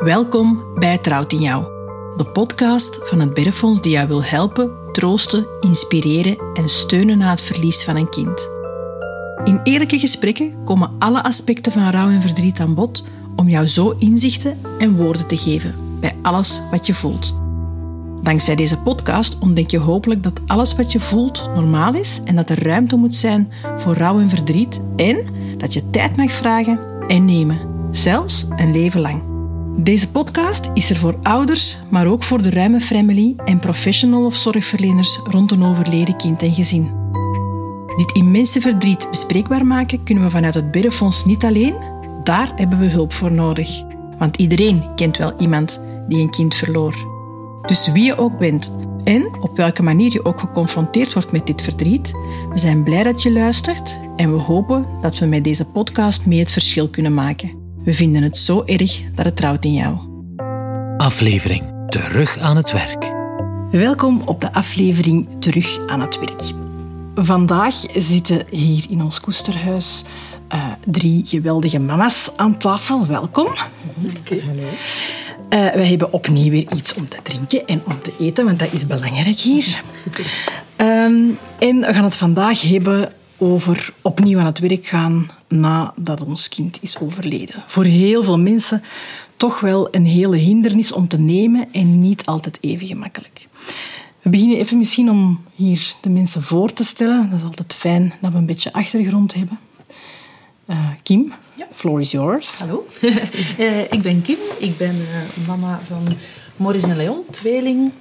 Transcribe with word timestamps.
Welkom 0.00 0.64
bij 0.74 0.98
Trouwt 0.98 1.32
in 1.32 1.40
Jou, 1.40 1.64
de 2.16 2.24
podcast 2.32 2.98
van 3.02 3.20
het 3.20 3.34
Berrefonds 3.34 3.80
die 3.80 3.92
jou 3.92 4.08
wil 4.08 4.24
helpen, 4.24 4.70
troosten, 4.92 5.46
inspireren 5.60 6.38
en 6.54 6.68
steunen 6.68 7.18
na 7.18 7.30
het 7.30 7.40
verlies 7.40 7.84
van 7.84 7.96
een 7.96 8.08
kind. 8.08 8.48
In 9.44 9.60
eerlijke 9.64 9.98
gesprekken 9.98 10.64
komen 10.64 10.90
alle 10.98 11.22
aspecten 11.22 11.72
van 11.72 11.90
rouw 11.90 12.08
en 12.08 12.20
verdriet 12.20 12.60
aan 12.60 12.74
bod 12.74 13.06
om 13.36 13.48
jou 13.48 13.66
zo 13.66 13.90
inzichten 13.98 14.58
en 14.78 14.96
woorden 14.96 15.26
te 15.26 15.36
geven 15.36 15.74
bij 16.00 16.16
alles 16.22 16.62
wat 16.70 16.86
je 16.86 16.94
voelt. 16.94 17.34
Dankzij 18.22 18.56
deze 18.56 18.78
podcast 18.78 19.38
ontdek 19.38 19.70
je 19.70 19.78
hopelijk 19.78 20.22
dat 20.22 20.40
alles 20.46 20.76
wat 20.76 20.92
je 20.92 21.00
voelt 21.00 21.50
normaal 21.54 21.94
is 21.94 22.20
en 22.24 22.36
dat 22.36 22.50
er 22.50 22.64
ruimte 22.64 22.96
moet 22.96 23.14
zijn 23.16 23.52
voor 23.76 23.94
rouw 23.94 24.18
en 24.18 24.28
verdriet 24.28 24.80
en 24.96 25.24
dat 25.56 25.72
je 25.72 25.90
tijd 25.90 26.16
mag 26.16 26.32
vragen 26.32 26.78
en 27.08 27.24
nemen, 27.24 27.58
zelfs 27.90 28.46
een 28.56 28.72
leven 28.72 29.00
lang. 29.00 29.29
Deze 29.82 30.10
podcast 30.10 30.70
is 30.74 30.90
er 30.90 30.96
voor 30.96 31.18
ouders, 31.22 31.78
maar 31.90 32.06
ook 32.06 32.22
voor 32.22 32.42
de 32.42 32.50
ruime 32.50 32.80
family 32.80 33.34
en 33.44 33.58
professional 33.58 34.24
of 34.24 34.34
zorgverleners 34.34 35.20
rond 35.30 35.52
een 35.52 35.62
overleden 35.62 36.16
kind 36.16 36.42
en 36.42 36.54
gezin. 36.54 36.90
Dit 37.96 38.12
immense 38.12 38.60
verdriet 38.60 39.10
bespreekbaar 39.10 39.66
maken 39.66 40.04
kunnen 40.04 40.24
we 40.24 40.30
vanuit 40.30 40.54
het 40.54 40.70
Biddenfonds 40.70 41.24
niet 41.24 41.44
alleen. 41.44 41.74
Daar 42.22 42.52
hebben 42.56 42.78
we 42.78 42.86
hulp 42.86 43.12
voor 43.12 43.32
nodig. 43.32 43.82
Want 44.18 44.36
iedereen 44.36 44.94
kent 44.94 45.16
wel 45.16 45.32
iemand 45.38 45.80
die 46.08 46.20
een 46.20 46.30
kind 46.30 46.54
verloor. 46.54 46.94
Dus 47.66 47.92
wie 47.92 48.04
je 48.04 48.18
ook 48.18 48.38
bent 48.38 48.76
en 49.04 49.30
op 49.40 49.56
welke 49.56 49.82
manier 49.82 50.12
je 50.12 50.24
ook 50.24 50.40
geconfronteerd 50.40 51.12
wordt 51.12 51.32
met 51.32 51.46
dit 51.46 51.62
verdriet, 51.62 52.12
we 52.50 52.58
zijn 52.58 52.82
blij 52.82 53.02
dat 53.02 53.22
je 53.22 53.32
luistert 53.32 53.98
en 54.16 54.32
we 54.32 54.38
hopen 54.38 54.86
dat 55.00 55.18
we 55.18 55.26
met 55.26 55.44
deze 55.44 55.64
podcast 55.64 56.26
mee 56.26 56.38
het 56.38 56.52
verschil 56.52 56.88
kunnen 56.88 57.14
maken. 57.14 57.69
We 57.90 57.96
vinden 57.96 58.22
het 58.22 58.38
zo 58.38 58.62
erg 58.66 59.00
dat 59.14 59.24
het 59.24 59.36
trouwt 59.36 59.64
in 59.64 59.74
jou. 59.74 59.98
Aflevering 60.96 61.62
Terug 61.88 62.38
aan 62.38 62.56
het 62.56 62.72
werk. 62.72 63.12
Welkom 63.70 64.22
op 64.24 64.40
de 64.40 64.52
aflevering 64.52 65.28
Terug 65.38 65.78
aan 65.86 66.00
het 66.00 66.18
werk. 66.18 66.42
Vandaag 67.14 67.74
zitten 67.94 68.46
hier 68.50 68.86
in 68.90 69.02
ons 69.02 69.20
koesterhuis 69.20 70.04
uh, 70.54 70.66
drie 70.86 71.22
geweldige 71.26 71.78
mama's 71.78 72.30
aan 72.36 72.58
tafel. 72.58 73.06
Welkom. 73.06 73.46
Hallo. 74.26 74.62
Uh, 74.62 75.72
we 75.72 75.86
hebben 75.86 76.12
opnieuw 76.12 76.50
weer 76.50 76.72
iets 76.76 76.94
om 76.94 77.08
te 77.08 77.18
drinken 77.22 77.66
en 77.66 77.82
om 77.86 78.02
te 78.02 78.12
eten, 78.18 78.44
want 78.44 78.58
dat 78.58 78.72
is 78.72 78.86
belangrijk 78.86 79.38
hier. 79.38 79.82
Um, 80.76 81.38
en 81.58 81.80
we 81.80 81.94
gaan 81.94 82.04
het 82.04 82.16
vandaag 82.16 82.62
hebben 82.62 83.12
over 83.40 83.92
opnieuw 84.02 84.38
aan 84.38 84.46
het 84.46 84.58
werk 84.58 84.86
gaan 84.86 85.30
nadat 85.48 86.24
ons 86.24 86.48
kind 86.48 86.78
is 86.82 86.98
overleden. 86.98 87.64
Voor 87.66 87.84
heel 87.84 88.22
veel 88.22 88.38
mensen 88.38 88.82
toch 89.36 89.60
wel 89.60 89.88
een 89.94 90.06
hele 90.06 90.36
hindernis 90.36 90.92
om 90.92 91.08
te 91.08 91.18
nemen 91.18 91.68
en 91.72 92.00
niet 92.00 92.26
altijd 92.26 92.58
even 92.60 92.86
gemakkelijk. 92.86 93.48
We 94.22 94.30
beginnen 94.30 94.58
even 94.58 94.78
misschien 94.78 95.10
om 95.10 95.44
hier 95.54 95.94
de 96.00 96.08
mensen 96.08 96.42
voor 96.42 96.72
te 96.72 96.84
stellen. 96.84 97.30
Dat 97.30 97.38
is 97.38 97.44
altijd 97.44 97.74
fijn 97.74 98.12
dat 98.20 98.32
we 98.32 98.38
een 98.38 98.46
beetje 98.46 98.72
achtergrond 98.72 99.34
hebben. 99.34 99.58
Uh, 100.66 100.88
Kim, 101.02 101.32
ja. 101.54 101.66
floor 101.72 102.00
is 102.00 102.10
yours. 102.10 102.58
Hallo, 102.58 102.86
uh, 103.58 103.80
ik 103.96 104.02
ben 104.02 104.22
Kim. 104.22 104.38
Ik 104.58 104.76
ben 104.76 104.96
uh, 104.96 105.46
mama 105.46 105.80
van 105.86 106.02
Maurice 106.56 106.86
en 106.86 106.96
Leon, 106.96 107.22
tweeling. 107.30 107.92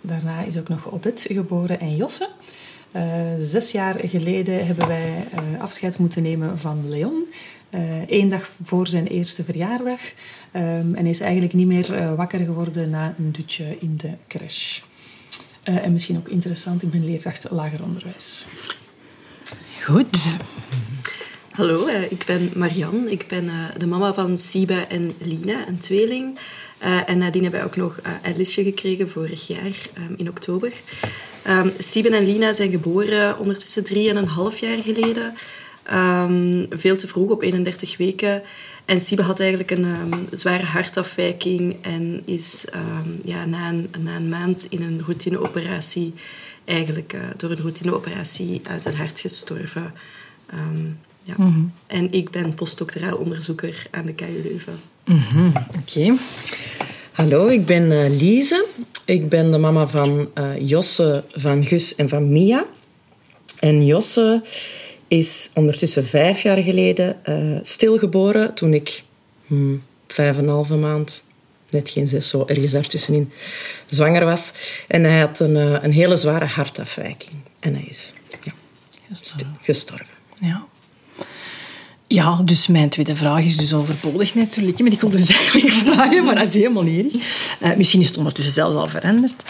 daarna 0.00 0.42
is 0.42 0.56
ook 0.56 0.68
nog 0.68 0.92
Odette 0.92 1.34
geboren 1.34 1.80
en 1.80 1.96
Josse. 1.96 2.28
Zes 3.38 3.72
jaar 3.72 3.96
geleden 4.04 4.66
hebben 4.66 4.88
wij 4.88 5.24
afscheid 5.58 5.98
moeten 5.98 6.22
nemen 6.22 6.58
van 6.58 6.88
Leon. 6.88 7.24
Eén 8.06 8.28
dag 8.28 8.50
voor 8.62 8.88
zijn 8.88 9.06
eerste 9.06 9.44
verjaardag. 9.44 10.00
Um, 10.56 10.94
en 10.94 11.00
hij 11.00 11.10
is 11.10 11.20
eigenlijk 11.20 11.52
niet 11.52 11.66
meer 11.66 12.16
wakker 12.16 12.38
geworden 12.38 12.90
na 12.90 13.14
een 13.18 13.32
dutje 13.32 13.76
in 13.80 13.96
de 13.96 14.10
crash. 14.28 14.80
en 15.62 15.92
misschien 15.92 16.16
ook 16.16 16.28
interessant, 16.28 16.82
ik 16.82 16.90
ben 16.90 17.04
leerkracht 17.04 17.50
lager 17.50 17.82
onderwijs. 17.82 18.46
Goed. 19.82 20.36
Hallo, 21.52 21.88
uh, 21.88 22.02
ik 22.10 22.24
ben 22.26 22.50
Marianne. 22.54 23.10
Ik 23.10 23.26
ben 23.28 23.44
uh, 23.44 23.64
de 23.78 23.86
mama 23.86 24.14
van 24.14 24.38
Siba 24.38 24.88
en 24.88 25.12
Lina, 25.18 25.68
een 25.68 25.78
tweeling. 25.78 26.38
Uh, 26.82 27.08
en 27.08 27.18
nadien 27.18 27.42
hebben 27.42 27.60
wij 27.60 27.68
ook 27.68 27.76
nog 27.76 28.00
Alice 28.22 28.62
gekregen 28.62 29.08
vorig 29.08 29.46
jaar, 29.46 29.88
um, 29.98 30.14
in 30.16 30.28
oktober. 30.28 30.72
Um, 31.48 31.72
en 32.12 32.24
Lina 32.24 32.52
zijn 32.52 32.70
geboren 32.70 33.38
ondertussen 33.38 33.84
drieënhalf 33.84 34.58
jaar 34.58 34.82
geleden. 34.82 35.34
Um, 35.92 36.66
veel 36.70 36.96
te 36.96 37.08
vroeg, 37.08 37.30
op 37.30 37.42
31 37.42 37.96
weken. 37.96 38.42
En 38.84 39.00
Siba 39.00 39.22
had 39.22 39.40
eigenlijk 39.40 39.70
een 39.70 39.86
zware 40.32 40.64
hartafwijking 40.64 41.76
en 41.80 42.22
is 42.24 42.64
ja, 43.24 43.44
na, 43.44 43.68
een, 43.68 43.90
na 43.98 44.16
een 44.16 44.28
maand 44.28 44.66
in 44.70 44.82
een 44.82 45.02
routineoperatie 45.04 46.14
eigenlijk 46.64 47.16
door 47.36 47.50
een 47.50 47.60
routineoperatie 47.60 48.60
uit 48.64 48.82
zijn 48.82 48.96
hart 48.96 49.20
gestorven. 49.20 49.94
Ja. 51.24 51.34
Mm 51.36 51.52
-hmm. 51.52 51.72
En 51.86 52.12
ik 52.12 52.30
ben 52.30 52.54
postdoctoraal 52.54 53.16
onderzoeker 53.16 53.86
aan 53.90 54.06
de 54.06 54.14
KU 54.14 54.40
Leuven. 54.42 54.80
Mm 55.04 55.18
-hmm. 55.18 55.46
Oké. 55.46 55.68
Okay. 55.78 56.18
Hallo, 57.12 57.48
ik 57.48 57.66
ben 57.66 57.90
uh, 57.90 58.20
Lise. 58.20 58.66
Ik 59.04 59.28
ben 59.28 59.50
de 59.50 59.58
mama 59.58 59.86
van 59.86 60.30
uh, 60.34 60.68
Josse, 60.68 61.24
van 61.32 61.64
Gus 61.64 61.94
en 61.94 62.08
van 62.08 62.32
Mia. 62.32 62.66
En 63.60 63.86
Josse 63.86 64.42
is 65.08 65.50
ondertussen 65.54 66.04
vijf 66.04 66.42
jaar 66.42 66.62
geleden 66.62 67.20
uh, 67.28 67.58
stilgeboren 67.62 68.54
toen 68.54 68.74
ik 68.74 69.02
hmm, 69.46 69.82
vijf 70.06 70.36
en 70.36 70.42
een 70.42 70.48
halve 70.48 70.76
maand, 70.76 71.24
net 71.70 71.88
geen 71.88 72.08
zes, 72.08 72.28
zo 72.28 72.44
ergens 72.46 72.72
daartussenin, 72.72 73.32
zwanger 73.86 74.24
was. 74.24 74.52
En 74.88 75.04
hij 75.04 75.18
had 75.18 75.40
een, 75.40 75.54
een 75.84 75.92
hele 75.92 76.16
zware 76.16 76.46
hartafwijking. 76.46 77.32
En 77.60 77.74
hij 77.74 77.86
is 77.88 78.12
ja, 78.44 78.52
gestorven. 79.12 79.58
gestorven. 79.60 80.14
Ja. 80.40 80.66
Ja, 82.12 82.40
dus 82.44 82.66
mijn 82.66 82.88
tweede 82.88 83.16
vraag 83.16 83.44
is 83.44 83.56
dus 83.56 83.74
overbodig 83.74 84.34
natuurlijk. 84.34 84.80
Maar 84.80 84.92
ik 84.92 85.00
wil 85.00 85.10
dus 85.10 85.30
eigenlijk 85.30 85.70
vragen, 85.70 86.24
maar 86.24 86.34
dat 86.34 86.46
is 86.46 86.54
helemaal 86.54 86.82
niet 86.82 87.14
uh, 87.60 87.76
misschien 87.76 88.00
is 88.00 88.08
het 88.08 88.16
ondertussen 88.16 88.54
zelfs 88.54 88.76
al 88.76 88.88
veranderd. 88.88 89.42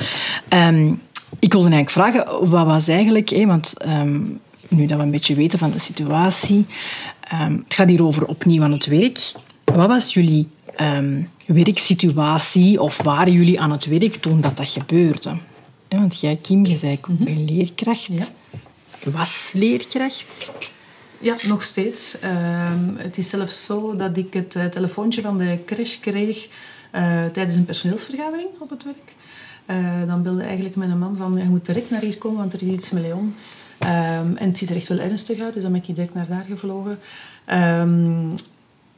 Um, 0.48 1.00
ik 1.38 1.52
wilde 1.52 1.70
eigenlijk 1.70 1.90
vragen, 1.90 2.48
wat 2.50 2.66
was 2.66 2.88
eigenlijk... 2.88 3.44
Want 3.46 3.74
um, 3.86 4.40
nu 4.68 4.86
dat 4.86 4.98
we 4.98 5.04
een 5.04 5.10
beetje 5.10 5.34
weten 5.34 5.58
van 5.58 5.70
de 5.70 5.78
situatie... 5.78 6.66
Um, 7.32 7.62
het 7.64 7.74
gaat 7.74 7.88
hier 7.88 8.04
over 8.04 8.26
opnieuw 8.26 8.62
aan 8.62 8.72
het 8.72 8.86
werk. 8.86 9.32
Wat 9.64 9.88
was 9.88 10.14
jullie 10.14 10.48
werksituatie 11.46 12.80
of 12.80 13.02
waren 13.02 13.32
jullie 13.32 13.60
aan 13.60 13.72
het 13.72 13.86
werk 13.86 14.14
toen 14.14 14.40
dat, 14.40 14.56
dat 14.56 14.68
gebeurde? 14.68 15.30
Ja, 15.88 15.98
want 15.98 16.20
jij, 16.20 16.38
Kim, 16.42 16.66
je 16.66 16.76
zei 16.76 16.92
ik 16.92 17.06
mm 17.06 17.16
-hmm. 17.16 17.44
leerkracht. 17.44 18.32
Ja. 19.04 19.10
Was 19.10 19.50
leerkracht. 19.54 20.50
Ja, 21.22 21.36
nog 21.48 21.62
steeds. 21.62 22.16
Uh, 22.24 22.30
het 22.96 23.18
is 23.18 23.28
zelfs 23.28 23.64
zo 23.64 23.96
dat 23.96 24.16
ik 24.16 24.34
het 24.34 24.54
uh, 24.54 24.64
telefoontje 24.64 25.22
van 25.22 25.38
de 25.38 25.58
crash 25.66 25.98
kreeg 25.98 26.48
uh, 26.94 27.24
tijdens 27.32 27.54
een 27.54 27.64
personeelsvergadering 27.64 28.48
op 28.58 28.70
het 28.70 28.84
werk. 28.84 29.14
Uh, 29.66 30.08
dan 30.08 30.22
belde 30.22 30.42
eigenlijk 30.42 30.76
mijn 30.76 30.98
man 30.98 31.16
van, 31.16 31.36
je 31.36 31.44
moet 31.44 31.66
direct 31.66 31.90
naar 31.90 32.00
hier 32.00 32.18
komen, 32.18 32.38
want 32.38 32.52
er 32.52 32.62
is 32.62 32.68
iets 32.68 32.90
met 32.90 33.02
Leon. 33.02 33.34
Um, 33.80 34.36
en 34.36 34.48
het 34.48 34.58
ziet 34.58 34.70
er 34.70 34.76
echt 34.76 34.88
wel 34.88 34.98
ernstig 34.98 35.40
uit, 35.40 35.54
dus 35.54 35.62
dan 35.62 35.72
ben 35.72 35.80
ik 35.80 35.94
direct 35.94 36.14
naar 36.14 36.26
daar 36.28 36.44
gevlogen. 36.48 36.98
Um, 37.46 38.32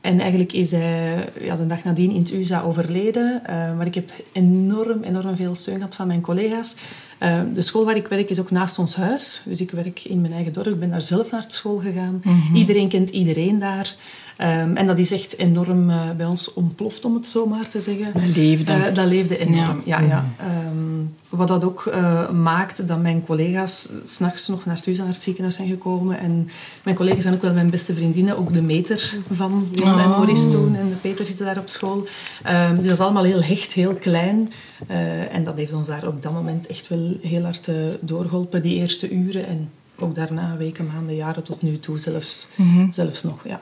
en 0.00 0.20
eigenlijk 0.20 0.52
is 0.52 0.70
hij 0.70 1.28
ja, 1.40 1.56
de 1.56 1.66
dag 1.66 1.84
nadien 1.84 2.10
in 2.10 2.20
het 2.20 2.32
USA 2.32 2.62
overleden. 2.62 3.42
Maar 3.76 3.86
ik 3.86 3.94
heb 3.94 4.10
enorm, 4.32 5.02
enorm 5.02 5.36
veel 5.36 5.54
steun 5.54 5.76
gehad 5.76 5.94
van 5.94 6.06
mijn 6.06 6.20
collega's. 6.20 6.74
Uh, 7.22 7.40
de 7.54 7.62
school 7.62 7.84
waar 7.84 7.96
ik 7.96 8.08
werk 8.08 8.30
is 8.30 8.40
ook 8.40 8.50
naast 8.50 8.78
ons 8.78 8.96
huis. 8.96 9.42
Dus 9.44 9.60
ik 9.60 9.70
werk 9.70 10.04
in 10.04 10.20
mijn 10.20 10.32
eigen 10.32 10.52
dorp. 10.52 10.66
Ik 10.66 10.80
ben 10.80 10.90
daar 10.90 11.00
zelf 11.00 11.30
naar 11.30 11.44
school 11.46 11.76
gegaan. 11.76 12.20
Mm 12.24 12.40
-hmm. 12.40 12.56
Iedereen 12.56 12.88
kent 12.88 13.10
iedereen 13.10 13.58
daar. 13.58 13.94
Um, 14.38 14.76
en 14.76 14.86
dat 14.86 14.98
is 14.98 15.12
echt 15.12 15.38
enorm 15.38 15.90
uh, 15.90 16.10
bij 16.16 16.26
ons 16.26 16.52
ontploft, 16.52 17.04
om 17.04 17.14
het 17.14 17.26
zo 17.26 17.46
maar 17.46 17.68
te 17.68 17.80
zeggen. 17.80 18.12
Dat 18.12 18.36
leefde. 18.36 18.72
Uh, 18.72 18.94
dat 18.94 19.06
leefde 19.06 19.38
enorm, 19.38 19.82
ja. 19.84 20.00
ja, 20.00 20.06
ja. 20.06 20.24
Um, 20.66 21.14
wat 21.28 21.48
dat 21.48 21.64
ook 21.64 21.90
uh, 21.94 22.30
maakt 22.30 22.88
dat 22.88 23.00
mijn 23.00 23.24
collega's 23.24 23.88
s'nachts 24.04 24.48
nog 24.48 24.64
naar 24.64 24.80
thuis 24.80 24.98
naar 24.98 25.06
het 25.06 25.22
ziekenhuis 25.22 25.54
zijn 25.54 25.68
gekomen. 25.68 26.18
En 26.18 26.48
mijn 26.84 26.96
collega's 26.96 27.22
zijn 27.22 27.34
ook 27.34 27.42
wel 27.42 27.52
mijn 27.52 27.70
beste 27.70 27.94
vriendinnen. 27.94 28.38
Ook 28.38 28.54
de 28.54 28.62
meter 28.62 29.16
van 29.30 29.68
Jon 29.72 29.94
oh. 29.94 30.02
en 30.02 30.08
Maurice 30.08 30.50
toen. 30.50 30.76
En 30.76 30.88
de 30.88 30.94
Peter 30.94 31.26
zitten 31.26 31.44
daar 31.44 31.58
op 31.58 31.68
school. 31.68 32.06
Um, 32.46 32.74
dus 32.74 32.84
dat 32.84 32.92
is 32.92 33.00
allemaal 33.00 33.24
heel 33.24 33.42
hecht, 33.42 33.72
heel 33.72 33.94
klein. 33.94 34.52
en 35.30 35.44
dat 35.44 35.56
heeft 35.56 35.72
ons 35.72 35.86
daar 35.86 36.06
op 36.06 36.22
dat 36.22 36.32
moment 36.32 36.66
echt 36.66 36.88
wel 36.88 37.16
heel 37.22 37.42
hard 37.42 37.70
doorgeholpen, 38.00 38.62
die 38.62 38.76
eerste 38.76 39.10
uren. 39.10 39.46
En 39.46 39.70
ook 39.98 40.14
daarna, 40.14 40.56
weken, 40.56 40.86
maanden, 40.86 41.14
jaren 41.14 41.42
tot 41.42 41.62
nu 41.62 41.78
toe 41.78 41.98
zelfs, 41.98 42.46
mm 42.54 42.74
-hmm. 42.74 42.92
zelfs 42.92 43.22
nog, 43.22 43.44
ja. 43.44 43.60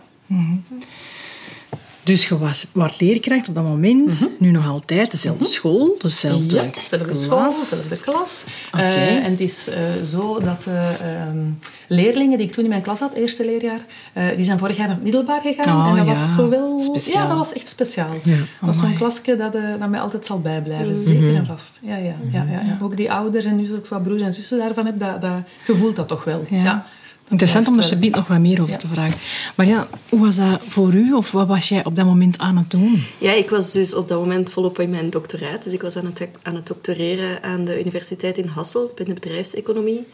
Dus 2.04 2.28
je 2.28 2.38
was, 2.38 2.66
was 2.72 3.00
leerkracht 3.00 3.48
op 3.48 3.54
dat 3.54 3.64
moment, 3.64 4.28
nu 4.38 4.50
nog 4.50 4.68
altijd, 4.68 5.10
dezelfde 5.10 5.44
school, 5.44 5.96
dezelfde 5.98 6.56
Ja, 6.56 6.62
dezelfde 6.62 7.04
klas. 7.04 7.22
school, 7.22 7.54
dezelfde 7.60 8.00
klas. 8.00 8.44
Eh, 8.72 9.24
en 9.24 9.30
het 9.30 9.40
is 9.40 9.68
eh, 9.68 9.76
zo 10.04 10.40
dat 10.40 10.64
de 10.64 10.96
ehm, 11.00 11.38
leerlingen 11.86 12.38
die 12.38 12.46
ik 12.46 12.52
toen 12.52 12.64
in 12.64 12.70
mijn 12.70 12.82
klas 12.82 12.98
had, 12.98 13.14
eerste 13.14 13.44
leerjaar, 13.44 13.80
eh, 14.12 14.24
die 14.36 14.44
zijn 14.44 14.58
vorig 14.58 14.76
jaar 14.76 14.86
naar 14.86 14.94
het 14.94 15.04
middelbaar 15.04 15.40
gegaan. 15.40 15.76
Oh, 15.76 15.88
en 15.88 15.96
dat 15.96 16.16
ja. 16.16 16.20
was 16.20 16.34
zo 16.34 16.48
wel... 16.48 16.80
Speciaal. 16.80 17.22
Ja, 17.22 17.28
dat 17.28 17.38
was 17.38 17.52
echt 17.52 17.68
speciaal. 17.68 18.14
Ja, 18.22 18.36
dat 18.60 18.74
is 18.74 18.80
zo'n 18.80 18.96
klasje 18.96 19.36
dat, 19.36 19.54
eh, 19.54 19.62
dat 19.78 19.88
mij 19.88 20.00
altijd 20.00 20.26
zal 20.26 20.40
bijblijven. 20.40 21.02
Zeker 21.02 21.34
en 21.34 21.46
vast. 21.46 21.80
Ja, 21.82 21.96
ja, 21.96 22.14
ja, 22.32 22.42
ja, 22.50 22.60
ja. 22.60 22.78
Ook 22.82 22.96
die 22.96 23.12
ouders 23.12 23.44
en 23.44 23.56
nu 23.56 23.74
ook 23.74 23.86
wat 23.86 24.02
broers 24.02 24.22
en 24.22 24.32
zussen 24.32 24.58
daarvan 24.58 24.86
heb, 24.86 24.98
dat, 24.98 25.20
dat, 25.20 25.32
je 25.66 25.74
voelt 25.74 25.96
dat 25.96 26.08
toch 26.08 26.24
wel. 26.24 26.46
Ja. 26.50 26.86
Interessant 27.28 27.68
om 27.68 27.78
er 27.78 27.98
wel. 28.00 28.10
nog 28.10 28.26
wat 28.28 28.38
meer 28.38 28.60
over 28.60 28.72
Ja. 28.72 28.78
te 28.78 28.86
vragen. 28.92 29.18
Maar 29.54 29.66
ja, 29.66 29.88
hoe 30.08 30.20
was 30.20 30.36
dat 30.36 30.60
voor 30.68 30.94
u? 30.94 31.12
Of 31.12 31.30
wat 31.32 31.46
was 31.46 31.68
jij 31.68 31.84
op 31.84 31.96
dat 31.96 32.04
moment 32.06 32.38
aan 32.38 32.56
het 32.56 32.70
doen? 32.70 33.04
Ja, 33.18 33.32
ik 33.32 33.50
was 33.50 33.72
dus 33.72 33.94
op 33.94 34.08
dat 34.08 34.18
moment 34.18 34.50
volop 34.50 34.78
in 34.80 34.90
mijn 34.90 35.10
doctoraat. 35.10 35.64
Dus 35.64 35.72
ik 35.72 35.82
was 35.82 35.96
aan 35.96 36.04
het, 36.06 36.28
aan 36.42 36.54
het 36.54 36.66
doctoreren 36.66 37.42
aan 37.42 37.64
de 37.64 37.80
universiteit 37.80 38.38
in 38.38 38.46
Hasselt 38.46 38.94
binnen 38.94 39.14
bedrijfseconomie. 39.14 40.06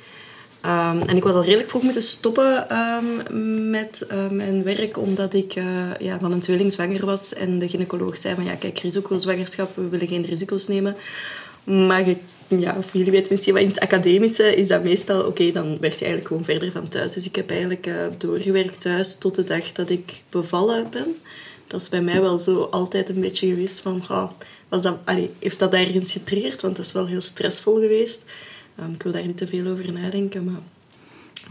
Ehm, 0.61 1.01
en 1.07 1.17
ik 1.17 1.23
was 1.23 1.35
al 1.35 1.45
redelijk 1.45 1.69
vroeg 1.71 1.83
moeten 1.83 2.03
stoppen 2.03 2.69
ehm, 2.71 3.71
met 3.71 4.07
eh, 4.09 4.29
mijn 4.31 4.63
werk, 4.63 4.99
omdat 4.99 5.35
ik 5.35 5.55
eh, 5.55 5.65
ja, 5.99 6.19
van 6.19 6.33
een 6.33 6.41
tweeling 6.41 6.73
zwanger 6.73 7.07
was. 7.07 7.35
En 7.35 7.59
de 7.59 7.69
gynaecoloog 7.69 8.17
zei 8.17 8.35
van, 8.35 8.45
ja, 8.45 8.55
kijk, 8.55 8.79
risicozwangerschap, 8.79 9.77
we 9.77 9.89
willen 9.89 10.09
geen 10.09 10.25
risico's 10.25 10.67
nemen. 10.69 10.97
Maar 11.65 12.09
je, 12.09 12.17
ja, 12.49 12.75
of 12.79 12.93
jullie 12.93 13.11
weten 13.11 13.33
misschien 13.33 13.57
in 13.57 13.67
het 13.67 13.81
academische 13.81 14.57
is 14.57 14.69
dat 14.69 14.83
meestal, 14.83 15.23
oké, 15.23 15.51
dan 15.53 15.79
werk 15.81 15.95
je 15.95 16.05
eigenlijk 16.05 16.27
gewoon 16.27 16.45
verder 16.45 16.73
van 16.73 16.89
thuis. 16.89 17.13
Dus 17.13 17.27
ik 17.27 17.37
heb 17.37 17.51
eigenlijk 17.51 17.87
eh, 17.87 18.07
doorgewerkt 18.19 18.81
thuis 18.81 19.19
tot 19.19 19.35
de 19.35 19.45
dag 19.45 19.73
dat 19.73 19.91
ik 19.91 20.23
bevallen 20.29 20.87
ben. 20.91 21.17
Dat 21.67 21.81
is 21.81 21.89
bij 21.89 22.01
mij 22.01 22.21
wel 22.21 22.39
zo 22.39 22.63
altijd 22.63 23.09
een 23.09 23.21
beetje 23.21 23.49
geweest 23.49 23.81
van, 23.81 24.05
goh, 24.05 24.31
was 24.69 24.83
dat, 24.83 24.99
allee, 25.05 25.31
heeft 25.39 25.59
dat 25.59 25.73
ergens 25.73 26.13
getriggerd? 26.13 26.63
Want 26.63 26.77
dat 26.77 26.85
is 26.85 26.93
wel 26.93 27.07
heel 27.07 27.21
stressvol 27.21 27.75
geweest. 27.75 28.25
Ehm, 28.79 28.93
ik 28.93 29.03
wil 29.03 29.13
daar 29.13 29.27
niet 29.27 29.37
te 29.37 29.47
veel 29.47 29.67
over 29.67 29.93
nadenken, 29.93 30.45
maar... 30.45 30.61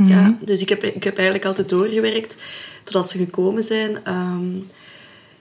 Ja, 0.08 0.38
dus 0.42 0.62
ik 0.62 0.70
heb, 0.70 0.84
ik 0.84 1.04
heb 1.04 1.16
eigenlijk 1.16 1.46
altijd 1.46 1.70
doorgewerkt 1.70 2.36
totdat 2.84 3.10
ze 3.10 3.18
gekomen 3.18 3.64
zijn. 3.64 4.06
Ehm, 4.06 4.50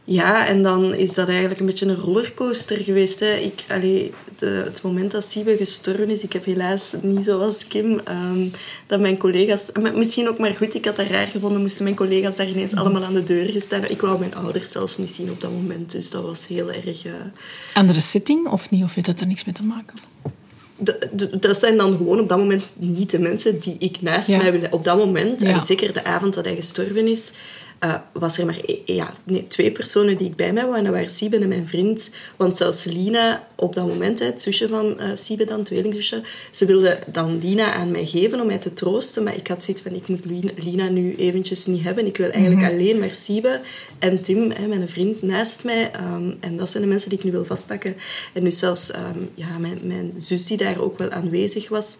ja, 0.08 0.46
en 0.46 0.62
dan 0.62 0.94
is 0.94 1.14
dat 1.14 1.28
eigenlijk 1.28 1.60
een 1.60 1.66
beetje 1.66 1.86
een 1.86 1.96
rollercoaster 1.96 2.76
geweest. 2.78 3.20
Hè. 3.20 3.34
Ik, 3.34 3.64
allee, 3.68 4.12
de, 4.38 4.46
het 4.46 4.82
moment 4.82 5.10
dat 5.10 5.24
Siebe 5.24 5.56
gestorven 5.56 6.10
is, 6.10 6.22
ik 6.22 6.32
heb 6.32 6.44
helaas 6.44 6.92
niet 7.02 7.24
zoals 7.24 7.66
Kim, 7.66 8.00
ehm, 8.04 8.46
dat 8.86 9.00
mijn 9.00 9.16
collega's... 9.18 9.64
Misschien 9.94 10.28
ook 10.28 10.38
maar 10.38 10.54
goed, 10.54 10.74
ik 10.74 10.84
had 10.84 10.96
dat 10.96 11.06
raar 11.06 11.26
gevonden, 11.26 11.60
moesten 11.60 11.84
mijn 11.84 11.96
collega's 11.96 12.36
daar 12.36 12.48
ineens 12.48 12.74
allemaal 12.74 13.04
aan 13.04 13.14
de 13.14 13.22
deur 13.22 13.52
gestaan. 13.52 13.84
Ik 13.84 14.00
wou 14.00 14.18
mijn 14.18 14.34
ouders 14.34 14.70
zelfs 14.70 14.96
niet 14.98 15.10
zien 15.10 15.30
op 15.30 15.40
dat 15.40 15.50
moment, 15.50 15.90
dus 15.92 16.10
dat 16.10 16.22
was 16.22 16.46
heel 16.46 16.70
erg... 16.72 17.04
eh, 17.06 17.12
Andere 17.74 18.00
setting 18.00 18.46
of 18.48 18.70
niet? 18.70 18.82
Of 18.84 18.94
heeft 18.94 19.06
dat 19.06 19.20
er 19.20 19.26
niks 19.26 19.44
mee 19.44 19.54
te 19.54 19.62
maken? 19.62 19.94
de- 20.78 21.08
de- 21.12 21.38
dat 21.38 21.58
zijn 21.58 21.76
dan 21.76 21.96
gewoon 21.96 22.20
op 22.20 22.28
dat 22.28 22.38
moment 22.38 22.62
niet 22.74 23.10
de 23.10 23.18
mensen 23.18 23.60
die 23.60 23.76
ik 23.78 24.02
naast 24.02 24.28
Ja. 24.28 24.36
mij 24.36 24.52
wil. 24.52 24.68
Op 24.70 24.84
dat 24.84 24.96
moment, 24.96 25.40
Ja. 25.40 25.48
en 25.48 25.60
zeker 25.66 25.92
de 25.92 26.04
avond 26.04 26.34
dat 26.34 26.44
hij 26.44 26.54
gestorven 26.54 27.06
is, 27.06 27.30
eh, 27.78 27.94
was 28.12 28.38
er 28.38 28.46
maar 28.46 28.58
e- 28.64 28.80
ja, 28.84 29.12
nee, 29.24 29.46
twee 29.46 29.72
personen 29.72 30.16
die 30.16 30.26
ik 30.26 30.36
bij 30.36 30.52
mij 30.52 30.64
wou. 30.64 30.76
En 30.76 30.84
dat 30.84 30.92
waren 30.92 31.10
Siebe 31.10 31.38
en 31.38 31.48
mijn 31.48 31.66
vriend. 31.66 32.10
Want 32.36 32.56
zelfs 32.56 32.84
Lina, 32.84 33.46
op 33.54 33.74
dat 33.74 33.86
moment, 33.86 34.18
het 34.18 34.40
zusje 34.40 34.68
van 34.68 34.98
eh 34.98 35.08
Siebe 35.14 35.44
dan, 35.44 35.62
tweelingzusje, 35.62 36.22
ze 36.50 36.66
wilde 36.66 36.98
dan 37.06 37.38
Lina 37.42 37.72
aan 37.72 37.90
mij 37.90 38.04
geven 38.04 38.40
om 38.40 38.46
mij 38.46 38.58
te 38.58 38.72
troosten. 38.72 39.22
Maar 39.22 39.36
ik 39.36 39.46
had 39.46 39.62
zoiets 39.62 39.82
van, 39.82 39.94
ik 39.94 40.08
moet 40.08 40.24
Lina, 40.64 40.88
nu 40.88 41.14
eventjes 41.14 41.66
niet 41.66 41.82
hebben. 41.82 42.06
Ik 42.06 42.16
wil 42.16 42.30
eigenlijk 42.30 42.72
alleen 42.72 42.98
maar 42.98 43.14
Siebe 43.14 43.60
en 43.98 44.22
Tim, 44.22 44.50
hè, 44.50 44.66
mijn 44.66 44.88
vriend, 44.88 45.22
naast 45.22 45.64
mij. 45.64 45.90
Ehm, 45.92 46.32
en 46.40 46.56
dat 46.56 46.70
zijn 46.70 46.82
de 46.82 46.88
mensen 46.88 47.08
die 47.08 47.18
ik 47.18 47.24
nu 47.24 47.30
wil 47.30 47.44
vastpakken. 47.44 47.96
En 48.32 48.44
dus 48.44 48.58
zelfs 48.58 48.90
ehm, 48.90 49.18
ja, 49.34 49.58
mijn, 49.58 49.78
mijn 49.82 50.12
zus 50.18 50.46
die 50.46 50.56
daar 50.56 50.80
ook 50.80 50.98
wel 50.98 51.10
aanwezig 51.10 51.68
was 51.68 51.96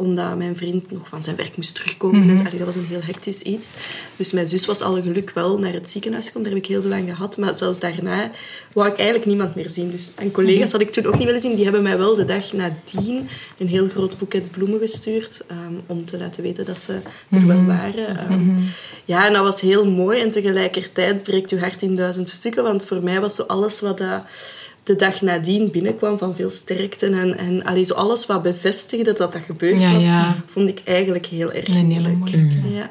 omdat 0.00 0.36
mijn 0.36 0.56
vriend 0.56 0.90
nog 0.90 1.08
van 1.08 1.24
zijn 1.24 1.36
werk 1.36 1.56
moest 1.56 1.74
terugkomen. 1.74 2.28
En, 2.28 2.38
allee, 2.46 2.58
dat 2.58 2.66
was 2.66 2.76
een 2.76 2.86
heel 2.86 3.02
hectisch 3.02 3.42
iets. 3.42 3.68
Dus 4.16 4.32
mijn 4.32 4.46
zus 4.48 4.66
was 4.66 4.80
alle 4.80 5.02
geluk 5.02 5.30
wel 5.34 5.58
naar 5.58 5.72
het 5.72 5.90
ziekenhuis 5.90 6.26
gekomen. 6.26 6.48
Daar 6.48 6.56
heb 6.58 6.66
ik 6.68 6.70
heel 6.74 6.82
veel 6.82 6.92
aan 6.92 7.06
gehad. 7.06 7.36
Maar 7.36 7.56
zelfs 7.56 7.78
daarna 7.78 8.30
wou 8.72 8.88
ik 8.88 8.96
eigenlijk 8.96 9.26
niemand 9.26 9.54
meer 9.54 9.68
zien. 9.68 9.90
Dus 9.90 10.12
mijn 10.16 10.30
collega's 10.30 10.72
had 10.72 10.80
ik 10.80 10.90
toen 10.90 11.06
ook 11.06 11.18
niet 11.18 11.24
willen 11.26 11.40
zien. 11.40 11.54
Die 11.54 11.64
hebben 11.64 11.82
mij 11.82 11.98
wel 11.98 12.14
de 12.16 12.24
dag 12.24 12.52
nadien 12.52 13.28
een 13.58 13.68
heel 13.68 13.88
groot 13.88 14.18
boeket 14.18 14.50
bloemen 14.50 14.78
gestuurd. 14.78 15.44
ehm, 15.46 15.74
om 15.86 16.04
te 16.04 16.18
laten 16.18 16.42
weten 16.42 16.64
dat 16.64 16.78
ze 16.78 16.98
er 17.30 17.46
wel 17.46 17.64
waren. 17.64 18.18
Ehm, 18.18 18.50
Ja, 19.04 19.26
en 19.26 19.32
dat 19.32 19.42
was 19.42 19.60
heel 19.60 19.86
mooi. 19.86 20.20
En 20.20 20.30
tegelijkertijd 20.30 21.22
breekt 21.22 21.50
je 21.50 21.58
hart 21.58 21.82
in 21.82 21.96
duizend 21.96 22.28
stukken. 22.28 22.62
Want 22.62 22.84
voor 22.84 23.02
mij 23.02 23.20
was 23.20 23.34
zo 23.34 23.42
alles 23.42 23.80
wat... 23.80 23.98
dat 23.98 24.22
de 24.90 24.96
dag 24.96 25.20
nadien 25.20 25.70
binnenkwam 25.70 26.18
van 26.18 26.34
veel 26.34 26.50
sterkte 26.50 27.06
en, 27.06 27.38
en 27.38 27.64
allee, 27.64 27.84
zo 27.84 27.94
alles 27.94 28.26
wat 28.26 28.42
bevestigde 28.42 29.12
dat 29.12 29.32
dat 29.32 29.42
gebeurd 29.46 29.80
Ja, 29.80 29.92
was, 29.92 30.04
ja. 30.04 30.36
vond 30.46 30.68
ik 30.68 30.80
eigenlijk 30.84 31.26
heel 31.26 31.52
erg 31.52 31.66
hele 31.66 31.82
moeilijk. 31.82 32.16
moeilijke. 32.16 32.68
Ja. 32.74 32.90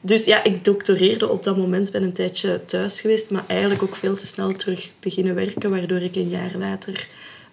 Dus 0.00 0.24
ja, 0.24 0.44
ik 0.44 0.64
doctoreerde 0.64 1.28
op 1.28 1.44
dat 1.44 1.56
moment, 1.56 1.92
ben 1.92 2.02
een 2.02 2.12
tijdje 2.12 2.60
thuis 2.64 3.00
geweest, 3.00 3.30
maar 3.30 3.44
eigenlijk 3.46 3.82
ook 3.82 3.96
veel 3.96 4.16
te 4.16 4.26
snel 4.26 4.52
terug 4.56 4.90
beginnen 5.00 5.34
werken, 5.34 5.70
waardoor 5.70 6.00
ik 6.00 6.16
een 6.16 6.28
jaar 6.28 6.50
later 6.58 7.06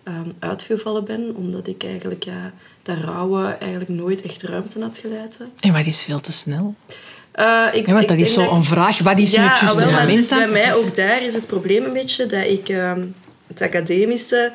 ehm, 0.04 0.30
uitgevallen 0.40 1.06
ben, 1.06 1.36
omdat 1.36 1.68
ik 1.68 1.84
eigenlijk 1.84 2.24
ja, 2.24 2.54
dat 2.84 2.98
rouwen 3.04 3.60
eigenlijk 3.60 3.90
nooit 3.90 4.22
echt 4.22 4.44
ruimte 4.44 4.80
had 4.82 4.98
gelaten. 4.98 5.50
En 5.60 5.74
wat 5.74 5.86
is 5.86 6.04
veel 6.04 6.20
te 6.20 6.32
snel? 6.32 6.76
Eh, 7.32 7.66
ik, 7.74 7.86
Ja, 7.88 7.94
want 7.94 8.08
dat 8.08 8.18
is 8.18 8.34
denk 8.34 8.48
zo 8.50 8.56
een 8.56 8.64
vraag. 8.64 9.00
Wat 9.00 9.20
is 9.20 9.32
nu 9.32 9.38
ja, 9.38 9.50
het 9.52 9.76
maar 9.76 9.86
moment? 9.86 10.18
dus 10.18 10.28
bij 10.28 10.48
mij 10.48 10.76
ook 10.76 10.96
daar 10.96 11.24
is 11.24 11.34
het 11.34 11.48
probleem 11.48 11.86
een 11.86 11.94
beetje 11.94 12.26
dat 12.26 12.46
ik 12.46 12.70
ehm, 12.70 13.02
het 13.52 13.62
academische 13.62 14.52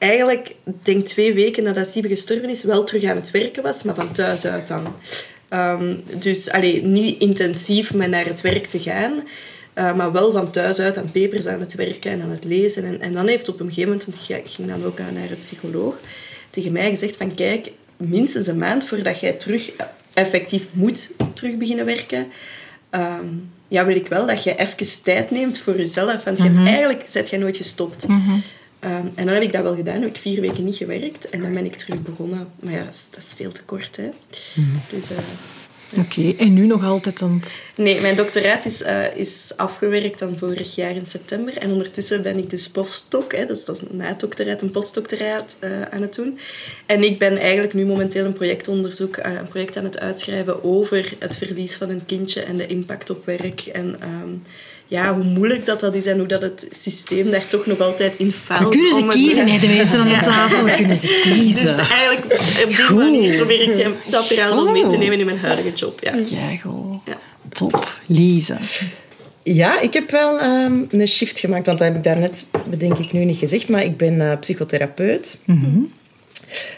eigenlijk, 0.00 0.54
denk 0.82 1.06
twee 1.06 1.34
weken 1.34 1.62
nadat 1.62 1.88
Siebe 1.88 2.08
gestorven 2.08 2.48
is, 2.48 2.64
wel 2.64 2.84
terug 2.84 3.04
aan 3.04 3.16
het 3.16 3.30
werken 3.30 3.62
was, 3.62 3.82
maar 3.82 3.94
van 3.94 4.12
thuis 4.12 4.46
uit 4.46 4.66
dan. 4.66 4.94
Ehm, 5.48 5.96
dus 6.18 6.50
allee, 6.50 6.82
niet 6.82 7.20
intensief 7.20 7.94
met 7.94 8.10
naar 8.10 8.26
het 8.26 8.40
werk 8.40 8.66
te 8.66 8.78
gaan, 8.78 9.12
eh, 9.72 9.94
maar 9.94 10.12
wel 10.12 10.32
van 10.32 10.50
thuis 10.50 10.78
uit 10.78 10.96
aan 10.96 11.10
papers 11.12 11.46
aan 11.46 11.60
het 11.60 11.74
werken 11.74 12.10
en 12.10 12.22
aan 12.22 12.30
het 12.30 12.44
lezen. 12.44 12.84
En, 12.84 13.00
en 13.00 13.12
dan 13.12 13.26
heeft 13.26 13.48
op 13.48 13.60
een 13.60 13.68
gegeven 13.68 13.90
moment, 13.90 14.04
want 14.04 14.28
ik 14.28 14.50
ging 14.50 14.68
dan 14.68 14.84
ook 14.84 15.00
aan 15.00 15.14
naar 15.14 15.30
een 15.30 15.38
psycholoog, 15.38 15.94
tegen 16.50 16.72
mij 16.72 16.90
gezegd 16.90 17.16
van 17.16 17.34
kijk, 17.34 17.70
minstens 17.96 18.46
een 18.46 18.58
maand 18.58 18.84
voordat 18.84 19.20
jij 19.20 19.32
terug 19.32 19.72
effectief 20.14 20.66
moet 20.72 21.08
terug 21.34 21.56
beginnen 21.56 21.84
werken, 21.84 22.26
ehm, 22.90 23.26
ja, 23.70 23.84
wil 23.84 23.96
ik 23.96 24.06
wel 24.06 24.26
dat 24.26 24.44
je 24.44 24.56
even 24.56 25.02
tijd 25.02 25.30
neemt 25.30 25.58
voor 25.58 25.76
jezelf. 25.76 26.24
Want 26.24 26.38
je 26.38 26.44
hebt, 26.44 26.58
eigenlijk 26.58 27.02
zet 27.06 27.30
je 27.30 27.38
nooit 27.38 27.56
gestopt. 27.56 28.06
Ehm, 28.78 29.06
en 29.14 29.24
dan 29.24 29.34
heb 29.34 29.42
ik 29.42 29.52
dat 29.52 29.62
wel 29.62 29.74
gedaan. 29.74 30.00
Heb 30.00 30.10
ik 30.10 30.20
vier 30.20 30.40
weken 30.40 30.64
niet 30.64 30.76
gewerkt. 30.76 31.28
En 31.28 31.42
dan 31.42 31.52
ben 31.52 31.64
ik 31.64 31.76
terug 31.76 32.02
begonnen. 32.02 32.48
Maar 32.60 32.72
ja, 32.72 32.84
dat 32.84 32.94
is, 32.94 33.08
dat 33.10 33.22
is 33.22 33.32
veel 33.36 33.52
te 33.52 33.64
kort. 33.64 33.96
Hè. 33.96 34.08
Dus, 34.90 35.10
eh, 35.10 35.16
Oké, 35.96 36.34
en 36.38 36.52
nu 36.52 36.66
nog 36.66 36.84
altijd 36.84 37.20
het... 37.20 37.60
nee, 37.74 38.00
mijn 38.00 38.16
doctoraat 38.16 38.64
is, 38.64 38.82
eh, 38.82 39.16
is 39.16 39.52
afgewerkt 39.56 40.18
dan 40.18 40.38
vorig 40.38 40.74
jaar 40.74 40.96
in 40.96 41.06
september. 41.06 41.56
En 41.56 41.72
ondertussen 41.72 42.22
ben 42.22 42.38
ik 42.38 42.50
dus 42.50 42.68
postdoc. 42.68 43.32
Hè, 43.32 43.46
dus 43.46 43.64
dat 43.64 43.76
is 43.76 43.82
na 43.90 44.08
het 44.08 44.20
doctoraat 44.20 44.62
een 44.62 44.70
postdoctoraat 44.70 45.56
eh, 45.60 45.70
aan 45.90 46.02
het 46.02 46.14
doen. 46.14 46.38
En 46.86 47.02
ik 47.02 47.18
ben 47.18 47.38
eigenlijk 47.38 47.74
nu 47.74 47.84
momenteel 47.84 48.24
een 48.24 48.32
projectonderzoek, 48.32 49.16
eh, 49.16 49.32
een 49.32 49.48
project 49.48 49.76
aan 49.76 49.84
het 49.84 49.98
uitschrijven 49.98 50.64
over 50.64 51.14
het 51.18 51.36
verlies 51.36 51.76
van 51.76 51.90
een 51.90 52.06
kindje 52.06 52.40
en 52.42 52.56
de 52.56 52.66
impact 52.66 53.10
op 53.10 53.26
werk. 53.26 53.60
En 53.60 53.96
ehm, 54.00 54.34
ja, 54.90 55.14
hoe 55.14 55.24
moeilijk 55.24 55.66
dat, 55.66 55.80
dat 55.80 55.94
is 55.94 56.06
en 56.06 56.18
hoe 56.18 56.26
dat 56.26 56.40
het 56.40 56.68
systeem 56.70 57.30
daar 57.30 57.46
toch 57.46 57.66
nog 57.66 57.80
altijd 57.80 58.16
in 58.16 58.32
faalt. 58.32 58.74
We 58.74 58.80
kunnen 58.80 58.94
ze 58.94 59.18
kiezen, 59.18 59.48
hè, 59.48 59.58
de 59.58 59.66
meesten 59.66 60.00
aan 60.00 60.08
de 60.08 60.18
tafel. 60.22 60.64
We 60.64 60.74
kunnen 60.74 60.96
ze 60.96 61.06
Dus 61.12 61.22
kiezen. 61.22 61.78
eigenlijk 61.78 62.24
op 62.64 62.76
die 62.76 62.96
manier 62.96 63.36
probeer 63.36 63.60
ik 63.60 63.82
hem- 63.82 63.94
dat 64.10 64.26
verhaal 64.26 64.54
wel 64.64 64.72
mee 64.72 64.86
te 64.86 64.96
nemen 64.96 65.18
in 65.18 65.26
mijn 65.26 65.38
huidige 65.38 65.72
job. 65.76 66.00
Ja. 66.02 66.14
Ja, 66.30 66.56
goed. 66.56 67.00
Ja. 67.04 67.18
Top. 67.52 67.92
Lisa. 68.06 68.58
Ja, 69.42 69.80
ik 69.80 69.92
heb 69.92 70.10
wel 70.10 70.38
ehm, 70.40 70.82
een 70.90 71.08
shift 71.08 71.38
gemaakt, 71.38 71.66
want 71.66 71.78
dat 71.78 71.86
heb 71.88 71.96
ik 71.96 72.02
daarnet, 72.04 72.46
bedenk 72.70 72.98
ik 72.98 73.12
nu 73.12 73.24
niet 73.24 73.38
gezegd, 73.38 73.68
maar 73.68 73.84
ik 73.84 73.96
ben 73.96 74.30
eh, 74.30 74.38
psychotherapeut. 74.38 75.38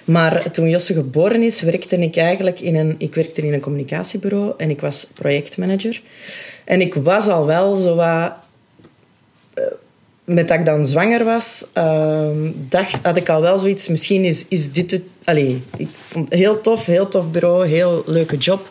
Maar 0.04 0.50
toen 0.50 0.68
Josse 0.68 0.92
geboren 0.92 1.42
is, 1.42 1.60
werkte 1.60 1.96
ik 1.96 2.16
eigenlijk 2.16 2.60
in 2.60 2.76
een, 2.76 2.94
ik 2.98 3.14
werkte 3.14 3.42
in 3.42 3.52
een 3.52 3.60
communicatiebureau 3.60 4.52
en 4.56 4.70
ik 4.70 4.80
was 4.80 5.06
projectmanager. 5.14 6.02
En 6.64 6.80
ik 6.80 6.94
was 6.94 7.28
al 7.28 7.46
wel 7.46 7.76
zo 7.76 7.94
wat... 7.94 8.32
eh, 9.54 9.64
met 10.24 10.48
dat 10.48 10.58
ik 10.58 10.64
dan 10.64 10.86
zwanger 10.86 11.24
was, 11.24 11.66
ehm, 11.72 12.50
dacht, 12.54 12.98
had 13.02 13.16
ik 13.16 13.28
al 13.28 13.40
wel 13.40 13.58
zoiets... 13.58 13.88
Misschien 13.88 14.24
is, 14.24 14.44
is 14.48 14.72
dit 14.72 14.90
het... 14.90 15.02
Allee, 15.24 15.62
ik 15.76 15.88
vond 16.04 16.28
het 16.28 16.38
heel 16.38 16.60
tof, 16.60 16.86
heel 16.86 17.08
tof 17.08 17.30
bureau, 17.30 17.66
heel 17.66 18.02
leuke 18.06 18.36
job. 18.36 18.68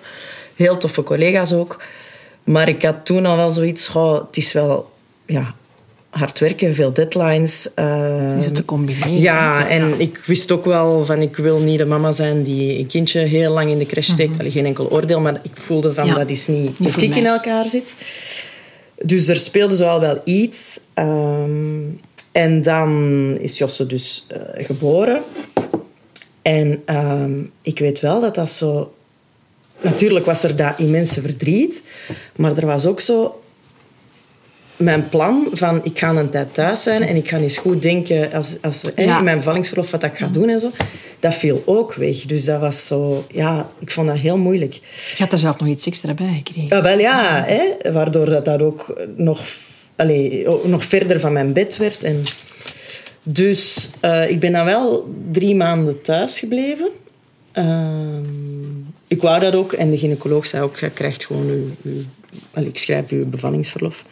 Heel 0.55 0.77
toffe 0.77 1.03
collega's 1.03 1.53
ook. 1.53 1.83
Maar 2.43 2.69
ik 2.69 2.83
had 2.83 3.05
toen 3.05 3.25
al 3.25 3.35
wel 3.35 3.51
zoiets... 3.51 3.87
goh, 3.87 4.25
het 4.25 4.37
is 4.37 4.51
wel 4.53 4.91
ja, 5.25 5.55
hard 6.11 6.39
werken, 6.39 6.75
veel 6.75 6.93
deadlines. 6.93 7.69
ehm, 7.73 8.37
Is 8.37 8.45
het 8.45 8.55
te 8.55 8.65
combineren? 8.65 9.17
ja, 9.17 9.67
en 9.67 9.99
ik 9.99 10.17
wist 10.25 10.51
ook 10.51 10.65
wel 10.65 11.05
van 11.05 11.21
ik 11.21 11.35
wil 11.35 11.59
niet 11.59 11.77
de 11.77 11.85
mama 11.85 12.11
zijn 12.11 12.43
die 12.43 12.79
een 12.79 12.87
kindje 12.87 13.19
heel 13.19 13.51
lang 13.51 13.69
in 13.69 13.77
de 13.77 13.85
crash 13.85 14.09
steekt. 14.09 14.39
Allee, 14.39 14.51
geen 14.51 14.65
enkel 14.65 14.91
oordeel, 14.91 15.19
maar 15.19 15.39
ik 15.43 15.51
voelde 15.53 15.93
van 15.93 16.05
Ja, 16.05 16.13
dat 16.15 16.29
is 16.29 16.47
niet, 16.47 16.71
voor 16.81 17.03
ik 17.03 17.15
in 17.15 17.25
elkaar 17.25 17.65
zit. 17.65 17.95
dus 19.05 19.27
er 19.27 19.37
speelde 19.37 19.75
zo 19.75 19.85
al 19.87 19.99
wel 19.99 20.21
iets. 20.23 20.79
Ehm, 20.93 21.79
en 22.31 22.61
dan 22.61 22.91
is 23.39 23.57
Josse 23.57 23.85
dus 23.85 24.25
eh, 24.27 24.65
geboren. 24.65 25.21
En 26.41 26.81
ehm, 26.85 27.39
ik 27.61 27.79
weet 27.79 27.99
wel 27.99 28.21
dat 28.21 28.35
dat 28.35 28.51
zo... 28.51 28.93
Natuurlijk 29.81 30.25
was 30.25 30.43
er 30.43 30.55
dat 30.55 30.73
immense 30.77 31.21
verdriet. 31.21 31.81
Maar 32.35 32.57
er 32.57 32.65
was 32.65 32.85
ook 32.85 32.99
zo 32.99 33.40
mijn 34.83 35.09
plan 35.09 35.47
van 35.51 35.79
ik 35.83 35.99
ga 35.99 36.09
een 36.09 36.29
tijd 36.29 36.53
thuis 36.53 36.83
zijn 36.83 37.01
en 37.01 37.15
ik 37.15 37.27
ga 37.29 37.37
eens 37.37 37.57
goed 37.57 37.81
denken 37.81 38.31
als, 38.31 38.55
als, 38.61 38.81
Ja. 38.95 39.19
mijn 39.21 39.37
bevallingsverlof 39.37 39.91
wat 39.91 40.03
ik 40.03 40.17
ga 40.17 40.27
doen 40.27 40.49
en 40.49 40.59
zo. 40.59 40.69
Dat 41.19 41.33
viel 41.33 41.63
ook 41.65 41.93
weg. 41.93 42.21
Dus 42.25 42.45
dat 42.45 42.59
was 42.59 42.87
zo... 42.87 43.25
Ja, 43.31 43.69
ik 43.79 43.91
vond 43.91 44.07
dat 44.07 44.17
heel 44.17 44.37
moeilijk. 44.37 44.73
Je 44.73 45.15
had 45.23 45.31
er 45.31 45.37
zelf 45.37 45.59
nog 45.59 45.67
iets 45.67 45.85
extra 45.87 46.13
bij 46.13 46.41
gekregen. 46.43 46.75
Ja, 46.75 46.81
wel 46.83 46.99
ja, 46.99 47.43
hè, 47.47 47.91
waardoor 47.91 48.25
dat, 48.25 48.45
dat 48.45 48.61
ook 48.61 48.93
nog, 49.15 49.41
allee, 49.95 50.47
ook 50.47 50.65
nog 50.65 50.83
verder 50.83 51.19
van 51.19 51.33
mijn 51.33 51.53
bed 51.53 51.77
werd. 51.77 52.03
En 52.03 52.23
dus 53.23 53.89
eh, 53.99 54.29
ik 54.29 54.39
ben 54.39 54.51
dan 54.51 54.65
wel 54.65 55.13
drie 55.31 55.55
maanden 55.55 56.01
thuis 56.01 56.39
gebleven. 56.39 56.89
Ehm, 57.51 58.23
ik 59.07 59.21
wou 59.21 59.39
dat 59.39 59.55
ook. 59.55 59.73
En 59.73 59.89
de 59.91 59.97
gynaecoloog 59.97 60.45
zei 60.45 60.63
ook, 60.63 60.77
je 60.77 60.89
krijgt 60.89 61.25
gewoon 61.25 61.45
uw, 61.47 61.91
uw, 61.91 62.01
allee, 62.53 62.69
ik 62.69 62.77
schrijf 62.77 63.09
uw 63.09 63.25
bevallingsverlof. 63.25 64.05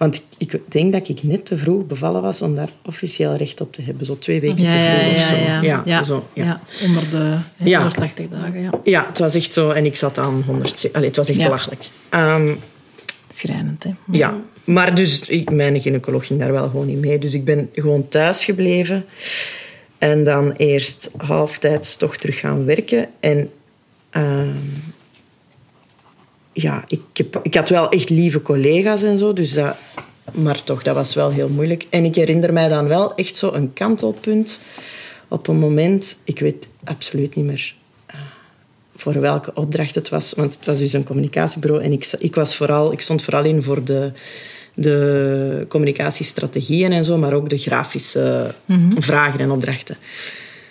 Want 0.00 0.22
ik, 0.38 0.52
ik 0.52 0.60
denk 0.68 0.92
dat 0.92 1.08
ik 1.08 1.22
net 1.22 1.44
te 1.44 1.58
vroeg 1.58 1.86
bevallen 1.86 2.22
was 2.22 2.42
om 2.42 2.54
daar 2.54 2.68
officieel 2.84 3.34
recht 3.34 3.60
op 3.60 3.72
te 3.72 3.82
hebben. 3.82 4.06
Zo 4.06 4.18
twee 4.18 4.40
weken 4.40 4.68
te 4.68 4.98
vroeg 5.00 5.14
of 5.14 5.22
zo. 5.22 5.34
ja. 5.34 5.82
Ja, 5.84 6.02
zo, 6.02 6.26
ja. 6.32 6.44
ja, 6.44 6.60
onder 6.86 7.10
de 7.10 7.36
hè, 7.56 7.64
Ja. 7.64 7.78
180 7.78 8.28
dagen. 8.28 8.60
Ja. 8.60 8.70
Ja, 8.84 9.06
het 9.08 9.18
was 9.18 9.34
echt 9.34 9.52
zo. 9.52 9.70
En 9.70 9.84
ik 9.84 9.96
zat 9.96 10.18
aan 10.18 10.42
100... 10.46 10.88
Allee, 10.92 11.06
het 11.06 11.16
was 11.16 11.28
echt 11.28 11.38
belachelijk. 11.38 11.88
Ehm, 12.08 12.54
Schrijnend, 13.28 13.84
hè. 13.84 13.90
Ja, 14.10 14.40
maar 14.64 14.94
dus 14.94 15.20
ik, 15.20 15.50
mijn 15.50 15.80
gynaecoloog 15.80 16.26
ging 16.26 16.40
daar 16.40 16.52
wel 16.52 16.68
gewoon 16.68 16.86
niet 16.86 17.00
mee. 17.00 17.18
Dus 17.18 17.34
ik 17.34 17.44
ben 17.44 17.70
gewoon 17.74 18.08
thuis 18.08 18.44
gebleven. 18.44 19.04
En 19.98 20.24
dan 20.24 20.52
eerst 20.52 21.10
halftijds 21.16 21.96
toch 21.96 22.16
terug 22.16 22.38
gaan 22.38 22.64
werken. 22.64 23.08
En 23.20 23.50
ehm, 24.10 24.48
ja, 26.52 26.84
ik, 26.88 27.00
heb, 27.12 27.40
ik 27.42 27.54
had 27.54 27.68
wel 27.68 27.88
echt 27.88 28.10
lieve 28.10 28.42
collega's 28.42 29.02
en 29.02 29.18
zo. 29.18 29.32
Dus 29.32 29.52
dat, 29.52 29.76
maar 30.32 30.64
toch, 30.64 30.82
dat 30.82 30.94
was 30.94 31.14
wel 31.14 31.30
heel 31.30 31.48
moeilijk. 31.48 31.86
En 31.90 32.04
ik 32.04 32.14
herinner 32.14 32.52
mij 32.52 32.68
dan 32.68 32.88
wel 32.88 33.14
echt 33.14 33.36
zo 33.36 33.52
een 33.52 33.72
kantelpunt. 33.72 34.60
Op 35.28 35.46
een 35.48 35.58
moment, 35.58 36.16
ik 36.24 36.40
weet 36.40 36.68
absoluut 36.84 37.34
niet 37.34 37.44
meer 37.44 37.74
eh, 38.06 38.16
voor 38.96 39.20
welke 39.20 39.54
opdracht 39.54 39.94
het 39.94 40.08
was. 40.08 40.32
Want 40.32 40.54
het 40.54 40.66
was 40.66 40.78
dus 40.78 40.92
een 40.92 41.04
communicatiebureau. 41.04 41.84
En 41.84 41.92
ik, 41.92 42.12
ik, 42.18 42.34
was 42.34 42.56
vooral, 42.56 42.92
ik 42.92 43.00
stond 43.00 43.22
vooral 43.22 43.44
in 43.44 43.62
voor 43.62 43.84
de, 43.84 44.12
de 44.74 45.66
communicatiestrategieën 45.68 46.92
en 46.92 47.04
zo. 47.04 47.18
Maar 47.18 47.32
ook 47.32 47.48
de 47.48 47.58
grafische 47.58 48.54
vragen 48.98 49.40
en 49.40 49.50
opdrachten. 49.50 49.96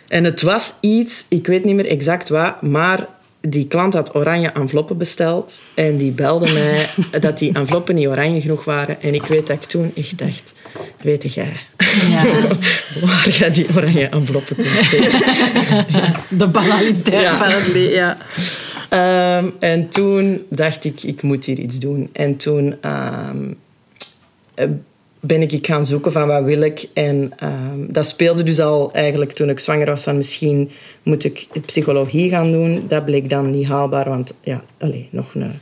En 0.07 0.23
het 0.23 0.41
was 0.41 0.73
iets, 0.79 1.25
ik 1.29 1.47
weet 1.47 1.63
niet 1.63 1.75
meer 1.75 1.87
exact 1.87 2.29
wat, 2.29 2.61
maar 2.61 3.07
die 3.41 3.67
klant 3.67 3.93
had 3.93 4.15
oranje 4.15 4.51
enveloppen 4.51 4.97
besteld. 4.97 5.61
En 5.73 5.95
die 5.97 6.11
belde 6.11 6.53
mij 6.59 6.85
dat 7.19 7.37
die 7.37 7.53
enveloppen 7.53 7.95
niet 7.95 8.07
oranje 8.07 8.41
genoeg 8.41 8.63
waren. 8.65 9.01
En 9.01 9.13
ik 9.13 9.25
weet 9.25 9.47
dat 9.47 9.55
ik 9.55 9.63
toen 9.63 9.91
echt 9.95 10.17
dacht, 10.17 10.53
weet 11.01 11.33
jij 11.33 11.53
Ja. 12.09 12.23
waar 13.05 13.29
jij 13.29 13.51
die 13.51 13.67
oranje 13.75 14.05
enveloppen 14.07 14.55
kunt 14.55 14.67
steken? 14.67 15.19
De 16.37 16.47
banaliteit 16.47 17.21
Ja. 17.21 17.37
van 17.37 17.49
het 17.49 17.67
leven. 17.73 17.93
Ja. 17.93 18.17
Ehm, 18.89 19.45
en 19.59 19.89
toen 19.89 20.45
dacht 20.49 20.85
ik, 20.85 21.03
ik 21.03 21.21
moet 21.21 21.45
hier 21.45 21.59
iets 21.59 21.79
doen. 21.79 22.09
En 22.13 22.37
toen 22.37 22.75
ehm, 22.81 23.37
eh, 24.53 24.67
ben 25.19 25.41
ik 25.41 25.67
gaan 25.67 25.85
zoeken 25.85 26.11
van 26.11 26.27
wat 26.27 26.43
wil 26.43 26.61
ik. 26.61 26.87
En 26.93 27.31
ehm, 27.37 27.85
dat 27.87 28.07
speelde 28.07 28.43
dus 28.43 28.59
al 28.59 28.93
eigenlijk 28.93 29.31
toen 29.31 29.49
ik 29.49 29.59
zwanger 29.59 29.85
was 29.85 30.03
van 30.03 30.17
misschien 30.17 30.69
moet 31.03 31.23
ik 31.23 31.47
psychologie 31.65 32.29
gaan 32.29 32.51
doen. 32.51 32.85
Dat 32.87 33.05
bleek 33.05 33.29
dan 33.29 33.51
niet 33.51 33.67
haalbaar, 33.67 34.09
want 34.09 34.33
ja, 34.41 34.63
allez, 34.77 35.05
nog 35.09 35.35
een 35.35 35.53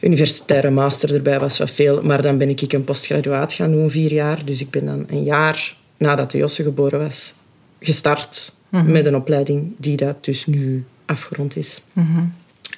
universitaire 0.00 0.70
master 0.70 1.14
erbij 1.14 1.40
was 1.40 1.58
wat 1.58 1.70
veel. 1.70 2.02
Maar 2.02 2.22
dan 2.22 2.38
ben 2.38 2.48
ik 2.48 2.72
een 2.72 2.84
postgraduaat 2.84 3.52
gaan 3.52 3.70
doen, 3.70 3.90
vier 3.90 4.12
jaar. 4.12 4.44
Dus 4.44 4.60
ik 4.60 4.70
ben 4.70 4.84
dan 4.84 5.04
een 5.08 5.22
jaar 5.22 5.76
nadat 5.96 6.30
de 6.30 6.38
Josse 6.38 6.62
geboren 6.62 6.98
was 6.98 7.34
gestart 7.80 8.52
met 8.68 9.06
een 9.06 9.16
opleiding 9.16 9.72
die 9.78 9.96
dat 9.96 10.24
dus 10.24 10.46
nu 10.46 10.84
afgerond 11.06 11.56
is. 11.56 11.82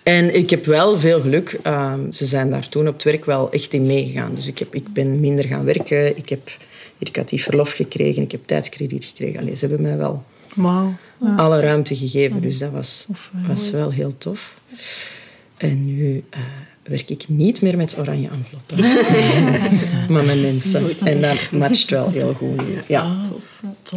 En 0.03 0.35
ik 0.35 0.51
heb 0.51 0.65
wel 0.65 0.99
veel 0.99 1.21
geluk. 1.21 1.59
Ehm, 1.63 2.13
ze 2.13 2.27
zijn 2.27 2.51
daar 2.51 2.69
toen 2.69 2.89
op 2.89 2.95
het 2.95 3.03
werk 3.03 3.25
wel 3.25 3.51
echt 3.53 3.73
in 3.73 3.87
meegegaan. 3.87 4.35
Dus 4.35 4.47
ik, 4.47 4.59
heb, 4.59 4.75
ik 4.75 4.93
ben 4.93 5.21
minder 5.21 5.45
gaan 5.45 5.65
werken. 5.65 6.17
Ik 6.17 6.29
heb 6.29 6.51
educatief 6.99 7.43
verlof 7.45 7.73
gekregen. 7.73 8.23
Ik 8.23 8.33
heb 8.33 8.41
tijdskrediet 8.47 9.05
gekregen. 9.05 9.41
Allee, 9.41 9.55
ze 9.57 9.67
hebben 9.67 9.83
mij 9.87 9.97
wel 9.97 10.25
alle 11.37 11.61
ruimte 11.61 11.97
gegeven. 11.97 12.41
Dus 12.41 12.59
dat 12.59 12.71
was, 12.71 13.07
was 13.47 13.71
wel 13.71 13.91
heel 13.91 14.15
tof. 14.19 14.55
En 15.57 15.85
nu 15.85 16.25
eh, 16.31 16.41
werk 16.83 17.09
ik 17.11 17.25
niet 17.29 17.63
meer 17.63 17.77
met 17.77 17.99
oranje 17.99 18.29
enveloppen. 18.29 18.79
maar 20.13 20.25
met 20.25 20.41
mensen. 20.43 20.99
En 21.05 21.21
dat 21.21 21.51
matcht 21.51 21.91
wel 21.91 22.11
heel 22.11 22.33
goed. 22.35 22.67
nu. 22.69 22.75
Ja. 22.87 23.21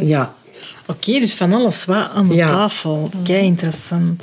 ja. 0.00 0.34
Oké, 0.86 1.12
dus 1.20 1.34
van 1.34 1.52
alles 1.52 1.84
wat 1.84 2.10
aan 2.14 2.28
de 2.28 2.34
Ja. 2.34 2.48
tafel. 2.48 3.10
Kei 3.24 3.44
interessant. 3.44 4.22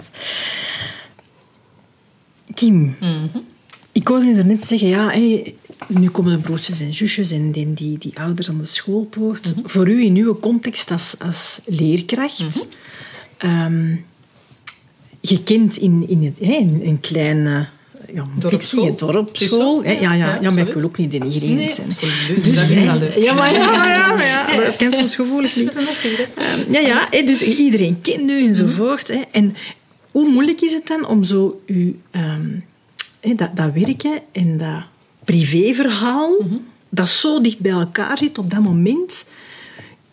Kim, 2.53 2.95
ik 3.91 4.07
hoorde 4.07 4.25
u 4.25 4.43
net 4.43 4.65
zeggen, 4.65 4.87
ja, 4.87 5.13
nu 5.87 6.09
komen 6.09 6.31
de 6.31 6.37
broertjes 6.37 6.79
en 6.79 6.93
zusjes 6.93 7.31
en 7.31 7.51
die, 7.51 7.73
die, 7.73 7.97
die 7.97 8.19
ouders 8.19 8.49
aan 8.49 8.57
de 8.57 8.65
schoolpoort. 8.65 9.53
Voor 9.63 9.89
u 9.89 10.03
in 10.03 10.15
uw 10.15 10.39
context 10.39 10.91
als, 10.91 11.15
als 11.19 11.59
leerkracht, 11.65 12.67
ehm, 13.37 13.95
je 15.21 15.43
kent 15.43 15.77
in, 15.77 16.05
in, 16.07 16.23
het, 16.23 16.47
hè, 16.47 16.53
in 16.53 16.81
een 16.83 16.99
kleine 16.99 17.65
ja, 18.13 18.23
moet 18.23 18.43
ik 18.43 18.49
Dorpsschool. 18.97 19.81
is 19.81 19.93
Ja, 19.93 19.99
ja, 19.99 20.13
ja, 20.13 20.37
ja, 20.41 20.51
maar 20.51 20.67
ik 20.67 20.73
wil 20.73 20.83
ook 20.83 20.97
niet 20.97 21.11
denigrerend 21.11 21.55
Nee, 21.57 21.69
zijn. 21.73 21.87
absoluut. 21.87 22.43
Dus, 22.43 22.55
Dat 22.55 22.69
ik 22.69 22.85
wel 22.85 22.97
leuk. 22.97 23.17
Ja, 23.17 23.33
maar 23.33 23.53
ja, 23.53 23.87
ja, 23.89 24.13
maar 24.15 24.25
ja, 24.25 24.55
dat 24.55 24.81
is 24.81 24.97
soms 24.97 25.15
gevoelig 25.15 25.55
niet. 25.55 25.75
Ehm, 26.35 26.71
ja, 26.73 26.79
ja, 26.79 27.09
dus 27.25 27.41
iedereen 27.41 28.01
kent 28.01 28.29
u 28.29 28.45
enzovoort. 28.47 29.07
Hè. 29.07 29.21
En 29.31 29.55
hoe 30.13 30.29
moeilijk 30.29 30.61
is 30.61 30.73
het 30.73 30.87
dan 30.87 31.07
om 31.07 31.23
zo 31.23 31.61
uw, 31.65 31.93
ehm, 32.11 32.49
dat, 33.35 33.49
dat 33.55 33.73
werken 33.73 34.21
en 34.31 34.57
dat 34.57 34.83
privéverhaal, 35.23 36.37
dat 36.89 37.09
zo 37.09 37.41
dicht 37.41 37.59
bij 37.59 37.71
elkaar 37.71 38.17
zit 38.17 38.37
op 38.37 38.51
dat 38.51 38.61
moment, 38.61 39.25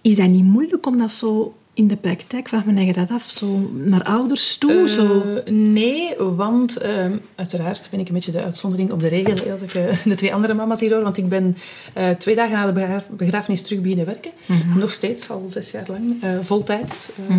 is 0.00 0.16
dat 0.16 0.28
niet 0.28 0.44
moeilijk 0.44 0.86
om 0.86 0.98
dat 0.98 1.12
zo 1.12 1.54
in 1.74 1.88
de 1.88 1.96
praktijk, 1.96 2.48
vraag 2.48 2.64
me 2.64 2.74
eigen 2.74 2.94
dat 2.94 3.10
af, 3.10 3.30
zo 3.30 3.70
naar 3.74 4.02
ouders 4.02 4.56
toe? 4.56 4.88
zo. 4.88 5.22
Eh, 5.44 5.52
nee, 5.52 6.14
want 6.16 6.76
ehm, 6.76 7.16
uiteraard 7.34 7.88
ben 7.90 8.00
ik 8.00 8.08
een 8.08 8.14
beetje 8.14 8.32
de 8.32 8.42
uitzondering 8.42 8.90
op 8.92 9.00
de 9.00 9.08
regel 9.08 9.50
als 9.52 9.60
ik 9.60 9.74
eh, 9.74 10.04
de 10.04 10.14
twee 10.14 10.34
andere 10.34 10.54
mama's 10.54 10.80
hier 10.80 10.92
hoor. 10.94 11.02
Want 11.02 11.16
ik 11.16 11.28
ben 11.28 11.56
eh, 11.94 12.10
twee 12.10 12.34
dagen 12.34 12.52
na 12.52 12.66
de 12.66 12.72
begra- 12.72 13.04
begrafenis 13.10 13.62
terug 13.62 13.80
beginnen 13.80 14.06
werken. 14.06 14.30
Nog 14.76 14.92
steeds, 14.92 15.30
al 15.30 15.42
zes 15.46 15.70
jaar 15.70 15.86
lang, 15.88 16.16
voltijds. 16.42 17.10
Eh, 17.28 17.36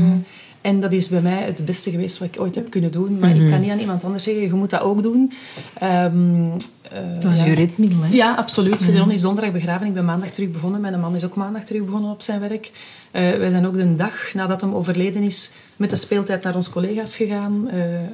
En 0.61 0.81
dat 0.81 0.93
is 0.93 1.07
bij 1.07 1.21
mij 1.21 1.43
het 1.43 1.65
beste 1.65 1.89
geweest 1.89 2.17
wat 2.17 2.27
ik 2.27 2.41
ooit 2.41 2.55
heb 2.55 2.69
kunnen 2.69 2.91
doen. 2.91 3.19
Maar 3.19 3.35
ik 3.35 3.49
kan 3.49 3.61
niet 3.61 3.71
aan 3.71 3.79
iemand 3.79 4.03
anders 4.03 4.23
zeggen, 4.23 4.43
je 4.43 4.53
moet 4.53 4.69
dat 4.69 4.81
ook 4.81 5.03
doen. 5.03 5.31
Ehm, 5.73 6.51
eh, 6.81 6.99
dat 7.19 7.33
is 7.33 7.39
ja. 7.39 7.45
je 7.45 7.53
ritmiddel, 7.53 8.01
hè? 8.01 8.15
Ja, 8.15 8.33
absoluut. 8.35 8.87
Leon 8.87 9.11
is 9.11 9.21
donderdag 9.21 9.53
begraven. 9.53 9.87
Ik 9.87 9.93
ben 9.93 10.05
maandag 10.05 10.29
terug 10.29 10.51
begonnen. 10.51 10.81
Mijn 10.81 10.99
man 10.99 11.15
is 11.15 11.25
ook 11.25 11.35
maandag 11.35 11.63
terug 11.63 11.85
begonnen 11.85 12.11
op 12.11 12.21
zijn 12.21 12.39
werk. 12.39 12.71
Eh, 13.11 13.31
wij 13.31 13.49
zijn 13.49 13.67
ook 13.67 13.73
de 13.73 13.95
dag 13.95 14.33
nadat 14.33 14.61
hem 14.61 14.73
overleden 14.73 15.23
is 15.23 15.51
met 15.75 15.89
de 15.89 15.95
speeltijd 15.95 16.43
naar 16.43 16.55
onze 16.55 16.71
collega's 16.71 17.15
gegaan. 17.15 17.69
eh, 17.69 17.95
eh, 17.95 18.05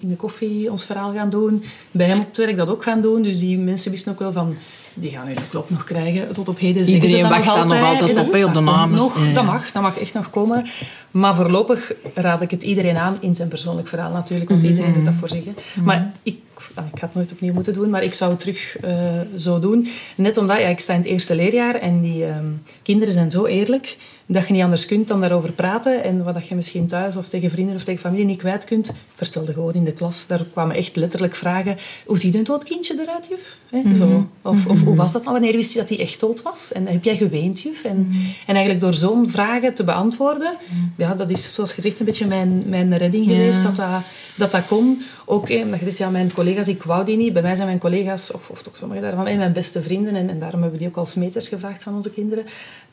in 0.00 0.08
de 0.08 0.16
koffie 0.16 0.70
ons 0.70 0.84
verhaal 0.84 1.12
gaan 1.12 1.30
doen. 1.30 1.62
Bij 1.90 2.06
hem 2.06 2.20
op 2.20 2.26
het 2.26 2.36
werk 2.36 2.56
dat 2.56 2.68
ook 2.70 2.82
gaan 2.82 3.00
doen. 3.00 3.22
Dus 3.22 3.38
die 3.38 3.58
mensen 3.58 3.90
wisten 3.90 4.12
ook 4.12 4.18
wel 4.18 4.32
van... 4.32 4.56
Die 4.98 5.10
gaan 5.10 5.26
nu 5.26 5.34
de 5.34 5.48
klop 5.50 5.70
nog 5.70 5.84
krijgen. 5.84 6.32
Tot 6.32 6.48
op 6.48 6.58
heden 6.58 6.86
zeggen 6.86 6.94
Iedereen 6.94 7.24
ze 7.24 7.30
dat 7.30 7.44
wacht 7.44 7.68
daar 7.68 7.80
nog 7.80 7.88
altijd 7.88 8.18
op, 8.18 8.26
op 8.26 8.32
de 8.32 8.62
komt 8.62 8.90
Nog, 8.90 9.18
Ja, 9.18 9.24
ja. 9.24 9.32
Dat 9.32 9.44
mag, 9.44 9.72
dat 9.72 9.82
mag 9.82 9.98
echt 9.98 10.14
nog 10.14 10.30
komen. 10.30 10.66
Maar 11.10 11.34
voorlopig 11.34 11.92
raad 12.14 12.42
ik 12.42 12.50
het 12.50 12.62
iedereen 12.62 12.96
aan 12.96 13.16
in 13.20 13.34
zijn 13.34 13.48
persoonlijk 13.48 13.88
verhaal 13.88 14.12
natuurlijk. 14.12 14.50
Want 14.50 14.62
iedereen 14.62 14.92
doet 14.92 15.04
dat 15.04 15.14
voor 15.18 15.28
zich. 15.28 15.44
hè. 15.44 15.82
Maar 15.82 16.12
ik, 16.22 16.38
ah, 16.74 16.84
ik 16.92 16.98
ga 16.98 17.06
het 17.06 17.14
nooit 17.14 17.32
opnieuw 17.32 17.52
moeten 17.52 17.72
doen, 17.72 17.90
maar 17.90 18.02
ik 18.02 18.14
zou 18.14 18.30
het 18.30 18.40
terug 18.40 18.76
eh, 18.76 18.94
zo 19.34 19.58
doen. 19.58 19.88
Net 20.16 20.36
omdat, 20.36 20.58
ja, 20.58 20.68
ik 20.68 20.80
sta 20.80 20.92
in 20.92 21.00
het 21.00 21.08
eerste 21.08 21.34
leerjaar 21.34 21.74
en 21.74 22.00
die 22.00 22.24
ehm, 22.24 22.46
kinderen 22.82 23.12
zijn 23.12 23.30
zo 23.30 23.44
eerlijk 23.44 23.96
dat 24.26 24.46
je 24.46 24.52
niet 24.52 24.62
anders 24.62 24.86
kunt 24.86 25.08
dan 25.08 25.20
daarover 25.20 25.52
praten. 25.52 26.04
En 26.04 26.24
wat 26.24 26.34
dat 26.34 26.46
je 26.46 26.54
misschien 26.54 26.86
thuis 26.86 27.16
of 27.16 27.28
tegen 27.28 27.50
vrienden 27.50 27.74
of 27.74 27.84
tegen 27.84 28.00
familie 28.00 28.24
niet 28.24 28.38
kwijt 28.38 28.64
kunt, 28.64 28.92
vertelde 29.14 29.52
gewoon 29.52 29.74
in 29.74 29.84
de 29.84 29.92
klas. 29.92 30.26
Daar 30.26 30.44
kwamen 30.52 30.76
echt 30.76 30.96
letterlijk 30.96 31.34
vragen. 31.34 31.76
Hoe 32.06 32.18
ziet 32.18 32.34
een 32.34 32.44
dood 32.44 32.64
kindje 32.64 33.00
eruit, 33.00 33.26
juf? 33.28 33.56
Hè, 33.70 33.94
zo. 33.94 34.28
Of, 34.42 34.66
of 34.66 34.82
hoe 34.82 34.96
was 34.96 35.12
dat 35.12 35.22
nou? 35.22 35.32
Wanneer 35.32 35.56
wist 35.56 35.72
je 35.72 35.78
dat 35.78 35.88
hij 35.88 35.98
echt 35.98 36.20
dood 36.20 36.42
was? 36.42 36.72
En 36.72 36.86
heb 36.86 37.04
jij 37.04 37.16
geweend, 37.16 37.60
juf? 37.60 37.84
En, 37.84 38.08
en 38.46 38.54
eigenlijk 38.54 38.80
door 38.80 38.94
zo'n 38.94 39.28
vragen 39.28 39.74
te 39.74 39.84
beantwoorden, 39.84 40.56
ja, 40.96 41.14
dat 41.14 41.30
is 41.30 41.54
zoals 41.54 41.72
gezegd 41.72 41.98
een 41.98 42.04
beetje 42.04 42.26
mijn, 42.26 42.62
mijn 42.66 42.96
redding 42.96 43.24
geweest, 43.24 43.62
dat, 43.62 43.76
dat 43.76 44.02
dat 44.36 44.50
dat 44.50 44.66
kon. 44.66 45.02
Ook, 45.24 45.48
hè, 45.48 45.64
maar 45.64 45.78
je 45.78 45.84
zegt, 45.84 45.98
ja, 45.98 46.08
mijn 46.08 46.32
collega's, 46.32 46.68
ik 46.68 46.82
wou 46.82 47.04
die 47.04 47.16
niet. 47.16 47.32
Bij 47.32 47.42
mij 47.42 47.54
zijn 47.54 47.66
mijn 47.66 47.78
collega's, 47.78 48.32
of, 48.32 48.50
of 48.50 48.62
toch 48.62 48.76
sommigen 48.76 49.02
daarvan, 49.02 49.24
mijn 49.24 49.52
beste 49.52 49.82
vrienden. 49.82 50.14
En, 50.14 50.28
en 50.28 50.38
daarom 50.38 50.60
hebben 50.60 50.78
we 50.78 50.84
die 50.84 50.88
ook 50.88 50.96
als 50.96 51.14
meters 51.14 51.48
gevraagd 51.48 51.82
van 51.82 51.94
onze 51.94 52.10
kinderen. 52.10 52.44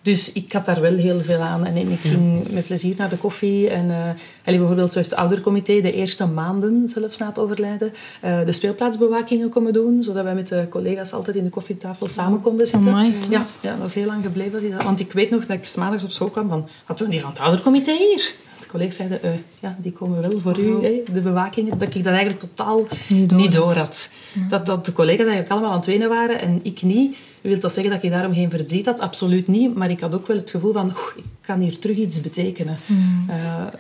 Dus 0.04 0.32
ik 0.32 0.52
had 0.52 0.66
daar 0.66 0.82
wel 0.82 0.96
heel 0.96 1.22
veel 1.22 1.40
aan. 1.40 1.66
En, 1.66 1.78
ik 1.78 2.00
ging 2.00 2.52
met 2.52 2.66
plezier 2.66 2.96
naar 2.98 3.10
de 3.10 3.18
koffie. 3.18 3.70
En 3.70 3.90
uh, 3.90 4.58
bijvoorbeeld, 4.58 4.92
zo 4.92 4.98
heeft 4.98 5.12
het 5.12 5.20
oudercomité 5.20 5.82
de 5.82 5.94
eerste 5.94 6.26
maanden, 6.26 6.88
zelfs 6.88 7.18
na 7.18 7.28
het 7.28 7.40
overlijden, 7.40 7.94
uh, 8.24 8.46
de 8.46 8.52
speelplaatsbewakingen 8.52 9.50
komen 9.50 9.74
doen. 9.74 10.04
Zodat 10.04 10.24
wij 10.24 10.36
met 10.36 10.48
de 10.48 10.66
collega's 10.70 11.14
altijd 11.14 11.36
in 11.36 11.44
de 11.44 11.50
koffietafel 11.50 12.08
samen 12.08 12.40
konden 12.40 12.68
zitten. 12.68 12.92
Amai, 12.92 13.14
ja, 13.30 13.48
ja, 13.60 13.72
dat 13.72 13.80
was 13.80 13.94
heel 13.94 14.06
lang 14.06 14.24
gebleven. 14.24 14.84
Want 14.84 15.00
ik 15.00 15.12
weet 15.12 15.30
nog 15.30 15.46
dat 15.46 15.58
ik 15.58 15.76
maandags 15.76 16.04
op 16.04 16.12
school 16.12 16.30
kwam 16.30 16.50
van, 16.50 16.68
wat 16.86 16.98
doen 16.98 17.10
die 17.10 17.20
van 17.20 17.30
het 17.30 17.40
oudercomité 17.40 17.92
hier? 17.92 18.34
collega's 18.74 18.96
zeiden, 18.96 19.20
uh, 19.24 19.32
ja, 19.60 19.78
die 19.80 19.92
komen 19.92 20.22
wel 20.22 20.40
voor 20.40 20.60
u, 20.60 20.84
hè, 20.84 21.04
de 21.14 21.22
bewakingen. 21.22 21.78
Dat 21.78 21.96
ik 21.96 22.04
dat 22.04 22.14
eigenlijk 22.14 22.40
totaal 22.40 22.86
niet 23.08 23.30
door, 23.30 23.40
niet 23.40 23.52
door 23.52 23.76
had. 23.76 24.10
Dat, 24.50 24.66
dat 24.66 24.86
de 24.86 24.92
collega's 24.92 25.26
eigenlijk 25.26 25.50
allemaal 25.50 25.70
aan 25.70 25.78
het 25.78 25.86
wenen 25.86 26.10
waren 26.10 26.42
en 26.42 26.60
ik 26.64 26.82
niet. 26.82 27.18
Wil 27.44 27.60
dat 27.60 27.74
zeggen 27.74 27.94
dat 27.94 28.04
ik 28.04 28.10
daarom 28.10 28.34
geen 28.34 28.50
verdriet 28.50 28.86
had? 28.86 29.00
Absoluut 29.00 29.48
niet. 29.48 29.76
Maar 29.76 29.90
ik 29.90 30.00
had 30.00 30.14
ook 30.14 30.28
wel 30.28 30.38
het 30.38 30.50
gevoel 30.50 30.74
van, 30.74 30.90
ik 31.16 31.24
kan 31.42 31.60
hier 31.60 31.80
terug 31.80 31.98
iets 31.98 32.22
betekenen. 32.22 32.78
Mm. 32.86 33.26
Uh, 33.30 33.36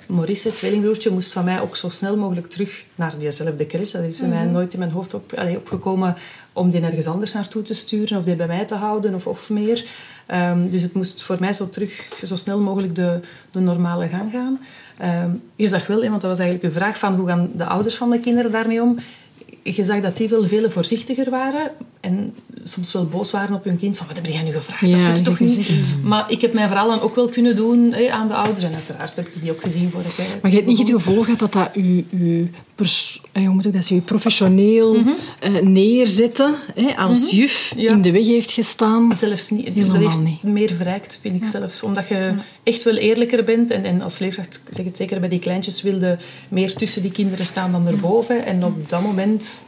Maurice, 0.08 0.48
het 0.48 0.58
tweelingbroertje, 0.58 1.12
moest 1.12 1.32
van 1.32 1.46
mij 1.46 1.62
ook 1.62 1.76
zo 1.76 1.90
snel 1.90 2.18
mogelijk 2.18 2.48
terug 2.48 2.86
naar 2.96 3.18
diezelfde 3.18 3.66
crash. 3.66 3.92
Dat 3.92 4.04
is 4.04 4.22
mm 4.22 4.30
mij 4.30 4.46
nooit 4.46 4.74
in 4.74 4.80
mijn 4.80 4.92
hoofd 4.92 5.14
op, 5.14 5.34
allee, 5.34 5.58
opgekomen 5.58 6.16
om 6.54 6.70
die 6.70 6.82
ergens 6.82 7.08
anders 7.08 7.34
naartoe 7.34 7.62
te 7.62 7.74
sturen 7.74 8.18
of 8.18 8.24
die 8.24 8.36
bij 8.36 8.48
mij 8.48 8.66
te 8.66 8.76
houden 8.76 9.14
of, 9.14 9.28
of 9.28 9.50
meer. 9.50 9.86
Um, 10.32 10.70
dus 10.70 10.82
het 10.82 10.94
moest 10.94 11.24
voor 11.24 11.38
mij 11.40 11.54
zo 11.54 11.70
terug, 11.70 12.08
zo 12.24 12.36
snel 12.36 12.60
mogelijk 12.60 12.96
de, 12.96 13.20
de 13.52 13.60
normale 13.60 14.08
gang 14.08 14.32
gaan. 14.32 14.60
Um, 15.26 15.42
je 15.56 15.68
zag 15.68 15.88
wel, 15.88 16.00
want 16.00 16.22
dat 16.22 16.30
was 16.30 16.40
eigenlijk 16.40 16.74
uw 16.74 16.80
vraag 16.80 16.98
van 16.98 17.16
hoe 17.16 17.28
gaan 17.28 17.52
de 17.56 17.66
ouders 17.66 17.96
van 17.96 18.10
de 18.10 18.20
kinderen 18.20 18.52
daarmee 18.52 18.82
om. 18.82 19.00
Je 19.64 19.84
zag 19.84 20.00
dat 20.00 20.18
die 20.18 20.30
wel 20.30 20.46
veel 20.46 20.70
voorzichtiger 20.70 21.30
waren 21.30 21.72
en 22.04 22.34
soms 22.64 22.94
wel 22.94 23.06
boos 23.06 23.32
waren 23.32 23.56
op 23.56 23.64
hun 23.64 23.78
kind. 23.78 23.98
Van, 23.98 24.08
wat 24.08 24.16
heb 24.16 24.26
jij 24.26 24.44
nu 24.44 24.52
gevraagd? 24.52 24.86
Ja, 24.86 25.08
dat 25.08 25.18
je 25.18 25.24
toch 25.24 25.38
gezegd. 25.38 25.70
niet. 25.70 25.96
Maar 26.04 26.32
ik 26.32 26.42
heb 26.42 26.54
mijn 26.54 26.68
verhaal 26.68 26.88
dan 26.88 27.02
ook 27.02 27.16
wel 27.16 27.28
kunnen 27.28 27.56
doen 27.56 27.96
aan 28.12 28.28
de 28.28 28.34
ouders. 28.34 28.64
En 28.64 28.74
uiteraard 28.74 29.16
heb 29.16 29.28
ik 29.28 29.42
die 29.42 29.52
ook 29.52 29.62
gezien 29.62 29.92
voor 29.92 30.04
de 30.04 30.16
tijd. 30.16 30.42
Maar 30.42 30.52
je 30.52 30.58
hebt 30.58 30.70
niet 30.70 30.78
het 30.78 30.90
gevoel 30.90 31.24
gehad 31.24 31.40
dat 31.40 31.54
dat 31.54 31.70
u, 31.76 32.06
u, 32.10 32.52
pers, 32.76 33.22
hoe 33.34 33.50
moet 33.50 33.66
ik 33.66 33.74
dat 33.74 33.86
zeggen, 33.86 33.98
u 33.98 34.02
professioneel 34.02 34.94
mm 34.94 35.16
-hmm. 35.42 35.72
neerzetten 35.72 36.56
als 36.98 37.20
mm 37.20 37.28
-hmm. 37.30 37.38
juf 37.38 37.74
ja. 37.78 37.92
in 37.92 38.02
de 38.02 38.12
weg 38.12 38.26
heeft 38.26 38.52
gestaan? 38.52 39.16
Zelfs 39.16 39.50
niet. 39.50 39.68
Helemaal 39.68 40.00
dat 40.00 40.02
heeft 40.02 40.18
niet. 40.18 40.44
meer 40.44 40.72
verrijkt, 40.74 41.20
vind 41.22 41.36
ik 41.36 41.44
ja. 41.44 41.50
zelfs. 41.50 41.84
Omdat 41.84 42.08
je 42.08 42.16
ja. 42.16 42.36
echt 42.64 42.84
wel 42.84 42.96
eerlijker 42.96 43.44
bent. 43.44 43.72
En, 43.72 43.84
en 43.84 44.02
als 44.02 44.20
leerkracht, 44.20 44.62
zeg 44.70 44.86
het 44.86 44.98
zeker 44.98 45.20
bij 45.20 45.30
die 45.30 45.40
kleintjes, 45.40 45.82
wilde 45.82 46.18
meer 46.50 46.74
tussen 46.74 47.02
die 47.02 47.12
kinderen 47.12 47.46
staan 47.46 47.72
dan 47.72 47.88
erboven. 47.88 48.46
En 48.46 48.64
op 48.64 48.90
dat 48.90 49.02
moment 49.02 49.66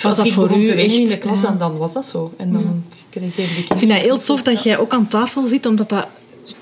was 0.00 0.16
dat 0.16 0.28
voor 0.28 0.56
u 0.56 0.68
echt 0.68 0.98
in 0.98 1.06
de 1.06 1.18
klas, 1.18 1.40
ja. 1.40 1.50
dan, 1.50 1.76
was 1.76 1.92
dat 1.92 2.04
zo. 2.04 2.32
En 2.36 2.52
dan 2.52 2.84
kreeg 3.10 3.36
je 3.36 3.42
Ik 3.42 3.78
vind 3.78 3.90
dat 3.90 4.00
heel 4.00 4.22
tof 4.22 4.42
dat 4.42 4.62
jij 4.62 4.78
ook 4.78 4.92
aan 4.92 5.08
tafel 5.08 5.46
zit, 5.46 5.66
omdat 5.66 5.88
dat 5.88 6.06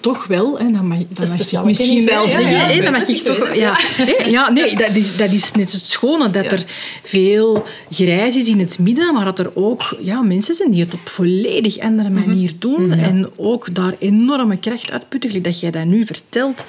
toch 0.00 0.26
wel, 0.26 0.58
hè, 0.58 0.70
dan 0.70 0.87
mag, 0.87 0.99
dan 1.08 1.28
mag 1.28 1.52
ik 1.52 1.64
misschien 1.64 2.04
wel 2.04 2.28
zeggen, 2.28 2.50
ja, 2.50 2.68
ja, 2.68 2.82
dan 2.82 2.92
mag 2.92 3.08
ik 3.08 3.18
toch, 3.18 3.54
ja, 3.64 3.78
ja, 4.25 4.50
nee, 4.50 4.76
dat 4.76 4.94
is, 4.94 5.16
dat 5.16 5.32
is 5.32 5.52
net 5.52 5.72
het 5.72 5.82
schone, 5.82 6.30
dat 6.30 6.46
er 6.46 6.64
veel 7.02 7.64
grijs 7.90 8.37
is 8.37 8.49
in 8.49 8.58
het 8.58 8.78
midden, 8.78 9.14
maar 9.14 9.25
dat 9.25 9.38
er 9.38 9.50
ook 9.54 9.96
ja, 10.00 10.20
mensen 10.22 10.54
zijn 10.54 10.70
die 10.70 10.84
het 10.84 10.94
op 10.94 11.08
volledig 11.08 11.78
andere 11.78 12.10
manier 12.10 12.52
doen 12.58 12.84
mm 12.84 12.92
-hmm. 12.92 13.00
en 13.00 13.30
ook 13.37 13.75
daar 13.75 13.94
enorme 13.99 14.56
kracht 14.56 14.90
uitputten. 14.90 15.42
Dat 15.42 15.60
jij 15.60 15.70
dat 15.70 15.84
nu 15.84 16.06
vertelt, 16.06 16.66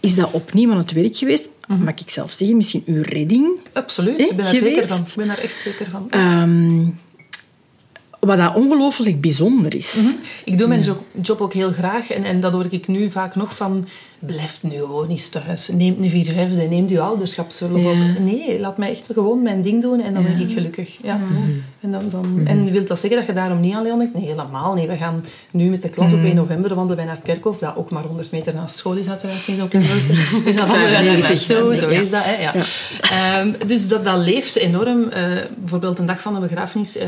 is 0.00 0.14
dat 0.14 0.28
opnieuw 0.30 0.70
aan 0.70 0.78
het 0.78 0.92
werk 0.92 1.16
geweest. 1.16 1.48
Mm 1.66 1.76
-hmm. 1.76 1.84
Mag 1.84 1.94
ik 1.94 2.10
zelf 2.10 2.32
zeggen, 2.32 2.56
misschien 2.56 2.82
uw 2.86 3.02
redding 3.02 3.58
Absoluut, 3.72 4.18
ik 4.18 4.36
ben 4.36 4.44
daar 4.44 4.56
zeker 4.56 4.88
van. 4.88 4.98
Ik 4.98 5.14
ben 5.16 5.26
daar 5.26 5.38
echt 5.38 5.60
zeker 5.60 5.90
van. 5.90 6.08
Um, 6.20 6.98
wat 8.26 8.36
dat 8.38 8.54
ongelooflijk 8.54 9.20
bijzonder 9.20 9.74
is. 9.74 9.94
Mm 9.94 10.02
-hmm. 10.02 10.16
Ik 10.44 10.58
doe 10.58 10.68
mijn 10.68 10.80
ja. 10.80 10.86
job, 10.86 11.04
job, 11.22 11.40
ook 11.40 11.52
heel 11.52 11.70
graag. 11.70 12.10
En, 12.10 12.24
en 12.24 12.40
dat 12.40 12.52
hoor 12.52 12.66
ik 12.70 12.88
nu 12.88 13.10
vaak 13.10 13.34
nog 13.34 13.56
van... 13.56 13.86
Blijf 14.18 14.62
nu 14.62 14.76
gewoon 14.76 15.08
eens 15.08 15.28
thuis. 15.28 15.68
Neem 15.68 16.02
een 16.02 16.10
vier 16.10 16.24
vijfde. 16.24 16.62
Neem 16.62 16.88
je 16.88 17.00
ouderschapszorg 17.00 17.82
ja. 17.82 17.90
op. 17.90 18.18
Nee, 18.18 18.60
laat 18.60 18.78
mij 18.78 18.90
echt 18.90 19.02
gewoon 19.12 19.42
mijn 19.42 19.62
ding 19.62 19.82
doen. 19.82 20.00
En 20.00 20.14
dan 20.14 20.22
ben 20.22 20.40
ik 20.40 20.52
gelukkig. 20.52 20.98
Ja. 21.02 21.16
Mm 21.16 21.26
-hmm. 21.26 21.62
En, 21.84 21.90
dan, 21.90 22.08
dan, 22.10 22.28
mm 22.28 22.36
-hmm. 22.36 22.46
en 22.46 22.72
wil 22.72 22.84
dat 22.84 23.00
zeggen 23.00 23.18
dat 23.18 23.26
je 23.26 23.32
daarom 23.32 23.60
niet 23.60 23.74
aan 23.74 23.82
Leon 23.82 23.98
denkt? 23.98 24.14
Nee, 24.14 24.24
helemaal 24.24 24.74
niet. 24.74 24.86
We 24.86 24.96
gaan 24.96 25.24
nu 25.50 25.70
met 25.70 25.82
de 25.82 25.88
klas 25.88 26.12
op 26.12 26.22
1 26.24 26.34
november 26.34 26.74
wandelen 26.74 26.96
wij 26.96 27.04
naar 27.04 27.14
het 27.14 27.24
kerkhof. 27.24 27.58
Dat 27.58 27.76
ook 27.76 27.90
maar 27.90 28.04
100 28.04 28.30
meter 28.30 28.54
naast 28.54 28.76
school 28.76 28.94
is 28.94 29.08
uiteraard. 29.08 29.60
Ook 29.62 29.72
in 29.72 29.80
dus 30.44 30.56
dan 30.56 30.68
wandelen 30.68 30.98
we 30.98 31.10
naar 31.10 31.18
naartoe. 31.18 31.76
Zo 31.76 31.88
is 31.88 32.10
dat. 32.10 32.22
Hè? 32.24 32.42
Ja. 32.42 33.40
Um, 33.40 33.56
dus 33.66 33.88
dat, 33.88 34.04
dat 34.04 34.18
leeft 34.18 34.56
enorm. 34.56 35.00
Uh, 35.02 35.10
bijvoorbeeld 35.58 35.98
een 35.98 36.06
dag 36.06 36.20
van 36.20 36.34
de 36.34 36.40
begrafenis 36.40 36.96
uh, 36.96 37.04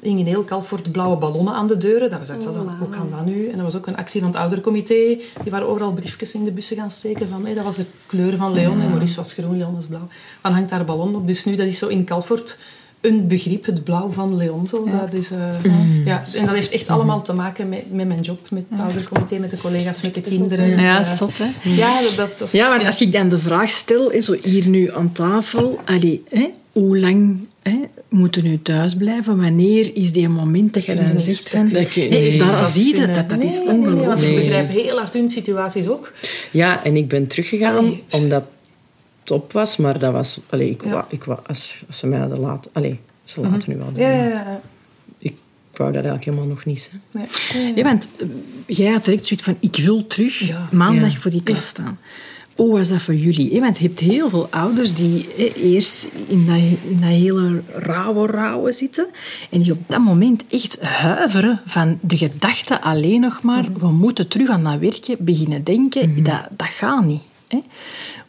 hingen 0.00 0.26
heel 0.26 0.44
Calfort 0.44 0.92
blauwe 0.92 1.16
ballonnen 1.16 1.54
aan 1.54 1.66
de 1.66 1.78
deuren. 1.78 2.10
Dat 2.10 2.18
was 2.18 2.30
uit, 2.30 2.46
oh, 2.46 2.56
wow. 2.56 2.78
hoe 2.78 2.88
kan 2.88 3.10
dat 3.10 3.24
nu? 3.24 3.46
En 3.46 3.54
dat 3.54 3.62
was 3.62 3.76
ook 3.76 3.86
een 3.86 3.96
actie 3.96 4.20
van 4.20 4.30
het 4.30 4.38
oudercomité. 4.38 5.18
Die 5.42 5.50
waren 5.50 5.68
overal 5.68 5.92
briefjes 5.92 6.34
in 6.34 6.44
de 6.44 6.52
bussen 6.52 6.76
gaan 6.76 6.90
steken 6.90 7.28
van 7.28 7.44
hey, 7.44 7.54
dat 7.54 7.64
was 7.64 7.76
de 7.76 7.84
kleur 8.06 8.36
van 8.36 8.52
Leon. 8.52 8.80
En 8.80 8.88
Maurice 8.88 9.16
was 9.16 9.32
groen, 9.32 9.58
Leon 9.58 9.74
was 9.74 9.86
blauw. 9.86 10.08
Dan 10.42 10.52
hangt 10.52 10.70
daar 10.70 10.80
een 10.80 10.86
ballon 10.86 11.16
op. 11.16 11.26
Dus 11.26 11.44
nu, 11.44 11.56
dat 11.56 11.66
is 11.66 11.78
zo 11.78 11.86
in 11.86 12.04
Calfort 12.04 12.58
een 13.04 13.26
begrip, 13.28 13.66
het 13.66 13.84
blauw 13.84 14.10
van 14.10 14.36
Leon. 14.36 14.66
Zo. 14.66 14.82
Ja. 14.86 15.00
Dat 15.00 15.12
is, 15.12 15.30
uh, 15.30 15.38
mm. 15.62 16.02
ja, 16.04 16.22
en 16.34 16.46
dat 16.46 16.54
heeft 16.54 16.70
echt 16.70 16.88
allemaal 16.88 17.22
te 17.22 17.32
maken 17.32 17.68
met, 17.68 17.92
met 17.92 18.06
mijn 18.06 18.20
job, 18.20 18.50
met 18.50 18.64
het 18.68 18.80
oudercomité, 18.80 19.38
met 19.38 19.50
de 19.50 19.56
collega's, 19.56 20.02
met 20.02 20.14
de 20.14 20.20
kinderen. 20.20 20.80
Ja, 20.80 21.00
uh, 21.00 21.12
zot, 21.12 21.38
hè? 21.38 21.50
Ja, 21.62 22.02
dat, 22.02 22.14
dat, 22.16 22.38
dat 22.38 22.52
ja, 22.52 22.76
maar 22.76 22.86
als 22.86 23.00
ik 23.00 23.12
dan 23.12 23.28
de 23.28 23.38
vraag 23.38 23.70
stel, 23.70 24.12
zo 24.18 24.34
hier 24.42 24.68
nu 24.68 24.92
aan 24.92 25.12
tafel, 25.12 25.80
allee, 25.84 26.22
hè, 26.28 26.50
hoe 26.72 26.98
lang 26.98 27.38
hè, 27.62 27.80
moeten 28.08 28.44
nu 28.44 28.62
thuis 28.62 28.96
blijven? 28.96 29.40
Wanneer 29.40 29.96
is 29.96 30.12
die 30.12 30.28
moment 30.28 30.74
dat 30.74 30.84
je 30.84 30.94
dan 30.94 31.18
zegt 31.18 31.50
van... 31.50 31.68
Dat 31.68 31.92
je, 31.92 32.08
nee, 32.08 32.38
daar 32.38 32.68
zie 32.68 32.96
je 32.96 33.06
dat, 33.06 33.28
dat 33.28 33.38
nee, 33.38 33.46
is 33.46 33.60
ongelooflijk. 33.60 33.96
Nee, 33.96 34.06
want 34.06 34.22
ik 34.22 34.36
begrijp 34.36 34.70
heel 34.70 34.98
hard 34.98 35.14
hun 35.14 35.28
situaties 35.28 35.88
ook. 35.88 36.12
Ja, 36.50 36.84
en 36.84 36.96
ik 36.96 37.08
ben 37.08 37.26
teruggegaan 37.26 37.76
Allee. 37.76 38.02
omdat 38.10 38.44
het 39.24 39.30
op 39.32 39.52
was, 39.52 39.76
maar 39.76 39.98
dat 39.98 40.12
was... 40.12 40.40
Allee, 40.50 40.70
ik, 40.70 40.84
Ja. 40.84 41.06
ik 41.08 41.26
als, 41.26 41.82
als 41.86 41.98
ze 41.98 42.06
mij 42.06 42.18
hadden 42.18 42.38
laten... 42.40 42.70
Allee, 42.74 43.00
ze 43.24 43.40
laten 43.40 43.70
nu 43.70 43.76
wel 43.76 43.92
doen. 43.92 44.02
Ja, 44.02 44.10
ja, 44.10 44.24
ja. 44.28 44.60
Ik 45.18 45.34
wou 45.80 45.92
dat 45.92 46.04
eigenlijk 46.04 46.24
helemaal 46.24 46.46
nog 46.56 46.64
niet. 46.64 46.92
Hè. 47.12 47.20
Nee. 47.58 47.74
Ja, 47.74 47.82
want 47.82 48.08
jij 48.66 48.92
had 48.92 49.04
direct 49.04 49.26
zoiets 49.26 49.46
van, 49.46 49.56
ik 49.60 49.76
wil 49.76 50.06
terug 50.06 50.38
Ja. 50.38 50.68
maandag 50.72 51.12
Ja. 51.12 51.20
voor 51.20 51.30
die 51.30 51.42
klas 51.42 51.66
staan. 51.66 51.98
Hoe 52.56 52.72
was 52.78 52.88
dat 52.88 53.02
voor 53.02 53.14
jullie? 53.14 53.52
hè? 53.54 53.60
Want 53.60 53.78
je 53.78 53.86
hebt 53.86 54.00
heel 54.00 54.28
veel 54.30 54.46
ouders 54.50 54.94
die 54.94 55.28
hè, 55.36 55.52
eerst 55.54 56.08
in 56.26 56.46
dat, 56.46 56.56
in 56.88 57.00
dat 57.00 57.08
hele 57.08 57.62
rauwe 57.74 58.26
rauwe 58.26 58.72
zitten. 58.72 59.06
En 59.50 59.60
die 59.62 59.72
op 59.72 59.78
dat 59.86 59.98
moment 60.00 60.44
echt 60.48 60.80
huiveren 60.82 61.60
van 61.66 61.98
de 62.00 62.16
gedachte 62.16 62.80
alleen 62.80 63.20
nog 63.20 63.42
maar, 63.42 63.64
we 63.78 63.90
moeten 63.90 64.28
terug 64.28 64.48
aan 64.48 64.64
dat 64.64 64.78
werkje 64.78 65.16
beginnen 65.18 65.64
denken. 65.64 66.22
Dat, 66.24 66.46
dat 66.56 66.68
gaat 66.68 67.04
niet. 67.04 67.22
Hè? 67.54 67.62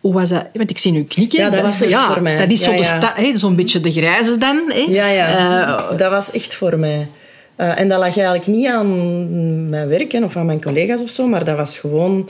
Hoe 0.02 0.14
was 0.14 0.30
dat? 0.30 0.46
Want 0.54 0.70
ik 0.70 0.78
zie 0.78 0.92
nu 0.92 1.04
knikken. 1.04 1.40
Ja, 1.40 1.50
dat 1.50 1.62
was 1.62 1.82
echt 1.82 2.02
voor 2.02 2.22
mij. 2.22 2.38
Dat 2.38 2.52
is 2.52 2.66
Ja, 2.66 3.38
zo'n 3.38 3.56
beetje 3.56 3.80
de 3.80 3.92
grijze 3.92 4.38
dan. 4.38 4.64
Hè? 4.68 4.86
Ja, 4.88 5.08
ja. 5.08 5.28
Eh, 5.28 5.98
dat 5.98 6.12
was 6.12 6.32
echt 6.32 6.56
voor 6.56 6.80
mij. 6.80 7.08
Eh, 7.56 7.80
en 7.80 7.88
dat 7.88 8.00
lag 8.00 8.18
eigenlijk 8.18 8.48
niet 8.48 8.68
aan 8.68 9.70
mijn 9.70 9.88
werken 9.88 10.24
of 10.24 10.36
aan 10.36 10.46
mijn 10.46 10.62
collega's 10.64 11.02
of 11.02 11.10
zo, 11.10 11.28
maar 11.28 11.46
dat 11.46 11.58
was 11.58 11.78
gewoon... 11.78 12.30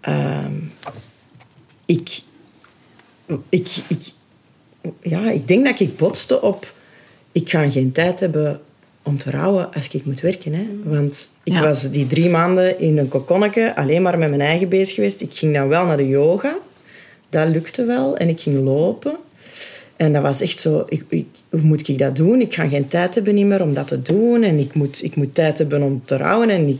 ehm, 0.00 0.52
ik, 1.86 2.20
ik, 3.48 3.68
ik, 3.86 4.02
ja, 5.00 5.30
ik 5.30 5.48
denk 5.48 5.64
dat 5.64 5.80
ik 5.80 5.96
botste 5.96 6.42
op... 6.42 6.72
Ik 7.32 7.50
ga 7.50 7.70
geen 7.70 7.92
tijd 7.92 8.20
hebben 8.20 8.60
om 9.02 9.18
te 9.18 9.30
rouwen 9.30 9.72
als 9.74 9.88
ik 9.88 10.04
moet 10.04 10.20
werken. 10.20 10.52
Hè. 10.54 10.66
Want 10.84 11.30
ik 11.44 11.52
Ja. 11.52 11.62
was 11.62 11.90
die 11.90 12.06
drie 12.06 12.28
maanden 12.30 12.78
in 12.78 12.98
een 12.98 13.08
kokonnetje 13.08 13.76
alleen 13.76 14.02
maar 14.02 14.18
met 14.18 14.28
mijn 14.28 14.40
eigen 14.40 14.68
bezig 14.68 14.94
geweest. 14.94 15.20
Ik 15.20 15.34
ging 15.36 15.54
dan 15.54 15.68
wel 15.68 15.86
naar 15.86 15.96
de 15.96 16.08
yoga. 16.08 16.58
Dat 17.28 17.48
lukte 17.48 17.84
wel. 17.84 18.16
En 18.16 18.28
ik 18.28 18.40
ging 18.40 18.64
lopen. 18.64 19.16
En 19.96 20.12
dat 20.12 20.22
was 20.22 20.40
echt 20.40 20.60
zo, 20.60 20.84
ik, 20.88 21.04
ik, 21.08 21.26
hoe 21.50 21.60
moet 21.60 21.88
ik 21.88 21.98
dat 21.98 22.16
doen? 22.16 22.40
Ik 22.40 22.54
ga 22.54 22.68
geen 22.68 22.88
tijd 22.88 23.14
hebben 23.14 23.34
niet 23.34 23.46
meer 23.46 23.62
om 23.62 23.74
dat 23.74 23.86
te 23.88 24.02
doen. 24.02 24.42
En 24.42 24.58
ik 24.58 24.74
moet, 24.74 25.04
ik 25.04 25.16
moet 25.16 25.34
tijd 25.34 25.58
hebben 25.58 25.82
om 25.82 26.02
te 26.04 26.16
rouwen. 26.16 26.48
En 26.50 26.68
ik 26.68 26.78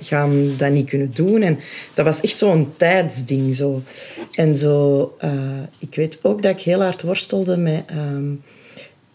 ga 0.00 0.28
dat 0.56 0.70
niet 0.70 0.88
kunnen 0.88 1.10
doen. 1.14 1.42
En 1.42 1.58
dat 1.94 2.04
was 2.04 2.20
echt 2.20 2.38
zo'n 2.38 2.68
tijdsding. 2.76 3.54
Zo. 3.54 3.82
En 4.34 4.56
zo, 4.56 5.14
eh, 5.18 5.32
ik 5.78 5.94
weet 5.94 6.18
ook 6.22 6.42
dat 6.42 6.52
ik 6.52 6.60
heel 6.60 6.82
hard 6.82 7.02
worstelde 7.02 7.56
met... 7.56 7.82
ehm, 7.86 8.32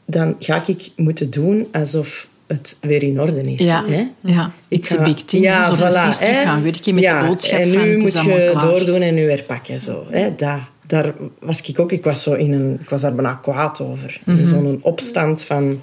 dan 0.05 0.35
ga 0.39 0.63
ik 0.67 0.89
moeten 0.95 1.29
doen 1.29 1.67
alsof 1.71 2.27
het 2.47 2.77
weer 2.81 3.03
in 3.03 3.21
orde 3.21 3.53
is. 3.53 3.65
Ja, 3.65 3.83
Hè? 3.85 4.07
ja. 4.21 4.51
It's 4.67 4.91
a 4.91 4.95
ga- 4.95 5.03
big 5.03 5.23
thing. 5.23 5.43
Ja, 5.43 5.65
zo 5.65 5.75
voilà, 5.75 6.17
terug 6.17 6.41
gaan 6.43 6.63
werken 6.63 6.93
met 6.93 7.03
ja, 7.03 7.21
de 7.21 7.27
boodschap 7.27 7.59
en 7.59 7.69
nu 7.69 7.97
moet 7.97 8.13
je 8.13 8.55
doordoen 8.59 9.01
en 9.01 9.13
nu 9.13 9.29
herpakken. 9.29 9.79
Zo, 9.79 10.05
hè. 10.09 10.35
Dat, 10.35 10.59
daar 10.87 11.13
was 11.39 11.61
ik 11.61 11.79
ook... 11.79 11.91
Ik 11.91 12.03
was, 12.03 12.23
zo 12.23 12.33
in 12.33 12.53
een, 12.53 12.79
ik 12.81 12.89
was 12.89 13.01
daar 13.01 13.15
bijna 13.15 13.33
kwaad 13.33 13.81
over. 13.81 14.21
Mhm. 14.25 14.37
In 14.37 14.45
Zo'n 14.45 14.79
opstand 14.81 15.43
van... 15.43 15.81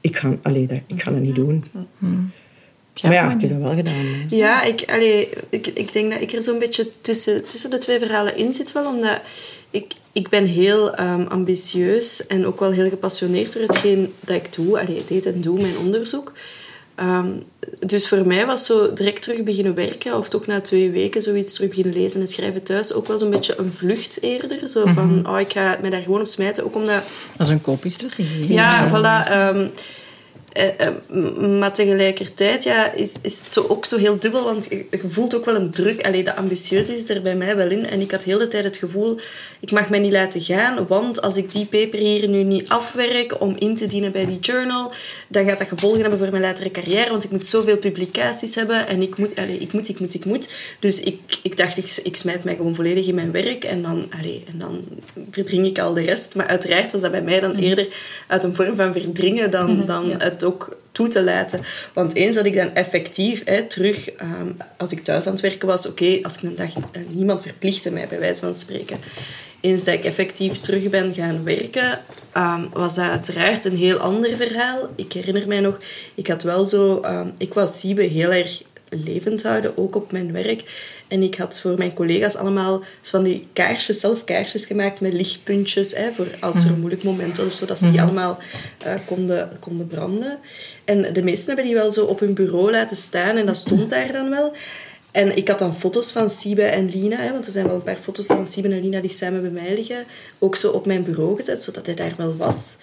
ik 0.00 0.16
ga, 0.16 0.36
allee, 0.42 0.66
dat, 0.66 0.80
ik 0.86 1.02
ga 1.02 1.10
dat 1.10 1.20
niet 1.20 1.34
doen. 1.34 1.64
Ja, 2.94 3.08
maar 3.08 3.12
ja, 3.16 3.30
ik 3.34 3.40
heb 3.40 3.50
dat 3.50 3.58
wel 3.58 3.74
gedaan. 3.74 3.94
hè. 3.94 4.36
Ja, 4.36 4.62
ik, 4.62 4.84
allee, 4.90 5.28
ik, 5.50 5.66
ik 5.66 5.92
denk 5.92 6.12
dat 6.12 6.20
ik 6.20 6.32
er 6.32 6.42
zo'n 6.42 6.58
beetje 6.58 6.90
tussen, 7.00 7.46
tussen 7.46 7.70
de 7.70 7.78
twee 7.78 7.98
verhalen 7.98 8.36
in 8.36 8.52
zit 8.52 8.72
wel. 8.72 8.86
Omdat 8.86 9.20
ik, 9.70 9.92
ik 10.12 10.28
ben 10.28 10.44
heel 10.44 10.94
ehm, 10.94 11.22
ambitieus 11.28 12.26
en 12.26 12.46
ook 12.46 12.60
wel 12.60 12.70
heel 12.70 12.88
gepassioneerd 12.88 13.52
door 13.52 13.62
hetgeen 13.62 14.12
dat 14.20 14.36
ik 14.36 14.54
doe. 14.54 14.80
Allee, 14.80 15.02
deed 15.06 15.26
en 15.26 15.40
doe, 15.40 15.60
mijn 15.60 15.78
onderzoek. 15.78 16.32
Ehm, 16.94 17.28
dus 17.86 18.08
voor 18.08 18.26
mij 18.26 18.46
was 18.46 18.66
zo 18.66 18.92
direct 18.92 19.22
terug 19.22 19.42
beginnen 19.42 19.74
werken, 19.74 20.16
of 20.16 20.28
toch 20.28 20.46
na 20.46 20.60
twee 20.60 20.90
weken 20.90 21.22
zoiets 21.22 21.54
terug 21.54 21.68
beginnen 21.68 21.94
lezen 21.94 22.20
en 22.20 22.28
schrijven 22.28 22.62
thuis, 22.62 22.92
ook 22.92 23.06
wel 23.06 23.18
zo'n 23.18 23.30
beetje 23.30 23.58
een 23.58 23.72
vlucht 23.72 24.22
eerder. 24.22 24.68
Zo 24.68 24.86
van, 24.86 25.28
oh, 25.28 25.40
ik 25.40 25.52
ga 25.52 25.78
me 25.82 25.90
daar 25.90 26.02
gewoon 26.02 26.20
op 26.20 26.26
smijten. 26.26 26.64
Ook 26.64 26.74
omdat 26.74 27.02
Dat 27.36 27.46
is 27.46 27.52
een 27.52 27.60
copingstrategie. 27.60 28.46
hè. 28.46 28.52
ja, 28.52 28.88
voilà. 28.88 29.28
ehm, 29.28 29.56
eh, 29.56 29.60
eh, 29.60 29.68
maar 31.58 31.74
tegelijkertijd 31.74 32.62
ja, 32.62 32.92
is, 32.92 33.14
is 33.22 33.40
het 33.40 33.52
zo 33.52 33.66
ook 33.68 33.84
zo 33.84 33.96
heel 33.96 34.18
dubbel, 34.18 34.44
want 34.44 34.66
je, 34.70 34.86
voelt 35.06 35.34
ook 35.34 35.44
wel 35.44 35.54
een 35.54 35.70
druk. 35.70 36.06
Allee, 36.06 36.24
dat 36.24 36.36
ambitieus 36.36 36.88
is 36.88 37.08
er 37.08 37.22
bij 37.22 37.36
mij 37.36 37.56
wel 37.56 37.70
in. 37.70 37.86
En 37.86 38.00
ik 38.00 38.10
had 38.10 38.24
heel 38.24 38.38
de 38.38 38.48
tijd 38.48 38.64
het 38.64 38.76
gevoel, 38.76 39.18
ik 39.60 39.70
mag 39.70 39.90
mij 39.90 39.98
niet 39.98 40.12
laten 40.12 40.40
gaan, 40.40 40.86
want 40.86 41.22
als 41.22 41.36
ik 41.36 41.52
die 41.52 41.66
paper 41.66 41.98
hier 41.98 42.28
nu 42.28 42.42
niet 42.42 42.68
afwerk 42.68 43.40
om 43.40 43.56
in 43.58 43.76
te 43.76 43.86
dienen 43.86 44.12
bij 44.12 44.26
die 44.26 44.38
journal, 44.38 44.92
dan 45.28 45.44
gaat 45.44 45.58
dat 45.58 45.68
gevolgen 45.68 46.00
hebben 46.00 46.18
voor 46.18 46.30
mijn 46.30 46.42
latere 46.42 46.70
carrière, 46.70 47.10
want 47.10 47.24
ik 47.24 47.30
moet 47.30 47.46
zoveel 47.46 47.76
publicaties 47.76 48.54
hebben 48.54 48.88
en 48.88 49.02
ik 49.02 49.16
moet, 49.16 49.38
allee, 49.38 49.58
ik 49.58 49.72
moet, 49.72 49.88
ik 49.88 50.00
moet, 50.00 50.14
ik 50.14 50.24
moet. 50.24 50.48
Dus 50.78 51.00
ik, 51.00 51.20
ik 51.42 51.56
dacht, 51.56 51.76
ik, 51.76 52.00
ik 52.04 52.16
smijt 52.16 52.44
mij 52.44 52.56
gewoon 52.56 52.74
volledig 52.74 53.06
in 53.06 53.14
mijn 53.14 53.32
werk 53.32 53.64
en 53.64 53.82
dan, 53.82 54.06
allee, 54.18 54.44
en 54.46 54.58
dan 54.58 54.84
verdring 55.30 55.66
ik 55.66 55.78
al 55.78 55.94
de 55.94 56.02
rest. 56.02 56.34
Maar 56.34 56.46
uiteraard 56.46 56.92
was 56.92 57.00
dat 57.00 57.10
bij 57.10 57.22
mij 57.22 57.40
dan 57.40 57.54
eerder 57.54 57.88
uit 58.26 58.42
een 58.42 58.54
vorm 58.54 58.76
van 58.76 58.92
verdringen 58.92 59.50
dan, 59.50 59.86
dan 59.86 60.20
ook 60.44 60.76
toe 60.92 61.08
te 61.08 61.22
laten. 61.22 61.60
Want 61.94 62.14
eens 62.14 62.36
dat 62.36 62.44
ik 62.44 62.54
dan 62.54 62.74
effectief 62.74 63.42
hè, 63.44 63.62
terug, 63.62 64.10
ehm, 64.10 64.52
als 64.76 64.92
ik 64.92 65.04
thuis 65.04 65.26
aan 65.26 65.32
het 65.32 65.42
werken 65.42 65.68
was, 65.68 65.86
oké, 65.88 66.18
als 66.22 66.36
ik 66.36 66.42
een 66.42 66.56
dag, 66.56 66.74
eh, 66.74 67.02
niemand 67.08 67.42
verplichtte 67.42 67.90
mij 67.90 68.08
bij 68.08 68.18
wijze 68.18 68.40
van 68.40 68.54
spreken. 68.54 68.98
Eens 69.60 69.84
dat 69.84 69.94
ik 69.94 70.04
effectief 70.04 70.60
terug 70.60 70.88
ben 70.88 71.14
gaan 71.14 71.44
werken, 71.44 72.00
ehm, 72.32 72.62
was 72.72 72.94
dat 72.94 73.04
uiteraard 73.04 73.64
een 73.64 73.76
heel 73.76 73.96
ander 73.96 74.36
verhaal. 74.36 74.88
Ik 74.96 75.12
herinner 75.12 75.46
mij 75.46 75.60
nog, 75.60 75.78
ik 76.14 76.26
had 76.26 76.42
wel 76.42 76.66
zo, 76.66 77.00
ehm, 77.00 77.28
ik 77.38 77.54
was 77.54 77.78
Siebe 77.78 78.02
heel 78.02 78.32
erg 78.32 78.62
levend 78.90 79.42
houden, 79.42 79.76
ook 79.76 79.96
op 79.96 80.12
mijn 80.12 80.32
werk. 80.32 80.62
En 81.08 81.22
ik 81.22 81.34
had 81.34 81.60
voor 81.60 81.74
mijn 81.78 81.94
collega's 81.94 82.36
allemaal 82.36 82.82
van 83.00 83.22
die 83.22 83.46
kaarsjes, 83.52 84.00
zelf 84.00 84.24
kaarsjes 84.24 84.66
gemaakt 84.66 85.00
met 85.00 85.12
lichtpuntjes, 85.12 85.96
hè, 85.96 86.12
voor 86.12 86.26
als 86.40 86.64
er 86.64 86.70
een 86.70 86.78
moeilijk 86.80 87.02
moment 87.02 87.36
was 87.36 87.46
of 87.46 87.54
zo, 87.54 87.66
dat 87.66 87.78
ze 87.78 87.90
die 87.90 88.02
allemaal 88.02 88.38
eh, 88.78 88.94
konden, 89.06 89.50
konden 89.60 89.86
branden. 89.86 90.38
En 90.84 91.12
de 91.12 91.22
meesten 91.22 91.46
hebben 91.46 91.64
die 91.64 91.74
wel 91.74 91.90
zo 91.90 92.04
op 92.04 92.20
hun 92.20 92.34
bureau 92.34 92.70
laten 92.70 92.96
staan 92.96 93.36
en 93.36 93.46
dat 93.46 93.56
stond 93.56 93.90
daar 93.90 94.12
dan 94.12 94.30
wel. 94.30 94.52
En 95.12 95.36
ik 95.36 95.48
had 95.48 95.58
dan 95.58 95.76
foto's 95.76 96.12
van 96.12 96.30
Siebe 96.30 96.62
en 96.62 96.88
Lina, 96.88 97.16
hè, 97.16 97.32
want 97.32 97.46
er 97.46 97.52
zijn 97.52 97.66
wel 97.66 97.74
een 97.74 97.82
paar 97.82 97.98
foto's 98.02 98.26
van 98.26 98.46
Siebe 98.46 98.68
en 98.68 98.80
Lina 98.80 99.00
die 99.00 99.10
samen 99.10 99.40
bij 99.40 99.62
mij 99.62 99.74
liggen, 99.74 100.04
ook 100.38 100.56
zo 100.56 100.70
op 100.70 100.86
mijn 100.86 101.04
bureau 101.04 101.36
gezet, 101.36 101.62
zodat 101.62 101.86
hij 101.86 101.94
daar 101.94 102.14
wel 102.16 102.36
was. 102.36 102.76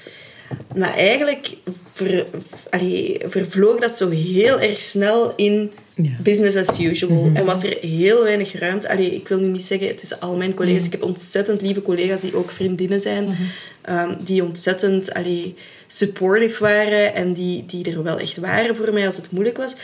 Maar 0.75 0.93
eigenlijk 0.93 1.57
ver, 1.93 2.25
allee, 2.69 3.21
vervloog 3.25 3.79
dat 3.79 3.91
zo 3.91 4.09
heel 4.09 4.59
erg 4.59 4.79
snel 4.79 5.33
in 5.35 5.71
Ja. 6.01 6.09
business 6.19 6.55
as 6.55 6.79
usual. 6.79 7.29
En 7.33 7.45
was 7.45 7.63
er 7.63 7.77
heel 7.81 8.23
weinig 8.23 8.59
ruimte. 8.59 8.89
Allee, 8.89 9.15
ik 9.15 9.27
wil 9.27 9.39
nu 9.39 9.47
niet 9.47 9.63
zeggen 9.63 9.95
tussen 9.95 10.19
al 10.19 10.35
mijn 10.35 10.53
collega's. 10.53 10.85
Ik 10.85 10.91
heb 10.91 11.03
ontzettend 11.03 11.61
lieve 11.61 11.81
collega's 11.81 12.21
die 12.21 12.35
ook 12.35 12.51
vriendinnen 12.51 12.99
zijn. 12.99 13.35
ehm, 13.81 14.13
die 14.23 14.43
ontzettend 14.43 15.13
allee, 15.13 15.55
supportive 15.87 16.63
waren. 16.63 17.15
En 17.15 17.33
die, 17.33 17.65
die 17.65 17.91
er 17.91 18.03
wel 18.03 18.19
echt 18.19 18.37
waren 18.37 18.75
voor 18.75 18.93
mij 18.93 19.05
als 19.05 19.17
het 19.17 19.31
moeilijk 19.31 19.57
was. 19.57 19.75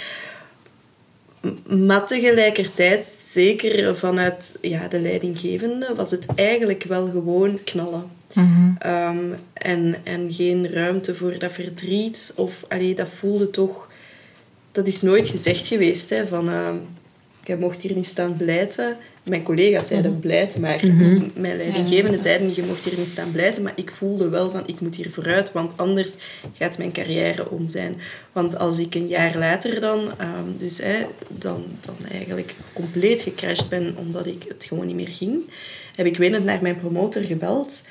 Maar 1.68 2.08
tegelijkertijd, 2.08 3.06
zeker 3.32 3.96
vanuit 3.96 4.58
ja, 4.62 4.88
de 4.88 5.00
leidinggevende, 5.00 5.90
was 5.96 6.12
het 6.12 6.26
eigenlijk 6.36 6.84
wel 6.84 7.06
gewoon 7.06 7.60
knallen. 7.64 8.04
Ehm, 8.80 9.18
en, 9.54 9.96
en 10.04 10.34
geen 10.34 10.70
ruimte 10.70 11.16
voor 11.16 11.40
dat 11.40 11.52
verdriet. 11.52 12.34
Of 12.36 12.66
allee, 12.68 12.96
dat 12.96 13.10
voelde 13.10 13.50
toch... 13.50 13.92
Dat 14.74 14.88
is 14.88 15.02
nooit 15.02 15.28
gezegd 15.28 15.68
geweest. 15.68 16.10
Hè, 16.10 16.28
van, 16.28 16.50
ehm, 16.50 16.76
ik 17.46 17.60
mocht 17.60 17.82
hier 17.82 17.96
niet 17.96 18.06
staan 18.06 18.38
blijten. 18.38 18.98
Mijn 19.24 19.44
collega's 19.44 19.88
zeiden 19.88 20.20
blijten, 20.20 20.62
maar 20.62 20.80
m- 20.86 21.32
mijn 21.36 21.58
leidinggevende 21.58 22.18
zeiden 22.18 22.48
niet, 22.48 22.56
je 22.56 22.64
mocht 22.64 22.86
hier 22.86 22.98
niet 23.00 23.08
staan 23.08 23.32
blijten. 23.32 23.62
Maar 23.64 23.74
ik 23.76 23.92
voelde 23.92 24.30
wel 24.30 24.52
van, 24.52 24.64
ik 24.68 24.80
moet 24.82 24.96
hier 24.96 25.12
vooruit, 25.12 25.52
want 25.52 25.72
anders 25.78 26.16
gaat 26.58 26.78
mijn 26.78 26.92
carrière 26.92 27.50
om 27.50 27.70
zijn. 27.70 27.96
Want 28.32 28.58
als 28.58 28.80
ik 28.80 28.96
een 28.96 29.08
jaar 29.08 29.38
later 29.38 29.82
dan, 29.82 30.00
ehm, 30.18 30.58
dus 30.58 30.78
hè, 30.78 31.06
dan, 31.38 31.64
dan 31.80 31.96
eigenlijk 32.12 32.56
compleet 32.74 33.22
gecrashed 33.22 33.70
ben, 33.70 33.96
omdat 33.98 34.26
ik 34.26 34.44
het 34.48 34.66
gewoon 34.66 34.86
niet 34.86 34.96
meer 34.96 35.08
ging, 35.12 35.42
heb 35.96 36.06
ik 36.06 36.18
winnend 36.18 36.46
naar 36.46 36.60
mijn 36.62 36.78
promotor 36.80 37.22
gebeld. 37.22 37.82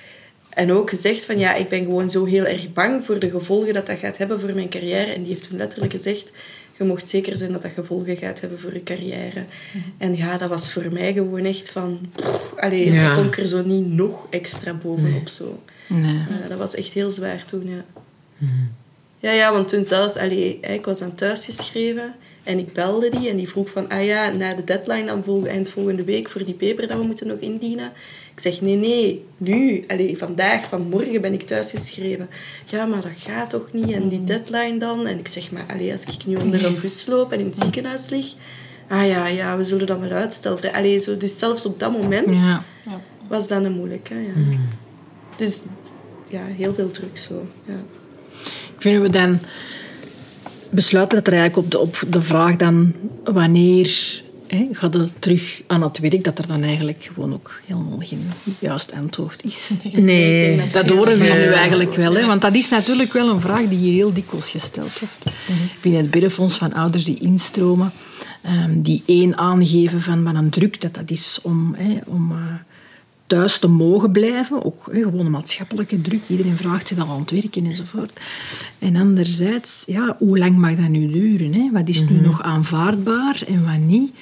En 0.48 0.72
ook 0.72 0.88
gezegd 0.90 1.24
van 1.24 1.38
ja, 1.38 1.54
ik 1.54 1.68
ben 1.68 1.84
gewoon 1.84 2.10
zo 2.10 2.24
heel 2.24 2.44
erg 2.46 2.72
bang 2.72 3.04
voor 3.04 3.18
de 3.18 3.30
gevolgen 3.30 3.74
dat 3.74 3.86
dat 3.86 3.98
gaat 3.98 4.18
hebben 4.18 4.40
voor 4.40 4.54
mijn 4.54 4.68
carrière. 4.68 5.12
En 5.12 5.22
die 5.22 5.32
heeft 5.34 5.48
toen 5.48 5.58
letterlijk 5.58 5.92
gezegd, 5.92 6.30
je 6.82 6.88
mocht 6.88 7.08
zeker 7.08 7.36
zijn 7.36 7.52
dat 7.52 7.62
dat 7.62 7.72
gevolgen 7.72 8.16
gaat 8.16 8.40
hebben 8.40 8.60
voor 8.60 8.72
je 8.74 8.82
carrière. 8.82 9.44
En 9.98 10.16
ja, 10.16 10.36
dat 10.38 10.48
was 10.48 10.72
voor 10.72 10.92
mij 10.92 11.12
gewoon 11.12 11.44
echt 11.44 11.70
van... 11.70 12.00
Pff, 12.16 12.54
allee, 12.56 12.92
Ja. 12.92 13.14
kon 13.14 13.24
ik 13.24 13.38
er 13.38 13.46
zo 13.46 13.62
niet 13.62 13.86
nog 13.86 14.26
extra 14.30 14.74
bovenop 14.74 15.28
zo. 15.28 15.62
Nee. 15.88 16.14
Ja, 16.14 16.48
dat 16.48 16.58
was 16.58 16.74
echt 16.74 16.92
heel 16.92 17.10
zwaar 17.10 17.44
toen, 17.44 17.68
ja. 17.68 17.84
Ja, 19.18 19.30
ja, 19.32 19.52
want 19.52 19.68
toen 19.68 19.84
zelfs... 19.84 20.16
Allee, 20.16 20.58
hè, 20.60 20.72
ik 20.72 20.84
was 20.84 21.00
aan 21.00 21.14
thuis 21.14 21.44
geschreven 21.44 22.14
en 22.42 22.58
ik 22.58 22.72
belde 22.72 23.10
die 23.10 23.28
en 23.28 23.36
die 23.36 23.48
vroeg 23.48 23.70
van... 23.70 23.88
Ah 23.88 24.04
ja, 24.04 24.30
na 24.30 24.54
de 24.54 24.64
deadline 24.64 25.04
dan 25.06 25.46
eind 25.46 25.68
volgende 25.68 26.04
week 26.04 26.28
voor 26.28 26.44
die 26.44 26.54
paper 26.54 26.88
dat 26.88 26.98
we 26.98 27.04
moeten 27.04 27.26
nog 27.26 27.38
indienen. 27.38 27.92
Ik 28.34 28.40
zeg, 28.40 28.60
nee, 28.60 28.76
nee, 28.76 29.24
nu, 29.36 29.84
allee, 29.88 30.18
vandaag, 30.18 30.68
vanmorgen 30.68 31.20
ben 31.20 31.32
ik 31.32 31.42
thuis 31.42 31.70
geschreven. 31.70 32.28
Ja, 32.64 32.84
maar 32.84 33.02
dat 33.02 33.10
gaat 33.16 33.50
toch 33.50 33.68
niet? 33.72 33.90
En 33.90 34.08
die 34.08 34.24
deadline 34.24 34.78
dan? 34.78 35.06
En 35.06 35.18
ik 35.18 35.28
zeg, 35.28 35.50
maar 35.50 35.64
allee, 35.68 35.92
als 35.92 36.04
ik 36.04 36.26
nu 36.26 36.36
onder 36.36 36.64
een 36.64 36.80
bus 36.80 37.06
loop 37.06 37.32
en 37.32 37.38
in 37.40 37.46
het 37.46 37.58
ziekenhuis 37.58 38.08
lig... 38.08 38.32
Ah 38.88 39.06
ja, 39.06 39.26
ja, 39.26 39.56
we 39.56 39.64
zullen 39.64 39.86
dat 39.86 40.00
maar 40.00 40.12
uitstellen. 40.12 40.72
Allee, 40.72 40.98
zo, 40.98 41.16
dus 41.16 41.38
zelfs 41.38 41.66
op 41.66 41.78
dat 41.80 41.92
moment 41.92 42.28
Ja. 42.30 42.62
was 43.28 43.48
dat 43.48 43.64
een 43.64 43.72
moeilijke. 43.72 44.14
Ja. 44.14 44.32
Dus 45.36 45.62
ja, 46.28 46.42
heel 46.44 46.74
veel 46.74 46.90
druk 46.90 47.18
zo. 47.18 47.46
Ja. 47.66 47.74
Ik 48.74 48.78
vind 48.78 48.96
dat 48.96 49.06
we 49.06 49.18
dan 49.18 49.38
besluiten 50.70 51.18
dat 51.18 51.26
er 51.26 51.38
eigenlijk 51.40 51.64
op 51.66 51.70
de, 51.70 51.78
op 51.78 52.12
de 52.12 52.22
vraag 52.22 52.56
dan 52.56 52.92
wanneer 53.24 54.22
hè, 54.56 54.68
gaat 54.72 54.94
het 54.94 55.14
terug 55.18 55.62
aan 55.66 55.82
het 55.82 55.98
werk, 55.98 56.24
dat 56.24 56.38
er 56.38 56.46
dan 56.46 56.62
eigenlijk 56.62 57.10
gewoon 57.14 57.32
ook 57.32 57.60
helemaal 57.66 57.98
geen 57.98 58.30
juist 58.58 58.92
antwoord 58.92 59.44
is. 59.44 59.70
Nee. 59.92 60.66
Dat 60.72 60.88
horen 60.88 61.18
we 61.18 61.24
nu 61.24 61.52
eigenlijk 61.52 61.94
wel, 61.94 62.14
hè? 62.14 62.26
want 62.26 62.40
dat 62.40 62.54
is 62.54 62.68
natuurlijk 62.68 63.12
wel 63.12 63.28
een 63.28 63.40
vraag 63.40 63.68
die 63.68 63.78
hier 63.78 63.92
heel 63.92 64.12
dikwijls 64.12 64.50
gesteld 64.50 64.98
wordt. 64.98 65.36
Binnen 65.80 66.00
het 66.00 66.10
biddenfonds 66.10 66.56
van 66.58 66.72
ouders 66.72 67.04
die 67.04 67.18
instromen, 67.20 67.92
ehm, 68.42 68.80
die 68.80 69.02
één 69.06 69.36
aangeven 69.36 70.00
van 70.00 70.22
wat 70.22 70.34
een 70.34 70.50
druk 70.50 70.80
dat 70.80 70.94
dat 70.94 71.10
is 71.10 71.38
om, 71.42 71.74
hè, 71.74 71.98
om 72.06 72.32
eh, 72.32 72.38
thuis 73.32 73.58
te 73.58 73.68
mogen 73.68 74.10
blijven. 74.12 74.64
Ook 74.64 74.82
gewoon 74.92 75.18
een 75.26 75.30
maatschappelijke 75.30 76.00
druk. 76.00 76.20
Iedereen 76.26 76.56
vraagt 76.56 76.88
zich 76.88 76.98
al 76.98 77.08
aan 77.08 77.20
het 77.20 77.30
werken 77.30 77.66
enzovoort. 77.66 78.20
En 78.78 78.96
anderzijds, 78.96 79.82
ja, 79.86 80.16
hoe 80.18 80.38
lang 80.38 80.56
mag 80.58 80.74
dat 80.76 80.88
nu 80.88 81.06
duren? 81.10 81.54
Hè? 81.54 81.68
Wat 81.72 81.88
is 81.88 82.08
nu 82.08 82.20
nog 82.20 82.42
aanvaardbaar 82.42 83.42
en 83.46 83.64
wat 83.64 83.78
niet? 83.86 84.12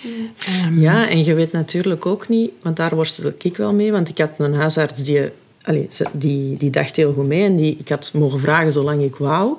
Ehm, 0.46 0.80
Ja, 0.80 1.08
en 1.08 1.24
je 1.24 1.34
weet 1.34 1.52
natuurlijk 1.52 2.06
ook 2.06 2.28
niet, 2.28 2.50
want 2.62 2.76
daar 2.76 2.94
worstel 2.94 3.32
ik 3.42 3.56
wel 3.56 3.74
mee, 3.74 3.92
want 3.92 4.08
ik 4.08 4.18
had 4.18 4.30
een 4.38 4.54
huisarts 4.54 5.04
die, 5.04 5.20
allee, 5.62 5.86
ze- 5.90 6.06
die, 6.12 6.56
die 6.56 6.70
dacht 6.70 6.96
heel 6.96 7.12
goed 7.12 7.26
mee 7.26 7.42
en 7.44 7.56
die, 7.56 7.76
ik 7.78 7.88
had 7.88 8.10
mogen 8.14 8.40
vragen 8.40 8.72
zolang 8.72 9.02
ik 9.02 9.16
wou, 9.16 9.54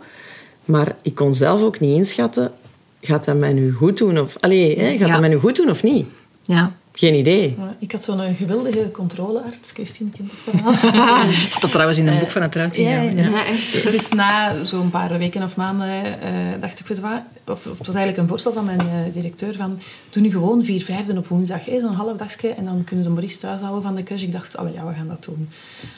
maar 0.65 0.95
ik 1.01 1.15
kon 1.15 1.35
zelf 1.35 1.61
ook 1.61 1.79
niet 1.79 1.95
inschatten, 1.97 2.51
gaat 3.01 3.25
dat 3.25 3.37
mij 3.37 3.53
nu 3.53 3.71
goed 3.71 3.97
doen 3.97 4.19
of, 4.19 4.37
allee, 4.39 4.79
hè, 4.79 4.89
gaat 4.97 4.99
Ja. 5.07 5.11
dat 5.11 5.19
mij 5.19 5.29
nu 5.29 5.37
goed 5.37 5.55
doen 5.55 5.69
of 5.69 5.83
niet? 5.83 6.05
ja. 6.43 6.79
Geen 6.93 7.13
idee. 7.13 7.55
Maar 7.57 7.75
Ik 7.79 7.91
had 7.91 8.03
zo'n 8.03 8.35
geweldige 8.35 8.91
controlearts, 8.91 9.71
Christine 9.71 10.09
kent 10.17 10.29
dat 10.29 10.75
verhaal. 10.75 11.31
staat 11.31 11.71
trouwens 11.71 11.97
in 11.97 12.07
een 12.07 12.19
boek 12.19 12.31
van 12.31 12.41
het 12.41 12.55
Ruit. 12.55 12.75
Ja, 12.75 13.01
Ja, 13.01 13.45
echt. 13.45 13.91
Dus 13.91 14.09
na 14.09 14.63
zo'n 14.63 14.89
paar 14.89 15.17
weken 15.17 15.43
of 15.43 15.55
maanden 15.55 16.21
eh, 16.21 16.31
dacht 16.59 16.79
ik, 16.79 16.87
wat, 16.87 17.21
of, 17.47 17.65
of 17.65 17.77
het 17.77 17.87
was 17.87 17.95
eigenlijk 17.95 18.17
een 18.17 18.27
voorstel 18.27 18.53
van 18.53 18.65
mijn 18.65 18.79
eh, 18.79 19.11
directeur 19.11 19.55
van 19.55 19.79
doe 20.09 20.21
nu 20.21 20.31
gewoon 20.31 20.65
vier 20.65 20.83
vijfden 20.83 21.17
op 21.17 21.27
woensdag, 21.27 21.65
hè, 21.65 21.79
zo'n 21.79 21.93
half 21.93 22.17
dagje, 22.17 22.49
en 22.49 22.65
dan 22.65 22.83
kunnen 22.83 23.05
de 23.05 23.11
Maurice 23.11 23.37
thuis 23.39 23.61
houden 23.61 23.83
van 23.83 23.95
de 23.95 24.03
crash. 24.03 24.21
Ik 24.21 24.31
dacht, 24.31 24.57
oh 24.57 24.73
ja, 24.73 24.87
we 24.87 24.93
gaan 24.93 25.07
dat 25.07 25.23
doen. 25.23 25.49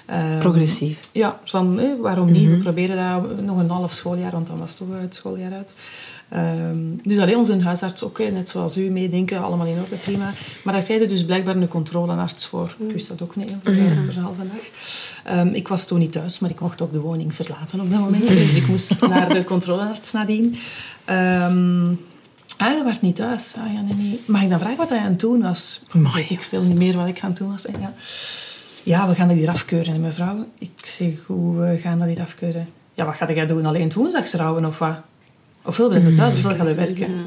Ehm, 0.05 0.39
Progressief. 0.39 0.99
Ja, 1.11 1.39
dus 1.41 1.51
dan, 1.51 1.79
eh, 1.79 1.87
waarom 1.99 2.31
niet? 2.31 2.49
We 2.49 2.57
proberen 2.57 2.95
dat 2.95 3.41
nog 3.41 3.57
een 3.57 3.69
half 3.69 3.93
schooljaar, 3.93 4.31
want 4.31 4.47
dan 4.47 4.59
was 4.59 4.69
het 4.69 4.77
toch 4.77 5.01
het 5.01 5.15
schooljaar 5.15 5.53
uit. 5.53 5.73
Ehm, 6.33 6.77
dus 7.03 7.19
alleen 7.19 7.37
onze 7.37 7.61
huisarts 7.61 8.03
ook, 8.03 8.19
net 8.19 8.49
zoals 8.49 8.77
u 8.77 8.89
meedenken, 8.89 9.43
allemaal 9.43 9.67
in 9.67 9.79
orde, 9.81 9.95
prima. 9.95 10.31
Maar 10.63 10.73
daar 10.73 10.83
krijg 10.83 11.01
je 11.01 11.07
dus 11.07 11.25
blijkbaar 11.25 11.55
een 11.55 11.67
controlearts 11.67 12.45
voor. 12.45 12.75
Ik 12.87 12.91
wist 12.93 13.07
dat 13.07 13.21
ook 13.21 13.35
niet, 13.35 13.55
voor 13.63 14.13
zo'n 14.13 14.23
halve 14.23 14.41
dag. 14.41 14.63
Ehm, 15.23 15.47
ik 15.47 15.67
was 15.67 15.87
toen 15.87 15.99
niet 15.99 16.11
thuis, 16.11 16.39
maar 16.39 16.49
ik 16.49 16.59
mocht 16.59 16.81
ook 16.81 16.91
de 16.91 16.99
woning 16.99 17.35
verlaten 17.35 17.79
op 17.79 17.91
dat 17.91 17.99
moment. 17.99 18.27
Dus 18.43 18.55
ik 18.55 18.67
moest 18.67 19.07
naar 19.07 19.29
de 19.29 19.43
controlearts 19.43 20.11
nadien. 20.11 20.55
Ehm 21.05 21.87
ah, 22.57 22.77
je 22.77 22.83
werd 22.83 23.01
niet 23.01 23.15
thuis. 23.15 23.53
Ah, 23.57 23.73
ja, 23.73 23.81
nee, 23.81 23.93
nee. 23.93 24.21
Mag 24.25 24.41
ik 24.41 24.49
dan 24.49 24.59
vragen 24.59 24.77
wat 24.77 24.89
hij 24.89 24.99
aan 24.99 25.11
het 25.11 25.19
doen 25.19 25.41
was? 25.41 25.81
Weet 26.13 26.29
ik 26.29 26.41
veel 26.41 26.61
niet 26.61 26.77
meer 26.77 26.95
wat 26.95 27.07
ik 27.07 27.19
aan 27.21 27.29
het 27.29 27.39
doen 27.39 27.51
was. 27.51 27.65
En 27.65 27.79
ja, 27.79 27.93
ja, 28.83 29.07
we 29.07 29.15
gaan 29.15 29.27
dat 29.27 29.37
hier 29.37 29.49
afkeuren, 29.49 29.93
hè, 29.93 29.99
mevrouw. 29.99 30.45
Ik 30.57 30.85
zeg, 30.85 31.25
hoe 31.25 31.57
we 31.59 31.77
gaan 31.77 31.99
dat 31.99 32.07
hier 32.07 32.21
afkeuren? 32.21 32.67
Ja, 32.93 33.05
wat 33.05 33.15
ga 33.15 33.33
jij 33.33 33.45
doen? 33.45 33.65
Alleen 33.65 33.83
het 33.83 33.93
woensdagsrouwen 33.93 34.65
of 34.65 34.79
wat? 34.79 35.01
Ofwel 35.63 35.89
ben 35.89 36.09
je 36.09 36.13
thuis, 36.13 36.33
ofwel 36.43 36.55
ga 36.55 36.67
je 36.67 36.75
werken. 36.75 37.25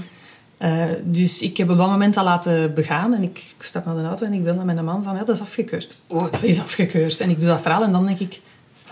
Eh, 0.56 0.84
dus 1.02 1.42
ik 1.42 1.56
heb 1.56 1.70
op 1.70 1.78
dat 1.78 1.88
moment 1.88 2.16
al 2.16 2.24
laten 2.24 2.74
begaan 2.74 3.14
en 3.14 3.22
ik, 3.22 3.38
ik 3.56 3.62
stap 3.62 3.84
naar 3.84 3.94
de 3.94 4.02
auto 4.02 4.26
en 4.26 4.32
ik 4.32 4.42
wil 4.42 4.54
naar 4.54 4.64
mijn 4.64 4.84
man 4.84 5.02
van, 5.02 5.14
ja, 5.14 5.24
dat 5.24 5.36
is 5.36 5.42
afgekeurd. 5.42 5.96
Oh, 6.06 6.32
dat 6.32 6.42
is 6.42 6.60
afgekeurd. 6.60 7.20
En 7.20 7.30
ik 7.30 7.40
doe 7.40 7.48
dat 7.48 7.60
verhaal 7.60 7.82
en 7.82 7.92
dan 7.92 8.06
denk 8.06 8.18
ik, 8.18 8.40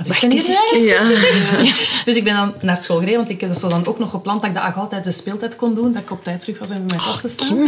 wat 0.06 0.22
eens 0.22 0.46
hier? 0.46 1.72
Dus 2.04 2.16
ik 2.16 2.24
ben 2.24 2.34
dan 2.34 2.54
naar 2.60 2.82
school 2.82 2.96
gereden, 2.98 3.16
want 3.16 3.30
ik 3.30 3.40
heb 3.40 3.48
dat 3.48 3.58
zo 3.58 3.68
dan 3.68 3.86
ook 3.86 3.98
nog 3.98 4.10
gepland 4.10 4.40
dat 4.40 4.50
ik 4.50 4.56
dat 4.56 4.74
altijd 4.74 5.04
de 5.04 5.10
speeltijd 5.12 5.56
kon 5.56 5.74
doen, 5.74 5.92
dat 5.92 6.02
ik 6.02 6.10
op 6.10 6.24
tijd 6.24 6.40
terug 6.40 6.58
was 6.58 6.70
en 6.70 6.76
in 6.76 6.84
mijn 6.86 7.00
klas 7.00 7.20
te 7.20 7.28
staan. 7.28 7.58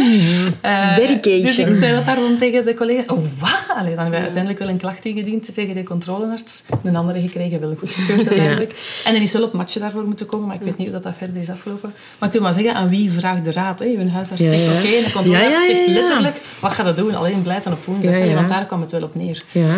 Eh, 0.61 0.95
Dedication. 0.95 1.43
Dus 1.43 1.57
ik 1.57 1.73
zei 1.75 1.95
dat 1.95 2.05
daar 2.05 2.15
dan 2.15 2.37
tegen 2.37 2.65
de 2.65 2.73
collega. 2.73 3.03
Oh, 3.07 3.25
wat? 3.39 3.65
Allee, 3.77 3.95
dan 3.95 4.01
hebben 4.01 4.09
we 4.11 4.17
uiteindelijk 4.17 4.59
wel 4.59 4.69
een 4.69 4.77
klacht 4.77 5.05
ingediend 5.05 5.53
tegen 5.53 5.75
de 5.75 5.83
controlearts. 5.83 6.63
Een 6.83 6.95
andere 6.95 7.21
gekregen, 7.21 7.59
wel 7.59 7.75
goedgekeurd 7.79 8.27
uiteindelijk. 8.27 9.01
En 9.05 9.15
er 9.15 9.21
is 9.21 9.33
wel 9.33 9.43
op 9.43 9.53
matje 9.53 9.79
daarvoor 9.79 10.05
moeten 10.05 10.25
komen, 10.25 10.47
maar 10.47 10.55
ik 10.55 10.61
weet 10.61 10.77
niet 10.77 10.87
hoe 10.87 10.95
dat, 10.95 11.03
dat 11.03 11.13
verder 11.17 11.41
is 11.41 11.49
afgelopen. 11.49 11.93
Maar 12.17 12.27
ik 12.27 12.33
wil 12.33 12.43
maar 12.43 12.53
zeggen, 12.53 12.73
aan 12.73 12.89
wie 12.89 13.11
vraagt 13.11 13.45
de 13.45 13.51
raad? 13.51 13.79
Hè? 13.79 13.85
Uw 13.85 14.09
huisarts 14.09 14.41
Ja, 14.43 14.49
zegt 14.49 14.63
ja. 14.63 14.71
oké, 14.71 14.95
en 14.97 15.03
de 15.03 15.11
controlearts 15.11 15.53
Ja, 15.53 15.61
ja, 15.61 15.67
ja, 15.69 15.75
zegt 15.75 15.87
ja. 15.87 15.93
letterlijk, 15.93 16.41
wat 16.59 16.71
gaat 16.71 16.85
dat 16.85 16.95
doen? 16.95 17.15
Alleen 17.15 17.41
blijft 17.41 17.63
dan 17.63 17.73
op 17.73 17.85
woensdag. 17.85 18.11
Ja, 18.11 18.17
Allee, 18.17 18.29
ja. 18.29 18.35
want 18.35 18.49
daar 18.49 18.65
kwam 18.65 18.81
het 18.81 18.91
wel 18.91 19.03
op 19.03 19.15
neer. 19.15 19.43
Ja. 19.51 19.75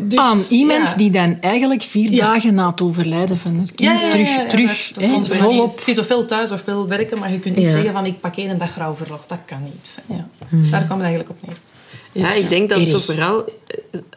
Dus, 0.00 0.18
aan 0.18 0.42
iemand 0.48 0.88
ja. 0.88 0.96
die 0.96 1.10
dan 1.10 1.38
eigenlijk 1.40 1.82
vier 1.86 2.10
Ja. 2.10 2.32
dagen 2.32 2.54
na 2.54 2.70
het 2.70 2.80
overlijden 2.80 3.38
van 3.38 3.54
het 3.58 3.74
kind 3.74 4.02
Ja, 4.02 4.08
ja, 4.08 4.16
ja, 4.16 4.46
terug, 4.46 4.48
terug 4.48 4.90
hè, 5.00 5.22
volop... 5.22 5.78
Het 5.78 5.88
is 5.88 5.98
ofwel 5.98 6.24
thuis 6.24 6.50
ofwel 6.50 6.88
werken, 6.88 7.18
maar 7.18 7.32
je 7.32 7.38
kunt 7.38 7.56
niet 7.56 7.66
Ja. 7.66 7.72
zeggen 7.72 7.92
van 7.92 8.06
ik 8.06 8.20
pak 8.20 8.36
één 8.36 8.58
dag 8.58 8.76
rouwverlof. 8.76 9.26
Dat 9.26 9.38
kan 9.46 9.62
niet. 9.62 9.98
Ja. 10.08 10.28
Mhm. 10.48 10.70
Daar 10.70 10.84
kwam 10.84 10.98
het 10.98 11.06
eigenlijk 11.06 11.30
op 11.30 11.48
neer. 11.48 11.56
Ja, 12.12 12.32
ik 12.32 12.48
denk 12.48 12.68
dat 12.68 12.88
het 12.88 13.04
vooral 13.04 13.44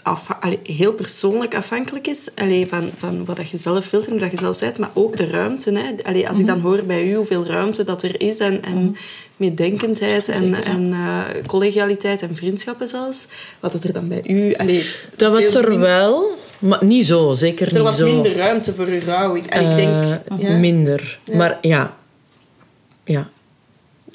eh, 0.04 0.30
allee, 0.40 0.60
heel 0.64 0.94
persoonlijk 0.94 1.56
afhankelijk 1.56 2.08
is 2.08 2.30
allee, 2.36 2.68
van, 2.68 2.90
van 2.98 3.26
wat 3.26 3.36
dat 3.36 3.50
je 3.50 3.58
zelf 3.58 3.90
wilt 3.90 4.08
en 4.08 4.18
dat 4.18 4.32
je 4.32 4.38
zelf 4.38 4.60
bent, 4.60 4.78
maar 4.78 4.90
ook 4.94 5.18
de 5.18 5.28
ruimte. 5.30 5.72
Hè. 5.72 6.04
Allee, 6.10 6.30
als 6.30 6.40
ik 6.40 6.46
dan 6.46 6.60
hoor 6.60 6.84
bij 6.84 7.08
u 7.08 7.16
hoeveel 7.16 7.46
ruimte 7.46 7.84
dat 7.84 8.04
er 8.04 8.22
is 8.22 8.40
en, 8.40 8.64
en 8.64 8.96
meedenkendheid 9.40 10.30
en, 10.30 10.64
en 10.64 10.94
eh, 10.94 11.20
collegialiteit 11.48 12.22
en 12.22 12.36
vriendschappen 12.36 12.88
zelfs, 12.88 13.28
wat 13.60 13.72
dat 13.72 13.84
er 13.84 13.94
dan 13.94 14.08
bij 14.08 14.22
u... 14.28 14.54
Allee, 14.56 14.86
Dat 15.16 15.32
was 15.32 15.54
er 15.56 15.70
minder- 15.70 15.80
wel, 15.88 16.26
maar 16.60 16.86
niet 16.86 17.06
zo. 17.06 17.34
Zeker 17.34 17.68
Er 17.68 17.74
niet 17.74 17.82
was 17.84 17.98
zo. 17.98 18.06
minder 18.06 18.36
ruimte 18.36 18.74
voor 18.74 18.86
uw 18.86 19.00
rouw. 19.06 19.36
Ik, 19.36 19.52
denk 19.52 19.70
Eh, 19.78 20.16
ja, 20.40 20.58
Minder. 20.58 21.20
Maar 21.34 21.58
ja. 21.62 21.98
ja. 23.04 23.30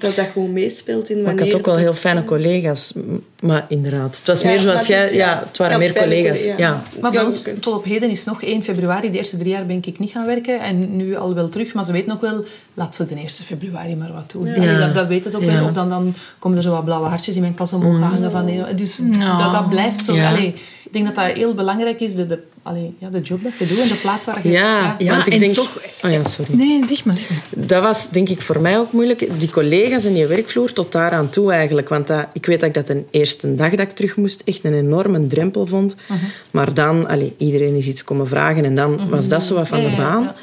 Dat 0.05 0.17
dat 0.17 0.27
gewoon 0.33 0.53
meespeelt 0.53 1.11
in 1.11 1.17
Maar 1.17 1.25
wanneer... 1.25 1.45
ik 1.45 1.51
had 1.51 1.61
ook 1.61 1.67
wel 1.67 1.77
heel 1.77 1.93
fijne 1.93 2.25
collega's. 2.25 2.93
Maar 3.40 3.67
inderdaad, 3.69 4.17
het 4.17 4.27
was 4.27 4.40
Ja, 4.40 4.49
meer 4.49 4.61
zoals 4.61 4.87
jij... 4.87 5.05
is- 5.07 5.11
ja, 5.12 5.17
ja, 5.31 5.43
het 5.47 5.57
waren 5.59 5.79
meer 5.79 5.93
collega's. 5.93 6.38
collega's, 6.38 6.45
Ja. 6.45 6.55
ja. 6.69 6.83
Maar 7.01 7.11
bij 7.11 7.21
Ja, 7.21 7.27
ons, 7.27 7.43
tot 7.61 7.75
op 7.75 7.85
heden 7.85 8.11
is 8.11 8.25
nog 8.25 8.43
1 8.43 8.62
februari. 8.62 9.11
De 9.11 9.19
eerste 9.19 9.37
drie 9.37 9.51
jaar 9.51 9.67
ben 9.67 9.81
ik 9.85 9.99
niet 9.99 10.11
gaan 10.11 10.27
werken. 10.27 10.61
En 10.61 10.97
nu 10.97 11.17
al 11.17 11.35
wel 11.35 11.49
terug. 11.49 11.75
Maar 11.75 11.85
ze 11.85 11.93
weten 11.93 12.12
ook 12.12 12.21
wel, 12.21 12.45
laat 12.75 12.95
ze 12.97 13.05
de 13.05 13.14
1 13.14 13.29
februari 13.29 13.97
maar 13.97 14.12
wat 14.12 14.31
doen. 14.31 14.79
Dat, 14.79 14.95
dat 14.95 15.07
weten 15.07 15.31
ze 15.31 15.37
ook 15.37 15.43
Ja. 15.43 15.53
wel. 15.53 15.64
Of 15.64 15.73
dan, 15.73 15.88
dan 15.88 16.14
komen 16.38 16.57
er 16.57 16.62
zo 16.64 16.71
wat 16.71 16.85
blauwe 16.85 17.07
hartjes 17.09 17.35
in 17.35 17.40
mijn 17.40 17.55
klas 17.55 17.73
omhoog 17.73 17.99
hangen. 18.01 18.31
Van, 18.31 18.45
nee, 18.45 18.75
dus 18.75 18.97
dat, 19.38 19.53
dat 19.53 19.69
blijft 19.69 20.05
zo. 20.05 20.14
Ja. 20.14 20.31
Allee, 20.31 20.55
ik 20.85 20.93
denk 20.93 21.05
dat 21.05 21.14
dat 21.14 21.25
heel 21.37 21.55
belangrijk 21.55 22.01
is. 22.01 22.14
De, 22.14 22.27
de, 22.27 22.38
allee, 22.64 22.94
ja, 22.98 23.09
de 23.09 23.20
job 23.20 23.42
dat 23.42 23.53
je 23.59 23.66
doet 23.66 23.79
en 23.79 23.88
de 23.88 23.94
plaats 23.94 24.27
waar 24.27 24.40
je... 24.42 24.48
Ja, 24.50 24.96
Ja, 24.98 25.11
want 25.14 25.27
ik 25.27 25.33
en 25.33 25.38
denk... 25.38 25.55
toch- 25.55 25.79
Oh 26.05 26.11
ja, 26.11 26.24
sorry. 26.24 26.55
Nee, 26.55 26.83
zeg 26.88 27.05
maar. 27.05 27.14
Zeg 27.16 27.31
maar. 27.31 27.66
Dat 27.66 27.83
was 27.83 28.11
denk 28.11 28.29
ik 28.29 28.40
voor 28.42 28.61
mij 28.61 28.79
ook 28.79 28.92
moeilijk. 28.92 29.29
Die 29.38 29.50
collega's 29.50 30.05
en 30.05 30.12
die 30.14 30.27
werkvloer 30.27 30.72
tot 30.72 30.92
daaraan 30.92 31.31
toe 31.31 31.53
eigenlijk. 31.53 31.88
Want 31.88 32.07
dat, 32.07 32.27
ik 32.33 32.46
weet 32.46 32.61
dat 32.61 32.68
ik 32.68 32.74
dat 32.74 32.87
de 32.87 33.05
eerste 33.11 33.55
dag 33.55 33.70
dat 33.70 33.81
ik 33.81 33.94
terug 33.94 34.16
moest 34.16 34.42
echt 34.44 34.61
een 34.62 34.74
enorme 34.74 35.27
drempel 35.27 35.66
vond. 35.66 35.94
Mhm. 36.09 36.18
Maar 36.50 36.74
dan, 36.74 37.09
allee, 37.09 37.35
iedereen 37.38 37.74
is 37.77 37.87
iets 37.87 38.05
komen 38.05 38.29
vragen 38.29 38.64
en 38.64 38.74
dan 38.74 39.09
was 39.09 39.29
dat 39.29 39.44
zo 39.44 39.55
wat 39.55 39.68
van 39.68 39.81
Ja, 39.83 39.90
de 39.90 39.96
baan. 39.96 40.22
ja. 40.22 40.35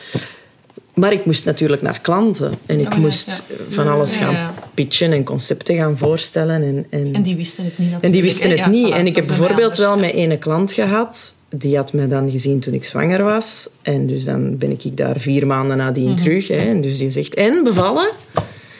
Maar 0.93 1.11
ik 1.13 1.25
moest 1.25 1.45
natuurlijk 1.45 1.81
naar 1.81 1.99
klanten. 2.01 2.53
En 2.65 2.79
ik 2.79 2.85
Oh 2.87 2.93
ja, 2.93 2.99
moest 2.99 3.43
ja. 3.49 3.55
van 3.69 3.87
alles 3.87 4.15
gaan 4.15 4.33
ja. 4.33 4.53
pitchen 4.73 5.11
en 5.11 5.23
concepten 5.23 5.75
gaan 5.75 5.97
voorstellen. 5.97 6.61
En, 6.63 6.85
en, 6.89 7.13
En 7.15 7.21
die 7.21 7.35
wisten 7.35 7.63
het 7.63 7.77
niet 7.77 7.91
natuurlijk. 7.91 8.03
en 8.05 8.11
die 8.11 8.21
wisten 8.21 8.49
het 8.49 8.57
Ja, 8.59 8.67
niet. 8.69 8.89
voilà, 8.89 8.95
en 8.95 9.07
ik 9.07 9.15
heb 9.15 9.27
bijvoorbeeld 9.27 9.77
wel 9.77 9.97
met 9.97 10.11
ene 10.13 10.37
klant 10.37 10.71
gehad. 10.71 11.33
Die 11.57 11.75
had 11.75 11.93
mij 11.93 12.07
dan 12.07 12.31
gezien 12.31 12.59
toen 12.59 12.73
ik 12.73 12.85
zwanger 12.85 13.23
was. 13.23 13.69
En 13.81 14.07
dus 14.07 14.23
dan 14.23 14.57
ben 14.57 14.71
ik 14.71 14.97
daar 14.97 15.19
vier 15.19 15.47
maanden 15.47 15.77
nadien 15.77 16.07
Mhm. 16.09 16.15
terug. 16.17 16.47
Hè. 16.47 16.55
En 16.55 16.81
dus 16.81 16.97
die 16.97 17.11
zegt, 17.11 17.33
en 17.33 17.63
bevallen? 17.63 18.09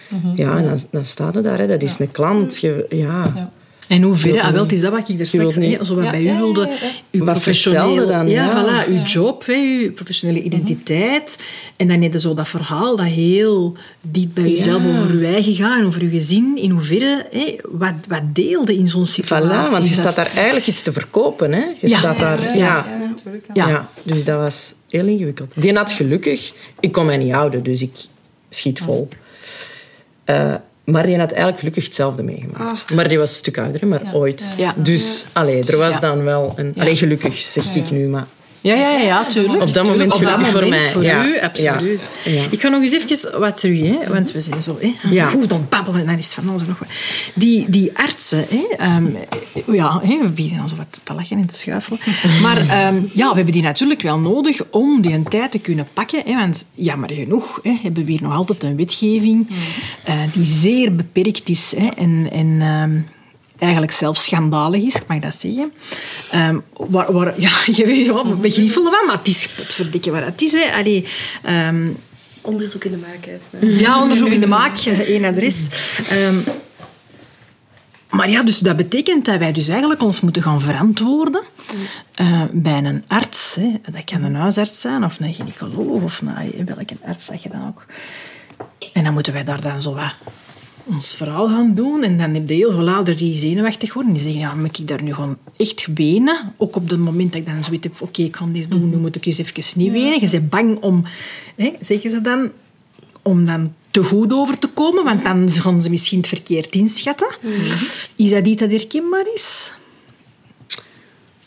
Mhm. 0.10 0.28
Ja, 0.42 0.58
en 0.58 0.64
dan, 0.66 0.80
dan 0.90 1.06
staat 1.06 1.36
het 1.36 1.44
daar. 1.44 1.58
Hè. 1.60 1.68
Dat 1.68 1.82
is 1.82 2.00
een 2.00 2.12
klant. 2.12 2.58
Je, 2.60 2.86
ja. 2.90 3.32
Ja. 3.36 3.52
En 3.92 4.02
hoe 4.02 4.16
ver, 4.16 4.32
wil 4.32 4.42
ah, 4.42 4.52
wel, 4.52 4.62
het 4.62 4.72
is 4.72 4.82
dat 4.82 4.92
wat 4.92 5.10
ik 5.10 5.20
er 5.20 5.26
straks, 5.26 5.56
wil 5.56 5.68
niet- 5.68 5.78
hè, 5.78 5.86
zo 5.86 5.96
wat 5.96 6.04
Ja, 6.04 6.12
bij 6.12 6.22
ja, 6.22 6.34
u 6.36 6.38
wilde, 6.38 6.70
uw 7.12 7.24
Wat 7.26 7.34
professionele, 7.34 7.84
vertelde 7.86 8.12
dan, 8.12 8.28
ja, 8.30 8.46
ja. 8.46 8.86
voilà, 8.86 8.90
uw 8.90 9.02
job, 9.04 9.46
hè, 9.46 9.54
uw 9.54 9.92
professionele 9.94 10.42
identiteit. 10.42 11.38
En 11.76 11.88
dan 11.88 12.02
heb 12.02 12.14
je 12.14 12.20
zo 12.20 12.34
dat 12.34 12.48
verhaal 12.48 12.96
dat 12.96 13.06
heel 13.06 13.76
diep 14.02 14.30
bij 14.34 14.52
jezelf 14.52 14.84
Ja. 14.84 14.90
over 14.90 15.20
je 15.20 15.26
eigen 15.28 15.54
gaat 15.56 15.80
en 15.80 15.86
over 15.86 16.04
je 16.04 16.10
gezin. 16.10 16.58
In 16.58 16.70
hoeverre, 16.70 17.26
hè, 17.32 17.56
wat, 17.70 17.94
wat 18.08 18.22
deelde 18.34 18.78
in 18.78 18.88
zo'n 18.88 19.06
situatie. 19.06 19.50
Voilà, 19.50 19.72
want 19.72 19.88
je 19.88 19.94
staat 19.94 20.16
daar 20.16 20.32
eigenlijk 20.36 20.68
iets 20.68 20.82
te 20.82 20.92
verkopen. 20.92 21.52
Hè. 21.54 21.64
Je 21.80 21.88
Ja. 21.90 21.98
staat 21.98 22.20
daar... 22.20 22.42
Ja, 22.44 22.54
ja, 22.56 22.86
ja, 23.00 23.08
natuurlijk. 23.08 23.46
Ja. 23.54 23.68
Ja. 23.68 23.72
Ja, 23.74 23.90
dus 24.14 24.26
dat 24.26 24.38
was 24.40 24.74
heel 24.90 25.06
ingewikkeld. 25.06 25.54
Die 25.56 25.74
had 25.74 25.92
gelukkig... 25.92 26.54
Ik 26.80 26.92
kon 26.92 27.06
mij 27.06 27.18
niet 27.18 27.34
houden, 27.34 27.64
dus 27.64 27.82
ik 27.82 27.92
schiet 28.50 28.80
vol. 28.80 29.08
Eh, 30.24 30.54
maar 30.86 31.06
die 31.06 31.18
had 31.18 31.28
eigenlijk 31.30 31.58
gelukkig 31.60 31.84
hetzelfde 31.86 32.24
meegemaakt. 32.24 32.94
Maar 32.94 33.08
die 33.08 33.18
was 33.20 33.30
een 33.30 33.36
stuk 33.36 33.58
ouder, 33.58 33.88
maar 33.88 34.04
Ja. 34.04 34.12
ooit. 34.14 34.54
Ja. 34.58 34.74
Dus 34.78 35.26
allee, 35.34 35.64
er 35.64 35.78
was 35.78 35.94
Ja. 35.94 36.00
dan 36.00 36.24
wel 36.24 36.54
een... 36.56 36.74
Allee, 36.78 36.96
gelukkig, 36.96 37.36
zeg 37.38 37.76
ik 37.76 37.92
nu, 37.92 38.08
maar... 38.08 38.28
Ja, 38.62 38.74
ja, 38.74 38.90
ja, 38.90 39.00
ja, 39.00 39.26
tuurlijk. 39.26 39.62
Op 39.62 39.74
dat 39.74 39.86
moment 39.86 40.14
gelukkig 40.14 40.48
voor 40.48 40.68
mij, 40.68 40.90
voor 40.90 41.04
ja. 41.04 41.26
u, 41.26 41.40
absoluut. 41.40 42.00
Ja. 42.24 42.32
Ja. 42.32 42.44
Ik 42.50 42.62
ga 42.62 42.68
nog 42.68 42.82
eens 42.82 42.92
even 42.92 43.40
wat 43.40 43.58
terug, 43.58 43.80
hè, 43.80 43.98
want 44.08 44.32
we 44.32 44.42
zijn 44.42 44.62
zo 44.62 44.80
hè, 44.80 45.26
goed 45.26 45.52
het 45.52 45.70
babbelen 45.70 46.00
en 46.00 46.06
dan 46.06 46.18
is 46.18 46.26
het 46.26 46.34
van 46.34 46.50
alles 46.50 46.66
nog 46.68 46.80
wat. 46.80 46.88
Die, 47.34 47.70
die 47.70 47.98
artsen, 47.98 48.46
hè, 48.50 48.76
ehm, 48.78 49.06
ja, 49.72 50.02
hè, 50.04 50.18
we 50.22 50.32
bieden 50.32 50.62
ons 50.62 50.76
wat 50.76 51.00
te 51.04 51.14
lachen 51.14 51.38
en 51.38 51.46
te 51.46 51.56
schuifelen. 51.56 52.00
Maar 52.42 52.58
ehm, 52.58 53.02
ja, 53.14 53.30
we 53.30 53.36
hebben 53.36 53.54
die 53.54 53.62
natuurlijk 53.62 54.02
wel 54.02 54.20
nodig 54.20 54.62
om 54.70 55.02
die 55.02 55.14
een 55.14 55.24
tijd 55.28 55.52
te 55.52 55.60
kunnen 55.60 55.88
pakken. 55.94 56.22
Hè, 56.26 56.36
want 56.36 56.66
jammer 56.74 57.12
genoeg 57.12 57.60
hè, 57.64 57.78
hebben 57.82 58.06
we 58.06 58.12
hier 58.12 58.22
nog 58.22 58.34
altijd 58.34 58.64
een 58.64 58.78
wetgeving 58.78 59.48
eh, 60.04 60.16
die 60.34 60.46
zeer 60.46 60.96
beperkt 60.96 61.50
is. 61.50 61.74
Hè, 61.78 61.88
en... 61.88 62.30
en 62.32 62.62
ehm, 62.62 63.00
eigenlijk 63.62 63.92
zelfs 63.92 64.24
schandalig 64.24 64.84
is, 64.84 64.96
ik 64.96 65.08
mag 65.08 65.20
dat 65.20 65.40
zeggen. 65.40 65.74
Ehm, 66.32 66.60
waar, 66.74 67.14
waar, 67.14 67.40
ja, 67.48 67.52
je 67.66 67.86
weet 67.86 68.08
wel, 68.08 68.28
we 68.28 68.36
begriffelen 68.36 68.92
van, 68.92 69.06
maar 69.06 69.18
het 69.18 69.28
is 69.28 69.44
het 69.56 69.74
verdikken 69.74 70.12
wat 70.12 70.24
het 70.24 70.42
is. 70.42 70.52
Hè. 70.52 70.72
Allee, 70.74 71.08
ehm, 71.44 71.88
Onderzoek 72.42 72.84
in 72.84 72.92
de 72.92 72.98
maak. 72.98 73.26
Hè. 73.26 73.68
ja, 73.68 74.02
onderzoek 74.02 74.30
in 74.30 74.40
de 74.40 74.48
maak, 74.48 74.78
één 75.08 75.26
adres. 75.26 75.68
Ehm, 76.10 76.36
maar 78.10 78.30
ja, 78.30 78.44
dus 78.44 78.58
dat 78.58 78.78
betekent 78.78 79.26
dat 79.26 79.38
wij 79.38 79.52
dus 79.52 79.68
eigenlijk 79.68 80.02
ons 80.02 80.22
moeten 80.22 80.42
gaan 80.42 80.62
verantwoorden 80.62 81.44
eh, 82.16 82.44
bij 82.52 82.78
een 82.84 83.04
arts. 83.08 83.56
Hè. 83.56 83.92
Dat 83.92 84.04
kan 84.04 84.24
een 84.24 84.36
huisarts 84.36 84.82
zijn, 84.82 85.04
of 85.04 85.20
een 85.20 85.34
gynaecoloog, 85.34 86.02
of 86.02 86.22
een, 86.22 86.66
welke 86.66 86.98
arts 87.06 87.28
dat 87.28 87.44
je 87.44 87.50
dan 87.50 87.68
ook... 87.68 87.86
En 88.94 89.04
dan 89.04 89.14
moeten 89.14 89.34
wij 89.34 89.44
daar 89.44 89.62
dan 89.62 89.82
zo 89.82 89.94
wat 89.94 90.14
ons 90.86 91.16
verhaal 91.16 91.48
gaan 91.48 91.74
doen. 91.76 92.04
En 92.04 92.18
dan 92.18 92.34
heb 92.34 92.50
je 92.50 92.56
heel 92.56 92.72
veel 92.72 92.90
ouders 92.90 93.18
die 93.18 93.38
zenuwachtig 93.38 93.94
worden. 93.94 94.14
Die 94.14 94.22
zeggen, 94.22 94.40
ja, 94.40 94.54
moet 94.54 94.80
ik 94.80 94.88
daar 94.88 95.04
nu 95.04 95.14
gewoon 95.14 95.38
echt 95.58 95.88
wenen? 95.94 96.54
Ook 96.58 96.76
op 96.76 96.90
het 96.90 97.00
moment 97.00 97.32
dat 97.32 97.42
ik 97.42 97.48
dan 97.48 97.64
zoiets 97.64 97.84
heb, 97.84 98.02
oké, 98.02 98.22
ik 98.22 98.32
kan 98.32 98.52
dit 98.52 98.72
doen, 98.72 98.90
nu 98.90 98.98
moet 98.98 99.16
ik 99.16 99.26
eens 99.26 99.38
even 99.38 99.80
niet 99.80 99.92
wenen. 99.92 100.22
Je 100.22 100.30
bent 100.30 100.50
bang 100.50 100.82
om, 100.82 101.04
hè, 101.56 101.74
zeggen 101.80 102.10
ze 102.10 102.22
dan, 102.22 102.52
om 103.22 103.46
dan 103.46 103.74
te 103.92 104.04
goed 104.04 104.34
over 104.34 104.58
te 104.60 104.68
komen, 104.68 105.04
want 105.04 105.24
dan 105.24 105.50
gaan 105.50 105.82
ze 105.82 105.90
misschien 105.90 106.18
het 106.18 106.28
verkeerd 106.28 106.76
inschatten. 106.76 107.28
Is 108.16 108.30
dat 108.30 108.48
iets 108.48 108.62
dat 108.62 108.72
herkenbaar 108.72 109.26
is? 109.34 109.74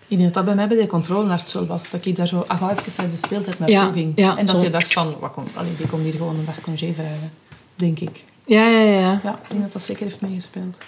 Ik 0.09 0.21
denk 0.21 0.23
dat 0.23 0.35
dat 0.35 0.45
bij 0.45 0.55
mij 0.55 0.69
bij 0.69 0.77
de 0.77 0.87
controlearts 0.87 1.53
wel 1.53 1.67
was. 1.67 1.91
Dat 1.91 2.05
ik 2.05 2.17
daar 2.17 2.29
zo 2.29 2.45
ah, 2.49 2.71
even 2.73 3.03
uit 3.03 3.11
de 3.11 3.17
speeltijd 3.17 3.59
naartoe 3.59 3.77
Ja, 3.77 3.93
ging. 3.93 4.13
ja, 4.17 4.37
en 4.37 4.47
dat 4.47 4.57
zo. 4.57 4.63
je 4.63 4.71
dacht 4.71 4.93
van, 4.93 5.15
wat 5.21 5.33
komt, 5.33 5.51
allee, 5.55 5.77
die 5.77 5.87
komt 5.87 6.03
hier 6.03 6.13
gewoon 6.13 6.39
een 6.39 6.45
dag 6.45 6.61
congé 6.61 6.95
vragen. 6.95 7.33
Denk 7.77 8.01
ik. 8.01 8.25
Ja, 8.47 8.69
ja, 8.69 8.81
ja. 8.81 9.21
Ja, 9.25 9.39
ik 9.43 9.49
denk 9.51 9.63
dat 9.63 9.73
dat 9.73 9.83
zeker 9.83 10.03
heeft 10.03 10.21
meegespeeld. 10.21 10.79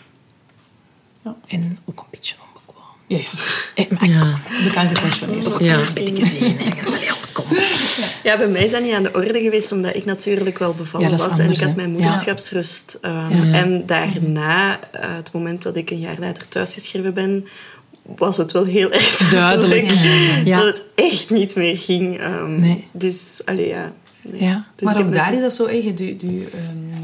En 1.46 1.78
ook 1.84 1.98
een 2.00 2.06
beetje 2.10 2.34
onbekwaam. 2.46 2.86
Ja, 3.06 3.16
ja. 3.18 3.84
Maar 3.98 4.08
Ja. 4.08 4.38
Bekend 4.64 4.98
gepensioneerd. 4.98 5.58
Ja. 5.60 5.78
een 5.78 5.92
beetje 5.94 6.26
zien. 6.26 6.56
hè. 6.58 6.86
Allee, 6.86 7.08
kom. 7.32 7.44
Ja, 8.22 8.36
bij 8.36 8.48
mij 8.48 8.64
is 8.64 8.70
dat 8.70 8.82
niet 8.82 8.92
aan 8.92 9.02
de 9.02 9.12
orde 9.14 9.40
geweest, 9.40 9.72
omdat 9.72 9.94
ik 9.96 10.04
natuurlijk 10.04 10.58
wel 10.58 10.74
bevallen 10.74 11.10
Ja, 11.10 11.16
was. 11.16 11.38
en 11.38 11.50
ik 11.50 11.60
had 11.60 11.76
mijn 11.76 11.88
Ja. 11.92 11.94
moederschapsrust. 11.94 12.98
Um, 13.02 13.12
Ja. 13.44 13.52
En 13.58 13.86
daarna, 13.86 14.80
eh, 14.92 15.14
het 15.14 15.32
moment 15.32 15.62
dat 15.62 15.76
ik 15.76 15.90
een 15.90 16.00
jaar 16.00 16.16
later 16.18 16.48
thuisgeschreven 16.48 17.14
ben, 17.14 17.46
was 18.02 18.36
het 18.36 18.52
wel 18.52 18.64
heel 18.64 18.92
erg 18.98 19.16
Duidelijk. 19.30 19.88
duidelijk 19.88 20.46
Ja. 20.46 20.58
dat 20.58 20.66
het 20.66 20.82
echt 20.94 21.30
niet 21.30 21.56
meer 21.56 21.78
ging. 21.78 22.18
Ehm, 22.18 22.60
Nee. 22.60 22.84
Dus, 22.92 23.42
allee, 23.44 23.68
ja. 23.68 23.92
nee. 24.22 24.42
Ja. 24.42 24.66
Dus 24.76 24.84
maar 24.88 24.98
ook 24.98 25.12
daar 25.12 25.34
is 25.34 25.40
dat 25.40 25.54
zo. 25.54 25.70
Je, 25.70 25.94
die, 25.94 26.16
die, 26.16 26.46
ehm, 26.54 27.02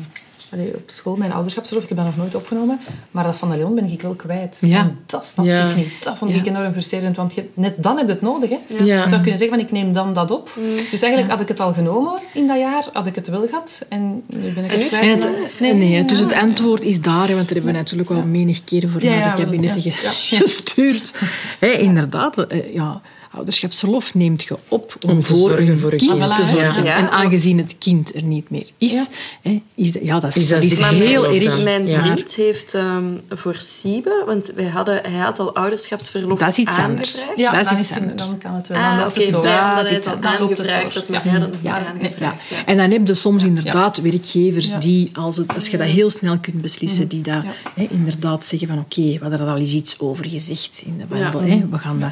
allee, 0.52 0.74
op 0.74 0.82
school, 0.86 1.16
mijn 1.16 1.32
ouderschapsverlof, 1.32 1.82
ik 1.82 1.88
heb 1.88 1.98
dat 1.98 2.06
nog 2.06 2.16
nooit 2.16 2.34
opgenomen. 2.34 2.80
Maar 3.10 3.24
dat 3.24 3.36
van 3.36 3.50
de 3.50 3.56
Leon 3.56 3.74
ben 3.74 3.90
ik 3.90 4.02
wel 4.02 4.14
kwijt. 4.14 4.58
Ja. 4.60 4.78
En 4.78 4.98
dat 5.06 5.26
snap 5.26 5.44
Ja. 5.46 5.68
ik 5.68 5.76
niet. 5.76 5.88
Dat 6.04 6.16
vond 6.16 6.30
ik 6.30 6.44
Ja. 6.44 6.50
enorm 6.50 6.72
frustrerend. 6.72 7.16
Want 7.16 7.34
je, 7.34 7.44
net 7.54 7.74
dan 7.82 7.96
heb 7.96 8.06
je 8.06 8.12
het 8.12 8.22
nodig. 8.22 8.50
Hè. 8.50 8.58
Ja. 8.68 9.02
Je 9.02 9.08
zou 9.08 9.20
kunnen 9.20 9.38
zeggen, 9.38 9.48
van, 9.48 9.58
ik 9.66 9.72
neem 9.72 9.92
dan 9.92 10.12
dat 10.14 10.30
op. 10.30 10.50
Mm. 10.58 10.74
Dus 10.90 11.02
eigenlijk 11.02 11.32
had 11.32 11.40
ik 11.40 11.48
het 11.48 11.60
al 11.60 11.72
genomen 11.72 12.12
in 12.34 12.46
dat 12.46 12.58
jaar. 12.58 12.88
Had 12.92 13.06
ik 13.06 13.14
het 13.14 13.28
wel 13.28 13.46
gehad. 13.46 13.86
En 13.88 14.22
nu 14.26 14.52
ben 14.52 14.64
ik 14.64 14.70
het 14.70 14.86
kwijt. 14.86 15.04
En 15.04 15.10
het, 15.32 15.60
Nee, 15.60 15.74
nee, 15.74 16.04
dus 16.04 16.18
het 16.18 16.32
antwoord 16.32 16.82
is 16.82 17.00
daar, 17.00 17.28
hè, 17.28 17.34
want 17.34 17.46
daar 17.46 17.54
hebben 17.56 17.72
we 17.72 17.78
natuurlijk 17.78 18.10
al 18.10 18.22
menig 18.22 18.64
keren 18.64 18.90
voor 18.90 19.02
Ja, 19.02 19.08
naar 19.10 19.18
ja, 19.18 19.36
de 19.36 19.42
kabinetten 19.44 19.82
ja, 19.84 19.90
ge- 19.90 20.34
ja. 20.34 20.38
gestuurd. 20.44 21.14
Hè, 21.58 21.66
inderdaad, 21.70 22.38
eh, 22.46 22.74
ja, 22.74 23.00
ouderschapsverlof 23.34 24.14
neemt 24.14 24.42
je 24.42 24.56
op 24.68 24.96
om, 25.02 25.10
Om 25.10 25.20
te 25.20 25.26
voor 25.26 25.36
zorgen 25.48 25.68
een 25.68 25.78
voor 25.78 25.92
een 25.92 25.98
kind 25.98 26.10
kind. 26.24 26.36
te 26.36 26.46
zorgen. 26.46 26.84
ja. 26.84 26.96
En 26.96 27.10
aangezien 27.10 27.58
het 27.58 27.76
kind 27.78 28.14
er 28.14 28.22
niet 28.22 28.50
meer 28.50 28.66
is, 28.78 28.92
Ja. 28.92 29.06
hè, 29.42 29.62
is, 29.74 29.92
dat- 29.92 30.02
ja, 30.02 30.20
dat 30.20 30.36
is, 30.36 30.48
dat 30.48 30.62
dat 30.62 30.84
heel 30.90 31.26
erg. 31.26 31.62
Mijn 31.62 31.86
Ja. 31.86 32.00
vriend 32.00 32.34
heeft 32.34 32.74
ehm, 32.74 33.04
voor 33.28 33.54
Siebe, 33.58 34.22
want 34.26 34.52
wij 34.54 34.64
hadden, 34.68 35.00
hij 35.02 35.18
had 35.20 35.38
al 35.38 35.54
ouderschapsverlof 35.54 36.38
Dat 36.38 36.48
is 36.48 36.56
iets 36.58 36.78
anders. 36.78 37.12
aangevraagd. 37.14 37.38
Ja, 37.38 37.50
Dat 37.52 37.60
is 37.60 37.68
dan, 37.68 37.78
iets 37.78 37.96
anders. 37.98 38.26
dan 38.28 38.38
kan 38.38 38.54
het 38.54 38.68
wel. 38.68 38.78
Ah, 38.78 39.04
oké, 39.06 39.26
daar 39.30 39.42
daar 39.42 39.52
hadden 39.66 39.84
hij 39.84 39.94
zit 39.94 40.04
het 40.04 40.04
dan 40.04 40.32
loopt 40.38 40.58
het 40.58 40.68
aangevraagd, 40.68 40.94
door. 40.94 41.14
dat 41.14 41.22
Ja. 41.24 41.30
jij 41.30 41.38
dat 41.40 42.12
Ja. 42.18 42.34
En 42.66 42.76
dan 42.76 42.90
heb 42.90 43.06
je 43.06 43.14
soms 43.14 43.42
inderdaad 43.44 44.00
werkgevers 44.00 44.70
Ja. 44.70 44.78
die, 44.78 45.10
als, 45.14 45.36
het, 45.36 45.54
als 45.54 45.68
je 45.68 45.76
dat 45.76 45.86
heel 45.88 46.10
snel 46.10 46.38
kunt 46.38 46.60
beslissen, 46.62 47.08
die 47.08 47.20
dat, 47.22 47.42
hè, 47.74 47.86
inderdaad 47.90 48.44
zeggen 48.44 48.68
van 48.68 48.78
oké, 48.78 49.00
we 49.02 49.18
hadden 49.20 49.40
er 49.40 49.46
al 49.46 49.56
eens 49.56 49.72
iets 49.72 49.98
over 49.98 50.28
gezegd 50.28 50.82
in 50.86 50.98
de 50.98 51.04
wandel. 51.08 51.40
Hè, 51.40 51.62
we 51.70 51.78
gaan 51.78 52.00
dat. 52.00 52.10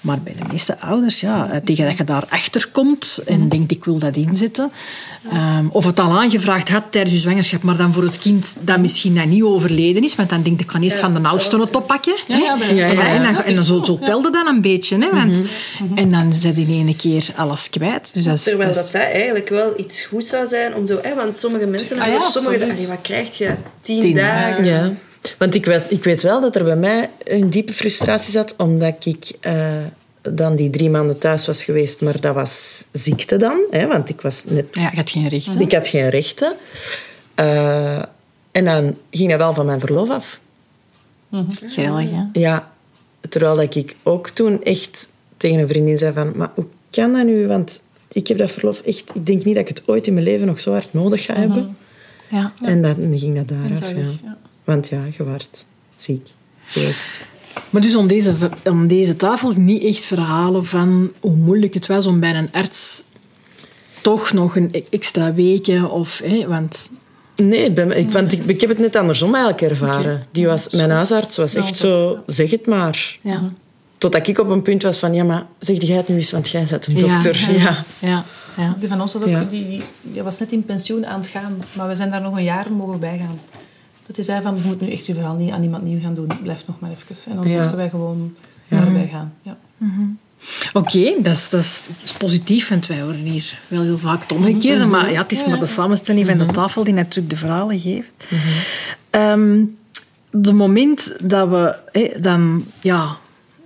Maar 0.00 0.20
bij 0.22 0.34
de 0.38 0.44
meeste 0.52 0.60
ouders, 0.80 1.20
ja, 1.20 1.50
eh, 1.50 1.60
tegen 1.64 1.84
dat 1.84 1.96
je 1.96 2.04
daarachter 2.04 2.68
komt 2.72 3.22
en 3.26 3.48
denkt 3.48 3.70
ik 3.70 3.84
wil 3.84 3.98
dat 3.98 4.16
inzetten. 4.16 4.70
Ehm, 5.30 5.66
of 5.70 5.84
het 5.84 6.00
al 6.00 6.10
aangevraagd 6.20 6.68
had 6.68 6.82
tijdens 6.90 7.14
je 7.14 7.20
zwangerschap, 7.20 7.62
maar 7.62 7.76
dan 7.76 7.92
voor 7.92 8.02
het 8.02 8.18
kind 8.18 8.56
dat 8.60 8.78
misschien 8.78 9.14
dan 9.14 9.28
niet 9.28 9.42
overleden 9.42 10.02
is, 10.04 10.14
want 10.14 10.28
dan 10.28 10.42
denk 10.42 10.54
ik, 10.56 10.60
ik 10.62 10.66
kan 10.66 10.82
eerst 10.82 10.98
van 10.98 11.14
de 11.22 11.28
oudste 11.28 11.60
het 11.60 11.76
oppakken. 11.76 12.14
Ja, 12.26 12.36
ja, 12.36 12.54
Ja. 12.74 12.88
En 12.90 12.96
dan, 13.22 13.32
Ja, 13.32 13.44
en 13.44 13.54
dan 13.54 13.64
zo, 13.64 13.82
zo 13.84 13.98
telde 13.98 14.30
dat 14.30 14.46
een 14.46 14.60
beetje. 14.60 14.98
Hè, 14.98 15.10
want, 15.10 15.42
En 15.94 16.10
dan 16.10 16.32
zit 16.32 16.56
in 16.56 16.68
één 16.68 16.96
keer 16.96 17.26
alles 17.36 17.70
kwijt. 17.70 18.14
Dus 18.14 18.24
dat 18.24 18.36
is, 18.36 18.42
Terwijl 18.42 18.66
dat 18.68 18.76
dat 18.76 18.84
is- 18.86 18.92
dat 18.92 19.00
eigenlijk 19.02 19.48
wel 19.48 19.72
iets 19.76 20.02
goed 20.02 20.24
zou 20.24 20.46
zijn 20.46 20.74
om 20.74 20.86
zo... 20.86 20.98
Hè, 21.02 21.14
want 21.14 21.36
sommige 21.36 21.66
mensen 21.66 21.98
Ah 22.00 22.06
hebben 22.06 22.30
sommige... 22.30 22.64
Allee, 22.70 22.86
wat 22.86 22.98
krijg 23.02 23.38
je? 23.38 23.50
Tien, 23.82 24.00
Tien 24.00 24.14
dagen? 24.16 24.64
Ja, 24.64 24.92
want 25.38 25.54
ik 25.54 25.64
weet, 25.64 25.86
ik 25.88 26.04
weet 26.04 26.22
wel 26.22 26.40
dat 26.40 26.56
er 26.56 26.64
bij 26.64 26.76
mij 26.76 27.10
een 27.24 27.50
diepe 27.50 27.72
frustratie 27.72 28.32
zat, 28.32 28.54
omdat 28.56 29.04
ik 29.06 29.30
eh, 29.40 29.54
dan 30.22 30.56
die 30.56 30.70
drie 30.70 30.90
maanden 30.90 31.18
thuis 31.18 31.46
was 31.46 31.64
geweest, 31.64 32.00
maar 32.00 32.20
dat 32.20 32.34
was 32.34 32.84
ziekte 32.92 33.36
dan, 33.36 33.64
hè, 33.70 33.86
want 33.86 34.08
ik 34.08 34.20
was 34.20 34.42
net... 34.46 34.66
ja, 34.72 34.88
je 34.90 34.96
hebt 34.96 35.10
geen 35.10 35.28
recht. 35.28 35.54
hè. 35.54 35.60
Ik 35.60 35.72
had 35.72 35.88
geen 35.88 36.08
rechten. 36.08 36.56
Eh, 37.34 38.02
en 38.50 38.64
dan 38.64 38.96
ging 39.10 39.30
dat 39.30 39.38
wel 39.38 39.54
van 39.54 39.66
mijn 39.66 39.80
verlof 39.80 40.10
af. 40.10 40.40
Grillig, 41.66 42.10
hè? 42.10 42.40
Ja, 42.40 42.72
terwijl 43.28 43.56
dat 43.56 43.74
ik 43.74 43.96
ook 44.02 44.28
toen 44.28 44.62
echt 44.62 45.08
tegen 45.36 45.58
een 45.58 45.68
vriendin 45.68 45.98
zei 45.98 46.12
van, 46.12 46.32
maar 46.36 46.50
hoe 46.54 46.66
kan 46.90 47.12
dat 47.12 47.26
nu? 47.26 47.46
Want 47.46 47.80
ik 48.12 48.26
heb 48.26 48.38
dat 48.38 48.50
verlof 48.50 48.80
echt... 48.80 49.10
Ik 49.14 49.26
denk 49.26 49.44
niet 49.44 49.54
dat 49.54 49.68
ik 49.68 49.76
het 49.76 49.88
ooit 49.88 50.06
in 50.06 50.12
mijn 50.12 50.24
leven 50.24 50.46
nog 50.46 50.60
zo 50.60 50.72
hard 50.72 50.92
nodig 50.92 51.24
ga 51.24 51.34
hebben. 51.34 51.76
Ja. 52.30 52.52
En 52.62 52.82
dan 52.82 53.18
ging 53.18 53.36
dat 53.36 53.48
daar 53.48 53.64
En 53.64 53.70
af, 53.70 53.78
zo 53.78 53.86
ja. 53.88 54.06
ja. 54.22 54.36
Want 54.64 54.88
ja, 54.88 55.04
je 55.16 55.24
werd 55.24 55.64
ziek 55.96 56.28
geweest. 56.64 57.08
Maar 57.70 57.82
dus 57.82 57.96
om 57.96 58.06
deze, 58.06 58.34
om 58.64 58.86
deze 58.86 59.16
tafel 59.16 59.52
niet 59.56 59.82
echt 59.84 60.04
verhalen 60.04 60.64
van 60.66 61.12
hoe 61.20 61.36
moeilijk 61.36 61.74
het 61.74 61.86
was 61.86 62.06
om 62.06 62.20
bij 62.20 62.34
een 62.34 62.48
arts 62.52 63.02
toch 64.00 64.32
nog 64.32 64.56
een 64.56 64.68
e- 64.72 64.82
extra 64.90 65.34
weken 65.34 65.90
of... 65.90 66.20
Hè, 66.24 66.46
want 66.46 66.90
Nee, 67.36 67.70
mij- 67.70 67.86
ik, 67.98 68.10
want 68.10 68.32
ik, 68.32 68.44
ik 68.46 68.60
heb 68.60 68.70
het 68.70 68.78
net 68.78 68.96
andersom 68.96 69.34
eigenlijk 69.34 69.62
ervaren. 69.62 70.26
Die 70.30 70.46
was, 70.46 70.68
mijn 70.68 70.90
huisarts 70.90 71.36
was 71.36 71.54
echt 71.54 71.76
zo, 71.76 72.18
zeg 72.26 72.50
het 72.50 72.66
maar. 72.66 73.18
ja, 73.22 73.42
Totdat 73.98 74.26
ik 74.28 74.38
op 74.38 74.48
een 74.48 74.62
punt 74.62 74.82
was 74.82 74.98
van, 74.98 75.14
ja, 75.14 75.24
maar 75.24 75.46
zeg 75.58 75.82
jij 75.82 75.96
het 75.96 76.08
nu 76.08 76.14
eens, 76.16 76.30
want 76.30 76.48
jij 76.48 76.66
bent 76.70 76.86
een 76.86 76.94
dokter. 76.98 77.50
Ja. 77.50 77.56
ja, 77.58 77.84
ja. 77.98 78.24
ja. 78.56 78.76
Die 78.78 78.88
van 78.88 79.00
ons 79.00 79.12
was 79.12 79.22
ook, 79.22 79.28
Ja. 79.28 79.44
die, 79.44 79.66
die, 79.68 79.82
die 80.02 80.22
was 80.22 80.38
net 80.38 80.52
in 80.52 80.64
pensioen 80.64 81.06
aan 81.06 81.18
het 81.20 81.28
gaan, 81.28 81.62
maar 81.72 81.88
we 81.88 81.94
zijn 81.94 82.10
daar 82.10 82.20
nog 82.20 82.36
een 82.36 82.44
jaar 82.44 82.72
mogen 82.72 83.00
bij 83.00 83.18
gaan. 83.18 83.40
Dat 84.06 84.16
hij 84.16 84.24
zei 84.24 84.42
van, 84.42 84.54
je 84.56 84.60
moet 84.64 84.80
nu 84.80 84.90
echt 84.90 85.06
je 85.06 85.14
verhaal 85.14 85.36
niet 85.36 85.50
aan 85.50 85.62
iemand 85.62 85.82
nieuw 85.82 86.00
gaan 86.00 86.14
doen, 86.14 86.28
blijf 86.42 86.66
nog 86.66 86.80
maar 86.80 86.90
even. 86.90 87.30
En 87.32 87.36
dan 87.36 87.48
Ja. 87.48 87.58
mochten 87.58 87.76
wij 87.76 87.88
gewoon 87.90 88.34
daarbij 88.68 89.08
gaan. 89.12 89.32
Ja. 89.42 89.56
Oké, 90.72 91.14
dat, 91.22 91.36
is, 91.36 91.48
dat 91.48 91.60
is, 91.60 91.82
dat 91.86 92.02
is 92.04 92.12
positief, 92.12 92.68
want 92.68 92.86
wij 92.86 93.00
horen 93.00 93.14
hier 93.24 93.58
wel 93.68 93.82
heel 93.82 93.98
vaak 93.98 94.22
het 94.22 94.32
omgekeerde. 94.32 94.84
Maar 94.86 95.10
ja, 95.12 95.22
het 95.22 95.32
is 95.32 95.46
maar 95.46 95.58
de 95.58 95.66
samenstelling 95.66 96.26
van 96.26 96.38
de 96.38 96.46
tafel 96.46 96.84
die 96.84 96.94
natuurlijk 96.94 97.30
de 97.30 97.36
verhalen 97.36 97.80
geeft. 97.80 98.12
Ehm, 99.10 99.64
de 100.30 100.52
moment 100.52 101.16
dat 101.22 101.48
we 101.48 101.78
hè, 101.92 102.20
dan 102.20 102.64
ja, 102.80 103.16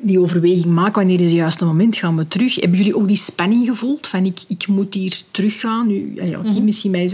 die 0.07 0.21
overweging 0.21 0.65
maken, 0.65 0.95
wanneer 0.95 1.21
is 1.21 1.25
het 1.25 1.35
juiste 1.35 1.65
moment, 1.65 1.97
gaan 1.97 2.17
we 2.17 2.29
terug. 2.29 2.55
Hebben 2.55 2.79
jullie 2.79 2.97
ook 2.97 3.07
die 3.09 3.17
spanning 3.17 3.67
gevoeld? 3.67 4.07
Van 4.07 4.25
ik, 4.25 4.39
ik 4.49 4.67
moet 4.67 4.95
hier 4.95 5.21
teruggaan. 5.31 5.87
Nu, 5.87 6.13
ja, 6.15 6.25
ja, 6.25 6.41
Kim, 6.53 6.65
misschien 6.65 6.91
mij 6.91 7.11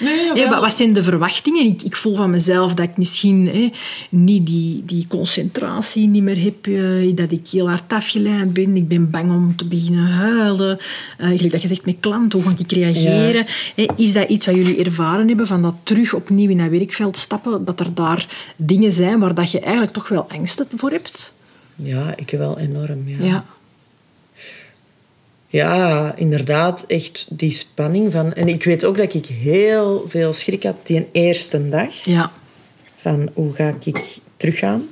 Nee, 0.00 0.24
jawel. 0.34 0.60
wat, 0.60 0.72
zijn 0.72 0.92
de 0.92 1.02
verwachtingen? 1.02 1.66
Ik, 1.66 1.82
ik 1.82 1.96
voel 1.96 2.14
van 2.14 2.30
mezelf 2.30 2.74
dat 2.74 2.88
ik 2.88 2.96
misschien 2.96 3.48
hè, 3.52 3.70
niet 4.10 4.46
die, 4.46 4.82
die 4.86 5.06
concentratie 5.08 6.06
niet 6.06 6.22
meer 6.22 6.42
heb. 6.42 6.66
eh, 6.66 7.16
dat 7.16 7.32
ik 7.32 7.48
heel 7.48 7.68
hard 7.68 7.92
afgeleid 7.92 8.52
ben. 8.52 8.76
Ik 8.76 8.88
ben 8.88 9.10
bang 9.10 9.30
om 9.30 9.56
te 9.56 9.64
beginnen 9.64 10.06
huilen. 10.06 10.78
Eh 11.18 11.28
gelijk 11.28 11.52
dat 11.52 11.62
je 11.62 11.68
zegt 11.68 11.86
met 11.86 11.96
klanten, 12.00 12.42
hoe 12.42 12.48
ga 12.50 12.56
ik 12.58 12.72
reageren? 12.72 13.46
Hè, 13.74 13.86
is 13.96 14.12
dat 14.12 14.28
iets 14.28 14.46
wat 14.46 14.54
jullie 14.54 14.84
ervaren 14.84 15.28
hebben? 15.28 15.46
Van 15.46 15.62
dat 15.62 15.74
terug 15.82 16.14
opnieuw 16.14 16.48
in 16.50 16.58
dat 16.58 16.68
werkveld 16.70 17.16
stappen? 17.16 17.64
Dat 17.64 17.80
er 17.80 17.94
daar 17.94 18.26
dingen 18.56 18.92
zijn 18.92 19.18
waar 19.18 19.34
dat 19.34 19.50
je 19.50 19.60
eigenlijk 19.60 19.92
toch 19.92 20.08
wel 20.08 20.26
angst 20.28 20.64
voor 20.76 20.90
hebt? 20.90 21.36
Ja, 21.82 22.16
ik 22.16 22.30
wel 22.30 22.58
enorm. 22.58 23.02
Ja. 23.06 23.24
Ja. 23.24 23.44
Ja, 25.50 26.12
inderdaad, 26.16 26.84
echt 26.86 27.26
die 27.30 27.52
spanning 27.52 28.12
van... 28.12 28.32
En 28.32 28.48
ik 28.48 28.64
weet 28.64 28.84
ook 28.84 28.96
dat 28.96 29.14
ik 29.14 29.26
heel 29.26 30.04
veel 30.06 30.32
schrik 30.32 30.62
had 30.62 30.76
die 30.82 31.08
eerste 31.12 31.68
dag. 31.68 31.94
Ja. 32.04 32.32
Van, 32.96 33.30
hoe 33.34 33.52
ga 33.52 33.74
ik 33.84 34.18
teruggaan? 34.36 34.88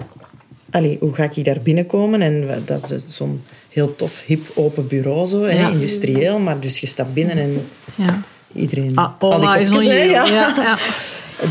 Allee, 0.71 0.97
hoe 1.01 1.15
ga 1.15 1.23
ik 1.23 1.45
daar 1.45 1.61
binnenkomen? 1.61 2.23
En 2.23 2.63
dat 2.65 2.91
is 2.91 3.05
zo'n 3.09 3.43
heel 3.69 3.95
tof, 3.95 4.23
hip, 4.27 4.41
open 4.55 4.87
bureau, 4.87 5.27
zo, 5.27 5.43
hè, 5.43 5.71
industrieel. 5.71 6.39
Maar 6.39 6.61
dus 6.61 6.79
je 6.79 6.87
stapt 6.87 7.15
binnen 7.15 7.39
en 7.39 7.69
ja. 7.95 8.23
iedereen... 8.53 8.97
Ah, 8.97 9.13
Ola 9.19 9.57
is. 9.57 9.85
Ja, 9.85 10.25
ja. 10.25 10.79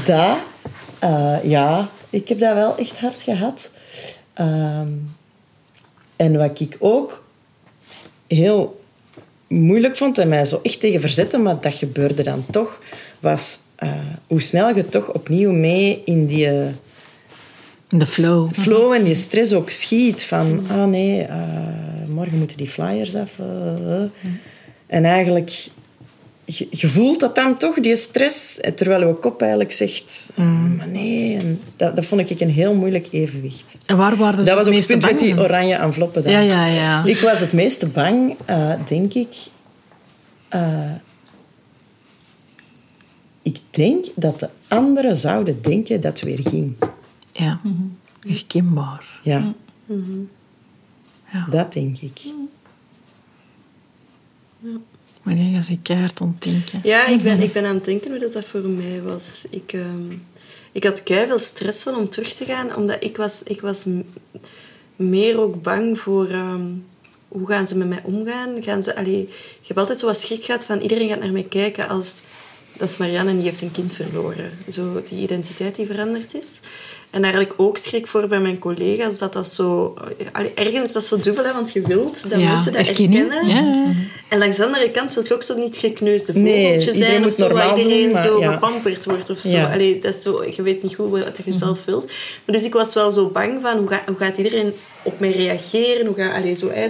Dat, 0.06 0.38
eh, 1.00 1.38
ja, 1.44 1.90
ik 2.10 2.28
heb 2.28 2.40
dat 2.40 2.54
wel 2.54 2.78
echt 2.78 3.00
hard 3.00 3.22
gehad. 3.22 3.70
Ehm, 4.34 4.88
en 6.16 6.38
wat 6.38 6.60
ik 6.60 6.76
ook 6.80 7.24
heel 8.28 8.84
moeilijk 9.48 9.98
vond 9.98 10.18
en 10.18 10.30
mij 10.30 10.46
zo 10.46 10.60
echt 10.64 10.80
tegen 10.80 11.02
verzette, 11.02 11.38
maar 11.38 11.62
dat 11.62 11.74
gebeurde 11.74 12.24
dan 12.24 12.46
toch, 12.52 12.82
was 13.20 13.60
eh, 13.76 13.90
hoe 14.28 14.42
snel 14.42 14.76
je 14.76 14.90
toch 14.90 15.14
opnieuw 15.14 15.52
mee 15.52 16.02
in 16.06 16.26
die 16.26 16.48
eh, 16.48 16.68
De 17.88 18.06
flow. 18.06 18.54
flow 18.54 18.94
en 18.94 19.04
die 19.04 19.16
stress 19.16 19.54
ook 19.54 19.70
schiet. 19.70 20.24
Van, 20.24 20.66
ah 20.70 20.86
nee, 20.86 21.22
eh, 21.22 22.08
morgen 22.08 22.38
moeten 22.38 22.58
die 22.58 22.68
flyers 22.68 23.16
af. 23.16 23.40
En 24.88 25.06
eigenlijk, 25.06 25.68
je, 26.46 26.68
je 26.70 26.88
voelt 26.88 27.20
dat 27.20 27.36
dan 27.36 27.58
toch, 27.58 27.80
die 27.80 27.96
stress, 27.96 28.60
terwijl 28.76 29.08
je 29.08 29.14
kop 29.14 29.42
eigenlijk 29.42 29.72
zegt, 29.72 30.32
ah, 30.38 30.76
maar 30.78 30.88
nee. 30.88 31.38
En 31.38 31.60
dat, 31.76 31.96
dat 31.96 32.06
vond 32.06 32.30
ik 32.30 32.40
een 32.40 32.50
heel 32.50 32.74
moeilijk 32.76 33.08
evenwicht. 33.12 33.78
En 33.86 33.98
waar 33.98 34.16
waren 34.16 34.38
dat 34.38 34.48
ze 34.48 34.56
was 34.56 34.66
het 34.66 34.74
ook 34.76 34.80
het 34.80 34.88
punt 34.88 35.02
met 35.02 35.20
die 35.20 35.40
oranje 35.40 35.76
enveloppen 35.76 36.24
dan. 36.24 36.32
Ja, 36.32 36.40
ja, 36.40 36.66
ja. 36.66 37.04
Ik 37.06 37.18
was 37.20 37.40
het 37.40 37.54
meeste 37.54 37.88
bang, 37.88 38.36
eh, 38.46 38.74
denk 38.88 39.14
ik. 39.14 39.36
eh, 40.50 40.92
ik 43.42 43.58
denk 43.70 44.06
dat 44.16 44.40
de 44.40 44.50
anderen 44.68 45.16
zouden 45.18 45.62
denken 45.62 46.02
dat 46.02 46.20
het 46.20 46.22
weer 46.30 46.48
ging. 46.50 46.76
Ja. 47.32 47.60
Herkenbaar. 48.28 49.20
Ja, 49.24 49.54
Ja. 51.32 51.48
dat 51.50 51.74
denk 51.74 51.98
ik. 52.00 52.22
Maar 55.26 55.36
is 55.38 55.70
een 55.70 55.82
keihard 55.82 56.22
ontdenken. 56.22 56.80
Ja, 56.84 57.08
ik 57.08 57.22
ben, 57.22 57.42
ik 57.42 57.54
ben 57.54 57.66
aan 57.66 57.76
het 57.76 57.86
denken 57.86 58.10
hoe 58.10 58.20
dat, 58.20 58.34
dat 58.34 58.46
voor 58.46 58.62
mij 58.62 59.02
was. 59.02 59.46
Ik, 59.50 59.74
ehm, 59.74 60.12
ik 60.72 60.84
had 60.84 61.02
veel 61.06 61.40
stress 61.40 61.84
van 61.84 61.96
om 61.96 62.10
terug 62.10 62.34
te 62.34 62.46
gaan, 62.46 62.76
omdat 62.76 63.04
ik 63.04 63.18
was, 63.18 63.44
ik 63.44 63.62
was 63.62 63.86
meer 64.96 65.40
ook 65.40 65.62
bang 65.62 66.00
voor... 66.00 66.28
ehm, 66.30 66.66
hoe 67.28 67.48
gaan 67.48 67.68
ze 67.68 67.78
met 67.78 67.90
mij 67.90 68.02
omgaan? 68.04 68.64
Gaan 68.64 68.84
ze, 68.84 68.96
allee, 68.96 69.22
ik 69.62 69.68
heb 69.68 69.78
altijd 69.78 70.00
zo 70.00 70.06
wat 70.06 70.20
schrik 70.20 70.46
gehad 70.46 70.66
van 70.66 70.80
iedereen 70.80 71.10
gaat 71.10 71.20
naar 71.20 71.32
mij 71.32 71.44
kijken 71.50 71.88
als 71.88 72.22
dat 72.78 72.90
is 72.90 72.98
Marianne 72.98 73.30
en 73.30 73.36
die 73.38 73.46
heeft 73.46 73.62
een 73.62 73.72
kind 73.72 73.94
verloren. 73.94 74.52
Zo 74.70 75.04
die 75.10 75.22
identiteit 75.22 75.76
die 75.76 75.86
veranderd 75.86 76.34
is. 76.34 76.60
En 77.16 77.22
daar 77.22 77.34
had 77.34 77.42
ik 77.42 77.54
ook 77.58 77.78
schrik 77.78 78.08
voor 78.08 78.28
bij 78.28 78.40
mijn 78.40 78.60
collega's, 78.60 79.18
dat 79.18 79.34
dat 79.34 79.48
zo... 79.48 79.94
Ergens 80.56 80.92
dat 80.92 81.04
zo 81.04 81.20
dubbel, 81.20 81.44
hè, 81.46 81.54
want 81.54 81.74
je 81.74 81.82
wilt 81.82 82.30
dat 82.30 82.40
Ja, 82.40 82.52
mensen 82.52 82.74
dat 82.74 82.88
erkenning, 82.88 83.32
herkennen. 83.32 83.66
ja. 83.86 83.94
En 84.30 84.38
langs 84.38 84.58
de 84.58 84.66
andere 84.66 84.92
kant 84.92 85.14
wil 85.14 85.24
je 85.28 85.34
ook 85.34 85.44
zo 85.44 85.58
niet 85.58 85.78
gekneusde 85.78 86.34
vogeltje 86.34 86.94
zijn 86.94 87.26
of 87.26 87.34
zo, 87.34 87.54
waar 87.54 87.78
iedereen 87.78 88.08
doen, 88.08 88.18
zo 88.18 88.40
ja. 88.40 88.52
gepamperd 88.54 89.06
wordt 89.06 89.30
of 89.30 89.40
zo. 89.40 89.58
Allee, 89.58 90.00
dat 90.00 90.16
is 90.16 90.22
zo. 90.22 90.44
Je 90.56 90.62
weet 90.62 90.84
niet 90.84 90.96
goed 90.96 91.10
wat 91.10 91.38
je 91.46 91.54
zelf 91.54 91.86
wilt. 91.86 92.06
Maar 92.46 92.56
dus 92.56 92.64
ik 92.64 92.74
was 92.74 92.94
wel 92.94 93.12
zo 93.12 93.28
bang 93.30 93.62
van, 93.62 93.78
hoe, 93.78 93.88
gaat 93.88 94.08
hoe 94.08 94.18
gaat 94.18 94.38
iedereen 94.38 94.74
op 95.04 95.20
mij 95.20 95.32
reageren? 95.32 96.06
Hoe 96.06 96.16
gaat, 96.16 96.34
allee, 96.34 96.56
zo, 96.56 96.70
hè, 96.70 96.90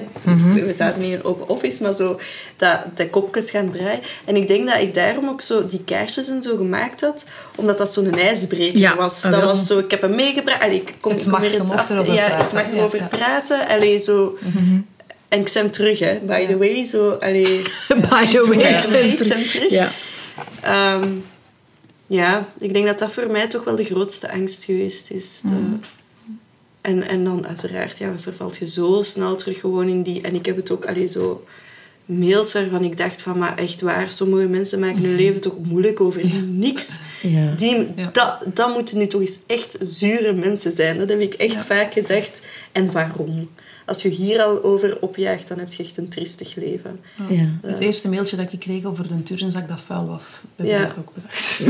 We 0.54 0.74
zaten 0.74 1.02
niet 1.02 1.10
in 1.10 1.16
een 1.16 1.24
open 1.24 1.50
office, 1.50 1.84
maar 1.84 1.94
zo 1.96 2.20
dat 2.58 2.80
de 2.96 3.10
kopjes 3.10 3.50
gaan 3.50 3.72
draaien. 3.72 4.00
En 4.26 4.36
ik 4.36 4.48
denk 4.48 4.68
dat 4.68 4.82
ik 4.82 4.94
daarom 4.94 5.30
ook 5.30 5.42
zo 5.42 5.66
die 5.66 5.84
kaarsjes 5.84 6.28
en 6.28 6.42
zo 6.42 6.56
gemaakt 6.56 7.02
had, 7.02 7.26
omdat 7.56 7.78
dat 7.78 7.94
zo'n 7.94 8.14
ijsbreker 8.14 8.80
Ja, 8.80 8.96
was. 8.96 9.22
Dat 9.22 9.32
wel. 9.32 9.46
was 9.46 9.68
zo, 9.68 9.80
ik 9.80 9.92
heb 9.92 10.02
hem 10.02 10.16
meegebracht. 10.16 10.62
Allee, 10.62 10.76
ik 10.82 10.94
kom, 11.00 11.12
Het 11.12 11.26
mag, 11.26 11.40
weer 11.40 11.50
iets 11.56 11.60
mocht 11.60 11.74
af. 11.74 11.90
erover 11.90 12.14
ja, 12.14 12.28
praten. 12.28 12.46
ik 12.48 12.54
mag 12.54 12.74
erover 12.78 13.00
ja. 13.00 13.06
praten. 13.08 13.68
Allee, 13.68 14.00
zo... 14.00 14.38
En 15.30 15.40
ik 15.40 15.48
zijn 15.48 15.70
terug, 15.72 16.00
hè. 16.00 16.20
By 16.20 16.46
the 16.46 16.58
way, 16.58 16.84
zo... 16.84 17.10
Allee, 17.10 17.62
By 18.10 18.26
the 18.32 18.46
way, 18.48 18.60
ja, 18.60 18.68
ik 18.68 19.20
ik 19.20 19.48
terug. 19.48 19.70
Ja. 19.70 19.92
Ehm, 20.62 21.10
ja, 22.08 22.48
ik 22.60 22.74
denk 22.74 22.86
dat 22.86 23.00
dat 23.00 23.12
voor 23.12 23.32
mij 23.32 23.48
toch 23.48 23.64
wel 23.64 23.76
de 23.76 23.84
grootste 23.84 24.32
angst 24.32 24.64
geweest 24.64 25.12
is. 25.12 25.40
De- 25.44 25.78
en, 26.82 27.08
en 27.08 27.24
dan 27.24 27.48
uiteraard 27.48 27.98
ja, 27.98 28.12
vervalt 28.20 28.58
je 28.58 28.66
zo 28.68 29.02
snel 29.02 29.36
terug 29.36 29.60
gewoon 29.60 29.88
in 29.88 30.04
die... 30.04 30.22
En 30.22 30.36
ik 30.36 30.46
heb 30.46 30.56
het 30.56 30.72
ook 30.72 30.86
allee, 30.86 31.08
zo 31.08 31.44
mails 32.06 32.54
waarvan 32.54 32.84
ik 32.84 32.98
dacht 32.98 33.22
van, 33.22 33.38
maar 33.38 33.58
echt 33.58 33.82
waar, 33.82 34.12
sommige 34.12 34.48
mensen 34.48 34.80
maken 34.80 35.02
hun 35.04 35.16
leven 35.16 35.42
toch 35.42 35.56
moeilijk 35.64 36.02
over 36.02 36.22
niks. 36.46 37.00
Ja. 37.22 37.54
Die, 37.58 37.88
Ja. 37.96 38.10
dat, 38.14 38.38
dat 38.56 38.74
moeten 38.74 38.98
nu 38.98 39.08
toch 39.08 39.22
eens 39.22 39.38
echt 39.48 39.76
zure 39.80 40.34
mensen 40.34 40.72
zijn. 40.72 40.98
Dat 40.98 41.10
heb 41.10 41.20
ik 41.20 41.34
echt 41.34 41.62
vaak 41.62 41.94
gedacht. 41.94 42.42
En 42.72 42.92
waarom? 42.92 43.50
Als 43.86 44.02
je 44.02 44.10
hier 44.10 44.42
al 44.44 44.64
over 44.64 44.98
opjaagt, 45.02 45.48
dan 45.48 45.60
heb 45.60 45.74
je 45.74 45.84
echt 45.84 45.98
een 45.98 46.10
triestig 46.10 46.56
leven. 46.56 47.00
Ja. 47.30 47.46
Het 47.62 47.80
eerste 47.80 48.10
mailtje 48.10 48.36
dat 48.36 48.54
ik 48.54 48.60
kreeg 48.60 48.84
over 48.86 49.08
de 49.08 49.24
turnzak 49.24 49.68
dat 49.68 49.82
vuil 49.82 50.06
was, 50.08 50.42
heb 50.56 50.66
Ja. 50.68 50.78
ik 50.80 50.88
dat 50.88 50.98
ook 50.98 51.14
bedacht. 51.14 51.62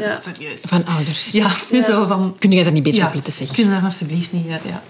Ja. 0.00 0.14
Serieus. 0.22 0.60
Van 0.60 0.84
ouders. 0.84 1.30
Ja, 1.30 1.50
zo 1.82 2.06
van... 2.06 2.36
Kun 2.38 2.50
je 2.50 2.64
dat 2.64 2.72
niet 2.72 2.82
beter 2.82 2.98
Ja, 3.00 3.06
opletten, 3.06 3.32
zeg? 3.32 3.50
kun 3.50 3.64
je 3.64 3.70
dat 3.70 3.82
alsjeblieft 3.82 4.32
niet. 4.32 4.44
Ja, 4.48 4.60
ja. 4.64 4.82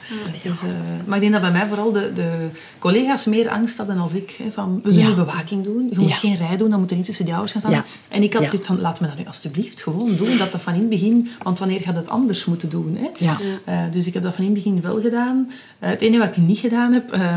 Dus, 0.42 0.60
eh, 0.62 0.68
maar 1.06 1.14
ik 1.16 1.20
denk 1.20 1.32
dat 1.32 1.40
bij 1.42 1.50
mij 1.50 1.66
vooral 1.68 1.92
de, 1.92 2.10
de 2.14 2.48
collega's 2.78 3.24
meer 3.26 3.48
angst 3.48 3.76
hadden 3.78 3.98
als 3.98 4.12
ik. 4.12 4.30
Hè, 4.42 4.50
van, 4.52 4.80
we 4.82 4.92
zullen 4.92 5.08
Ja. 5.08 5.14
bewaking 5.14 5.64
doen. 5.64 5.86
Je 5.90 5.98
moet 5.98 6.08
Ja. 6.08 6.14
geen 6.14 6.36
rij 6.36 6.56
doen, 6.56 6.70
dan 6.70 6.80
moet 6.80 6.90
je 6.90 6.96
niet 6.96 7.04
tussen 7.04 7.24
die 7.24 7.34
ouders 7.34 7.52
gaan 7.52 7.60
staan. 7.62 7.74
Ja. 7.74 7.84
En 8.08 8.22
ik 8.22 8.32
had 8.32 8.42
Ja. 8.42 8.48
zoiets 8.48 8.66
van, 8.66 8.80
laat 8.80 9.00
me 9.00 9.06
dat 9.06 9.16
nu 9.18 9.24
alsjeblieft 9.26 9.82
gewoon 9.82 10.16
doen. 10.16 10.38
Dat 10.38 10.52
dat 10.52 10.60
van 10.60 10.74
in 10.74 10.80
het 10.80 10.88
begin... 10.88 11.28
Want 11.42 11.58
wanneer 11.58 11.80
gaat 11.80 11.96
het 11.96 12.08
anders 12.08 12.44
moeten 12.44 12.68
doen? 12.70 12.96
Hè? 13.00 13.24
Ja. 13.24 13.38
Eh, 13.64 13.92
dus 13.92 14.06
ik 14.06 14.14
heb 14.14 14.22
dat 14.22 14.34
van 14.34 14.44
in 14.44 14.50
het 14.54 14.64
begin 14.64 14.80
wel 14.80 15.00
gedaan. 15.00 15.50
Eh, 15.78 15.90
het 15.90 16.00
enige 16.00 16.18
wat 16.26 16.36
ik 16.36 16.42
niet 16.42 16.58
gedaan 16.58 16.70
heb... 16.78 17.12
eh, 17.12 17.36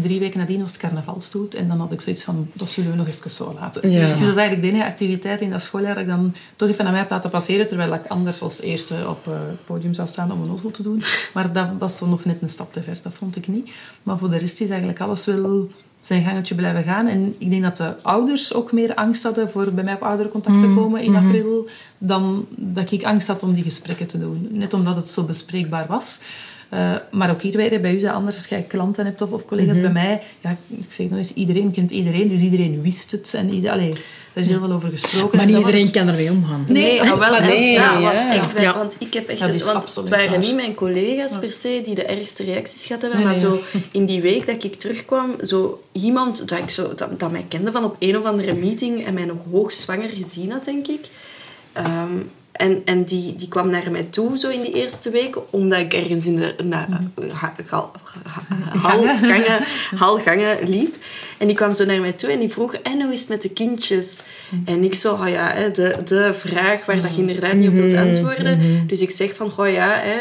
drie 0.00 0.20
weken 0.20 0.38
nadien 0.38 0.60
was 0.60 0.72
het 0.72 0.80
carnavalstoet. 0.80 1.54
En 1.54 1.68
dan 1.68 1.78
had 1.78 1.92
ik 1.92 2.00
zoiets 2.00 2.24
van, 2.24 2.48
dat 2.52 2.70
zullen 2.70 2.90
we 2.90 2.96
nog 2.96 3.08
even 3.08 3.30
zo 3.30 3.54
laten. 3.60 3.90
Ja. 3.90 4.00
Dus 4.00 4.26
dat 4.26 4.28
is 4.28 4.36
eigenlijk 4.36 4.62
de 4.62 4.68
enige 4.68 4.84
activiteit 4.84 5.40
in 5.40 5.50
dat 5.50 5.62
schooljaar 5.62 5.94
dat 5.94 6.02
ik 6.02 6.08
dan 6.08 6.34
toch 6.56 6.68
even 6.68 6.84
aan 6.84 6.90
mij 6.90 7.00
heb 7.00 7.10
laten 7.10 7.30
passeren. 7.30 7.66
Terwijl 7.66 7.94
ik 7.94 8.06
anders 8.06 8.40
als 8.42 8.60
eerste 8.60 8.94
op 9.08 9.26
eh, 9.26 9.32
het 9.32 9.64
podium 9.64 9.94
zou 9.94 10.08
staan 10.08 10.32
om 10.32 10.42
een 10.42 10.50
ozzel 10.50 10.70
te 10.70 10.82
doen. 10.82 11.02
Maar 11.34 11.52
dat 11.52 11.68
was 11.78 11.96
zo 11.96 12.06
nog 12.06 12.24
net 12.24 12.42
een 12.42 12.48
stap 12.48 12.72
te 12.72 12.82
ver. 12.82 12.98
Dat 13.02 13.14
vond 13.14 13.36
ik 13.36 13.48
niet. 13.48 13.70
Maar 14.02 14.18
voor 14.18 14.30
de 14.30 14.38
rest 14.38 14.60
is 14.60 14.68
eigenlijk 14.68 15.00
alles 15.00 15.24
wel 15.24 15.70
zijn 16.00 16.24
gangetje 16.24 16.54
blijven 16.54 16.82
gaan. 16.82 17.06
En 17.06 17.34
ik 17.38 17.50
denk 17.50 17.62
dat 17.62 17.76
de 17.76 18.02
ouders 18.02 18.54
ook 18.54 18.72
meer 18.72 18.94
angst 18.94 19.22
hadden 19.22 19.50
voor 19.50 19.72
bij 19.72 19.84
mij 19.84 19.94
op 19.94 20.02
ouderencontact 20.02 20.60
te 20.60 20.72
komen 20.74 21.00
in 21.00 21.14
april. 21.16 21.68
Dan 21.98 22.46
dat 22.56 22.90
ik 22.90 23.04
angst 23.04 23.26
had 23.28 23.42
om 23.42 23.54
die 23.54 23.62
gesprekken 23.62 24.06
te 24.06 24.18
doen. 24.18 24.48
Net 24.50 24.74
omdat 24.74 24.96
het 24.96 25.08
zo 25.08 25.22
bespreekbaar 25.22 25.86
was. 25.88 26.18
Eh, 26.68 26.94
maar 27.10 27.30
ook 27.30 27.42
hier 27.42 27.56
weer, 27.56 27.80
bij 27.80 27.92
u 27.92 27.96
is 27.96 28.02
dat 28.02 28.12
anders 28.12 28.36
als 28.36 28.46
jij 28.46 28.62
klanten 28.68 29.04
hebt 29.04 29.22
of, 29.22 29.30
of 29.30 29.44
collega's. 29.44 29.80
Bij 29.80 29.92
mij, 29.92 30.22
ja, 30.40 30.56
ik 30.68 30.92
zeg 30.92 31.08
nog 31.08 31.18
eens, 31.18 31.32
iedereen 31.34 31.70
kent 31.70 31.90
iedereen, 31.90 32.28
dus 32.28 32.40
iedereen 32.40 32.82
wist 32.82 33.10
het. 33.10 33.34
En 33.34 33.52
ieder, 33.52 33.70
allee, 33.70 33.90
daar 34.32 34.44
is 34.44 34.48
heel 34.48 34.58
veel 34.58 34.72
over 34.72 34.90
gesproken. 34.90 35.36
Maar 35.36 35.46
niet 35.46 35.54
dat 35.54 35.64
was- 35.64 35.72
iedereen 35.72 35.92
kan 35.92 36.08
ermee 36.08 36.30
omgaan. 36.30 36.64
Nee, 36.68 36.82
Nee, 36.82 37.10
ah, 37.10 37.18
wel, 37.18 37.40
nee, 37.40 37.74
dat 37.78 37.84
ja, 37.84 38.00
was 38.00 38.24
echt... 38.24 38.60
Ja. 38.60 38.76
Want 38.76 38.96
ik 38.98 39.14
heb 39.14 39.28
echt... 39.28 39.40
Is 39.54 39.64
want 39.64 39.94
het 39.94 40.08
waren 40.08 40.30
waar. 40.30 40.38
niet 40.38 40.54
mijn 40.54 40.74
collega's 40.74 41.38
per 41.38 41.52
se 41.52 41.82
die 41.84 41.94
de 41.94 42.04
ergste 42.04 42.44
reacties 42.44 42.86
gehad 42.86 43.02
hebben, 43.02 43.18
Nee, 43.20 43.28
maar 43.28 43.42
nee, 43.42 43.50
zo 43.50 43.60
in 43.98 44.06
die 44.06 44.20
week 44.20 44.46
dat 44.46 44.64
ik 44.64 44.74
terugkwam, 44.74 45.34
zo 45.44 45.82
iemand 45.92 46.48
dat, 46.48 46.58
ik 46.58 46.70
zo, 46.70 46.94
dat, 46.94 47.20
dat 47.20 47.30
mij 47.30 47.44
kende 47.48 47.72
van 47.72 47.84
op 47.84 47.96
een 47.98 48.16
of 48.16 48.24
andere 48.24 48.54
meeting 48.54 49.04
en 49.06 49.14
mij 49.14 49.24
nog 49.24 49.36
hoogzwanger 49.50 50.08
gezien 50.08 50.50
had, 50.50 50.64
denk 50.64 50.86
ik. 50.86 51.00
Ehm, 51.72 52.12
en 52.56 52.82
en 52.84 53.04
die, 53.04 53.34
die 53.34 53.48
kwam 53.48 53.70
naar 53.70 53.90
mij 53.90 54.02
toe 54.02 54.38
zo 54.38 54.48
in 54.48 54.60
die 54.62 54.72
eerste 54.74 55.10
week, 55.10 55.36
omdat 55.50 55.78
ik 55.78 55.92
ergens 55.94 56.26
in 56.26 56.36
de 56.36 56.54
na, 56.64 56.88
ha- 57.32 57.54
gal- 57.66 57.92
ha- 58.26 58.78
halgangen, 58.78 59.64
halgangen 59.96 60.68
liep. 60.68 60.96
En 61.38 61.46
die 61.46 61.56
kwam 61.56 61.72
zo 61.72 61.84
naar 61.84 62.00
mij 62.00 62.12
toe 62.12 62.30
en 62.30 62.38
die 62.38 62.48
vroeg, 62.48 62.74
en 62.74 63.02
hoe 63.02 63.12
is 63.12 63.20
het 63.20 63.28
met 63.28 63.42
de 63.42 63.50
kindjes? 63.50 64.20
En 64.64 64.84
ik 64.84 64.94
zo, 64.94 65.12
oh 65.12 65.28
ja, 65.28 65.52
hè, 65.54 65.70
de, 65.70 65.96
de 66.04 66.34
vraag 66.38 66.84
waar 66.84 67.02
dat 67.02 67.14
je 67.14 67.20
inderdaad 67.20 67.54
niet 67.54 67.68
op 67.68 67.74
wilt 67.74 67.94
antwoorden. 67.94 68.84
Dus 68.86 69.00
ik 69.00 69.10
zeg 69.10 69.34
van, 69.34 69.52
oh 69.56 69.70
ja, 69.70 70.00
hè, 70.02 70.16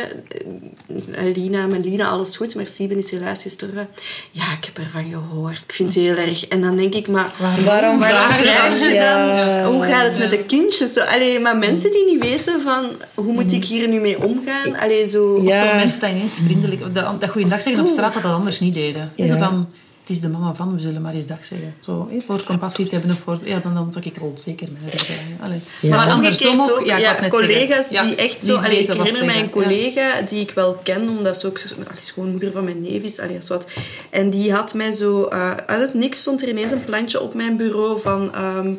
eh, 1.12 1.36
Lina, 1.36 1.66
mijn 1.66 1.82
Lina, 1.82 2.08
alles 2.08 2.38
goed, 2.38 2.56
maar 2.56 2.68
Sieben 2.68 2.98
is 2.98 3.12
helaas 3.12 3.42
gestorven. 3.42 3.88
Ja, 4.32 4.44
ik 4.58 4.66
heb 4.66 4.78
ervan 4.78 5.04
gehoord. 5.12 5.62
Ik 5.68 5.74
vind 5.74 5.94
het 5.94 6.04
heel 6.04 6.16
erg. 6.16 6.48
En 6.48 6.62
dan 6.62 6.76
denk 6.76 6.94
ik, 6.94 7.08
maar 7.08 7.32
Waarom 7.38 7.64
waarom 7.66 8.02
vraag 8.02 8.40
je 8.40 8.80
dan? 8.80 8.94
Ja. 8.94 9.66
Hoe 9.72 9.86
gaat 9.86 10.08
het 10.08 10.20
met 10.20 10.30
de 10.30 10.44
kindjes? 10.44 10.94
Zo, 10.94 11.02
allee, 11.02 11.40
maar 11.40 11.58
mensen 11.58 11.92
die 11.92 12.06
niet 12.06 12.24
weten 12.24 12.62
van, 12.62 12.90
hoe 13.14 13.34
moet 13.34 13.52
ik 13.52 13.66
hier 13.66 13.88
nu 13.88 14.00
mee 14.00 14.24
omgaan? 14.24 14.80
Allee, 14.80 15.08
zo... 15.08 15.42
Ja. 15.44 15.70
Zo 15.70 15.76
mensen 15.76 16.02
dat 16.02 16.10
ineens 16.10 16.40
vriendelijk... 16.44 16.94
Dat, 16.94 17.22
dat 17.22 17.30
goeiedag 17.30 17.62
zeggen 17.62 17.84
op 17.84 17.90
straat, 17.90 18.14
dat 18.14 18.24
dat 18.24 18.32
anders 18.32 18.60
niet 18.60 18.74
deden. 18.74 19.12
Ja. 19.16 19.28
Zo 19.28 19.38
van, 19.38 19.68
het 20.08 20.16
is 20.16 20.22
de 20.22 20.30
mama 20.30 20.56
van, 20.56 20.74
we 20.74 20.80
zullen 20.80 21.02
maar 21.02 21.14
eens 21.14 21.26
dag 21.26 21.46
zeggen. 21.46 21.74
Zo, 21.80 22.10
voor 22.26 22.44
compassie 22.44 22.88
te 22.88 22.96
hebben 22.96 23.12
of 23.12 23.20
voor... 23.20 23.40
Ja, 23.44 23.60
dan, 23.60 23.74
dan 23.74 23.94
zou 23.94 24.06
ik 24.06 24.18
al 24.22 24.32
zeker 24.36 24.68
mee. 24.72 24.92
Allee. 25.42 25.60
Ja. 25.82 25.96
Maar 25.96 26.10
andersom 26.10 26.62
ook... 26.62 26.70
ook, 26.70 26.86
Ja, 26.86 27.16
collega's 27.30 27.88
zeggen. 27.88 28.08
Die 28.08 28.16
echt 28.16 28.44
zo... 28.44 28.56
allee, 28.56 28.80
ik 28.80 28.88
herinner 28.88 29.26
mij 29.26 29.40
een 29.40 29.50
collega 29.50 30.22
die 30.22 30.42
ik 30.42 30.52
wel 30.52 30.74
ken, 30.84 31.10
omdat 31.10 31.40
ze 31.40 31.48
ook 31.48 31.58
zo- 31.58 31.76
allee, 31.76 32.02
schoonmoeder 32.02 32.52
van 32.52 32.64
mijn 32.64 32.82
neef 32.82 33.02
is, 33.04 33.20
alias 33.20 33.48
wat. 33.48 33.66
En 34.10 34.30
die 34.30 34.54
had 34.54 34.74
mij 34.74 34.92
zo... 34.92 35.24
eh, 35.24 35.52
uit 35.66 35.82
het 35.82 35.94
niks 35.94 36.20
stond 36.20 36.42
er 36.42 36.50
ineens 36.50 36.72
een 36.72 36.86
plantje 36.86 37.22
op 37.22 37.34
mijn 37.34 37.58
bureau 37.58 38.02
van... 38.02 38.34
ehm, 38.34 38.74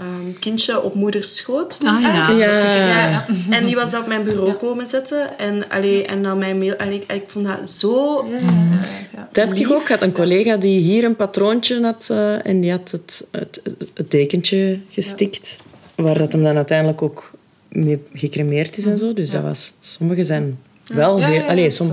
ehm, 0.00 0.38
kindje 0.38 0.82
op 0.82 0.94
moeders 0.94 1.36
schoot. 1.36 1.80
Ah, 1.84 2.02
ja. 2.02 2.30
Ja. 2.30 3.08
Ja, 3.08 3.26
En 3.50 3.66
die 3.66 3.74
was 3.74 3.94
op 3.94 4.06
mijn 4.06 4.24
bureau 4.24 4.52
komen 4.52 4.86
zetten. 4.86 5.38
En, 5.38 5.68
allee, 5.68 6.04
en 6.06 6.22
dan 6.22 6.38
mijn 6.38 6.58
mail... 6.58 6.76
En 6.76 6.92
ik, 6.92 7.12
ik 7.12 7.22
vond 7.26 7.46
dat 7.46 7.68
zo... 7.70 8.26
Ja. 8.30 9.26
Dat 9.32 9.48
heb 9.48 9.56
ik 9.56 9.70
ook. 9.70 9.80
Ik 9.82 9.88
had 9.88 10.02
een 10.02 10.12
collega 10.12 10.56
die 10.56 10.80
hier 10.80 11.04
een 11.04 11.16
patroontje 11.16 11.82
had 11.82 12.06
eh, 12.10 12.46
en 12.46 12.60
die 12.60 12.70
had 12.70 12.90
het, 12.90 13.24
het, 13.30 13.62
het 13.94 14.10
tekentje 14.10 14.78
gestikt. 14.90 15.56
Waar 15.94 16.18
dat 16.18 16.32
hem 16.32 16.42
dan 16.42 16.56
uiteindelijk 16.56 17.02
ook 17.02 17.30
mee 17.68 18.02
gecremeerd 18.14 18.76
is 18.76 18.84
en 18.84 18.98
zo. 18.98 19.12
Dus 19.12 19.30
dat 19.30 19.42
was... 19.42 19.72
Sommige 19.80 20.24
zijn 20.24 20.58
wel 20.86 21.18
Ja, 21.18 21.26
heel... 21.26 21.34
ja, 21.34 21.42
ja, 21.42 21.48
allee, 21.48 21.70
som, 21.70 21.92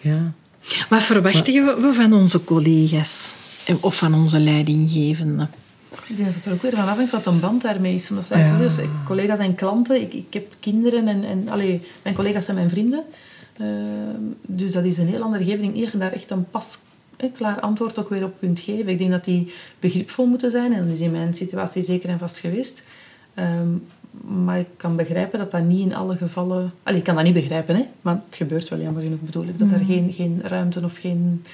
ja. 0.00 0.32
Wat 0.88 1.02
verwachten 1.02 1.80
we 1.82 1.92
van 1.92 2.12
onze 2.12 2.44
collega's? 2.44 3.34
Of 3.80 3.96
van 3.96 4.14
onze 4.14 4.38
leidinggevenden? 4.38 5.50
Ik 6.08 6.16
denk 6.16 6.28
dat 6.28 6.34
het 6.34 6.44
er 6.44 6.52
ook 6.52 6.62
weer 6.62 6.76
van 6.76 6.88
afhangt 6.88 7.10
wat 7.10 7.26
een 7.26 7.40
band 7.40 7.62
daarmee 7.62 7.94
is. 7.94 8.10
Omdat 8.10 8.28
dus, 8.58 8.80
collega's 9.04 9.38
en 9.38 9.54
klanten, 9.54 10.00
ik, 10.00 10.14
ik 10.14 10.32
heb 10.34 10.54
kinderen 10.60 11.08
en, 11.08 11.24
en 11.24 11.48
allee, 11.48 11.82
mijn 12.02 12.14
collega's 12.14 12.44
zijn 12.44 12.56
mijn 12.56 12.70
vrienden. 12.70 13.04
Ehm, 13.58 14.22
dus 14.46 14.72
dat 14.72 14.84
is 14.84 14.98
een 14.98 15.08
heel 15.08 15.22
andere 15.22 15.58
dat 15.58 15.74
je 15.74 15.98
daar 15.98 16.12
echt 16.12 16.30
een 16.30 16.50
pas 16.50 16.78
eh, 17.16 17.30
klaar 17.32 17.60
antwoord 17.60 17.98
ook 17.98 18.08
weer 18.08 18.24
op 18.24 18.34
kunt 18.38 18.58
geven. 18.58 18.88
Ik 18.88 18.98
denk 18.98 19.10
dat 19.10 19.24
die 19.24 19.52
begripvol 19.80 20.26
moeten 20.26 20.50
zijn. 20.50 20.72
En 20.72 20.82
dat 20.82 20.94
is 20.94 21.00
in 21.00 21.10
mijn 21.10 21.34
situatie 21.34 21.82
zeker 21.82 22.08
en 22.08 22.18
vast 22.18 22.38
geweest. 22.38 22.82
Ehm, 23.34 23.68
maar 24.44 24.58
ik 24.58 24.68
kan 24.76 24.96
begrijpen 24.96 25.38
dat 25.38 25.50
dat 25.50 25.62
niet 25.62 25.86
in 25.86 25.94
alle 25.94 26.16
gevallen... 26.16 26.72
Allee, 26.82 26.98
ik 26.98 27.04
kan 27.04 27.14
dat 27.14 27.24
niet 27.24 27.34
begrijpen, 27.34 27.76
hè. 27.76 27.86
Maar 28.02 28.20
het 28.26 28.36
gebeurt 28.36 28.68
wel 28.68 28.80
jammer 28.80 29.02
genoeg, 29.02 29.20
bedoel 29.20 29.44
ik. 29.44 29.58
Dat 29.58 29.70
er 29.70 29.84
geen, 29.84 30.12
geen 30.12 30.40
ruimte 30.44 30.80
of 30.84 30.96
geen, 30.98 31.44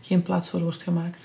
geen 0.00 0.22
plaats 0.22 0.50
voor 0.50 0.62
wordt 0.62 0.82
gemaakt. 0.82 1.24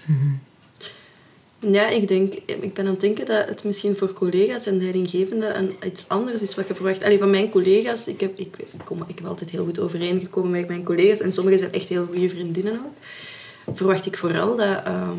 Ja, 1.62 1.90
ik 1.90 2.08
denk, 2.08 2.34
ik 2.34 2.74
ben 2.74 2.86
aan 2.86 2.92
het 2.92 3.02
denken 3.02 3.26
dat 3.26 3.48
het 3.48 3.64
misschien 3.64 3.96
voor 3.96 4.14
collega's 4.14 4.66
en 4.66 4.82
leidinggevenden 4.82 5.72
iets 5.86 6.08
anders 6.08 6.42
is 6.42 6.56
wat 6.56 6.68
je 6.68 6.76
verwacht. 6.76 7.04
Allee, 7.04 7.18
van 7.18 7.30
mijn 7.30 7.50
collega's, 7.50 8.08
ik 8.08 8.20
heb, 8.20 8.40
ik, 8.40 8.56
ik 8.58 8.68
kom, 8.84 9.04
ik 9.08 9.18
heb 9.18 9.28
altijd 9.28 9.50
heel 9.50 9.66
goed 9.66 9.80
overeengekomen 9.80 10.52
met 10.52 10.68
mijn 10.68 10.84
collega's 10.84 11.20
en 11.20 11.32
sommigen 11.32 11.60
zijn 11.60 11.74
echt 11.74 11.90
heel 11.90 12.06
goede 12.06 12.30
vriendinnen 12.30 12.74
ook. 12.74 13.76
Verwacht 13.76 14.06
ik 14.06 14.18
vooral 14.18 14.56
dat, 14.56 14.84
ehm, 14.84 15.18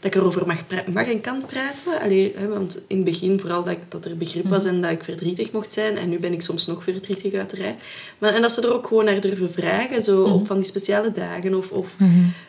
dat 0.00 0.14
ik 0.14 0.20
erover 0.20 0.46
mag, 0.46 0.58
mag 0.92 1.06
en 1.06 1.20
kan 1.20 1.42
praten. 1.46 2.00
Allee, 2.00 2.34
hè, 2.36 2.48
want 2.48 2.80
in 2.86 2.96
het 2.96 3.04
begin 3.04 3.40
vooral 3.40 3.64
dat, 3.64 3.72
ik, 3.72 3.78
dat 3.88 4.04
er 4.04 4.16
begrip 4.16 4.48
was 4.48 4.64
en 4.64 4.80
dat 4.80 4.90
ik 4.90 5.04
verdrietig 5.04 5.52
mocht 5.52 5.72
zijn. 5.72 5.96
En 5.96 6.08
nu 6.08 6.18
ben 6.18 6.32
ik 6.32 6.42
soms 6.42 6.66
nog 6.66 6.82
verdrietig 6.82 7.34
uit 7.34 7.50
de 7.50 7.56
rij. 7.56 7.76
Maar, 8.18 8.34
en 8.34 8.42
dat 8.42 8.52
ze 8.52 8.62
er 8.62 8.74
ook 8.74 8.86
gewoon 8.86 9.04
naar 9.04 9.20
durven 9.20 9.50
vragen, 9.50 10.02
zo 10.02 10.22
op 10.22 10.46
van 10.46 10.56
die 10.56 10.64
speciale 10.64 11.12
dagen. 11.12 11.54
Of, 11.54 11.70
of 11.70 11.96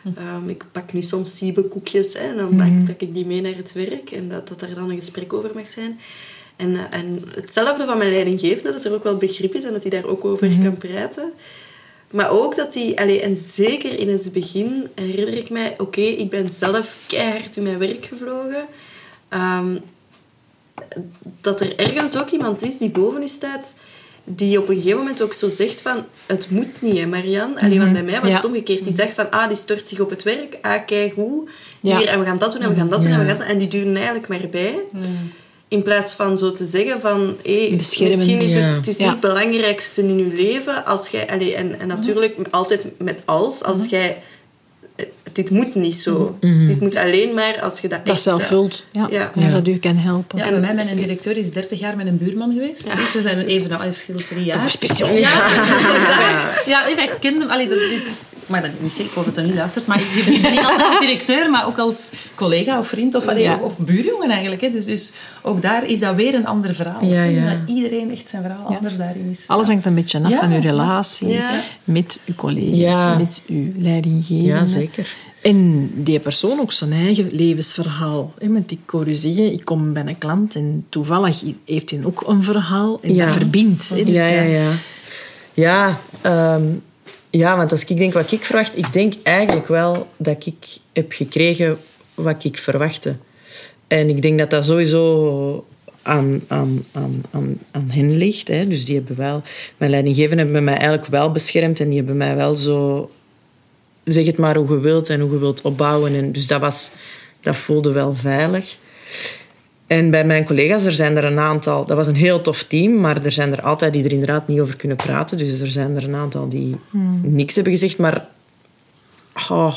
ehm, 0.02 0.48
ik 0.48 0.64
pak 0.72 0.92
nu 0.92 1.02
soms 1.02 1.36
siebenkoekjes 1.36 2.12
hè, 2.12 2.28
en 2.28 2.36
dan 2.36 2.56
pak, 2.56 2.84
pak 2.86 3.08
ik 3.08 3.14
die 3.14 3.26
mee 3.26 3.40
naar 3.40 3.56
het 3.56 3.72
werk. 3.72 4.10
En 4.10 4.28
dat, 4.28 4.48
dat 4.48 4.62
er 4.62 4.74
dan 4.74 4.90
een 4.90 4.96
gesprek 4.96 5.32
over 5.32 5.50
mag 5.54 5.66
zijn. 5.66 6.00
En, 6.56 6.76
eh, 6.76 6.98
en 6.98 7.22
hetzelfde 7.34 7.84
van 7.84 7.98
mijn 7.98 8.10
leidinggevende, 8.10 8.72
dat 8.72 8.84
er 8.84 8.94
ook 8.94 9.04
wel 9.04 9.16
begrip 9.16 9.54
is 9.54 9.64
en 9.64 9.72
dat 9.72 9.82
hij 9.82 9.90
daar 9.90 10.10
ook 10.10 10.24
over 10.24 10.48
kan 10.62 10.78
praten. 10.78 11.32
Maar 12.10 12.30
ook 12.30 12.56
dat 12.56 12.74
hij, 12.74 12.92
allee, 12.96 13.20
en 13.20 13.36
zeker 13.36 13.98
in 13.98 14.08
het 14.08 14.32
begin 14.32 14.88
herinner 14.94 15.34
ik 15.34 15.50
mij, 15.50 15.74
oké, 15.78 16.00
ik 16.00 16.30
ben 16.30 16.50
zelf 16.50 16.96
keihard 17.06 17.56
in 17.56 17.62
mijn 17.62 17.78
werk 17.78 18.04
gevlogen. 18.04 18.66
Ehm, 19.28 19.76
dat 21.40 21.60
er 21.60 21.78
ergens 21.78 22.18
ook 22.18 22.30
iemand 22.30 22.62
is 22.62 22.78
die 22.78 22.90
boven 22.90 23.22
u 23.22 23.28
staat, 23.28 23.74
die 24.24 24.58
op 24.58 24.68
een 24.68 24.74
gegeven 24.74 24.98
moment 24.98 25.22
ook 25.22 25.32
zo 25.32 25.48
zegt 25.48 25.82
van, 25.82 26.04
het 26.26 26.50
moet 26.50 26.82
niet, 26.82 26.98
hè, 26.98 27.06
Marianne. 27.06 27.60
Allee, 27.60 27.78
want 27.78 27.92
bij 27.92 28.02
mij 28.02 28.20
was 28.20 28.32
het 28.32 28.44
omgekeerd. 28.44 28.84
Die 28.84 28.92
zegt 28.92 29.14
van, 29.14 29.30
ah, 29.30 29.48
die 29.48 29.56
stort 29.56 29.88
zich 29.88 30.00
op 30.00 30.10
het 30.10 30.22
werk, 30.22 30.58
ah, 30.62 30.86
kijk 30.86 31.14
hoe. 31.14 31.48
Ja. 31.80 31.96
Hier, 31.96 32.08
en 32.08 32.18
we 32.18 32.24
gaan 32.24 32.38
dat 32.38 32.52
doen, 32.52 32.62
en 32.62 32.68
we 32.68 32.74
gaan 32.74 32.88
dat 32.88 33.00
doen, 33.00 33.10
en 33.10 33.18
we 33.18 33.24
gaan 33.26 33.38
dat. 33.38 33.46
En 33.46 33.58
die 33.58 33.68
duwen 33.68 33.96
eigenlijk 33.96 34.28
maar 34.28 34.48
bij. 34.50 34.74
In 35.70 35.82
plaats 35.82 36.12
van 36.12 36.38
zo 36.38 36.52
te 36.52 36.66
zeggen 36.66 37.00
van, 37.00 37.36
misschien 37.70 38.10
is 38.40 38.54
het, 38.54 38.70
Ja. 38.70 38.74
het 38.76 38.88
is 38.88 38.96
Ja. 38.96 39.02
niet 39.02 39.10
het 39.12 39.20
belangrijkste 39.20 40.00
in 40.02 40.18
je 40.18 40.34
leven. 40.34 40.84
Als 40.84 41.08
jij, 41.08 41.28
allee, 41.30 41.54
en, 41.54 41.80
en 41.80 41.86
natuurlijk 41.88 42.36
altijd 42.50 42.84
met 42.98 43.22
als, 43.24 43.62
als 43.62 43.86
jij... 43.88 44.22
eh, 44.96 45.06
Dit 45.32 45.50
moet 45.50 45.74
niet 45.74 45.94
zo. 45.96 46.36
Dit 46.40 46.80
moet 46.80 46.96
alleen 46.96 47.34
maar 47.34 47.60
als 47.62 47.80
je 47.80 47.88
dat, 47.88 47.98
Dat 48.04 48.14
echt 48.14 48.22
zelf 48.22 48.46
vult. 48.46 48.84
Ja. 48.92 49.08
Ja. 49.10 49.30
Dat 49.50 49.68
u 49.68 49.78
kan 49.78 49.96
helpen. 49.96 50.38
Ja, 50.38 50.44
en 50.46 50.60
mij, 50.60 50.74
mijn 50.74 50.96
directeur 50.96 51.36
is 51.36 51.50
30 51.52 51.78
jaar 51.80 51.96
met 51.96 52.06
een 52.06 52.18
buurman 52.18 52.52
geweest. 52.52 52.96
Dus 52.96 53.12
we 53.12 53.20
zijn 53.20 53.38
even, 53.38 53.68
nou, 53.68 53.82
hij 53.82 53.92
scheelt 53.92 54.26
drie 54.26 54.44
jaar. 54.44 54.70
speciaal. 54.70 55.10
Ja, 55.14 55.48
dat 55.48 55.52
is 55.52 55.82
wel 55.82 55.94
graag. 55.94 56.62
Ja, 56.66 56.84
wij 56.96 57.10
kenden 57.20 57.40
hem. 57.42 57.50
Allee, 57.50 57.68
dat 57.68 57.78
is, 57.78 58.02
maar 58.50 58.70
niet 58.80 58.92
zeker, 58.92 59.10
ik 59.10 59.16
hoop 59.16 59.24
dat 59.24 59.36
hij 59.36 59.44
niet 59.44 59.54
luistert. 59.54 59.86
Maar 59.86 59.98
je 59.98 60.22
bent 60.24 60.50
niet 60.50 60.64
altijd 60.64 60.82
als 60.88 61.00
directeur, 61.00 61.50
maar 61.50 61.66
ook 61.66 61.78
als 61.78 62.10
collega 62.34 62.78
of 62.78 62.88
vriend 62.88 63.14
of, 63.14 63.28
allee, 63.28 63.42
Ja. 63.42 63.54
of, 63.54 63.60
of 63.60 63.78
buurjongen 63.78 64.30
eigenlijk. 64.30 64.60
Hè. 64.60 64.70
Dus, 64.70 64.84
dus 64.84 65.12
ook 65.42 65.62
daar 65.62 65.86
is 65.86 66.00
dat 66.00 66.14
weer 66.14 66.34
een 66.34 66.46
ander 66.46 66.74
verhaal. 66.74 67.04
Ja, 67.04 67.22
ja. 67.24 67.50
Dat 67.50 67.58
iedereen 67.76 68.10
echt 68.10 68.28
zijn 68.28 68.42
verhaal 68.42 68.66
anders 68.76 68.96
daarin 68.96 69.28
is. 69.30 69.44
Alles 69.46 69.66
hangt 69.68 69.86
een 69.86 69.94
beetje 69.94 70.20
af 70.22 70.30
Ja. 70.30 70.38
van 70.38 70.52
uw 70.52 70.60
relatie 70.60 71.28
Ja. 71.28 71.50
met 71.84 72.20
uw 72.26 72.34
collega's, 72.34 72.94
Ja. 72.94 73.16
met 73.16 73.42
uw 73.48 73.72
leidinggevende. 73.76 74.48
Ja, 74.48 74.64
zeker. 74.64 75.14
En 75.42 75.90
die 75.94 76.18
persoon 76.18 76.60
ook 76.60 76.72
zijn 76.72 76.92
eigen 76.92 77.28
levensverhaal. 77.32 78.32
hè. 78.38 78.48
Want 78.52 78.70
ik 78.70 78.78
hoor 78.86 79.08
u 79.08 79.14
zeggen, 79.14 79.52
ik 79.52 79.64
kom 79.64 79.92
bij 79.92 80.06
een 80.06 80.18
klant 80.18 80.54
en 80.54 80.86
toevallig 80.88 81.42
heeft 81.64 81.90
hij 81.90 82.00
ook 82.04 82.24
een 82.26 82.42
verhaal 82.42 82.98
en 83.02 83.14
Ja. 83.14 83.24
dat 83.24 83.34
verbindt. 83.34 83.88
hè. 83.88 84.04
Dus 84.04 84.14
ja, 84.14 84.26
ja, 84.26 84.42
ja. 84.42 84.70
Ja, 85.54 86.00
ehm, 86.20 86.62
ja, 87.30 87.56
want 87.56 87.72
als 87.72 87.84
ik 87.84 87.96
denk 87.96 88.12
wat 88.12 88.32
ik 88.32 88.44
verwacht, 88.44 88.76
ik 88.76 88.92
denk 88.92 89.14
eigenlijk 89.22 89.68
wel 89.68 90.08
dat 90.16 90.46
ik 90.46 90.78
heb 90.92 91.12
gekregen 91.12 91.78
wat 92.14 92.44
ik 92.44 92.58
verwachtte. 92.58 93.16
En 93.86 94.08
ik 94.08 94.22
denk 94.22 94.38
dat 94.38 94.50
dat 94.50 94.64
sowieso 94.64 95.64
aan, 96.02 96.42
aan, 96.48 96.84
aan, 96.92 97.24
aan, 97.30 97.58
aan 97.70 97.90
hen 97.90 98.16
ligt. 98.16 98.48
Hè. 98.48 98.68
Dus 98.68 98.84
die 98.84 98.94
hebben 98.96 99.16
wel, 99.16 99.42
mijn 99.76 99.90
leidinggevenden 99.90 100.44
hebben 100.44 100.64
mij 100.64 100.76
eigenlijk 100.76 101.06
wel 101.06 101.32
beschermd 101.32 101.80
en 101.80 101.88
die 101.88 101.96
hebben 101.96 102.16
mij 102.16 102.36
wel 102.36 102.56
zo, 102.56 103.10
zeg 104.04 104.26
het 104.26 104.38
maar 104.38 104.56
hoe 104.56 104.68
je 104.68 104.80
wilt 104.80 105.08
en 105.08 105.20
hoe 105.20 105.32
je 105.32 105.38
wilt 105.38 105.60
opbouwen. 105.60 106.14
En 106.14 106.32
dus 106.32 106.46
dat, 106.46 106.60
was, 106.60 106.90
dat 107.40 107.56
voelde 107.56 107.92
wel 107.92 108.14
veilig. 108.14 108.76
En 109.90 110.10
bij 110.10 110.24
mijn 110.24 110.44
collega's, 110.44 110.84
er 110.84 110.92
zijn 110.92 111.16
er 111.16 111.24
een 111.24 111.38
aantal... 111.38 111.84
Dat 111.86 111.96
was 111.96 112.06
een 112.06 112.14
heel 112.14 112.40
tof 112.40 112.62
team, 112.62 113.00
maar 113.00 113.24
er 113.24 113.32
zijn 113.32 113.52
er 113.52 113.62
altijd 113.62 113.92
die 113.92 114.04
er 114.04 114.12
inderdaad 114.12 114.48
niet 114.48 114.60
over 114.60 114.76
kunnen 114.76 114.96
praten. 114.96 115.38
Dus 115.38 115.60
er 115.60 115.70
zijn 115.70 115.96
er 115.96 116.04
een 116.04 116.14
aantal 116.14 116.48
die 116.48 116.76
niks 117.22 117.54
hebben 117.54 117.72
gezegd. 117.72 117.98
Maar 117.98 118.26
oh, 119.48 119.76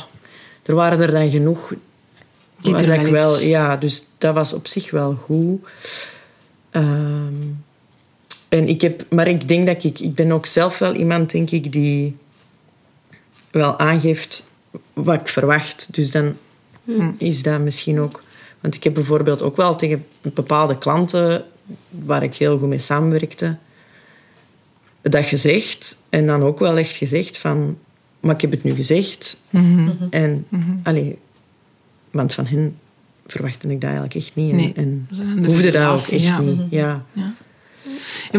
er 0.64 0.76
waren 0.76 0.99
er 0.99 1.11
dan 1.11 1.30
genoeg... 1.30 1.74
Die 2.61 2.76
er 2.76 2.88
wel 3.03 3.11
wel, 3.11 3.39
ja, 3.39 3.78
dus 3.78 4.05
dat 4.18 4.34
was 4.34 4.53
op 4.53 4.68
zich 4.68 4.91
wel 4.91 5.16
goed. 5.16 5.68
Ehm, 6.70 7.34
en 8.49 8.68
ik 8.68 8.82
heb, 8.82 9.05
maar 9.09 9.28
ik 9.28 9.47
denk 9.47 9.68
dat 9.68 9.84
ik... 9.84 9.99
Ik 9.99 10.16
ben 10.16 10.32
ook 10.32 10.45
zelf 10.45 10.80
wel 10.80 10.93
iemand, 10.93 11.32
denk 11.32 11.51
ik, 11.51 11.72
die 11.72 12.18
wel 13.51 13.80
aangeeft 13.80 14.43
wat 14.93 15.20
ik 15.20 15.28
verwacht. 15.28 15.88
Dus 15.91 16.11
dan 16.11 16.38
is 17.18 17.43
dat 17.43 17.59
misschien 17.59 17.99
ook... 17.99 18.24
Want 18.64 18.76
ik 18.76 18.84
heb 18.84 18.93
bijvoorbeeld 18.93 19.41
ook 19.41 19.55
wel 19.55 19.76
tegen 19.76 20.05
bepaalde 20.22 20.78
klanten 20.78 21.45
waar 21.89 22.24
ik 22.24 22.36
heel 22.36 22.57
goed 22.57 22.68
mee 22.68 22.80
samenwerkte, 22.80 23.57
dat 25.01 25.26
gezegd. 25.26 25.97
En 26.09 26.26
dan 26.26 26.41
ook 26.41 26.59
wel 26.59 26.78
echt 26.78 26.95
gezegd 26.95 27.38
van... 27.38 27.78
Maar 28.20 28.36
ik 28.36 28.41
heb 28.41 28.51
het 28.51 28.64
nu 28.64 28.72
gezegd. 28.72 29.38
En, 30.09 30.47
allee, 30.84 31.18
want 32.11 32.34
van 32.34 32.45
hen 32.45 32.76
verwachtte 33.28 33.68
ik 33.68 33.74
dat 33.82 33.89
eigenlijk 33.89 34.16
echt 34.16 34.36
niet. 34.36 34.76
En, 34.76 35.07
Nee, 35.36 35.45
hoefde 35.45 35.72
dat 35.72 35.88
ook 35.88 35.97
echt 35.97 36.24
ja. 36.24 36.39
niet. 36.39 36.61
Ja. 36.70 37.05
Ja, 37.14 37.34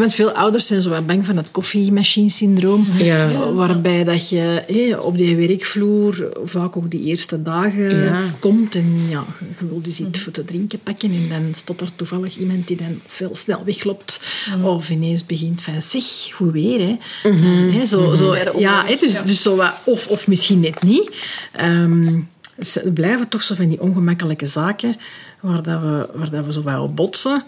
want 0.01 0.13
veel 0.13 0.31
ouders 0.31 0.67
zijn 0.67 0.81
zo 0.81 0.89
wat 0.89 1.07
bang 1.07 1.25
van 1.25 1.37
het 1.37 1.45
koffiemachine-syndroom. 1.51 2.87
Ja. 2.97 3.51
Waarbij 3.53 4.03
dat 4.03 4.29
je 4.29 4.63
hé, 4.67 4.97
op 4.97 5.17
die 5.17 5.35
werkvloer 5.35 6.29
vaak 6.43 6.77
ook 6.77 6.91
die 6.91 7.03
eerste 7.03 7.41
dagen 7.43 8.03
Ja. 8.03 8.23
komt 8.39 8.75
en 8.75 8.95
ja, 9.09 9.25
je 9.59 9.67
wil 9.67 9.81
dus 9.81 9.99
iets 9.99 10.19
voor 10.19 10.31
te 10.31 10.45
drinken 10.45 10.79
pakken 10.79 11.11
en 11.11 11.29
dan 11.29 11.53
staat 11.53 11.81
er 11.81 11.91
toevallig 11.95 12.37
iemand 12.37 12.67
die 12.67 12.77
dan 12.77 13.01
veel 13.05 13.35
snel 13.35 13.63
wegloopt 13.65 14.23
of 14.63 14.89
ineens 14.89 15.25
begint 15.25 15.61
van 15.61 15.81
zeg, 15.81 16.03
hoe 16.37 16.51
weer 16.51 16.79
hè. 16.79 16.97
Hè, 17.71 17.85
zo, 17.85 18.15
zo, 18.15 18.35
ja, 18.57 18.85
hè, 18.85 18.95
dus, 18.99 19.13
dus 19.25 19.41
zo 19.41 19.55
wat, 19.55 19.73
of, 19.83 20.07
of 20.07 20.27
misschien 20.27 20.59
net 20.59 20.83
niet. 20.83 21.15
Ze 22.59 22.91
blijven 22.93 23.27
toch 23.27 23.41
zo 23.41 23.55
van 23.55 23.69
die 23.69 23.81
ongemakkelijke 23.81 24.45
zaken 24.45 24.97
waar, 25.41 25.63
dat 25.63 25.81
we, 25.81 26.09
waar 26.13 26.29
dat 26.29 26.45
we 26.45 26.53
zo 26.53 26.61
wat 26.61 26.79
op 26.79 26.95
botsen. 26.95 27.43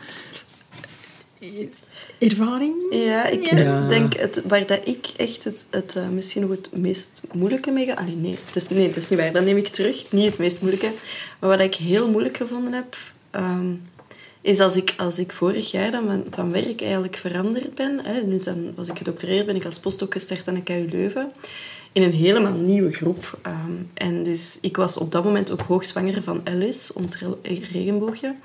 Ervaring? 2.19 2.73
Ja, 2.89 3.25
ik 3.25 3.43
Ja. 3.57 3.87
denk 3.87 4.13
het, 4.17 4.41
waar 4.47 4.65
dat 4.65 4.79
ik 4.83 5.07
echt 5.17 5.43
het, 5.43 5.65
het 5.69 5.95
eh, 5.95 6.07
misschien 6.09 6.41
nog 6.41 6.51
het 6.51 6.69
meest 6.75 7.21
moeilijke 7.33 7.71
mee 7.71 7.85
ga... 7.85 7.93
Allee, 7.93 8.15
nee, 8.15 8.37
het 8.45 8.55
is, 8.55 8.67
nee, 8.69 8.87
het 8.87 8.95
is 8.97 9.09
niet 9.09 9.19
waar. 9.19 9.31
Dat 9.31 9.43
neem 9.43 9.57
ik 9.57 9.67
terug. 9.67 10.11
Niet 10.11 10.25
het 10.25 10.37
meest 10.37 10.61
moeilijke. 10.61 10.91
Maar 11.39 11.49
wat 11.49 11.59
ik 11.59 11.75
heel 11.75 12.09
moeilijk 12.09 12.37
gevonden 12.37 12.73
heb... 12.73 12.97
ehm, 13.31 13.73
is 14.41 14.59
als 14.59 14.75
ik, 14.75 14.93
als 14.97 15.19
ik 15.19 15.31
vorig 15.31 15.71
jaar 15.71 15.91
dan 15.91 16.05
van, 16.05 16.23
van 16.29 16.51
werk 16.51 16.81
eigenlijk 16.81 17.15
veranderd 17.15 17.75
ben. 17.75 17.99
Hè, 18.03 18.27
dus 18.29 18.43
dan 18.43 18.71
was 18.75 18.89
ik 18.89 18.97
gedoctoreerd, 18.97 19.45
ben 19.45 19.55
ik 19.55 19.65
als 19.65 19.79
postdoc 19.79 20.13
gestart 20.13 20.47
aan 20.47 20.53
de 20.53 20.63
KU 20.63 20.87
Leuven. 20.91 21.31
In 21.91 22.01
een 22.03 22.13
helemaal 22.13 22.53
nieuwe 22.53 22.91
groep. 22.91 23.37
Ehm, 23.41 23.71
en 23.93 24.23
dus 24.23 24.57
ik 24.61 24.77
was 24.77 24.97
op 24.97 25.11
dat 25.11 25.23
moment 25.23 25.51
ook 25.51 25.61
hoogzwanger 25.61 26.23
van 26.23 26.41
Alice, 26.43 26.93
ons 26.93 27.19
re- 27.19 27.57
regenboogje. 27.71 28.35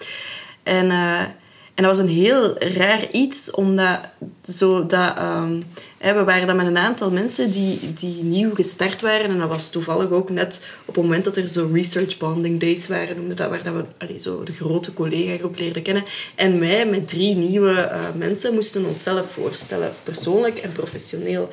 En... 0.62 0.90
eh, 0.90 1.22
en 1.74 1.82
dat 1.84 1.96
was 1.96 2.06
een 2.06 2.12
heel 2.12 2.58
raar 2.58 3.10
iets, 3.12 3.50
omdat 3.50 3.98
zo 4.54 4.86
dat, 4.86 5.16
ehm, 5.16 5.60
hè, 5.98 6.14
we 6.14 6.24
waren 6.24 6.46
dan 6.46 6.56
met 6.56 6.66
een 6.66 6.78
aantal 6.78 7.10
mensen 7.10 7.50
die, 7.50 7.92
die 7.94 8.22
nieuw 8.22 8.54
gestart 8.54 9.02
waren. 9.02 9.30
En 9.30 9.38
dat 9.38 9.48
was 9.48 9.70
toevallig 9.70 10.10
ook 10.10 10.30
net 10.30 10.66
op 10.84 10.94
het 10.94 11.04
moment 11.04 11.24
dat 11.24 11.36
er 11.36 11.48
zo 11.48 11.70
research 11.72 12.16
bonding 12.16 12.60
days 12.60 12.88
waren, 12.88 13.16
noemde 13.16 13.34
dat, 13.34 13.50
waar 13.50 13.62
dat 13.62 13.74
we 13.74 13.84
allee, 13.98 14.20
zo 14.20 14.42
de 14.42 14.52
grote 14.52 14.92
collega-groep 14.94 15.58
leerden 15.58 15.82
kennen. 15.82 16.04
En 16.34 16.60
wij 16.60 16.86
met 16.86 17.08
drie 17.08 17.34
nieuwe 17.34 17.72
eh, 17.80 18.00
mensen 18.16 18.54
moesten 18.54 18.84
onszelf 18.84 19.30
voorstellen, 19.30 19.92
persoonlijk 20.02 20.58
en 20.58 20.72
professioneel. 20.72 21.48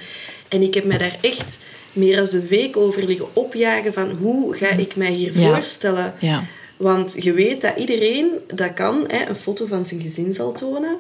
En 0.48 0.62
ik 0.62 0.74
heb 0.74 0.84
mij 0.84 0.98
daar 0.98 1.18
echt 1.22 1.60
meer 1.94 2.16
dan 2.16 2.28
een 2.32 2.48
week 2.48 2.78
over 2.78 3.04
liggen 3.04 3.28
opjagen 3.36 3.94
van 3.94 4.10
hoe 4.22 4.56
ga 4.56 4.70
ik 4.70 4.96
mij 4.96 5.12
hier 5.12 5.40
Ja. 5.40 5.54
voorstellen. 5.54 6.14
Ja. 6.20 6.44
Want 6.80 7.16
je 7.24 7.34
weet 7.34 7.62
dat 7.62 7.76
iedereen 7.78 8.30
dat 8.54 8.74
kan, 8.74 9.04
hè, 9.08 9.26
een 9.30 9.36
foto 9.36 9.66
van 9.66 9.86
zijn 9.86 10.02
gezin 10.02 10.34
zal 10.34 10.52
tonen. 10.52 10.98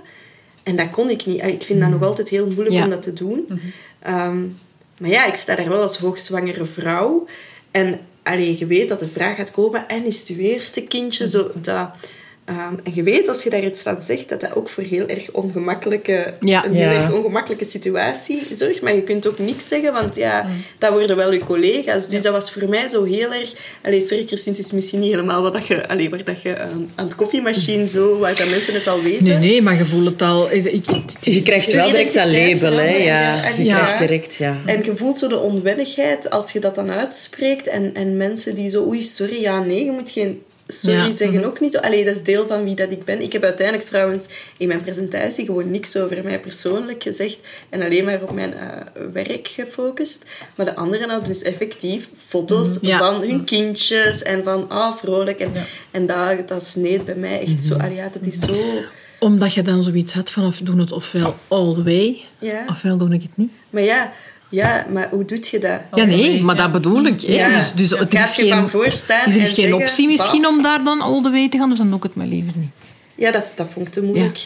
En 0.63 0.75
dat 0.75 0.89
kon 0.89 1.09
ik 1.09 1.25
niet. 1.25 1.43
Ik 1.43 1.63
vind 1.63 1.79
dat 1.79 1.89
nog 1.89 2.03
altijd 2.03 2.29
heel 2.29 2.45
moeilijk 2.45 2.75
Ja. 2.75 2.83
om 2.83 2.89
dat 2.89 3.01
te 3.01 3.13
doen. 3.13 3.47
Ehm, 3.99 4.41
maar 4.97 5.09
ja, 5.09 5.25
ik 5.25 5.35
sta 5.35 5.55
daar 5.55 5.69
wel 5.69 5.81
als 5.81 5.97
hoogzwangere 5.97 6.65
vrouw. 6.65 7.27
En 7.71 7.99
allee, 8.23 8.55
je 8.57 8.65
weet 8.65 8.89
dat 8.89 8.99
de 8.99 9.07
vraag 9.07 9.35
gaat 9.35 9.51
komen, 9.51 9.87
en 9.87 10.05
is 10.05 10.19
het 10.19 10.27
je 10.27 10.37
eerste 10.37 10.81
kindje? 10.81 11.27
Zo, 11.27 11.51
dat, 11.61 11.89
ehm, 12.49 12.73
en 12.83 12.91
je 12.93 13.03
weet, 13.03 13.27
als 13.27 13.43
je 13.43 13.49
daar 13.49 13.63
iets 13.63 13.81
van 13.81 14.01
zegt, 14.01 14.29
dat 14.29 14.41
dat 14.41 14.55
ook 14.55 14.69
voor 14.69 14.83
heel 14.83 15.07
erg 15.07 15.31
ongemakkelijke, 15.31 16.33
Ja. 16.39 16.65
een 16.65 16.73
heel 16.73 16.89
Ja. 16.91 17.03
erg 17.03 17.13
ongemakkelijke 17.13 17.65
situatie 17.65 18.41
zorgt. 18.51 18.81
Maar 18.81 18.95
je 18.95 19.03
kunt 19.03 19.27
ook 19.27 19.39
niks 19.39 19.67
zeggen, 19.67 19.93
want 19.93 20.15
ja, 20.15 20.45
dat 20.79 20.91
worden 20.91 21.15
wel 21.15 21.31
je 21.33 21.39
collega's. 21.39 22.07
Dus 22.07 22.21
dat 22.23 22.33
was 22.33 22.51
voor 22.51 22.69
mij 22.69 22.87
zo 22.87 23.03
heel 23.03 23.33
erg... 23.33 23.53
Allee, 23.83 24.01
sorry 24.01 24.23
Christine, 24.27 24.55
het 24.55 24.65
is 24.65 24.71
misschien 24.71 24.99
niet 24.99 25.11
helemaal 25.11 25.41
wat 25.41 25.53
dat 25.53 25.67
je, 25.67 25.87
allee, 25.87 26.09
waar 26.09 26.23
dat 26.23 26.41
je 26.41 26.53
ehm, 26.53 26.77
aan 26.95 27.05
het 27.05 27.15
koffiemachine 27.15 27.87
zo, 27.87 28.17
waar 28.17 28.35
dat 28.35 28.49
mensen 28.49 28.73
het 28.73 28.87
al 28.87 29.01
weten. 29.01 29.23
Nee, 29.23 29.37
nee, 29.37 29.61
maar 29.61 29.77
je 29.77 29.85
voelt 29.85 30.05
het 30.05 30.21
al. 30.21 30.51
Ik, 30.51 30.65
ik- 30.65 30.85
Je 31.21 31.41
krijgt 31.41 31.71
wel 31.73 31.85
direct 31.89 32.13
dat 32.13 32.31
label, 32.31 32.71
hè. 32.73 32.95
Ja. 32.95 33.43
En 33.43 33.55
Je 33.57 33.63
ja. 33.63 33.75
krijgt 33.77 33.99
direct, 33.99 34.35
ja. 34.35 34.57
En 34.65 34.83
je 34.85 34.95
voelt 34.95 35.17
zo 35.17 35.27
de 35.27 35.39
onwennigheid 35.39 36.29
als 36.29 36.51
je 36.51 36.59
dat 36.59 36.75
dan 36.75 36.91
uitspreekt. 36.91 37.67
En, 37.67 37.91
en 37.93 38.17
mensen 38.17 38.55
die 38.55 38.69
zo, 38.69 38.85
oei, 38.85 39.01
sorry, 39.01 39.41
ja, 39.41 39.59
nee, 39.63 39.85
je 39.85 39.91
moet 39.91 40.11
geen 40.11 40.41
sorry 40.71 40.97
Ja. 41.07 41.13
zeggen 41.13 41.43
ook 41.45 41.59
niet 41.59 41.71
zo. 41.71 41.77
Allee, 41.77 42.05
dat 42.05 42.15
is 42.15 42.23
deel 42.23 42.47
van 42.47 42.63
wie 42.63 42.75
dat 42.75 42.91
ik 42.91 43.05
ben. 43.05 43.21
Ik 43.21 43.33
heb 43.33 43.43
uiteindelijk 43.43 43.87
trouwens 43.87 44.25
in 44.57 44.67
mijn 44.67 44.81
presentatie 44.81 45.45
gewoon 45.45 45.71
niks 45.71 45.97
over 45.97 46.23
mij 46.23 46.39
persoonlijk 46.39 47.03
gezegd. 47.03 47.39
En 47.69 47.81
alleen 47.81 48.05
maar 48.05 48.21
op 48.21 48.31
mijn 48.31 48.53
eh, 48.53 48.67
werk 49.13 49.47
gefocust. 49.47 50.29
Maar 50.55 50.65
de 50.65 50.75
anderen 50.75 51.09
hadden 51.09 51.27
dus 51.27 51.41
effectief 51.41 52.09
foto's 52.27 52.77
Ja. 52.81 52.97
van 52.97 53.21
hun 53.21 53.43
kindjes. 53.43 54.23
En 54.23 54.43
van, 54.43 54.69
ah, 54.69 54.95
vrolijk. 54.97 55.39
En, 55.39 55.51
en 55.91 56.05
dat, 56.05 56.47
dat 56.47 56.63
sneed 56.63 57.05
bij 57.05 57.15
mij 57.15 57.41
echt 57.41 57.63
zo. 57.63 57.75
Allee, 57.77 57.95
ja, 57.95 58.09
dat 58.13 58.25
is 58.25 58.39
zo... 58.39 58.55
Omdat 59.19 59.53
je 59.53 59.61
dan 59.61 59.83
zoiets 59.83 60.13
had 60.13 60.31
van, 60.31 60.45
of 60.45 60.57
doen 60.57 60.79
het 60.79 60.91
ofwel 60.91 61.35
all 61.47 61.75
way, 61.83 62.17
Ja. 62.39 62.65
ofwel 62.69 62.97
doe 62.97 63.13
ik 63.13 63.21
het 63.21 63.31
niet. 63.37 63.51
Maar 63.69 63.83
ja, 63.83 64.11
ja, 64.49 64.85
maar 64.91 65.07
hoe 65.11 65.25
doet 65.25 65.47
je 65.47 65.59
dat? 65.59 65.79
Ja, 65.93 66.05
nee, 66.05 66.31
way, 66.31 66.41
maar 66.41 66.55
dat 66.55 66.71
bedoel 66.71 67.05
ik. 67.05 67.21
Hè. 67.21 67.33
Ja. 67.33 67.55
Dus, 67.55 67.73
dus 67.73 67.89
het 67.89 68.13
is 68.13 68.35
je 68.35 68.41
geen, 68.41 68.53
van 68.53 68.69
voorstaan 68.69 69.27
is 69.27 69.35
er 69.35 69.41
en 69.41 69.47
geen 69.47 69.55
zeggen, 69.55 69.73
optie 69.73 70.07
misschien 70.07 70.47
om 70.47 70.61
daar 70.61 70.83
dan 70.83 71.01
all 71.01 71.21
the 71.21 71.31
way 71.31 71.49
te 71.49 71.57
gaan, 71.57 71.69
dus 71.69 71.77
dan 71.77 71.87
doe 71.87 71.97
ik 71.97 72.03
het 72.03 72.15
maar 72.15 72.25
liever 72.25 72.53
niet. 72.55 72.69
Ja, 73.15 73.31
dat, 73.31 73.45
dat 73.55 73.67
vond 73.73 73.87
ik 73.87 73.93
te 73.93 74.01
moeilijk. 74.01 74.39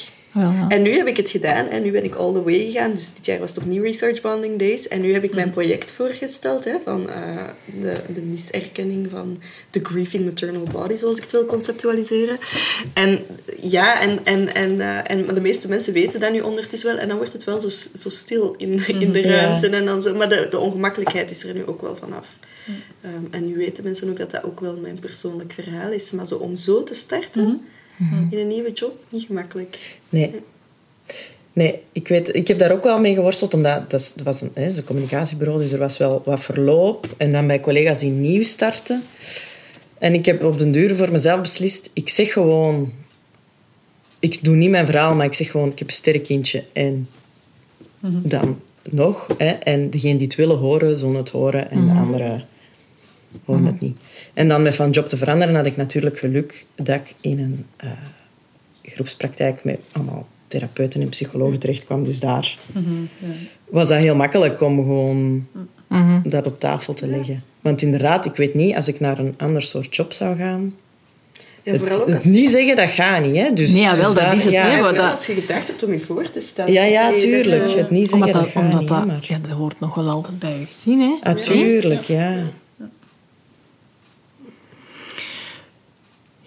En 0.70 0.82
nu 0.82 0.92
heb 0.96 1.08
ik 1.08 1.18
het 1.18 1.30
gedaan 1.30 1.68
en 1.68 1.84
nu 1.84 1.92
ben 1.92 2.04
ik 2.04 2.16
all 2.16 2.34
the 2.34 2.44
way 2.44 2.66
gegaan. 2.66 2.92
Dus 2.92 3.14
dit 3.14 3.26
jaar 3.26 3.40
was 3.40 3.56
het 3.56 3.64
opnieuw 3.64 3.84
Research 3.84 4.22
Bonding 4.22 4.60
Days. 4.60 4.88
En 4.88 5.02
nu 5.02 5.14
heb 5.14 5.24
ik 5.24 5.34
mijn 5.34 5.50
project 5.50 5.92
voorgesteld 5.92 6.66
hè, 6.66 6.76
van 6.84 7.10
eh, 7.10 7.44
de, 7.82 7.96
de 8.14 8.22
miserkenning 8.22 9.08
van 9.12 9.40
de 9.72 9.80
grieving 9.84 10.26
maternal 10.26 10.68
body, 10.72 10.96
zoals 10.96 11.18
ik 11.18 11.24
het 11.24 11.32
wil 11.32 11.46
conceptualiseren. 11.46 12.38
En 12.94 13.20
ja, 13.60 14.02
en, 14.02 14.26
en, 14.26 14.54
en, 14.56 14.82
eh, 14.82 15.12
en 15.12 15.26
maar 15.26 15.34
de 15.36 15.42
meeste 15.42 15.68
mensen 15.68 15.94
weten 15.94 16.20
dat 16.20 16.32
nu 16.32 16.40
ondertussen 16.40 16.90
wel. 16.90 17.00
En 17.00 17.08
dan 17.08 17.18
wordt 17.18 17.34
het 17.34 17.44
wel 17.44 17.60
zo, 17.60 17.70
zo 17.98 18.10
stil 18.10 18.56
in, 18.58 18.88
in 18.88 19.12
de 19.12 19.20
Ja. 19.20 19.28
ruimte. 19.30 19.68
En 19.70 19.86
dan 19.86 20.02
zo, 20.02 20.16
maar 20.16 20.30
de, 20.30 20.48
de 20.50 20.60
ongemakkelijkheid 20.60 21.30
is 21.32 21.44
er 21.44 21.54
nu 21.54 21.66
ook 21.66 21.82
wel 21.82 21.96
vanaf. 21.96 22.28
Ehm, 23.02 23.24
en 23.32 23.46
nu 23.46 23.58
weten 23.58 23.84
mensen 23.84 24.10
ook 24.10 24.18
dat 24.18 24.32
dat 24.32 24.44
ook 24.44 24.60
wel 24.60 24.76
mijn 24.76 25.00
persoonlijk 25.00 25.54
verhaal 25.54 25.92
is. 25.92 26.12
Maar 26.12 26.28
zo 26.28 26.36
om 26.36 26.56
zo 26.56 26.84
te 26.84 26.94
starten 26.94 27.62
in 28.30 28.38
een 28.38 28.48
nieuwe 28.48 28.72
job, 28.72 29.04
niet 29.10 29.26
gemakkelijk. 29.26 30.00
Nee. 30.10 30.32
Nee, 31.54 31.80
ik, 31.92 32.08
weet, 32.08 32.36
ik 32.36 32.48
heb 32.48 32.60
daar 32.60 32.72
ook 32.72 32.84
wel 32.84 33.00
mee 33.00 33.14
geworsteld, 33.14 33.54
omdat 33.54 33.92
dat, 33.92 34.16
was 34.24 34.42
een, 34.42 34.52
hè, 34.54 34.66
een 34.66 34.84
communicatiebureau, 34.84 35.60
dus 35.62 35.72
er 35.72 35.80
was 35.80 35.98
wel 35.98 36.22
wat 36.26 36.40
verloop. 36.40 37.08
En 37.18 37.32
dan 37.32 37.48
bij 37.48 37.60
collega's 37.60 38.00
die 38.00 38.10
nieuw 38.10 38.44
starten. 38.44 39.04
En 39.98 40.14
ik 40.14 40.26
heb 40.26 40.44
op 40.44 40.58
den 40.58 40.72
duur 40.72 40.96
voor 40.96 41.12
mezelf 41.12 41.42
beslist, 41.42 41.90
ik 41.94 42.10
zeg 42.10 42.34
gewoon... 42.34 42.94
Ik 44.20 44.44
doe 44.44 44.56
niet 44.56 44.70
mijn 44.70 44.86
verhaal, 44.86 45.16
maar 45.16 45.26
ik 45.26 45.34
zeg 45.34 45.52
gewoon, 45.52 45.72
ik 45.72 45.80
heb 45.80 45.88
een 45.88 45.94
sterk 45.94 46.24
kindje. 46.24 46.64
En 46.74 47.08
dan 48.00 48.60
nog. 48.90 49.28
Hè, 49.38 49.50
en 49.50 49.90
degene 49.90 50.18
die 50.18 50.28
het 50.28 50.36
willen 50.36 50.58
horen, 50.58 50.98
zullen 50.98 51.16
het 51.16 51.30
horen. 51.30 51.72
En 51.72 51.86
de 51.86 51.92
anderen 51.92 52.48
horen 53.46 53.66
het 53.66 53.80
niet. 53.80 53.98
En 54.34 54.48
dan 54.48 54.62
met 54.62 54.76
van 54.76 54.90
job 54.92 55.10
te 55.10 55.18
veranderen 55.18 55.56
had 55.56 55.66
ik 55.66 55.78
natuurlijk 55.78 56.18
geluk 56.18 56.66
dat 56.76 56.96
ik 56.96 57.14
in 57.22 57.40
een... 57.40 57.66
eh, 57.78 57.90
groepspraktijk 58.84 59.64
met 59.64 59.80
allemaal 59.92 60.28
therapeuten 60.48 61.02
en 61.02 61.10
psychologen 61.10 61.60
terecht 61.60 61.86
kwam. 61.86 62.04
Dus 62.06 62.20
daar 62.20 62.58
was 63.70 63.88
dat 63.88 63.98
heel 63.98 64.16
makkelijk 64.16 64.62
om 64.62 64.76
gewoon 64.78 65.48
dat 66.24 66.46
op 66.48 66.60
tafel 66.60 66.94
te 66.94 67.08
leggen. 67.08 67.44
Want 67.62 67.82
inderdaad, 67.82 68.26
ik 68.26 68.36
weet 68.36 68.54
niet, 68.54 68.76
als 68.76 68.88
ik 68.88 69.00
naar 69.00 69.20
een 69.20 69.34
ander 69.38 69.62
soort 69.62 69.96
job 69.96 70.14
zou 70.14 70.38
gaan... 70.38 70.74
Ja, 71.64 71.78
vooral 71.78 72.02
ook 72.02 72.08
het, 72.08 72.16
als 72.16 72.26
niet 72.26 72.50
zeggen, 72.50 72.76
dat 72.76 72.90
gaat 72.90 73.26
niet. 73.26 73.36
Hè? 73.38 73.54
Dus, 73.54 73.72
Nee, 73.72 73.82
ja, 73.82 73.96
wel, 73.96 74.06
dus 74.06 74.06
dat 74.06 74.16
daar- 74.16 74.34
is 74.34 74.44
het, 74.44 74.54
ja, 74.54 74.68
Ja, 74.78 74.92
dat- 74.92 75.12
als 75.12 75.26
je 75.26 75.34
gevraagd 75.34 75.68
hebt 75.68 75.84
om 75.84 75.92
je 75.92 76.00
voor 76.00 76.30
te 76.30 76.40
stellen. 76.40 76.74
Ja, 76.74 76.84
ja, 76.84 77.18
tuurlijk. 77.18 77.70
zo- 77.70 77.78
Het 77.78 77.90
niet 77.90 78.10
zeggen, 78.10 78.28
Omdat 78.28 78.34
dat, 78.34 78.44
dat, 78.44 78.52
gaat 78.52 78.64
omdat 78.64 78.80
niet. 78.80 78.90
dat, 78.90 79.06
maar... 79.06 79.20
ja, 79.22 79.40
dat 79.48 79.58
hoort 79.58 79.80
nog 79.80 79.96
wel 79.96 80.10
altijd 80.10 80.40
bij 80.40 80.60
je 80.60 80.66
gezien. 80.66 81.00
Hè? 81.00 81.14
Natuurlijk, 81.22 82.02
ja. 82.04 82.44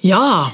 Ja, 0.06 0.52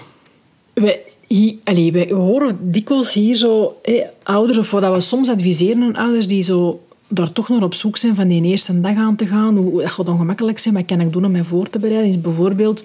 wij, 0.72 1.00
hier, 1.26 1.54
allee, 1.64 1.92
wij 1.92 2.10
horen 2.10 2.72
dikwijls 2.72 3.12
hier 3.12 3.36
zo 3.36 3.76
hé, 3.82 4.02
ouders, 4.22 4.58
of 4.58 4.70
wat 4.70 4.92
we 4.94 5.00
soms 5.00 5.28
adviseren 5.28 5.82
aan 5.82 5.96
ouders 5.96 6.26
die 6.26 6.42
zo 6.42 6.80
daar 7.08 7.32
toch 7.32 7.48
naar 7.48 7.62
op 7.62 7.74
zoek 7.74 7.96
zijn 7.96 8.14
van 8.14 8.28
die 8.28 8.42
eerste 8.42 8.80
dag 8.80 8.96
aan 8.96 9.16
te 9.16 9.26
gaan. 9.26 9.56
Hoe 9.56 9.80
dat 9.80 9.90
gaat 9.90 10.08
ongemakkelijk 10.08 10.58
zijn, 10.58 10.74
wat 10.74 10.84
kan 10.84 11.00
ik 11.00 11.12
doen 11.12 11.24
om 11.24 11.30
mij 11.30 11.44
voor 11.44 11.70
te 11.70 11.78
bereiden? 11.78 12.08
Is 12.08 12.20
bijvoorbeeld, 12.20 12.84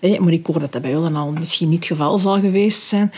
hé, 0.00 0.18
maar 0.18 0.32
ik 0.32 0.46
hoor 0.46 0.58
dat 0.58 0.72
dat 0.72 0.82
bij 0.82 0.90
jullie 0.90 1.14
al 1.14 1.32
misschien 1.32 1.68
niet 1.68 1.78
het 1.78 1.98
geval 1.98 2.18
zal 2.18 2.40
geweest 2.40 2.82
zijn, 2.82 3.12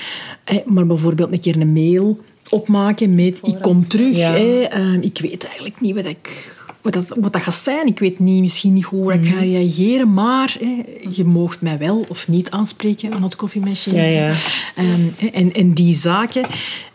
hé, 0.45 0.61
maar 0.65 0.87
bijvoorbeeld 0.87 1.33
een 1.33 1.41
keer 1.41 1.61
een 1.61 1.73
mail 1.73 2.19
opmaken 2.51 3.15
met 3.15 3.41
ik 3.43 3.59
kom 3.61 3.83
terug. 3.83 4.17
Ja. 4.17 4.37
ehm, 4.37 5.01
ik 5.01 5.19
weet 5.19 5.45
eigenlijk 5.45 5.81
niet 5.81 5.95
wat 5.95 6.05
ik 6.05 6.57
wat 6.83 6.93
dat, 6.93 7.09
wat 7.21 7.33
dat 7.33 7.43
gaat 7.43 7.55
zijn. 7.55 7.87
Ik 7.87 7.99
weet 7.99 8.19
niet, 8.19 8.41
misschien 8.41 8.75
niet 8.75 8.85
hoe 8.85 9.13
ik 9.13 9.27
ga 9.27 9.39
reageren, 9.39 10.15
maar 10.15 10.57
hè, 10.61 10.85
je 11.11 11.25
moogt 11.25 11.61
mij 11.61 11.79
wel 11.79 12.07
of 12.09 12.29
niet 12.29 12.51
aanspreken 12.51 13.13
aan 13.13 13.23
het 13.23 13.37
koffiemachine. 13.37 13.97
Ja, 13.97 14.03
ja. 14.03 14.35
Ehm, 14.75 15.33
en, 15.33 15.53
en 15.53 15.75
die 15.75 15.95
zaken. 15.95 16.47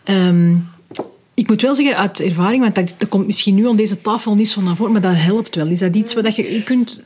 ehm, 0.04 0.54
ik 1.34 1.48
moet 1.48 1.62
wel 1.62 1.74
zeggen, 1.74 1.96
uit 1.96 2.20
ervaring, 2.20 2.62
want 2.62 2.74
dat, 2.74 2.94
dat 2.98 3.08
komt 3.08 3.26
misschien 3.26 3.54
nu 3.54 3.68
aan 3.68 3.76
deze 3.76 4.00
tafel 4.00 4.34
niet 4.34 4.48
zo 4.48 4.60
naar 4.60 4.76
voren, 4.76 4.92
maar 4.92 5.00
dat 5.00 5.14
helpt 5.14 5.54
wel. 5.54 5.66
Is 5.66 5.78
dat 5.78 5.96
iets 5.96 6.14
wat 6.14 6.36
je, 6.36 6.54
je 6.54 6.62
kunt 6.62 7.02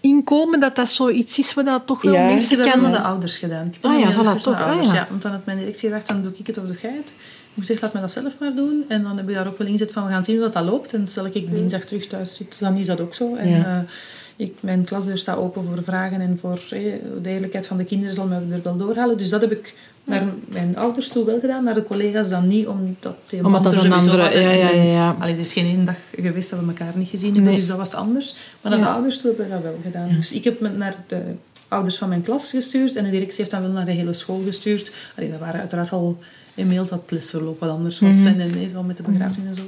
inkomen, 0.00 0.60
dat 0.60 0.76
dat 0.76 0.88
zoiets 0.88 1.38
is 1.38 1.54
wat 1.54 1.64
dat 1.64 1.86
toch 1.86 2.02
wel 2.02 2.12
Ja. 2.12 2.24
Ik 2.24 2.32
mensen 2.32 2.56
heb 2.56 2.66
wel 2.66 2.74
kan... 2.74 2.82
naar 2.82 2.92
de 2.92 3.06
ouders 3.08 3.36
gedaan. 3.36 3.66
Ik 3.66 3.72
heb 3.74 3.84
Ah 3.84 3.90
wel 3.90 4.00
ja, 4.00 4.12
voilà, 4.12 4.42
toch. 4.42 4.54
Ah 4.54 4.66
ouders, 4.66 4.88
ja. 4.88 4.94
ja. 4.94 5.06
Want 5.10 5.22
dan 5.22 5.32
had 5.32 5.46
mijn 5.46 5.58
directie 5.58 5.82
gevraagd, 5.82 6.06
dan 6.06 6.22
doe 6.22 6.32
ik 6.36 6.46
het 6.46 6.58
of 6.58 6.64
doe 6.66 6.76
jij 6.82 6.94
het. 6.96 7.14
Ik 7.54 7.60
moet 7.60 7.66
zeggen, 7.66 7.84
laat 7.86 7.94
me 7.94 8.00
dat 8.00 8.12
zelf 8.12 8.38
maar 8.40 8.54
doen. 8.54 8.84
En 8.88 9.02
dan 9.02 9.16
heb 9.16 9.28
ik 9.28 9.34
daar 9.34 9.46
ook 9.46 9.58
wel 9.58 9.66
ingezet 9.66 9.92
van, 9.92 10.04
we 10.04 10.10
gaan 10.10 10.24
zien 10.24 10.38
hoe 10.40 10.48
dat, 10.50 10.64
loopt. 10.64 10.94
En 10.94 11.06
stel 11.06 11.26
ik 11.26 11.50
dinsdag 11.54 11.80
terug 11.84 12.06
thuis 12.06 12.34
zit, 12.36 12.56
dan 12.60 12.76
is 12.76 12.86
dat 12.86 13.00
ook 13.00 13.14
zo. 13.14 13.34
En 13.34 13.48
Ja. 13.48 13.64
eh, 13.64 14.46
ik, 14.46 14.54
mijn 14.60 14.84
klasdeur 14.84 15.18
staat 15.18 15.36
open 15.36 15.64
voor 15.64 15.82
vragen 15.82 16.20
en 16.20 16.38
voor 16.38 16.60
eh, 16.70 16.80
de 17.22 17.28
eerlijkheid 17.30 17.66
van 17.66 17.76
de 17.76 17.84
kinderen 17.84 18.14
zal 18.14 18.26
me 18.26 18.34
er 18.50 18.62
wel 18.62 18.76
doorhalen. 18.76 19.16
Dus 19.18 19.28
dat 19.28 19.40
heb 19.40 19.52
ik 19.52 19.74
naar 20.04 20.22
mijn 20.48 20.76
ouders 20.76 21.08
toe 21.08 21.24
wel 21.24 21.40
gedaan, 21.40 21.64
naar 21.64 21.74
de 21.74 21.82
collega's 21.84 22.28
dan 22.28 22.46
niet, 22.46 22.66
omdat 22.66 23.16
Omdat 23.42 23.62
dat 23.62 23.84
een 23.84 23.92
andere- 23.92 24.40
ja, 24.40 24.50
ja, 24.50 24.70
ja, 24.70 24.82
ja. 24.82 25.16
Allee, 25.18 25.34
er 25.34 25.40
is 25.40 25.52
geen 25.52 25.66
één 25.66 25.84
dag 25.84 25.96
geweest 26.20 26.50
dat 26.50 26.60
we 26.60 26.66
elkaar 26.66 26.92
niet 26.96 27.08
gezien 27.08 27.32
hebben, 27.32 27.50
Nee. 27.50 27.56
dus 27.60 27.66
dat 27.68 27.76
was 27.76 27.94
anders. 27.94 28.34
Maar 28.60 28.72
naar 28.72 28.80
de 28.80 28.86
ouders 28.94 29.18
toe 29.18 29.26
hebben 29.36 29.46
we 29.46 29.52
dat 29.52 29.62
wel 29.62 29.80
gedaan. 29.84 30.08
Dus 30.16 30.32
ik 30.32 30.44
heb 30.44 30.60
me 30.60 30.68
naar 30.68 30.94
de 31.06 31.22
ouders 31.68 31.96
van 31.98 32.08
mijn 32.08 32.22
klas 32.22 32.50
gestuurd 32.50 32.96
en 32.96 33.04
de 33.04 33.10
directie 33.10 33.38
heeft 33.38 33.50
dan 33.50 33.60
wel 33.62 33.70
naar 33.70 33.84
de 33.84 33.90
hele 33.92 34.14
school 34.14 34.42
gestuurd. 34.44 34.92
Allee, 35.16 35.30
dat 35.30 35.40
waren 35.40 35.60
uiteraard 35.60 35.90
al 35.92 36.18
e-mails 36.54 36.88
dat 36.90 37.00
het 37.00 37.10
lesverloop 37.10 37.60
wat 37.60 37.70
anders 37.70 37.98
was 38.00 38.16
Mhm. 38.16 38.26
en, 38.26 38.40
en 38.40 38.54
eh, 38.64 38.70
zo 38.72 38.82
met 38.82 38.96
de 38.96 39.02
begrafenis 39.02 39.48
en 39.48 39.54
zo. 39.54 39.62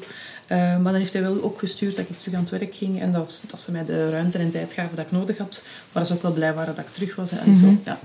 Eh, 0.47 0.59
maar 0.59 0.93
dan 0.93 0.95
heeft 1.01 1.13
hij 1.13 1.23
wel 1.23 1.43
ook 1.43 1.59
gestuurd 1.59 1.97
dat 1.97 2.05
ik 2.09 2.19
terug 2.19 2.35
aan 2.35 2.41
het 2.41 2.51
werk 2.51 2.75
ging 2.75 3.01
en 3.01 3.13
dat, 3.13 3.43
dat 3.51 3.63
ze 3.63 3.73
mij 3.73 3.85
de 3.85 4.11
ruimte 4.11 4.39
en 4.39 4.51
tijd 4.51 4.73
gaven 4.73 4.97
dat 4.97 5.05
ik 5.05 5.13
nodig 5.13 5.39
had. 5.39 5.63
Maar 5.93 6.03
dat 6.03 6.07
ze 6.07 6.15
ook 6.15 6.23
wel 6.23 6.33
blij 6.33 6.55
waren 6.55 6.75
dat 6.75 6.85
ik 6.85 6.91
terug 6.93 7.17
was. 7.17 7.31
En 7.31 7.51
Mhm. 7.51 7.59
zo, 7.67 7.77
ja. 7.85 7.99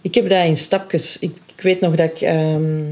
Ik 0.00 0.14
heb 0.14 0.28
dat 0.28 0.44
in 0.44 0.56
stapjes. 0.56 1.18
Ik, 1.18 1.36
ik 1.56 1.62
weet 1.62 1.80
nog 1.80 1.94
dat 1.94 2.10
ik... 2.10 2.20
ehm, 2.20 2.82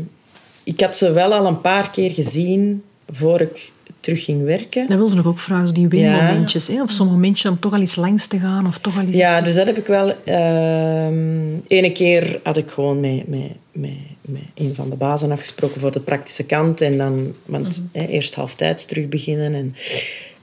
ik 0.64 0.80
had 0.80 0.96
ze 0.96 1.12
wel 1.12 1.32
al 1.34 1.46
een 1.46 1.60
paar 1.60 1.90
keer 1.90 2.10
gezien 2.10 2.82
voor 3.10 3.40
ik 3.40 3.72
terug 4.02 4.24
ging 4.24 4.44
werken. 4.44 4.88
Dat 4.88 4.98
wilde 4.98 5.18
ik 5.18 5.26
ook 5.26 5.38
vragen, 5.38 5.74
die 5.74 5.88
winmomentjes. 5.88 6.68
Hè? 6.68 6.82
Of 6.82 6.90
zo'n 6.90 7.06
momentje 7.10 7.48
om 7.48 7.58
toch 7.58 7.72
al 7.72 7.80
eens 7.80 7.96
langs 7.96 8.26
te 8.26 8.38
gaan. 8.38 8.66
Of 8.66 8.78
toch 8.78 8.98
al 8.98 9.04
eens 9.06 9.16
Ja, 9.16 9.40
dus 9.40 9.54
dat 9.54 9.66
heb 9.66 9.76
ik 9.78 9.86
wel. 9.86 10.14
ehm 10.24 11.58
ene 11.66 11.92
keer 11.92 12.40
had 12.42 12.56
ik 12.56 12.70
gewoon 12.70 13.00
met, 13.00 13.28
met, 13.28 13.56
met, 13.72 13.90
met 14.20 14.42
een 14.54 14.74
van 14.74 14.90
de 14.90 14.96
bazen 14.96 15.30
afgesproken 15.30 15.80
voor 15.80 15.92
de 15.92 16.00
praktische 16.00 16.44
kant. 16.44 16.80
En 16.80 16.98
dan, 16.98 17.34
want 17.46 17.82
hè, 17.92 18.06
eerst 18.06 18.34
halftijds 18.34 18.84
terug 18.84 19.08
beginnen. 19.08 19.54
En, 19.54 19.74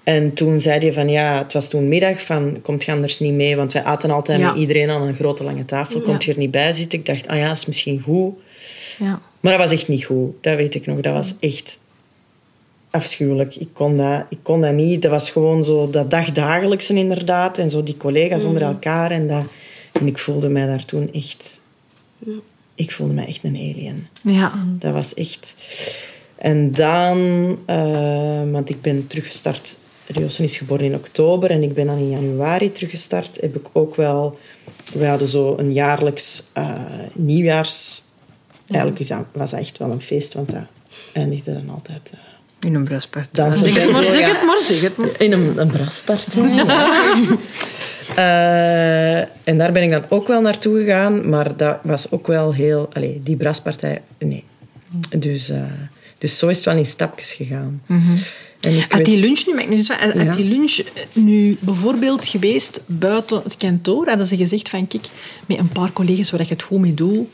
en 0.04 0.34
toen 0.34 0.62
zei 0.62 0.80
hij 0.80 0.94
van 0.94 1.10
ja, 1.10 1.38
het 1.38 1.54
was 1.54 1.70
toen 1.70 1.88
middag 1.88 2.26
van 2.26 2.60
komt 2.62 2.84
je 2.84 2.92
anders 2.92 3.20
niet 3.20 3.34
mee? 3.34 3.56
Want 3.56 3.74
wij 3.74 3.84
aten 3.84 4.12
altijd 4.12 4.40
Ja. 4.40 4.48
met 4.52 4.60
iedereen 4.60 4.90
aan 4.90 5.02
een 5.02 5.16
grote 5.16 5.44
lange 5.44 5.66
tafel. 5.66 6.02
Komt 6.02 6.24
je 6.24 6.32
er 6.32 6.38
niet 6.38 6.52
bij 6.52 6.74
zitten? 6.74 7.00
Ik 7.00 7.06
dacht, 7.06 7.28
ah 7.28 7.38
ja, 7.38 7.48
dat 7.48 7.58
is 7.58 7.66
misschien 7.66 8.02
goed. 8.02 8.34
Ja. 9.00 9.22
Maar 9.40 9.52
dat 9.52 9.62
was 9.62 9.72
echt 9.72 9.88
niet 9.88 10.04
goed. 10.06 10.32
Dat 10.42 10.56
weet 10.56 10.76
ik 10.76 10.86
nog. 10.86 11.00
Dat 11.00 11.14
was 11.14 11.34
echt 11.40 11.80
afschuwelijk. 12.90 13.56
Ik 13.56 13.70
kon 13.74 13.98
dat, 13.98 14.26
ik 14.30 14.40
kon 14.42 14.62
dat 14.62 14.74
niet. 14.74 15.02
Dat 15.02 15.12
was 15.12 15.30
gewoon 15.30 15.66
zo 15.66 15.90
dat 15.90 16.12
dagdagelijkse 16.12 16.94
inderdaad. 16.94 17.58
En 17.58 17.70
zo 17.70 17.84
die 17.84 17.98
collega's 17.98 18.44
onder 18.44 18.62
elkaar. 18.62 19.12
En, 19.12 19.28
dat, 19.28 19.44
en 19.92 20.08
ik 20.08 20.18
voelde 20.18 20.50
mij 20.50 20.66
daar 20.66 20.86
toen 20.86 21.14
echt... 21.14 21.62
Ik 22.76 22.92
voelde 22.92 23.14
mij 23.14 23.26
echt 23.26 23.44
een 23.44 23.56
alien. 23.56 24.08
Ja. 24.22 24.54
Dat 24.80 24.94
was 24.94 25.14
echt... 25.14 25.56
En 26.36 26.72
dan... 26.72 27.18
eh, 27.66 28.52
want 28.52 28.70
ik 28.70 28.82
ben 28.82 29.08
teruggestart... 29.08 29.78
Riosen 30.06 30.44
is 30.44 30.58
geboren 30.58 30.86
in 30.86 30.96
oktober 30.96 31.52
en 31.52 31.64
ik 31.64 31.74
ben 31.74 31.86
dan 31.86 31.98
in 31.98 32.10
januari 32.10 32.72
teruggestart. 32.72 33.42
Heb 33.42 33.56
ik 33.56 33.68
ook 33.72 33.96
wel... 33.96 34.38
We 34.94 35.06
hadden 35.06 35.28
zo 35.28 35.58
een 35.58 35.74
jaarlijks 35.74 36.44
eh, 36.54 36.84
nieuwjaars... 37.14 38.02
Eigenlijk 38.68 39.02
is 39.02 39.08
dat, 39.08 39.26
was 39.34 39.52
dat 39.52 39.60
echt 39.60 39.78
wel 39.78 39.92
een 39.92 40.02
feest, 40.02 40.34
want 40.34 40.52
dat 40.52 40.66
eindigde 41.14 41.54
dan 41.54 41.70
altijd... 41.70 42.12
eh, 42.14 42.20
In 42.62 42.76
een 42.76 42.84
bruispartij. 42.84 43.30
Dansen 43.44 43.72
Zeg 43.74 43.84
het 43.84 43.92
maar, 43.92 44.04
zeg 44.04 44.28
het 44.32 44.46
maar, 44.46 44.60
zeg 44.64 44.82
het 44.82 44.98
maar. 44.98 45.10
in 45.18 45.32
een, 45.32 45.54
een 45.58 45.68
braspartij. 45.68 46.66
Eh, 48.16 49.18
en 49.20 49.58
daar 49.58 49.72
ben 49.72 49.84
ik 49.84 49.92
dan 49.92 50.04
ook 50.10 50.28
wel 50.28 50.42
naartoe 50.42 50.80
gegaan, 50.80 51.30
maar 51.30 51.58
dat 51.58 51.78
was 51.84 52.12
ook 52.12 52.28
wel 52.28 52.54
heel... 52.54 52.90
Allee, 52.94 53.22
die 53.24 53.36
braspartij, 53.36 54.02
nee. 54.20 54.44
Dus, 55.18 55.50
eh, 55.50 55.62
dus 56.18 56.38
zo 56.38 56.48
is 56.48 56.56
het 56.56 56.66
wel 56.66 56.76
in 56.78 56.86
stapjes 56.86 57.32
gegaan. 57.32 57.82
En 58.60 58.76
ik 58.76 58.82
Had 58.82 58.92
weet- 58.98 59.06
die 59.06 59.18
lunch 59.18 59.46
nu, 59.48 59.54
mag 59.54 59.64
ik 59.64 59.70
nu 59.70 59.76
eens 59.76 59.88
vragen, 59.88 60.18
had 60.26 60.36
Ja. 60.36 60.42
die 60.42 60.50
lunch 60.50 60.80
nu 61.14 61.58
bijvoorbeeld 61.60 62.28
geweest 62.28 62.82
buiten 62.86 63.42
het 63.44 63.56
kantoor? 63.58 64.08
Hadden 64.08 64.26
ze 64.26 64.38
gezegd 64.38 64.70
van, 64.70 64.88
kijk, 64.88 65.06
met 65.46 65.58
een 65.58 65.70
paar 65.70 65.92
collega's 65.94 66.32
waar 66.32 66.42
je 66.42 66.48
het 66.48 66.64
goed 66.64 66.80
mee 66.80 66.94
doet, 66.94 67.28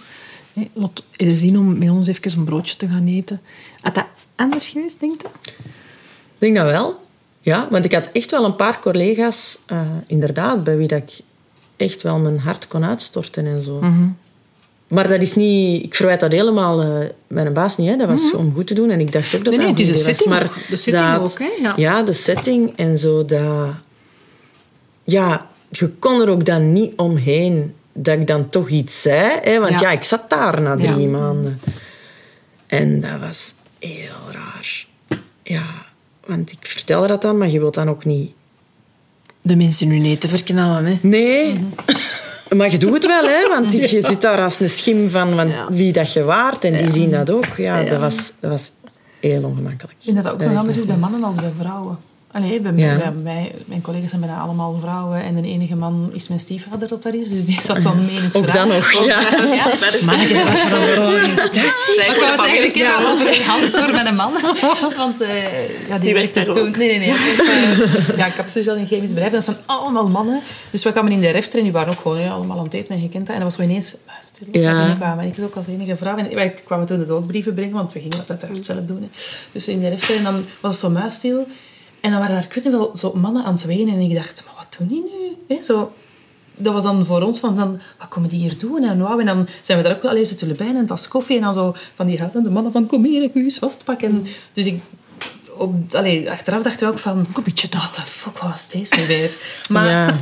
hè, 0.53 0.67
laat 0.73 1.03
je 1.15 1.35
zien 1.35 1.57
om 1.57 1.77
met 1.77 1.89
ons 1.89 2.07
even 2.07 2.31
een 2.39 2.43
broodje 2.45 2.75
te 2.77 2.87
gaan 2.87 3.07
eten. 3.07 3.41
Had 3.81 3.95
dat 3.95 4.05
anders 4.35 4.67
geweest, 4.67 4.99
denk 4.99 5.21
je? 5.21 5.27
Ik 5.47 5.53
denk 6.37 6.55
dat 6.55 6.65
wel. 6.65 7.03
Ja, 7.41 7.67
want 7.71 7.85
ik 7.85 7.93
had 7.93 8.09
echt 8.13 8.31
wel 8.31 8.45
een 8.45 8.55
paar 8.55 8.79
collega's, 8.79 9.57
eh, 9.65 9.81
inderdaad, 10.07 10.63
bij 10.63 10.77
wie 10.77 10.87
dat 10.87 10.97
ik 11.01 11.19
echt 11.75 12.01
wel 12.01 12.17
mijn 12.19 12.39
hart 12.39 12.67
kon 12.67 12.85
uitstorten 12.85 13.45
en 13.45 13.61
zo. 13.61 13.79
maar 14.87 15.07
dat 15.07 15.21
is 15.21 15.35
niet... 15.35 15.83
Ik 15.83 15.95
verwijt 15.95 16.19
dat 16.19 16.31
helemaal 16.31 16.83
uh, 16.83 17.07
mijn 17.27 17.53
baas 17.53 17.77
niet. 17.77 17.89
Hè. 17.89 17.95
Dat 17.97 18.07
was 18.07 18.33
om 18.33 18.53
goed 18.53 18.67
te 18.67 18.73
doen. 18.73 18.89
En 18.89 18.99
ik 18.99 19.11
dacht 19.11 19.35
ook 19.35 19.43
dat 19.43 19.53
Mhm. 19.53 19.63
Nee, 19.63 19.73
nee, 19.73 19.75
dat 19.75 19.87
het 19.87 19.95
is 19.97 20.05
een 20.05 20.13
setting 20.15 20.29
was. 20.39 20.41
ook. 20.47 20.67
De 20.69 20.75
setting 20.75 21.11
dat- 21.13 21.21
ook, 21.31 21.39
hè, 21.39 21.49
ja. 21.61 21.73
ja, 21.75 22.03
de 22.03 22.13
setting 22.13 22.73
en 22.75 22.97
zo. 22.97 23.25
Dat, 23.25 23.73
ja, 25.03 25.47
je 25.69 25.89
kon 25.89 26.21
er 26.21 26.29
ook 26.29 26.45
dan 26.45 26.73
niet 26.73 26.93
omheen 26.95 27.73
dat 27.93 28.19
ik 28.19 28.27
dan 28.27 28.49
toch 28.49 28.69
iets 28.69 29.01
zei. 29.01 29.39
Hè. 29.43 29.59
Want 29.59 29.71
Ja. 29.71 29.79
ja, 29.79 29.91
ik 29.91 30.03
zat 30.03 30.29
daar 30.29 30.61
na 30.61 30.75
Ja. 30.77 30.93
drie 30.93 31.07
maanden. 31.07 31.59
En 32.67 33.01
dat 33.01 33.19
was 33.19 33.53
heel 33.87 34.31
raar. 34.31 34.85
Ja, 35.43 35.65
want 36.25 36.51
ik 36.51 36.57
vertelde 36.67 37.07
dat 37.07 37.21
dan, 37.21 37.37
maar 37.37 37.49
je 37.49 37.59
wilt 37.59 37.73
dan 37.73 37.89
ook 37.89 38.05
niet 38.05 38.31
De 39.41 39.55
mensen 39.55 39.87
nu 39.87 39.99
niet 39.99 40.21
te 40.21 40.27
verknallen, 40.27 40.85
hè. 40.85 40.97
Nee. 41.01 41.53
Mhm. 41.53 41.65
Maar 42.57 42.71
je 42.71 42.77
doet 42.77 42.93
het 42.93 43.05
wel, 43.05 43.23
hè? 43.23 43.47
Want 43.49 43.71
je 43.71 44.01
zit 44.07 44.21
daar 44.21 44.43
als 44.43 44.59
een 44.59 44.69
schim 44.69 45.09
van, 45.09 45.35
van 45.35 45.47
Ja. 45.49 45.67
wie 45.71 45.91
dat 45.91 46.13
je 46.13 46.23
waart. 46.23 46.63
En 46.63 46.77
die 46.77 46.89
zien 46.89 47.11
dat 47.11 47.29
ook. 47.29 47.45
Ja, 47.57 47.83
Dat, 47.83 47.99
was, 47.99 48.31
dat 48.39 48.51
was 48.51 48.71
heel 49.19 49.43
ongemakkelijk. 49.43 49.97
Ik 49.97 50.03
vind 50.03 50.15
dat 50.15 50.23
dat 50.23 50.33
ook 50.33 50.39
Dat 50.39 50.47
nog 50.49 50.57
anders 50.57 50.77
is 50.77 50.85
bij 50.85 50.97
mannen 50.97 51.21
dan 51.21 51.35
bij 51.35 51.51
vrouwen. 51.59 51.97
Allee, 52.35 52.59
bij, 52.59 52.71
Ja. 52.75 52.97
bij 52.97 53.11
mij, 53.11 53.51
mijn 53.65 53.81
collega's 53.81 54.09
zijn 54.09 54.21
bijna 54.21 54.39
allemaal 54.39 54.77
vrouwen 54.79 55.23
en 55.23 55.41
de 55.41 55.47
enige 55.47 55.75
man 55.75 56.09
is 56.13 56.27
mijn 56.27 56.39
stiefvader 56.39 56.87
dat 56.87 57.03
daar 57.03 57.15
is, 57.15 57.29
dus 57.29 57.45
die 57.45 57.61
zat 57.61 57.81
dan 57.81 58.05
mee 58.05 58.15
in 58.15 58.23
het 58.23 58.35
Ook 58.37 58.43
verhaal. 58.43 58.67
dan 58.67 58.75
nog, 58.77 58.91
ja. 58.91 59.21
Mannetjes, 60.05 60.43
wat 60.43 60.59
voor 60.59 60.77
een 60.77 60.99
organisatie. 60.99 61.61
Maar 61.97 62.05
ik 62.07 62.17
wou 62.19 62.31
het 62.31 62.39
eigenlijk 62.39 62.73
hebben 62.75 63.11
over 63.11 63.43
Hans, 63.45 63.75
over 63.75 63.91
mijn 63.93 64.15
man. 64.15 64.31
Want 64.97 65.21
eh, 65.21 65.29
ja, 65.87 65.97
die, 65.97 65.99
Die 65.99 66.13
werkt 66.13 66.35
werkte 66.35 66.53
toen... 66.53 66.67
ook. 66.67 66.77
Nee, 66.77 66.87
nee, 66.87 66.99
nee. 66.99 67.13
werkt, 67.37 68.09
eh, 68.09 68.17
ja, 68.17 68.29
kapsel 68.29 68.73
in 68.75 68.79
een 68.81 68.87
chemisch 68.87 69.09
bedrijf. 69.13 69.31
Dat 69.31 69.43
zijn 69.43 69.57
allemaal 69.65 70.07
mannen. 70.07 70.39
Dus 70.69 70.83
we 70.83 70.91
kwamen 70.91 71.11
in 71.11 71.19
de 71.19 71.29
refter 71.29 71.57
en 71.57 71.63
die 71.63 71.73
waren 71.73 71.93
ook 71.93 71.99
gewoon 71.99 72.19
ja, 72.19 72.31
allemaal 72.31 72.57
aan 72.57 72.63
het 72.63 72.73
eten 72.73 72.95
en 72.95 73.01
gekend. 73.01 73.27
En 73.27 73.33
dat 73.33 73.43
was 73.43 73.55
we 73.57 73.63
ineens 73.63 73.95
muisstil 74.07 74.47
als 74.53 74.61
Ja. 74.63 74.71
we 74.71 74.77
binnenkwamen. 74.77 75.23
En 75.23 75.29
ik 75.29 75.35
was 75.35 75.45
ook 75.45 75.55
als 75.55 75.67
enige 75.67 75.95
vrouw. 75.95 76.17
En 76.17 76.35
wij 76.35 76.49
kwamen 76.65 76.85
toen 76.85 76.99
de 76.99 77.05
doodsbrieven 77.05 77.53
brengen, 77.53 77.73
want 77.73 77.93
we 77.93 77.99
gingen 77.99 78.17
dat 78.17 78.29
uiteraard 78.29 78.65
zelf 78.65 78.79
doen. 78.85 79.01
Hè. 79.01 79.07
Dus 79.51 79.67
in 79.67 79.79
de 79.79 79.89
refter 79.89 80.15
en 80.15 80.23
dan 80.23 80.45
was 80.59 80.71
het 80.71 80.81
zo 80.81 80.89
muisstil. 80.89 81.47
En 82.05 82.11
dan 82.11 82.19
waren 82.19 82.35
daar, 82.35 82.43
ik 82.43 82.53
weet 82.53 82.63
niet 82.63 82.73
wel, 82.73 82.91
zo 82.97 83.13
mannen 83.13 83.43
aan 83.43 83.53
het 83.53 83.65
wenen. 83.65 83.93
En 83.93 83.99
ik 83.99 84.15
dacht, 84.15 84.43
maar 84.45 84.55
wat 84.57 84.75
doen 84.77 84.87
die 84.87 85.35
nu? 85.47 85.61
Zo 85.63 85.91
dat 86.57 86.73
was 86.73 86.83
dan 86.83 87.05
voor 87.05 87.21
ons 87.21 87.39
van, 87.39 87.55
dan, 87.55 87.81
wat 87.97 88.07
komen 88.07 88.29
die 88.29 88.39
hier 88.39 88.57
doen? 88.57 88.83
En, 88.83 89.01
wauw. 89.01 89.19
en 89.19 89.25
dan 89.25 89.47
zijn 89.61 89.77
we 89.77 89.83
daar 89.83 89.95
ook 89.95 90.01
wel 90.01 90.15
eens 90.15 90.29
zitten 90.29 90.55
bij 90.55 90.67
en 90.67 90.75
een 90.75 90.85
tas 90.85 91.07
koffie. 91.07 91.35
En 91.35 91.41
dan 91.41 91.53
zo 91.53 91.75
van 91.93 92.05
die 92.05 92.19
huilende 92.19 92.49
mannen 92.49 92.71
van, 92.71 92.85
kom 92.85 93.03
hier, 93.03 93.23
ik 93.23 93.33
wil 93.33 93.43
je 93.43 93.51
vastpakken. 93.51 94.27
Dus 94.53 94.65
ik, 94.65 94.81
op, 95.57 95.95
achteraf 96.29 96.61
dachten 96.61 96.87
we 96.87 96.93
ook 96.93 96.99
van, 96.99 97.25
kom 97.33 97.43
beetje 97.43 97.67
fuck, 98.03 98.37
wat 98.37 98.51
was 98.51 98.69
deze 98.69 99.05
weer? 99.05 99.37
Maar 99.69 99.89
Ja. 99.89 100.15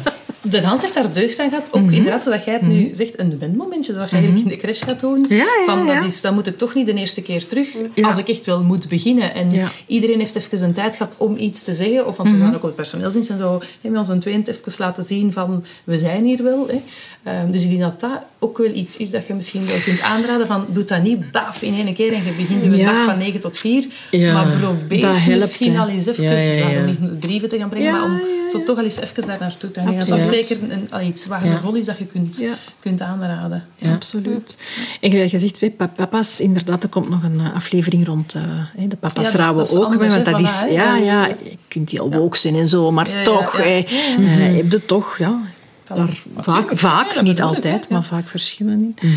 De 0.44 0.62
Hans 0.62 0.82
heeft 0.82 0.94
daar 0.94 1.14
deugd 1.14 1.40
aan 1.40 1.50
gehad. 1.50 1.64
Ook 1.72 1.92
inderdaad, 1.92 2.22
zodat 2.22 2.44
jij 2.44 2.54
het 2.54 2.62
nu 2.62 2.90
zegt, 2.94 3.20
een 3.20 3.40
wendmomentje, 3.40 3.94
zoals 3.94 4.10
je 4.10 4.16
eigenlijk 4.16 4.46
in 4.46 4.52
de 4.52 4.58
crash 4.58 4.84
gaat 4.84 5.00
doen. 5.00 5.26
Ja, 5.30 5.36
ja, 5.36 5.46
van, 5.66 5.88
dat, 5.88 6.04
is, 6.04 6.22
dat 6.22 6.34
moet 6.34 6.48
ik 6.48 6.58
toch 6.58 6.74
niet 6.74 6.86
de 6.86 6.94
eerste 6.94 7.22
keer 7.22 7.46
terug, 7.46 7.68
Ja. 7.94 8.08
als 8.08 8.18
ik 8.18 8.28
echt 8.28 8.46
wel 8.46 8.64
moet 8.64 8.88
beginnen. 8.88 9.34
En 9.34 9.52
iedereen 9.88 10.20
heeft 10.20 10.36
even 10.36 10.64
een 10.64 10.74
tijd 10.74 10.96
gehad 10.96 11.14
om 11.18 11.38
iets 11.38 11.64
te 11.64 11.74
zeggen. 11.74 12.08
Of 12.08 12.18
want 12.18 12.32
we 12.32 12.38
zijn 12.38 12.56
ook 12.56 12.64
op 12.64 12.70
de 12.70 12.76
personeelsdienst 12.76 13.30
en 13.30 13.38
zo. 13.38 13.52
Hebben 13.52 13.92
we 13.92 13.98
ons 13.98 14.08
een 14.08 14.20
tweeënt 14.20 14.48
even 14.48 14.74
laten 14.78 15.06
zien 15.06 15.32
van, 15.32 15.64
we 15.84 15.98
zijn 15.98 16.24
hier 16.24 16.44
wel. 16.44 16.68
Hè. 16.68 16.82
Ehm, 17.24 17.52
dus 17.52 17.64
ik 17.64 17.70
denk 17.70 17.82
dat 17.82 18.00
dat 18.00 18.22
ook 18.44 18.58
wel 18.58 18.74
iets 18.74 18.98
is 18.98 19.10
dat 19.12 19.28
je 19.28 19.34
misschien 19.34 19.66
wel 19.66 19.78
kunt 19.86 20.02
aanraden. 20.02 20.48
Van, 20.48 20.66
doe 20.68 20.84
dat 20.84 21.04
niet 21.04 21.32
baf 21.32 21.62
in 21.62 21.74
één 21.74 21.94
keer 21.94 22.14
en 22.14 22.24
je 22.26 22.32
begint 22.32 22.64
je 22.64 22.76
Ja. 22.76 22.94
dag 22.94 23.04
van 23.06 23.18
9 23.18 23.40
tot 23.40 23.58
4. 23.58 23.86
Ja. 24.12 24.34
Maar 24.34 24.58
probeer 24.58 25.08
het 25.08 25.26
helpt, 25.26 25.40
misschien 25.40 25.74
hè. 25.74 25.80
al 25.80 25.88
eens 25.90 26.06
even, 26.08 26.24
Ja, 26.24 26.82
niet 26.86 27.20
brieven 27.20 27.50
te 27.50 27.58
gaan 27.58 27.70
brengen, 27.70 27.92
maar 27.92 28.04
om 28.04 28.20
zo 28.52 28.64
toch 28.64 28.78
al 28.78 28.84
eens 28.84 29.00
even 29.00 29.26
daar 29.28 29.38
naartoe 29.40 29.72
te 29.72 29.80
gaan. 29.80 29.96
Dat 29.96 30.20
is 30.20 30.28
zeker 30.28 30.58
een, 30.70 30.88
al 30.90 31.02
iets 31.02 31.26
waardevol 31.26 31.74
is 31.76 31.86
dat 31.86 31.98
je 31.98 32.06
kunt, 32.06 32.44
kunt 32.80 33.02
aanraden. 33.02 33.66
Absoluut. 33.94 34.58
En 35.02 35.12
gelijk 35.12 35.30
gezegd, 35.30 35.60
hè, 35.62 35.70
pa- 35.70 35.88
papa's, 35.96 36.40
inderdaad, 36.40 36.84
er 36.84 36.90
komt 36.90 37.10
nog 37.10 37.24
een 37.24 37.40
eh, 37.40 37.56
aflevering 37.56 38.06
rond 38.06 38.34
eh, 38.34 38.42
de 38.90 38.96
papa's 38.96 39.24
dat 39.26 39.34
rouwen 39.34 39.64
dat 39.64 39.78
ook. 39.78 39.84
anders, 39.84 40.14
want 40.14 40.26
dat 40.26 40.40
is, 40.40 40.64
voilà, 40.66 40.72
ja, 40.72 40.96
ja, 40.98 41.28
je 41.28 41.58
kunt 41.68 41.92
heel 41.92 42.12
woke 42.12 42.38
zijn 42.38 42.56
en 42.56 42.70
zo, 42.70 42.92
maar 42.92 43.08
toch, 43.24 43.58
eh, 43.60 43.76
heb 44.18 44.72
je 44.72 44.86
toch, 44.86 45.18
ja, 45.18 45.40
daar 45.88 46.24
vaak, 46.38 46.70
vaak 46.78 47.12
Ja, 47.12 47.22
niet 47.22 47.42
altijd, 47.42 47.86
ja. 47.90 47.96
maar 47.96 48.04
vaak 48.04 48.28
verschillen 48.28 48.96
in. 49.00 49.10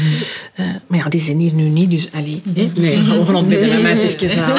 Eh, 0.55 0.67
maar 0.87 0.99
ja, 0.99 1.09
die 1.09 1.21
zijn 1.21 1.39
hier 1.39 1.53
nu 1.53 1.63
niet, 1.69 1.91
dus 1.91 2.09
allee, 2.13 2.43
hè, 2.55 2.71
Nee. 2.75 2.97
we 3.03 3.25
gaan 3.25 3.35
ontbidden 3.35 3.69
met 3.69 3.83
mij 3.83 3.99
eens 3.99 4.15
even 4.21 4.45
aan. 4.45 4.59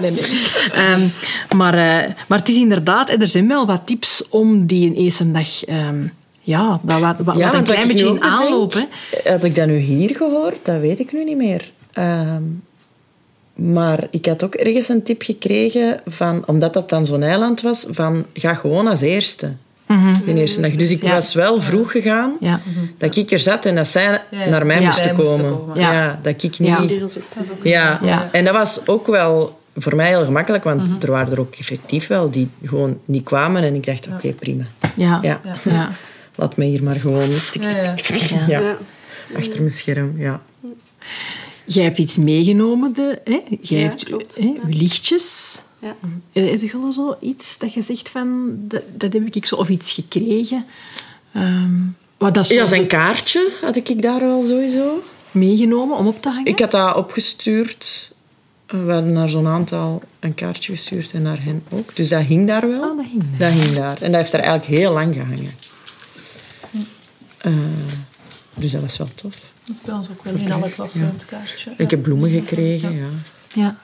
nee, 0.00 0.10
nee. 0.10 1.10
Maar, 1.56 1.74
eh, 1.74 2.10
maar 2.28 2.38
het 2.38 2.48
is 2.48 2.56
inderdaad, 2.56 3.10
er 3.10 3.26
zijn 3.26 3.48
wel 3.48 3.66
wat 3.66 3.80
tips 3.86 4.22
om 4.28 4.66
die 4.66 4.94
eerste 4.94 5.30
dag... 5.32 5.64
ehm, 5.64 6.02
ja, 6.40 6.80
wat, 6.82 7.00
wat, 7.00 7.16
wat 7.24 7.34
een 7.34 7.40
want 7.40 7.52
wat 7.52 7.62
klein 7.64 7.88
beetje 7.88 8.06
in. 8.08 8.22
Hè. 8.22 9.30
Had 9.30 9.44
ik 9.44 9.54
dat 9.54 9.66
nu 9.66 9.76
hier 9.78 10.16
gehoord? 10.16 10.56
Dat 10.62 10.80
weet 10.80 10.98
ik 10.98 11.12
nu 11.12 11.24
niet 11.24 11.36
meer. 11.36 11.72
Ehm, 11.92 12.42
maar 13.54 14.06
ik 14.10 14.26
had 14.26 14.42
ook 14.42 14.54
ergens 14.54 14.88
een 14.88 15.02
tip 15.02 15.22
gekregen 15.22 16.00
van, 16.06 16.42
omdat 16.46 16.72
dat 16.74 16.88
dan 16.88 17.06
zo'n 17.06 17.22
eiland 17.22 17.60
was, 17.60 17.86
van 17.90 18.24
ga 18.34 18.54
gewoon 18.54 18.86
als 18.86 19.00
eerste. 19.00 19.52
De 20.24 20.34
eerste 20.34 20.60
dag. 20.60 20.72
Dus 20.72 20.90
ik 20.90 21.02
Ja. 21.02 21.10
was 21.12 21.34
wel 21.34 21.60
vroeg 21.60 21.90
gegaan, 21.90 22.36
Ja. 22.40 22.60
dat 22.98 23.16
ik 23.16 23.30
er 23.30 23.38
zat 23.38 23.64
en 23.64 23.74
dat 23.74 23.86
zij 23.88 24.20
Ja. 24.30 24.48
naar 24.48 24.66
mij 24.66 24.80
Ja. 24.80 24.86
moesten 24.86 25.14
komen. 25.16 25.60
Ja. 25.74 25.92
Ja. 25.92 26.18
dat 26.22 26.42
ik 26.42 26.58
niet... 26.58 26.68
Ja. 26.68 26.80
Ja. 27.62 27.98
Ja. 28.02 28.28
en 28.32 28.44
dat 28.44 28.54
was 28.54 28.86
ook 28.86 29.06
wel 29.06 29.58
voor 29.76 29.96
mij 29.96 30.08
heel 30.08 30.24
gemakkelijk, 30.24 30.64
want 30.64 31.02
er 31.02 31.10
waren 31.10 31.32
er 31.32 31.40
ook 31.40 31.54
effectief 31.54 32.06
wel 32.06 32.30
die 32.30 32.48
gewoon 32.64 32.98
niet 33.04 33.24
kwamen. 33.24 33.62
En 33.62 33.74
ik 33.74 33.86
dacht, 33.86 34.08
oké, 34.14 34.28
prima. 34.32 34.64
Ja. 34.96 35.18
Ja. 35.22 35.40
Ja. 35.44 35.54
Ja. 35.72 35.92
Laat 36.34 36.56
mij 36.56 36.66
hier 36.66 36.82
maar 36.82 36.96
gewoon 36.96 37.28
Ja, 37.52 37.68
ja. 37.70 37.94
ja. 38.46 38.60
Ja. 38.60 38.76
achter 39.36 39.58
mijn 39.60 39.70
scherm. 39.72 40.14
Ja. 40.16 40.40
Jij 41.64 41.84
hebt 41.84 41.98
iets 41.98 42.16
meegenomen, 42.16 42.92
de, 42.94 43.20
hè? 43.24 43.40
Jij 43.62 43.80
Ja, 43.80 43.88
hebt 43.88 44.04
klopt. 44.04 44.36
hè, 44.36 44.42
je 44.42 44.60
lichtjes. 44.76 45.58
Ja. 45.80 45.96
Eh, 46.32 46.50
Heb 46.50 46.60
je 46.60 46.72
al 46.84 46.92
zo 46.92 47.16
iets 47.20 47.58
dat 47.58 47.72
je 47.72 47.82
zegt 47.82 48.08
van, 48.08 48.54
dat, 48.58 48.82
dat 48.94 49.12
heb 49.12 49.34
ik 49.34 49.44
zo, 49.46 49.54
of 49.54 49.68
iets 49.68 49.92
gekregen? 49.92 50.64
Ehm, 51.32 51.72
wat 52.16 52.34
dat 52.34 52.46
zo 52.46 52.54
ja, 52.54 52.66
zijn 52.66 52.86
kaartje 52.86 53.50
had 53.62 53.76
ik 53.76 54.02
daar 54.02 54.20
wel 54.20 54.44
sowieso. 54.44 55.02
meegenomen 55.30 55.96
om 55.96 56.06
op 56.06 56.22
te 56.22 56.28
hangen? 56.28 56.46
Ik 56.46 56.58
had 56.58 56.70
dat 56.70 56.96
opgestuurd. 56.96 58.12
We 58.66 58.92
hadden 58.92 59.12
naar 59.12 59.28
zo'n 59.28 59.46
aantal 59.46 60.02
een 60.20 60.34
kaartje 60.34 60.72
gestuurd 60.72 61.12
en 61.12 61.22
naar 61.22 61.42
hen 61.42 61.62
ook. 61.70 61.96
Dus 61.96 62.08
dat 62.08 62.22
hing 62.22 62.46
daar 62.46 62.68
wel. 62.68 62.82
Ah, 62.82 62.96
dat 62.96 63.06
hing 63.06 63.24
daar. 63.38 63.50
Dat 63.50 63.60
hing 63.60 63.74
daar. 63.76 64.02
En 64.02 64.10
dat 64.10 64.20
heeft 64.20 64.32
daar 64.32 64.40
eigenlijk 64.40 64.80
heel 64.80 64.92
lang 64.92 65.14
gehangen. 65.14 65.50
Eh, 67.38 67.52
dus 68.54 68.70
dat 68.70 68.80
was 68.80 68.98
wel 68.98 69.08
tof. 69.14 69.34
Dat 69.64 69.76
is 69.76 69.82
bij 69.82 69.94
ons 69.94 70.08
ook 70.10 70.24
wel 70.24 70.34
in 70.34 70.52
alle 70.52 70.70
klassen 70.70 71.02
het 71.12 71.24
kaartje. 71.24 71.72
Ik 71.76 71.90
heb 71.90 72.02
bloemen 72.02 72.30
gekregen, 72.30 72.96
ja. 72.96 73.08
Ja. 73.54 73.76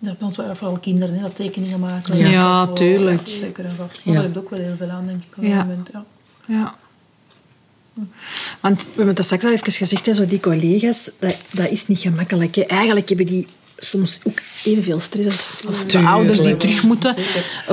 Ja, 0.00 0.14
bij 0.18 0.26
ons 0.26 0.36
waren 0.36 0.56
vooral 0.56 0.78
kinderen 0.78 1.14
hè, 1.14 1.20
dat 1.20 1.36
tekeningen 1.36 1.80
maken. 1.80 2.16
Ja. 2.16 2.22
Dat 2.22 2.32
Ja, 2.32 2.66
zo, 2.66 2.72
tuurlijk. 2.72 3.26
ja, 3.26 3.36
zeker 3.36 3.64
en 3.64 3.74
vast. 3.76 4.04
Maar 4.04 4.14
Ja. 4.14 4.20
daar 4.20 4.22
heb 4.22 4.36
ik 4.36 4.42
ook 4.42 4.50
wel 4.50 4.58
heel 4.60 4.74
veel 4.78 4.88
aan, 4.90 5.06
denk 5.06 5.22
ik, 5.30 5.36
op 5.36 5.42
Ja. 5.42 5.56
dat 5.56 5.66
moment. 5.66 5.90
Ja. 5.92 6.04
Ja. 6.46 6.74
Want 8.60 8.82
we 8.82 8.88
hebben 8.96 9.14
dat 9.14 9.24
straks 9.24 9.44
al 9.44 9.52
even 9.52 9.72
gezegd, 9.72 10.06
hè, 10.06 10.12
zo 10.12 10.26
die 10.26 10.40
collega's, 10.40 11.10
dat, 11.18 11.36
dat 11.52 11.68
is 11.70 11.86
niet 11.86 11.98
gemakkelijk. 11.98 12.54
Hè. 12.54 12.62
Eigenlijk 12.62 13.08
hebben 13.08 13.26
die 13.26 13.46
soms 13.76 14.20
ook 14.24 14.38
evenveel 14.64 15.00
stress 15.00 15.26
als, 15.26 15.66
als 15.66 15.80
de 15.80 15.86
Tuurlijk. 15.86 16.12
ouders 16.12 16.40
die 16.40 16.56
terug 16.56 16.82
moeten. 16.82 17.14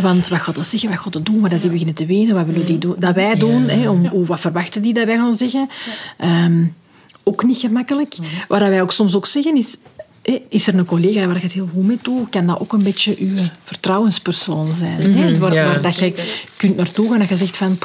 Want 0.01 0.27
wat 0.27 0.39
gaat 0.39 0.55
dat 0.55 0.65
zeggen, 0.65 0.89
wat 0.89 0.99
gaat 0.99 1.13
dat 1.13 1.25
doen, 1.25 1.39
wat 1.39 1.51
dat 1.51 1.61
die 1.61 1.69
beginnen 1.69 1.95
te 1.95 2.05
wenen, 2.05 2.35
wat 2.35 2.45
willen 2.45 2.65
die 2.65 2.77
doen, 2.77 2.95
dat 2.99 3.15
wij 3.15 3.35
doen, 3.35 3.69
hè, 3.69 3.89
om, 3.89 4.07
hoe, 4.07 4.25
wat 4.25 4.39
verwachten 4.39 4.81
die 4.81 4.93
dat 4.93 5.05
wij 5.05 5.15
gaan 5.15 5.33
zeggen. 5.33 5.69
Ehm, 6.17 6.65
ook 7.23 7.43
niet 7.43 7.57
gemakkelijk. 7.57 8.15
Wat 8.47 8.59
wij 8.59 8.81
ook 8.81 8.91
soms 8.91 9.15
ook 9.15 9.25
zeggen 9.25 9.57
is, 9.57 9.77
is 10.49 10.67
er 10.67 10.75
een 10.77 10.85
collega 10.85 11.25
waar 11.25 11.35
je 11.35 11.41
het 11.41 11.53
heel 11.53 11.69
goed 11.73 11.87
mee 11.87 11.97
doet, 12.01 12.29
kan 12.29 12.47
dat 12.47 12.59
ook 12.59 12.73
een 12.73 12.83
beetje 12.83 13.15
uw 13.19 13.35
vertrouwenspersoon 13.63 14.73
zijn. 14.73 15.13
Hè, 15.15 15.37
waar, 15.37 15.53
ja. 15.53 15.65
waar 15.65 15.81
dat 15.81 15.95
je 15.97 16.13
kunt 16.57 16.75
naartoe 16.77 17.09
gaan 17.11 17.21
en 17.21 17.25
je 17.29 17.37
zegt 17.37 17.57
van... 17.57 17.77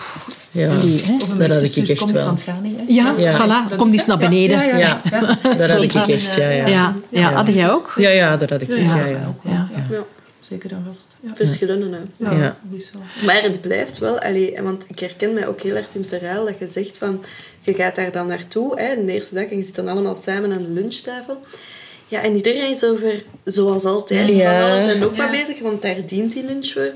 Ja. 0.51 0.69
allee, 0.71 1.03
Dat 1.39 1.51
had 1.51 1.77
ik 1.77 1.89
echt 1.89 1.99
kom 2.01 2.13
wel. 2.13 2.23
van 2.25 2.35
het 2.35 2.43
gaan. 2.43 2.65
Hè. 2.65 2.85
Ja, 2.87 3.15
Ja. 3.19 3.39
voilà. 3.71 3.77
Kom 3.77 3.91
eens 3.91 4.07
naar 4.07 4.19
beneden. 4.19 4.67
Ja, 4.67 4.77
Ja, 4.79 5.01
ja. 5.11 5.39
dat 5.57 5.71
had 5.71 5.83
ik 5.83 5.95
echt, 5.95 6.35
ja, 6.35 6.51
ja. 6.51 6.67
Ja, 6.69 6.95
ja. 7.09 7.33
had 7.33 7.47
jij 7.47 7.71
ook? 7.71 7.93
Ja, 7.97 8.11
ja, 8.11 8.37
dat 8.37 8.51
had 8.51 8.61
ik 8.61 8.69
echt, 8.69 8.81
ja, 8.81 9.05
ja. 9.07 9.35
Ja. 9.45 9.69
Ja. 9.91 10.05
Zeker 10.41 10.71
en 10.71 10.85
vast. 10.87 11.17
Ja. 11.21 11.31
Verschillende. 11.35 11.97
hè. 12.19 12.31
Ja, 12.31 12.37
Ja. 12.43 12.57
dus 12.63 12.87
zo. 12.93 12.99
Maar 13.27 13.43
het 13.43 13.61
blijft 13.61 13.99
wel, 13.99 14.19
allee, 14.19 14.55
want 14.63 14.85
ik 14.89 14.99
herken 14.99 15.35
mij 15.35 15.47
ook 15.47 15.61
heel 15.61 15.75
erg 15.75 15.87
in 15.93 16.01
het 16.01 16.09
verhaal 16.19 16.45
dat 16.45 16.59
je 16.59 16.67
zegt 16.67 16.97
van, 16.99 17.25
je 17.61 17.75
gaat 17.75 17.97
daar 17.97 18.13
dan 18.13 18.27
naartoe, 18.27 18.81
hè, 18.81 19.05
de 19.05 19.13
eerste 19.13 19.35
dag, 19.35 19.45
en 19.45 19.57
je 19.57 19.65
zit 19.65 19.75
dan 19.75 19.89
allemaal 19.89 20.15
samen 20.15 20.53
aan 20.53 20.63
de 20.63 20.71
lunchtafel. 20.71 21.41
Ja, 22.11 22.23
en 22.23 22.37
iedereen 22.37 22.71
is 22.71 22.85
over, 22.85 23.23
zoals 23.45 23.85
altijd, 23.85 24.35
Ja. 24.35 24.61
van 24.61 24.71
alles 24.71 24.87
en 24.87 24.99
nog 24.99 25.17
Ja. 25.17 25.23
wat 25.23 25.31
bezig, 25.31 25.61
want 25.61 25.83
daar 25.83 25.97
dient 26.07 26.33
die 26.33 26.45
lunch 26.45 26.67
voor. 26.73 26.93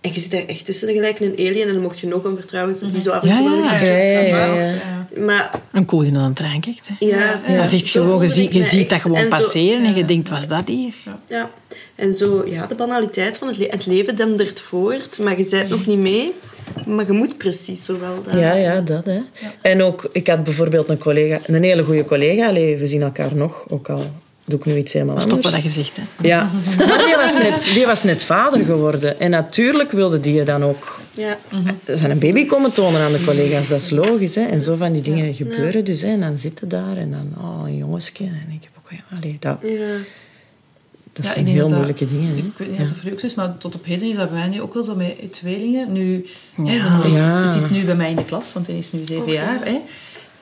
En 0.00 0.10
je 0.12 0.20
zit 0.20 0.30
daar 0.30 0.44
echt 0.46 0.64
tussen 0.64 0.88
gelijk 0.88 1.20
een 1.20 1.32
alien 1.38 1.60
en 1.62 1.72
dan 1.72 1.82
mocht 1.82 2.00
je 2.00 2.06
nog 2.06 2.24
een 2.24 2.36
vertrouwens 2.36 2.80
die 2.80 3.00
zo 3.00 3.10
af 3.10 3.22
en 3.22 3.28
Ja, 3.28 3.36
toe 3.36 3.50
ja. 3.50 3.80
Ja, 3.82 3.92
ja, 3.92 4.20
ja, 4.20 4.54
ja. 4.54 4.72
Maar 5.24 5.50
Een 5.72 5.84
koe 5.84 6.02
die 6.02 6.12
naar 6.12 6.24
een 6.24 6.32
trein 6.34 6.60
kijkt. 6.60 6.88
Hè. 6.88 7.06
ja, 7.06 7.40
Dat 7.56 7.66
is 7.66 7.72
echt 7.82 7.86
zo 7.90 8.04
gewoon, 8.04 8.22
je, 8.22 8.28
ziet, 8.28 8.54
je 8.54 8.62
ziet 8.62 8.90
dat 8.90 9.00
gewoon 9.00 9.16
En 9.16 9.22
zo- 9.24 9.28
passeren 9.30 9.84
en 9.84 9.94
je 9.94 10.04
denkt, 10.04 10.28
was 10.30 10.48
dat 10.48 10.68
hier? 10.68 10.94
Ja, 11.28 11.50
en 11.94 12.14
zo, 12.14 12.44
ja, 12.46 12.66
de 12.66 12.74
banaliteit 12.74 13.38
van 13.38 13.48
het 13.48 13.56
leven. 13.58 13.74
Het 13.74 13.86
leven 13.86 14.16
dendert 14.16 14.60
voort, 14.60 15.18
maar 15.18 15.38
je 15.38 15.46
bent 15.50 15.68
nog 15.68 15.86
niet 15.86 15.98
mee. 15.98 16.32
Maar 16.86 17.06
je 17.06 17.12
moet 17.12 17.36
precies 17.38 17.84
zo 17.84 18.00
wel. 18.00 18.22
Dat... 18.24 18.34
Ja, 18.40 18.54
ja, 18.54 18.80
dat. 18.80 19.04
Hè. 19.04 19.18
En 19.62 19.82
ook, 19.82 20.08
ik 20.12 20.26
had 20.26 20.44
bijvoorbeeld 20.44 20.88
een 20.88 20.98
collega, 20.98 21.38
een 21.46 21.62
hele 21.62 21.82
goede 21.82 22.04
collega. 22.04 22.48
Allee, 22.48 22.76
we 22.76 22.86
zien 22.86 23.02
elkaar 23.02 23.34
nog, 23.34 23.64
ook 23.68 23.88
al 23.88 24.04
doe 24.46 24.58
ik 24.58 24.64
nu 24.64 24.76
iets 24.76 24.92
helemaal 24.92 25.14
Dat 25.14 25.30
anders. 25.30 25.54
wat 25.54 25.62
je 25.62 25.68
zegt, 25.68 25.96
hè? 25.96 26.02
Ja, 26.28 26.50
maar 26.88 27.04
die 27.04 27.16
was, 27.16 27.38
net, 27.38 27.70
die 27.74 27.86
was 27.86 28.02
net 28.02 28.22
vader 28.24 28.64
geworden. 28.64 29.20
En 29.20 29.30
natuurlijk 29.30 29.90
wilde 29.92 30.20
die 30.20 30.42
dan 30.42 30.64
ook 30.64 31.00
Ja. 31.12 31.38
zijn 31.86 32.10
een 32.10 32.18
baby 32.18 32.46
komen 32.46 32.72
tonen 32.72 33.00
aan 33.00 33.12
de 33.12 33.24
collega's. 33.24 33.68
Dat 33.68 33.80
is 33.80 33.90
logisch. 33.90 34.34
Hè? 34.34 34.42
En 34.42 34.62
zo 34.62 34.76
van 34.76 34.92
die 34.92 35.02
dingen 35.02 35.34
gebeuren 35.34 35.84
dus. 35.84 36.02
Hè? 36.02 36.08
En 36.08 36.20
dan 36.20 36.38
zitten 36.38 36.68
daar 36.68 36.96
en 36.96 37.10
dan, 37.10 37.44
oh, 37.44 37.62
een 37.68 37.76
jongensje. 37.76 38.24
En 38.24 38.46
ik 38.50 38.62
heb 38.62 38.70
ook, 38.78 39.18
allee, 39.18 39.36
dat, 39.40 39.58
Ja. 39.62 39.68
dat 41.12 41.24
Ja, 41.26 41.30
zijn 41.32 41.46
heel 41.46 41.68
dat 41.68 41.76
moeilijke 41.76 42.06
dingen. 42.06 42.28
Hè? 42.28 42.36
Ik 42.36 42.44
weet 42.56 42.70
niet 42.70 42.80
of 42.80 42.86
dat 42.86 42.96
voor 42.96 43.10
u 43.10 43.16
is, 43.22 43.34
maar 43.34 43.58
tot 43.58 43.74
op 43.74 43.84
heden 43.84 44.08
is 44.08 44.16
dat 44.16 44.30
bij 44.30 44.38
mij 44.38 44.48
nu 44.48 44.60
ook 44.60 44.74
wel 44.74 44.82
zo 44.82 44.94
met 44.94 45.32
tweelingen. 45.32 45.92
Nu, 45.92 46.26
hè, 46.54 46.62
Ja. 46.74 47.00
Ja. 47.12 47.46
zit 47.46 47.70
nu 47.70 47.84
bij 47.84 47.94
mij 47.96 48.10
in 48.10 48.16
de 48.16 48.24
klas, 48.24 48.52
want 48.52 48.66
hij 48.66 48.76
is 48.78 48.92
nu 48.92 49.04
zeven 49.04 49.32
jaar. 49.32 49.60
Hè. 49.64 49.78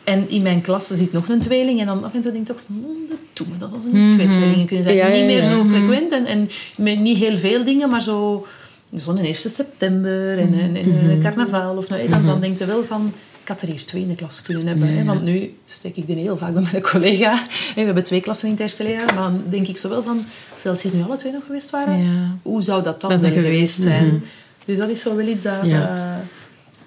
En 0.05 0.29
in 0.29 0.43
mijn 0.43 0.61
klas 0.61 0.87
zit 0.87 1.13
nog 1.13 1.29
een 1.29 1.41
tweeling. 1.41 1.81
En 1.81 1.87
dan 1.87 2.05
af 2.05 2.15
en 2.15 2.21
toe 2.21 2.33
denk 2.33 2.49
ik 2.49 2.55
toch, 2.55 2.65
hmm, 2.67 2.97
dat 3.09 3.19
doe 3.33 3.47
me 3.51 3.59
dat 3.59 3.71
niet 3.93 4.15
twee 4.15 4.29
tweelingen 4.29 4.67
kunnen 4.67 4.85
zijn. 4.85 4.97
Ja, 4.97 5.07
ja, 5.07 5.17
Niet 5.17 5.27
meer 5.27 5.43
zo 5.43 5.65
frequent 5.65 6.13
en, 6.13 6.27
en 6.27 6.49
met 6.77 6.99
niet 6.99 7.19
heel 7.19 7.39
veel 7.39 7.65
dingen, 7.65 7.91
maar 7.91 8.03
zo 8.03 8.47
zo'n 8.93 9.19
1 9.19 9.35
september 9.35 10.39
en, 10.39 10.61
en, 10.61 10.77
en 10.77 11.11
een 11.11 11.21
carnaval. 11.23 11.77
Of, 11.77 11.89
nou, 11.89 12.03
hè, 12.03 12.09
dan, 12.09 12.27
dan 12.27 12.41
denk 12.41 12.59
je 12.59 12.67
wel 12.67 12.85
van... 12.85 13.13
Ik 13.43 13.49
had 13.49 13.61
er 13.61 13.69
hier 13.69 13.85
twee 13.85 14.03
in 14.03 14.09
de 14.09 14.15
klas 14.15 14.43
kunnen 14.43 14.67
hebben. 14.67 14.89
Hè, 14.89 15.05
want 15.05 15.23
nu 15.23 15.55
steek 15.65 15.97
ik 15.97 16.07
die 16.07 16.17
heel 16.17 16.37
vaak 16.37 16.53
bij 16.55 16.63
mijn 16.73 16.83
collega. 16.83 17.35
Hè, 17.49 17.75
we 17.75 17.81
hebben 17.81 18.05
twee 18.05 18.21
klassen 18.21 18.47
in 18.47 18.53
het 18.53 18.63
eerste 18.63 18.83
leerjaar. 18.83 19.15
Maar 19.15 19.31
dan 19.31 19.43
denk 19.49 19.69
ik 19.69 19.77
zo 19.77 19.89
wel 19.89 20.03
van... 20.03 20.25
Zelfs 20.57 20.83
hier 20.83 20.95
nu 20.95 21.03
alle 21.03 21.17
twee 21.17 21.33
nog 21.33 21.45
geweest 21.47 21.71
waren. 21.71 22.03
Ja. 22.03 22.37
Hoe 22.43 22.63
zou 22.63 22.83
dat 22.83 23.01
dan 23.01 23.11
Dat 23.11 23.21
geweest 23.21 23.45
geweest 23.45 23.83
zijn? 23.83 24.25
Dus 24.65 24.79
dat 24.79 24.89
is 24.89 25.01
zo 25.01 25.17
wel 25.17 25.27
iets 25.27 25.43
dat... 25.45 25.65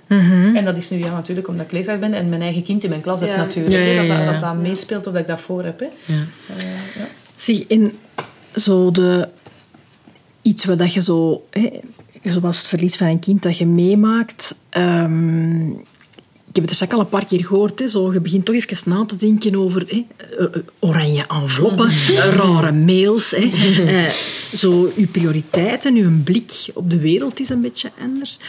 Eh, 0.08 0.56
En 0.56 0.66
dat 0.66 0.78
is 0.78 0.89
nu 0.89 0.97
ja, 0.97 1.12
natuurlijk 1.12 1.47
omdat 1.47 1.66
ik 1.66 1.72
leerkracht 1.72 1.99
ben 1.99 2.14
en 2.14 2.30
mijn 2.30 2.41
eigen 2.41 2.64
kind 2.64 2.84
in 2.84 2.89
mijn 2.89 3.01
klas 3.01 3.20
heb 3.20 3.30
Ja. 3.30 3.36
natuurlijk. 3.36 3.76
Ja, 3.76 3.80
hè, 3.82 3.91
ja, 3.91 3.97
dat, 3.97 4.08
ja, 4.08 4.24
dat, 4.24 4.34
dat 4.34 4.41
dat 4.41 4.56
meespeelt 4.62 5.08
of 5.08 5.14
dat 5.14 5.22
ik 5.22 5.28
dat 5.28 5.39
voor 5.39 5.64
heb. 5.64 5.80
Hè. 5.80 5.86
Ja. 6.06 6.24
Eh, 6.58 6.64
ja. 6.97 7.08
Zie, 7.36 7.66
in 7.68 7.93
zo 8.56 8.91
de... 8.91 9.28
Iets 10.41 10.66
wat 10.66 10.78
dat 10.78 10.93
je 10.93 11.01
zo... 11.01 11.45
Hè, 11.49 11.70
zoals 12.24 12.58
het 12.58 12.68
verlies 12.68 12.95
van 12.95 13.08
een 13.08 13.20
kind 13.20 13.43
dat 13.43 13.58
je 13.58 13.66
meemaakt... 13.66 14.56
ehm, 14.70 15.70
ik 16.49 16.62
heb 16.62 16.70
het 16.70 16.70
er 16.70 16.76
straks 16.88 16.93
al 16.93 16.99
een 16.99 17.20
paar 17.20 17.26
keer 17.26 17.45
gehoord. 17.45 17.80
Hè, 17.80 17.88
zo, 17.88 18.14
je 18.14 18.20
begint 18.20 18.45
toch 18.45 18.56
even 18.56 18.91
na 18.91 19.06
te 19.06 19.16
denken 19.16 19.56
over 19.56 19.84
hè, 19.88 20.06
eh, 20.38 20.45
eh, 20.56 20.62
oranje 20.80 21.26
enveloppen, 21.41 21.88
eh, 21.88 22.34
rare 22.36 22.72
mails. 22.72 23.32
Hè, 23.32 23.43
eh, 23.86 24.10
zo, 24.56 24.91
uw 24.95 25.08
prioriteiten, 25.12 25.95
uw 25.95 26.12
blik 26.24 26.51
op 26.74 26.89
de 26.89 26.97
wereld 26.99 27.39
is 27.39 27.49
een 27.49 27.62
beetje 27.62 27.91
anders. 28.01 28.39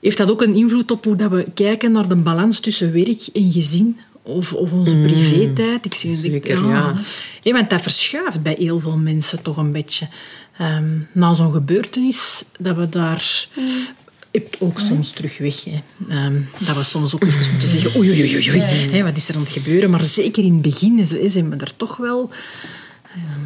Heeft 0.00 0.16
dat 0.16 0.30
ook 0.30 0.42
een 0.42 0.54
invloed 0.54 0.90
op 0.90 1.04
hoe 1.04 1.16
dat 1.16 1.30
we 1.30 1.46
kijken 1.54 1.92
naar 1.92 2.08
de 2.08 2.16
balans 2.16 2.60
tussen 2.60 2.92
werk 2.92 3.26
en 3.32 3.52
gezin? 3.52 3.98
Of, 4.22 4.52
of 4.52 4.72
onze 4.72 4.96
privé-tijd? 4.96 5.84
Ik 5.84 5.94
zie 5.94 6.16
Zeker, 6.16 6.64
ja. 6.68 6.94
Ja, 7.42 7.52
want 7.52 7.70
dat 7.70 7.82
verschuift 7.82 8.42
bij 8.42 8.56
heel 8.58 8.80
veel 8.80 8.96
mensen 8.96 9.42
toch 9.42 9.56
een 9.56 9.72
beetje. 9.72 10.08
Ehm, 10.58 11.00
na 11.12 11.34
zo'n 11.34 11.52
gebeurtenis, 11.52 12.44
dat 12.58 12.76
we 12.76 12.88
daar... 12.88 13.48
Hebt 14.30 14.56
ook 14.58 14.80
soms 14.80 15.10
terug 15.10 15.38
weg. 15.38 15.64
Hè. 15.64 15.82
Ehm, 16.08 16.40
dat 16.58 16.76
we 16.76 16.82
soms 16.82 17.14
ook 17.14 17.24
even 17.24 17.50
moeten 17.50 17.68
zeggen... 17.68 18.00
Oei, 18.00 18.10
oei, 18.10 18.34
oei, 18.34 18.50
oei. 18.50 18.60
Hè, 18.60 19.02
wat 19.02 19.16
is 19.16 19.28
er 19.28 19.34
aan 19.34 19.40
het 19.40 19.50
gebeuren? 19.50 19.90
Maar 19.90 20.04
zeker 20.04 20.44
in 20.44 20.52
het 20.52 20.62
begin 20.62 21.06
zijn 21.06 21.50
we 21.50 21.56
er 21.56 21.76
toch 21.76 21.96
wel... 21.96 22.30
Ja, 23.14 23.36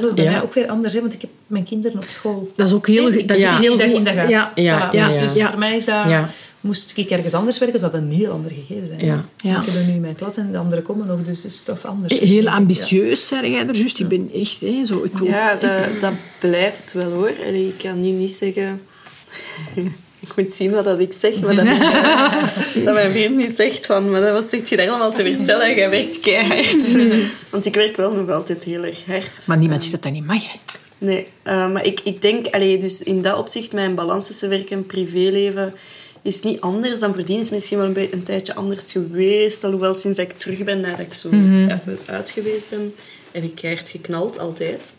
dat 0.00 0.10
is 0.10 0.14
bij 0.14 0.24
Ja. 0.24 0.30
mij 0.30 0.42
ook 0.42 0.54
weer 0.54 0.68
anders, 0.68 0.94
hè, 0.94 1.00
want 1.00 1.12
ik 1.14 1.20
heb 1.20 1.30
mijn 1.46 1.64
kinderen 1.64 1.98
op 1.98 2.08
school. 2.08 2.52
Dat 2.56 2.66
is 2.66 2.72
ook 2.72 2.86
heel... 2.86 3.26
Dat 3.26 3.36
is 3.36 3.48
heel 3.48 3.76
dag 3.76 3.86
in 3.86 4.04
dag 4.04 4.14
uit. 4.16 4.28
Ja, 4.30 4.52
Ja, 4.54 4.90
Voilà. 4.90 4.94
ja, 4.94 5.08
Dus, 5.08 5.32
dus 5.34 5.42
voor 5.44 5.58
mij 5.58 5.76
is 5.76 5.84
dat... 5.84 6.08
Ja. 6.08 6.30
Moest 6.60 6.92
ik 6.96 7.10
ergens 7.10 7.34
anders 7.34 7.58
werken, 7.58 7.78
zou 7.78 7.92
dat 7.92 8.00
een 8.00 8.10
heel 8.10 8.30
ander 8.30 8.50
gegeven 8.50 8.86
zijn. 8.86 9.04
Ja. 9.04 9.24
Ja. 9.36 9.60
Ik 9.60 9.66
heb 9.66 9.74
er 9.74 9.84
nu 9.84 9.92
in 9.92 10.00
mijn 10.00 10.14
klas 10.14 10.36
en 10.36 10.52
de 10.52 10.58
anderen 10.58 10.84
komen 10.84 11.06
nog, 11.06 11.22
dus, 11.22 11.40
dus 11.40 11.64
dat 11.64 11.76
is 11.76 11.84
anders. 11.84 12.18
Heel 12.18 12.48
ambitieus, 12.48 13.28
zei 13.28 13.50
jij 13.50 13.68
er 13.68 13.74
juist. 13.74 14.00
Ik 14.00 14.08
ben 14.08 14.30
echt... 14.34 14.60
Hè, 14.60 14.84
zo, 14.84 15.02
ik 15.02 15.12
wil, 15.18 15.26
Ja, 15.26 15.54
dat, 15.54 16.00
dat 16.00 16.12
blijft 16.40 16.92
wel 16.92 17.10
hoor. 17.10 17.32
Allee, 17.46 17.68
ik 17.68 17.78
kan 17.78 18.00
nu 18.00 18.08
niet 18.10 18.30
zeggen... 18.30 18.80
Ik 20.28 20.36
moet 20.36 20.52
zien 20.52 20.70
wat 20.70 20.84
dat 20.84 21.00
ik 21.00 21.12
zeg, 21.12 21.40
maar 21.40 21.54
dat, 21.56 21.64
ik, 21.64 21.80
dat 22.84 22.94
mijn 22.94 23.10
vriend 23.10 23.36
nu 23.36 23.48
zegt 23.48 23.86
van... 23.86 24.10
Maar 24.10 24.32
wat 24.32 24.44
zit 24.44 24.68
je 24.68 24.76
daar 24.76 24.88
allemaal 24.88 25.12
te 25.12 25.34
vertellen? 25.34 25.74
Jij 25.74 25.90
werkt 25.90 26.20
keihard. 26.20 26.96
Want 27.50 27.66
ik 27.66 27.74
werk 27.74 27.96
wel 27.96 28.12
nog 28.12 28.30
altijd 28.30 28.64
heel 28.64 28.84
erg 28.84 29.04
hard. 29.06 29.46
Maar 29.46 29.58
niemand 29.58 29.80
zegt 29.80 29.94
dat 29.94 30.02
dat 30.02 30.12
niet 30.12 30.26
mag. 30.26 30.42
hè. 30.42 30.58
Nee, 30.98 31.26
eh, 31.42 31.72
maar 31.72 31.86
ik, 31.86 32.00
ik 32.04 32.22
denk... 32.22 32.46
Allee, 32.46 32.78
dus 32.78 33.02
in 33.02 33.22
dat 33.22 33.38
opzicht, 33.38 33.72
mijn 33.72 33.94
balans 33.94 34.26
tussen 34.26 34.48
werk 34.48 34.70
en 34.70 34.86
privéleven 34.86 35.74
is 36.22 36.42
niet 36.42 36.60
anders 36.60 37.00
dan 37.00 37.14
voordien. 37.14 37.40
is 37.40 37.50
misschien 37.50 37.78
wel 37.78 37.86
een, 37.86 37.92
beetje 37.92 38.14
een 38.14 38.22
tijdje 38.22 38.54
anders 38.54 38.92
geweest. 38.92 39.64
Alhoewel, 39.64 39.94
sinds 39.94 40.16
dat 40.16 40.26
ik 40.30 40.38
terug 40.38 40.64
ben, 40.64 40.80
nadat 40.80 41.00
ik 41.00 41.14
zo 41.14 41.28
even 41.28 41.98
uit 42.06 42.30
geweest 42.30 42.68
ben, 42.70 42.94
heb 43.32 43.42
ik 43.42 43.54
keihard 43.54 43.88
geknald, 43.88 44.38
altijd. 44.38 44.92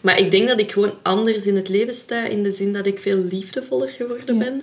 Maar 0.00 0.18
ik 0.18 0.30
denk 0.30 0.48
dat 0.48 0.60
ik 0.60 0.72
gewoon 0.72 0.94
anders 1.02 1.46
in 1.46 1.56
het 1.56 1.68
leven 1.68 1.94
sta, 1.94 2.26
in 2.26 2.42
de 2.42 2.52
zin 2.52 2.72
dat 2.72 2.86
ik 2.86 2.98
veel 2.98 3.18
liefdevoller 3.18 3.88
geworden 3.88 4.38
ben. 4.38 4.62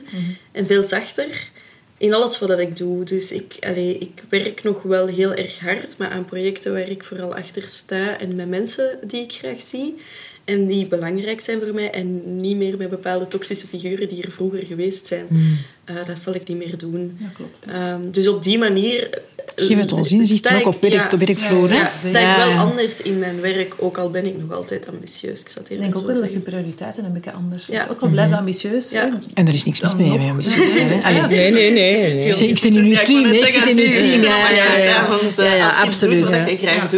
En 0.51 0.65
veel 0.65 0.83
zachter 0.83 1.49
in 1.97 2.13
alles 2.13 2.39
wat 2.39 2.59
ik 2.59 2.75
doe. 2.75 3.03
Dus 3.03 3.31
ik, 3.31 3.57
allee, 3.59 3.97
ik 3.97 4.23
werk 4.29 4.63
nog 4.63 4.81
wel 4.81 5.07
heel 5.07 5.33
erg 5.33 5.59
hard, 5.59 5.97
maar 5.97 6.09
aan 6.09 6.25
projecten 6.25 6.73
waar 6.73 6.89
ik 6.89 7.03
vooral 7.03 7.35
achter 7.35 7.67
sta 7.67 8.19
en 8.19 8.35
met 8.35 8.49
mensen 8.49 8.99
die 9.07 9.21
ik 9.21 9.31
graag 9.31 9.61
zie. 9.61 9.95
En 10.43 10.67
die 10.67 10.87
belangrijk 10.87 11.41
zijn 11.41 11.59
voor 11.59 11.73
mij 11.73 11.91
en 11.91 12.35
niet 12.35 12.57
meer 12.57 12.77
met 12.77 12.89
bepaalde 12.89 13.27
toxische 13.27 13.67
figuren 13.67 14.09
die 14.09 14.23
er 14.23 14.31
vroeger 14.31 14.65
geweest 14.65 15.05
zijn. 15.07 15.27
Eh, 15.83 15.95
dat 16.07 16.19
zal 16.19 16.33
ik 16.33 16.47
niet 16.47 16.57
meer 16.57 16.77
doen. 16.77 17.17
Ja, 17.19 17.27
klopt. 17.33 17.65
Ehm, 17.65 18.11
dus 18.11 18.27
op 18.27 18.43
die 18.43 18.57
manier... 18.57 19.21
Geef 19.55 19.77
het 19.77 19.91
ons 19.93 20.11
inzicht 20.11 20.51
ook 20.53 20.59
ik- 20.59 20.67
op, 20.67 20.81
werk, 20.81 20.93
ja, 20.93 21.09
op 21.13 21.19
werkvloer. 21.19 21.73
ja, 21.73 21.85
sta 21.85 22.19
Ja. 22.19 22.31
ik 22.31 22.43
wel 22.53 22.57
anders 22.57 23.01
in 23.01 23.19
mijn 23.19 23.41
werk, 23.41 23.73
ook 23.77 23.97
al 23.97 24.09
ben 24.09 24.25
ik 24.25 24.33
nog 24.37 24.57
altijd 24.57 24.87
ambitieus. 24.87 25.41
Ik, 25.41 25.49
Ik 25.49 25.55
eerlijk 25.57 25.79
denk 25.79 25.95
ook 25.97 26.05
wel 26.11 26.21
dat 26.21 26.31
je 26.31 26.39
prioriteiten 26.39 27.05
een 27.05 27.13
beetje 27.13 27.31
anders 27.31 27.65
Ja. 27.65 27.87
Ook 27.91 28.01
al 28.01 28.07
blijf 28.09 28.29
je 28.29 28.37
ambitieus. 28.37 28.91
Ja. 28.91 29.19
En 29.33 29.47
er 29.47 29.53
is 29.53 29.63
niks 29.65 29.81
mis 29.81 29.95
mee. 29.95 30.11
ambitieus 30.29 30.73
zijn, 30.73 30.87
Nee, 30.87 31.51
nee, 31.51 31.51
nee. 31.51 31.71
nee. 31.71 32.25
Ik 32.25 32.33
zit- 32.33 32.49
ik 32.49 32.57
zit 32.57 32.75
in 32.75 32.83
uw 32.83 32.91
Ja, 32.91 32.99
ik 32.99 33.05
team, 33.05 33.25
ik 33.25 33.51
zit 33.51 33.67
in 33.67 33.77
uw 33.77 33.99
team. 33.99 34.21
Ja, 34.21 34.27
ja, 34.37 34.41
maar 34.41 34.53
ja, 34.55 34.77
ja. 34.77 34.93
s'avonds, 34.93 35.35
Ja, 35.35 35.43
ja, 35.43 35.65
als 35.65 35.73
je 35.75 35.79
het 35.79 35.87
absoluut. 35.87 36.21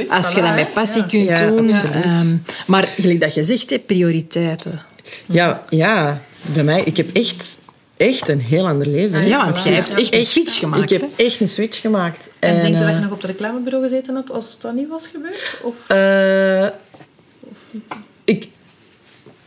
Als 0.10 0.32
je 0.34 0.42
dat 0.42 0.56
met 0.56 0.74
passie 0.74 1.06
kunt 1.06 1.28
Ja, 1.28 1.48
doen. 1.50 1.70
ehm, 1.70 2.36
maar 2.68 2.88
gelijk 3.00 3.22
dat 3.22 3.34
je 3.34 3.44
zegt, 3.44 3.70
hè, 3.70 3.80
prioriteiten. 3.80 4.82
Ja, 5.26 5.64
ja, 5.70 6.22
bij 6.54 6.64
mij, 6.64 6.82
ik 6.86 6.98
heb 6.98 7.08
echt, 7.14 7.58
echt 7.98 8.28
een 8.28 8.40
heel 8.40 8.68
ander 8.68 8.88
leven. 8.88 9.20
hè. 9.20 9.26
Ja, 9.26 9.46
want 9.46 9.64
jij 9.64 9.74
hebt 9.74 9.94
echt 9.94 10.14
een 10.14 10.26
switch 10.26 10.60
gemaakt. 10.60 10.92
Ik 10.92 11.00
heb 11.02 11.10
echt 11.16 11.40
een 11.40 11.50
switch 11.50 11.82
gemaakt. 11.82 12.28
En, 12.40 12.56
denk 12.56 12.68
je 12.68 12.72
dat 12.72 12.82
eh, 12.82 12.94
je 12.94 13.00
nog 13.00 13.12
op 13.12 13.22
het 13.22 13.32
reclamebureau 13.32 13.84
gezeten 13.84 14.16
had 14.16 14.32
als 14.32 14.60
dat 14.60 14.74
niet 14.74 14.88
was 14.88 15.08
gebeurd? 15.08 15.58
Of 15.62 15.74
eh, 15.88 16.66
ik... 18.24 18.48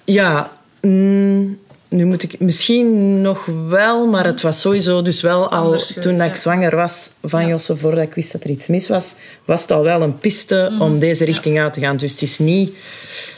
Ja, 0.05 0.51
mm, 0.81 1.59
nu 1.89 2.05
moet 2.05 2.23
ik... 2.23 2.41
Misschien 2.41 3.21
nog 3.21 3.47
wel, 3.69 4.07
maar 4.07 4.25
het 4.27 4.41
was 4.41 4.61
sowieso 4.61 5.03
dus 5.03 5.21
wel 5.21 5.51
al... 5.51 5.65
Geweest, 5.65 6.03
Toen 6.03 6.17
dat 6.17 6.27
ik 6.27 6.37
zwanger 6.37 6.77
was 6.77 7.11
van 7.23 7.47
Josse, 7.47 7.77
voordat 7.77 8.03
ik 8.03 8.15
wist 8.15 8.33
dat 8.33 8.45
er 8.45 8.51
iets 8.51 8.67
mis 8.67 8.89
was, 8.89 9.13
was 9.45 9.63
het 9.63 9.71
al 9.71 9.83
wel 9.83 10.03
een 10.03 10.19
piste 10.19 10.69
Mhm. 10.71 10.83
om 10.83 10.99
deze 10.99 11.25
richting 11.25 11.61
uit 11.61 11.73
te 11.73 11.81
gaan. 11.81 11.97
Dus 11.97 12.13
het 12.13 12.23
is 12.23 12.39
niet... 12.39 12.75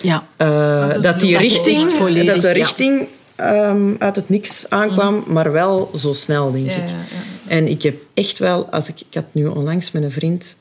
Ja. 0.01 0.27
eh, 0.37 1.03
dat 1.03 1.21
die 1.21 1.39
richting, 1.39 1.93
volledig, 1.93 2.33
dat 2.33 2.41
de 2.41 2.47
ja. 2.47 2.53
richting 2.55 3.07
ehm, 3.43 3.95
uit 3.99 4.17
het 4.17 4.29
niks 4.29 4.71
aankwam, 4.71 5.25
maar 5.27 5.53
wel 5.53 5.91
zo 5.97 6.13
snel, 6.13 6.53
denk. 6.53 6.67
Ja, 6.67 6.73
ik. 6.77 6.89
ja, 6.89 6.95
ja. 6.97 7.51
En 7.51 7.69
ik 7.69 7.83
heb 7.83 8.01
echt 8.15 8.39
wel, 8.39 8.67
als 8.67 8.89
ik, 8.89 9.01
ik 9.01 9.15
had 9.15 9.25
nu 9.35 9.47
onlangs 9.47 9.91
met 9.91 10.03
een 10.03 10.11
vriend, 10.11 10.57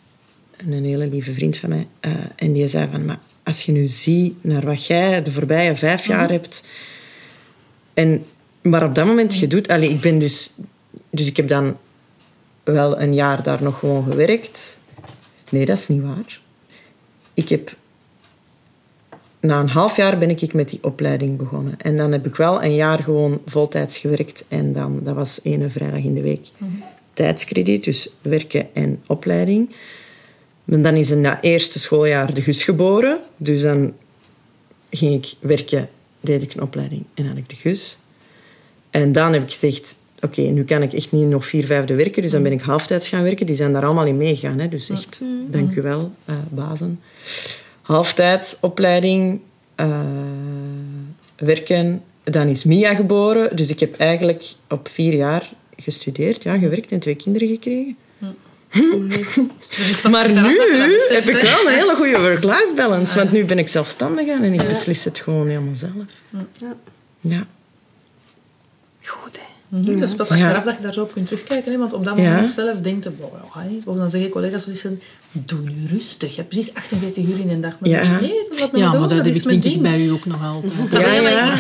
een 0.58 0.86
hele 0.86 1.08
lieve 1.08 1.34
vriend 1.34 1.58
van 1.58 1.70
mij, 1.70 1.88
eh, 2.00 2.12
en 2.36 2.54
die 2.54 2.68
zei 2.68 2.88
van, 2.92 3.06
maar 3.06 3.20
als 3.44 3.62
je 3.64 3.72
nu 3.72 3.88
ziet 3.88 4.44
naar 4.44 4.66
wat 4.66 4.86
jij 4.86 5.24
de 5.24 5.32
voorbije 5.32 5.76
vijf 5.76 6.06
jaar 6.06 6.24
Mhm. 6.24 6.32
hebt, 6.32 6.64
en, 7.94 8.26
maar 8.62 8.84
op 8.86 8.96
dat 8.96 9.06
moment 9.06 9.36
je 9.38 9.48
doet, 9.48 9.68
allee, 9.68 9.90
ik 9.90 10.02
ben 10.02 10.20
dus, 10.20 10.54
dus 11.10 11.28
ik 11.28 11.38
heb 11.38 11.48
dan 11.48 11.78
wel 12.64 13.00
een 13.02 13.14
jaar 13.14 13.44
daar 13.44 13.64
nog 13.64 13.80
gewoon 13.80 14.04
gewerkt. 14.04 14.78
Nee, 15.50 15.66
dat 15.66 15.78
is 15.78 15.88
niet 15.88 16.02
waar. 16.02 16.40
Ik 17.34 17.50
heb 17.50 17.76
na 19.42 19.60
een 19.60 19.70
half 19.70 19.96
jaar 19.96 20.18
ben 20.18 20.30
ik 20.30 20.54
met 20.54 20.70
die 20.70 20.80
opleiding 20.82 21.38
begonnen. 21.38 21.74
En 21.78 21.98
dan 21.98 22.12
heb 22.12 22.26
ik 22.26 22.36
wel 22.36 22.64
een 22.64 22.76
jaar 22.76 23.04
gewoon 23.04 23.42
voltijds 23.46 23.98
gewerkt. 23.98 24.46
En 24.48 24.74
dan, 24.74 25.00
dat 25.04 25.16
was 25.16 25.40
ene 25.44 25.70
vrijdag 25.70 26.04
in 26.04 26.14
de 26.14 26.22
week. 26.22 26.48
Tijdskrediet, 27.14 27.84
dus 27.84 28.10
werken 28.22 28.68
en 28.74 29.02
opleiding. 29.08 29.70
En 30.66 30.84
dan 30.84 30.96
is 30.96 31.12
in 31.12 31.24
dat 31.24 31.38
eerste 31.42 31.80
schooljaar 31.80 32.34
de 32.34 32.42
Gus 32.42 32.64
geboren. 32.64 33.20
Dus 33.38 33.62
dan 33.62 33.94
ging 34.90 35.14
ik 35.14 35.34
werken, 35.40 35.90
deed 36.20 36.44
ik 36.44 36.54
een 36.54 36.62
opleiding 36.62 37.06
en 37.14 37.28
had 37.28 37.38
ik 37.38 37.50
de 37.50 37.56
Gus. 37.56 37.98
En 38.90 39.12
dan 39.12 39.34
heb 39.34 39.44
ik 39.44 39.52
gezegd, 39.52 39.96
oké, 40.20 40.42
nu 40.42 40.64
kan 40.64 40.82
ik 40.82 40.94
echt 40.94 41.12
niet 41.12 41.28
nog 41.28 41.46
vier 41.46 41.66
vijfde 41.66 41.96
werken. 41.96 42.22
Dus 42.22 42.32
dan 42.32 42.44
ben 42.44 42.52
ik 42.52 42.62
halftijds 42.62 43.08
gaan 43.08 43.24
werken. 43.24 43.46
Die 43.46 43.56
zijn 43.56 43.74
daar 43.74 43.86
allemaal 43.86 44.06
in 44.06 44.18
meegegaan. 44.18 44.60
Hè. 44.60 44.68
Dus 44.68 44.90
echt, 44.90 45.22
dank 45.48 45.76
u 45.76 45.82
wel, 45.82 46.12
eh, 46.26 46.36
bazen 46.50 47.00
halftijds 47.92 48.58
opleiding, 48.60 49.42
eh, 49.76 49.90
werken 51.38 52.04
dan 52.24 52.48
is 52.48 52.64
Mia 52.64 52.96
geboren. 52.96 53.56
Dus 53.56 53.70
ik 53.70 53.80
heb 53.80 53.98
eigenlijk 53.98 54.44
op 54.70 54.88
vier 54.88 55.14
jaar 55.14 55.50
gestudeerd, 55.76 56.44
ja, 56.44 56.58
gewerkt 56.58 56.92
en 56.92 57.00
twee 57.00 57.16
kinderen 57.16 57.48
gekregen. 57.48 57.98
Maar 60.12 60.30
nu 60.30 60.60
heb 61.10 61.24
ik 61.24 61.42
wel 61.42 61.68
een 61.68 61.74
hele 61.74 61.96
goede 61.96 62.20
work-life 62.20 62.72
balance. 62.76 63.18
Want 63.18 63.32
nu 63.32 63.46
ben 63.46 63.58
ik 63.58 63.68
zelfstandig 63.68 64.28
en 64.28 64.44
ik 64.44 64.68
beslis 64.68 65.04
het 65.04 65.20
gewoon 65.20 65.48
helemaal 65.48 65.76
zelf. 65.76 65.94
Ja. 66.60 66.76
Ja. 67.20 67.48
Goed, 69.02 69.38
hè. 69.38 69.51
Mhm. 69.72 70.00
Dus 70.00 70.16
pas 70.16 70.28
Ja. 70.28 70.34
achteraf 70.36 70.64
dat 70.64 70.76
je 70.76 70.82
daar 70.82 70.94
zo 70.94 71.02
op 71.02 71.14
kunt 71.14 71.28
terugkijken. 71.28 71.72
Hè? 71.72 71.78
Want 71.78 71.94
op 71.94 72.04
dat 72.06 72.18
Ja. 72.18 72.24
moment 72.34 72.50
zelf 72.50 72.78
denkt 72.80 73.04
je... 73.04 73.12
Wow. 73.20 73.30
Of 73.86 73.96
dan 73.96 74.10
zeggen 74.10 74.30
collega's 74.30 74.64
zoiets 74.64 74.82
van... 74.82 75.00
Doe 75.32 75.60
nu 75.60 75.86
rustig. 75.88 76.30
Je 76.30 76.36
hebt 76.36 76.48
precies 76.50 76.74
48 76.74 77.24
uur 77.28 77.40
in 77.40 77.50
een 77.50 77.62
dag. 77.62 77.74
Maar 77.80 77.90
Ja. 77.90 78.20
nee, 78.20 78.34
me 78.72 78.78
Ja, 78.78 78.92
doen. 78.92 79.00
maar 79.00 79.10
dat, 79.10 79.18
dat 79.18 79.26
is 79.26 79.38
ik 79.38 79.46
mijn 79.46 79.60
denk 79.60 79.76
ik 79.76 79.82
ding. 79.82 79.94
bij 79.96 80.06
u 80.06 80.10
ook 80.12 80.26
nog 80.26 80.44
altijd. 80.44 80.92
Ja, 80.92 81.30
ja. 81.30 81.56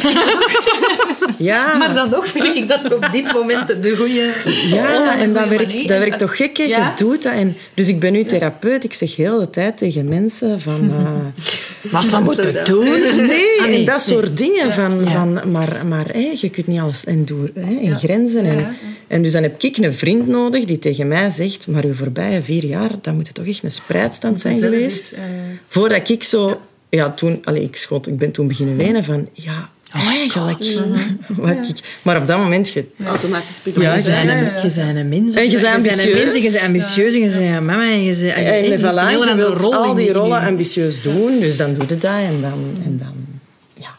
Ja. 1.41 1.77
Maar 1.77 1.93
dan 1.93 2.09
nog 2.09 2.27
vind 2.27 2.55
ik 2.55 2.67
dat 2.67 2.93
op 2.93 3.09
dit 3.11 3.33
moment 3.33 3.83
de 3.83 3.95
goede... 3.95 4.33
Ja, 4.69 5.19
en 5.19 5.33
dat 5.33 5.47
werkt, 5.47 5.67
manier. 5.71 5.87
dat 5.87 5.97
werkt 5.97 6.19
toch 6.19 6.35
gek, 6.37 6.57
hè? 6.57 6.63
Ja. 6.63 6.77
Je 6.97 7.03
doet 7.03 7.23
dat. 7.23 7.33
En, 7.33 7.57
dus 7.73 7.87
ik 7.87 7.99
ben 7.99 8.11
nu 8.13 8.23
therapeut. 8.23 8.83
Ik 8.83 8.93
zeg 8.93 9.15
heel 9.15 9.39
de 9.39 9.49
tijd 9.49 9.77
tegen 9.77 10.09
mensen 10.09 10.61
van... 10.61 10.91
eh, 10.97 11.41
Wat 11.91 12.05
ze 12.05 12.19
moeten 12.21 12.65
doen. 12.65 12.83
nee, 12.89 13.59
Ah, 13.61 13.67
nee, 13.67 13.77
en 13.79 13.85
dat 13.85 14.05
nee. 14.07 14.15
soort 14.15 14.37
dingen. 14.37 14.73
Van, 14.73 15.03
Ja. 15.03 15.09
van, 15.11 15.51
maar 15.51 15.81
maar 15.87 16.07
hè, 16.11 16.31
je 16.35 16.49
kunt 16.49 16.67
niet 16.67 16.79
alles... 16.79 17.03
En, 17.05 17.25
doe, 17.25 17.49
hè, 17.59 17.77
en 17.87 17.95
grenzen. 17.95 18.45
En, 18.45 18.75
en 19.07 19.21
dus 19.23 19.31
dan 19.31 19.43
heb 19.43 19.63
ik 19.63 19.77
een 19.77 19.93
vriend 19.93 20.27
nodig 20.27 20.65
die 20.65 20.79
tegen 20.79 21.07
mij 21.07 21.29
zegt... 21.31 21.67
Maar 21.67 21.85
uw 21.85 21.93
voorbije 21.93 22.41
vier 22.43 22.65
jaar, 22.65 22.89
dat 23.01 23.13
moet 23.13 23.33
toch 23.33 23.45
echt 23.45 23.63
een 23.63 23.71
spreidstand 23.71 24.41
zijn 24.41 24.53
geweest? 24.59 25.11
is, 25.11 25.13
eh, 25.13 25.21
Voordat 25.67 26.09
ik 26.09 26.23
zo... 26.23 26.61
Ja, 26.89 27.11
toen... 27.11 27.41
Allee, 27.43 27.63
ik, 27.63 27.75
schot, 27.75 28.07
ik 28.07 28.17
ben 28.17 28.31
toen 28.31 28.47
beginnen 28.47 28.77
wenen 28.77 29.03
van... 29.03 29.29
Ja, 29.33 29.69
Oh 29.95 30.07
eigenlijk... 30.07 30.57
wat 31.27 31.69
ik, 31.69 31.99
maar 32.01 32.17
op 32.17 32.27
dat 32.27 32.37
moment... 32.37 32.69
Je, 32.69 32.85
Automatisch 33.05 33.61
Ja, 33.75 33.99
zijn. 33.99 34.27
bent 34.27 34.39
ja, 34.39 34.45
een, 34.45 34.53
ja. 34.53 34.63
je 34.63 34.73
bent 34.73 34.97
een 34.97 35.09
mens. 35.09 35.35
En 35.35 35.49
je 35.49 35.59
bent 35.59 35.63
een 35.63 35.91
ambitieus. 35.91 36.13
mens, 36.13 36.43
je 36.43 36.51
bent 36.51 36.65
ambitieus 36.65 37.13
en 37.13 37.19
je 37.19 37.29
bent 37.29 37.65
mama 37.65 37.83
en 37.83 38.03
je 38.03 38.19
bent... 38.21 38.33
En 38.33 38.69
hebt 38.69 38.81
voilà, 38.81 39.11
je 39.29 39.35
wilt 39.35 39.57
rol 39.57 39.75
al 39.75 39.93
die 39.93 40.13
rollen 40.13 40.41
ambitieus 40.41 41.01
doen, 41.01 41.39
dus 41.39 41.57
dan 41.57 41.73
doe 41.73 41.83
je 41.87 41.97
dat 41.97 42.11
en 42.11 42.41
dan... 42.41 42.81
En 42.83 42.97
dan 42.97 43.39
ja, 43.73 43.97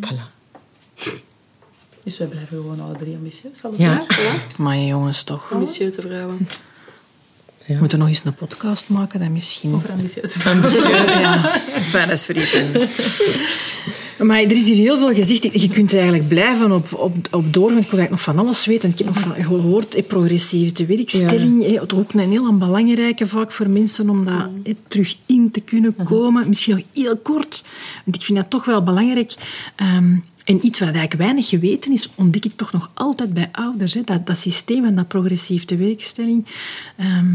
voilà. 0.00 0.32
Dus 2.04 2.18
wij 2.18 2.26
blijven 2.26 2.56
gewoon 2.56 2.80
alle 2.80 2.96
drie 2.96 3.14
ambitieus. 3.14 3.62
Alle 3.62 3.74
Ja. 3.78 4.06
Maar 4.56 4.78
jongens, 4.78 5.22
toch. 5.22 5.52
Ambitieuze 5.52 6.00
vrouwen. 6.00 6.48
We 7.66 7.74
moeten 7.74 7.98
nog 7.98 8.08
eens 8.08 8.22
een 8.24 8.34
podcast 8.34 8.88
maken, 8.88 9.20
dan 9.20 9.32
misschien. 9.32 9.74
Over 9.74 9.90
ambitieuze 9.90 10.38
vrouwen. 10.40 11.20
Ja, 11.20 11.50
fijn, 11.90 12.08
dat 12.08 12.18
is 12.18 12.24
voor. 12.24 12.34
Maar 14.24 14.40
er 14.40 14.50
is 14.50 14.64
hier 14.64 14.76
heel 14.76 14.98
veel 14.98 15.14
gezegd. 15.14 15.42
Je 15.60 15.68
kunt 15.68 15.90
er 15.90 15.98
eigenlijk 15.98 16.28
blijven 16.28 16.72
op, 16.72 16.92
op, 16.92 17.14
op 17.30 17.52
door, 17.52 17.72
want 17.72 17.84
ik 17.84 17.90
wil 17.90 17.98
eigenlijk 17.98 18.10
nog 18.10 18.20
van 18.20 18.38
alles 18.38 18.66
weten. 18.66 18.90
Ik 18.90 18.98
heb 18.98 19.06
nog 19.06 19.18
van 19.18 19.34
gehoord, 19.34 19.94
eh, 19.94 20.06
progressieve 20.06 20.72
tewerkstelling. 20.72 21.64
eh, 21.64 21.82
toch 21.82 21.98
ook 21.98 22.12
een 22.12 22.30
heel 22.30 22.56
belangrijke 22.58 23.26
vaak 23.26 23.52
voor 23.52 23.68
mensen 23.68 24.10
om 24.10 24.24
daar 24.24 24.50
eh, 24.64 24.74
terug 24.88 25.16
in 25.26 25.50
te 25.50 25.60
kunnen 25.60 25.96
komen. 26.04 26.48
Misschien 26.48 26.74
nog 26.74 26.84
heel 26.92 27.16
kort, 27.16 27.64
want 28.04 28.16
ik 28.16 28.22
vind 28.22 28.38
dat 28.38 28.50
toch 28.50 28.64
wel 28.64 28.82
belangrijk. 28.82 29.34
Ehm, 29.76 30.16
en 30.44 30.66
iets 30.66 30.78
wat 30.78 30.88
eigenlijk 30.88 31.20
weinig 31.22 31.48
geweten 31.48 31.92
is, 31.92 32.10
ontdek 32.14 32.44
ik 32.44 32.56
toch 32.56 32.72
nog 32.72 32.90
altijd 32.94 33.34
bij 33.34 33.48
ouders. 33.52 33.94
Hè, 33.94 34.00
dat, 34.04 34.26
dat 34.26 34.38
systeem 34.38 34.84
van 34.84 34.94
dat 34.94 35.08
progressief 35.08 35.64
tewerkstelling... 35.64 36.46
ehm, 36.96 37.34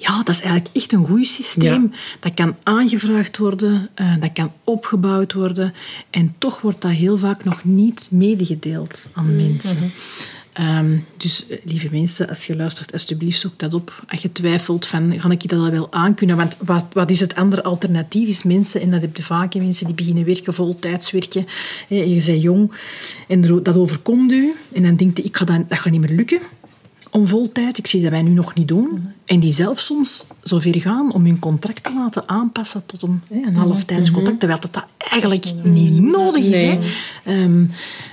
ja, 0.00 0.16
dat 0.16 0.28
is 0.28 0.40
eigenlijk 0.40 0.76
echt 0.76 0.92
een 0.92 1.06
goed 1.06 1.26
systeem. 1.26 1.92
Dat 2.20 2.34
kan 2.34 2.56
aangevraagd 2.62 3.36
worden, 3.36 3.88
eh, 3.94 4.14
dat 4.20 4.32
kan 4.32 4.52
opgebouwd 4.64 5.32
worden. 5.32 5.74
En 6.10 6.34
toch 6.38 6.60
wordt 6.60 6.80
dat 6.80 6.90
heel 6.90 7.18
vaak 7.18 7.44
nog 7.44 7.64
niet 7.64 8.08
medegedeeld 8.10 9.08
aan 9.12 9.36
mensen. 9.36 9.92
Ehm, 10.52 10.98
dus, 11.16 11.46
eh, 11.46 11.58
lieve 11.64 11.88
mensen, 11.90 12.28
als 12.28 12.46
je 12.46 12.56
luistert, 12.56 12.92
alsjeblieft 12.92 13.40
zoek 13.40 13.58
dat 13.58 13.74
op. 13.74 14.04
Als 14.08 14.22
je 14.22 14.32
twijfelt 14.32 14.86
van, 14.86 15.20
ga 15.20 15.30
ik 15.30 15.48
dat 15.48 15.70
wel 15.70 15.92
aankunnen? 15.92 16.36
Want 16.36 16.56
wat, 16.64 16.86
wat 16.92 17.10
is 17.10 17.20
het 17.20 17.34
andere 17.34 17.62
alternatief? 17.62 18.28
Is 18.28 18.42
mensen, 18.42 18.80
en 18.80 18.90
dat 18.90 19.00
heb 19.00 19.16
je 19.16 19.22
vaak, 19.22 19.54
mensen 19.54 19.86
die 19.86 19.94
beginnen 19.94 20.24
werken, 20.24 20.54
voltijds 20.54 21.10
werken. 21.10 21.46
je 21.88 22.22
bent 22.26 22.42
jong 22.42 22.72
en 23.28 23.62
dat 23.62 23.76
overkomt 23.76 24.32
u. 24.32 24.54
En 24.72 24.82
dan 24.82 24.96
denkt 24.96 25.16
je, 25.16 25.22
ik 25.22 25.36
ga 25.36 25.44
dat, 25.44 25.68
dat 25.68 25.78
gaat 25.78 25.92
niet 25.92 26.00
meer 26.00 26.16
lukken 26.16 26.40
om 27.10 27.26
voltijd. 27.26 27.78
Ik 27.78 27.86
zie 27.86 28.02
dat 28.02 28.10
wij 28.10 28.22
nu 28.22 28.30
nog 28.30 28.54
niet 28.54 28.68
doen. 28.68 29.12
En 29.24 29.40
die 29.40 29.52
zelf 29.52 29.80
soms 29.80 30.26
zo 30.42 30.58
ver 30.58 30.80
gaan 30.80 31.12
om 31.12 31.24
hun 31.24 31.38
contract 31.38 31.82
te 31.84 31.92
laten 31.94 32.22
aanpassen 32.26 32.82
tot 32.86 33.02
een, 33.02 33.22
hè, 33.30 33.46
een 33.46 33.54
halftijds 33.56 34.10
contract, 34.10 34.38
terwijl 34.38 34.60
dat, 34.60 34.72
dat 34.72 34.84
eigenlijk 35.10 35.46
niet 35.62 36.00
nodig 36.00 36.44
is. 36.44 36.60
Hè. 36.60 36.78
Ehm, 37.24 37.64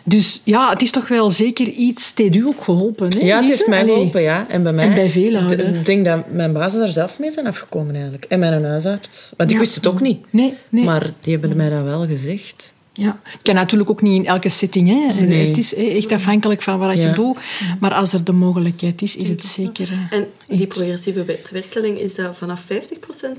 dus 0.03 0.41
ja, 0.43 0.69
het 0.69 0.81
is 0.81 0.91
toch 0.91 1.07
wel 1.07 1.29
zeker 1.29 1.67
iets... 1.67 2.09
Het 2.09 2.17
heeft 2.17 2.35
u 2.35 2.45
ook 2.45 2.63
geholpen, 2.63 3.07
hè, 3.09 3.25
Ja, 3.25 3.37
het 3.37 3.45
heeft 3.45 3.67
mij 3.67 3.83
geholpen, 3.85 4.21
ja. 4.21 4.45
En 4.49 4.63
bij 4.63 4.73
mij... 4.73 4.87
En 4.87 4.95
bij 5.13 5.39
ouders. 5.39 5.79
Ik 5.79 5.85
denk 5.85 6.05
dat 6.05 6.31
mijn 6.31 6.53
bazen 6.53 6.79
daar 6.79 6.91
zelf 6.91 7.19
mee 7.19 7.31
zijn 7.31 7.47
afgekomen, 7.47 7.93
eigenlijk. 7.93 8.25
En 8.25 8.39
mijn 8.39 8.63
huisarts. 8.63 9.31
Want 9.37 9.49
ik 9.49 9.55
Ja. 9.55 9.61
wist 9.61 9.75
het 9.75 9.87
ook 9.87 10.01
niet. 10.01 10.25
Nee, 10.29 10.53
nee. 10.69 10.83
Maar 10.83 11.13
die 11.21 11.37
hebben 11.37 11.57
mij 11.57 11.69
dat 11.69 11.83
wel 11.83 12.07
gezegd. 12.07 12.73
Ja, 12.99 13.19
het 13.23 13.39
kan 13.41 13.55
natuurlijk 13.55 13.89
ook 13.89 14.01
niet 14.01 14.15
in 14.21 14.25
elke 14.27 14.49
setting. 14.49 14.87
Hè. 14.89 15.21
Nee. 15.21 15.47
Het 15.47 15.57
is 15.57 15.75
echt 15.75 16.11
afhankelijk 16.11 16.61
van 16.61 16.79
wat 16.79 16.97
je 16.97 17.11
doet. 17.11 17.37
Maar 17.79 17.93
als 17.93 18.13
er 18.13 18.23
de 18.23 18.31
mogelijkheid 18.31 19.01
is, 19.01 19.15
is 19.15 19.29
het 19.29 19.43
zeker... 19.43 19.89
En 20.09 20.27
die 20.57 20.67
progressieve 20.67 21.25
werkstelling, 21.51 21.99
is 21.99 22.15
dat 22.15 22.37
vanaf 22.37 22.63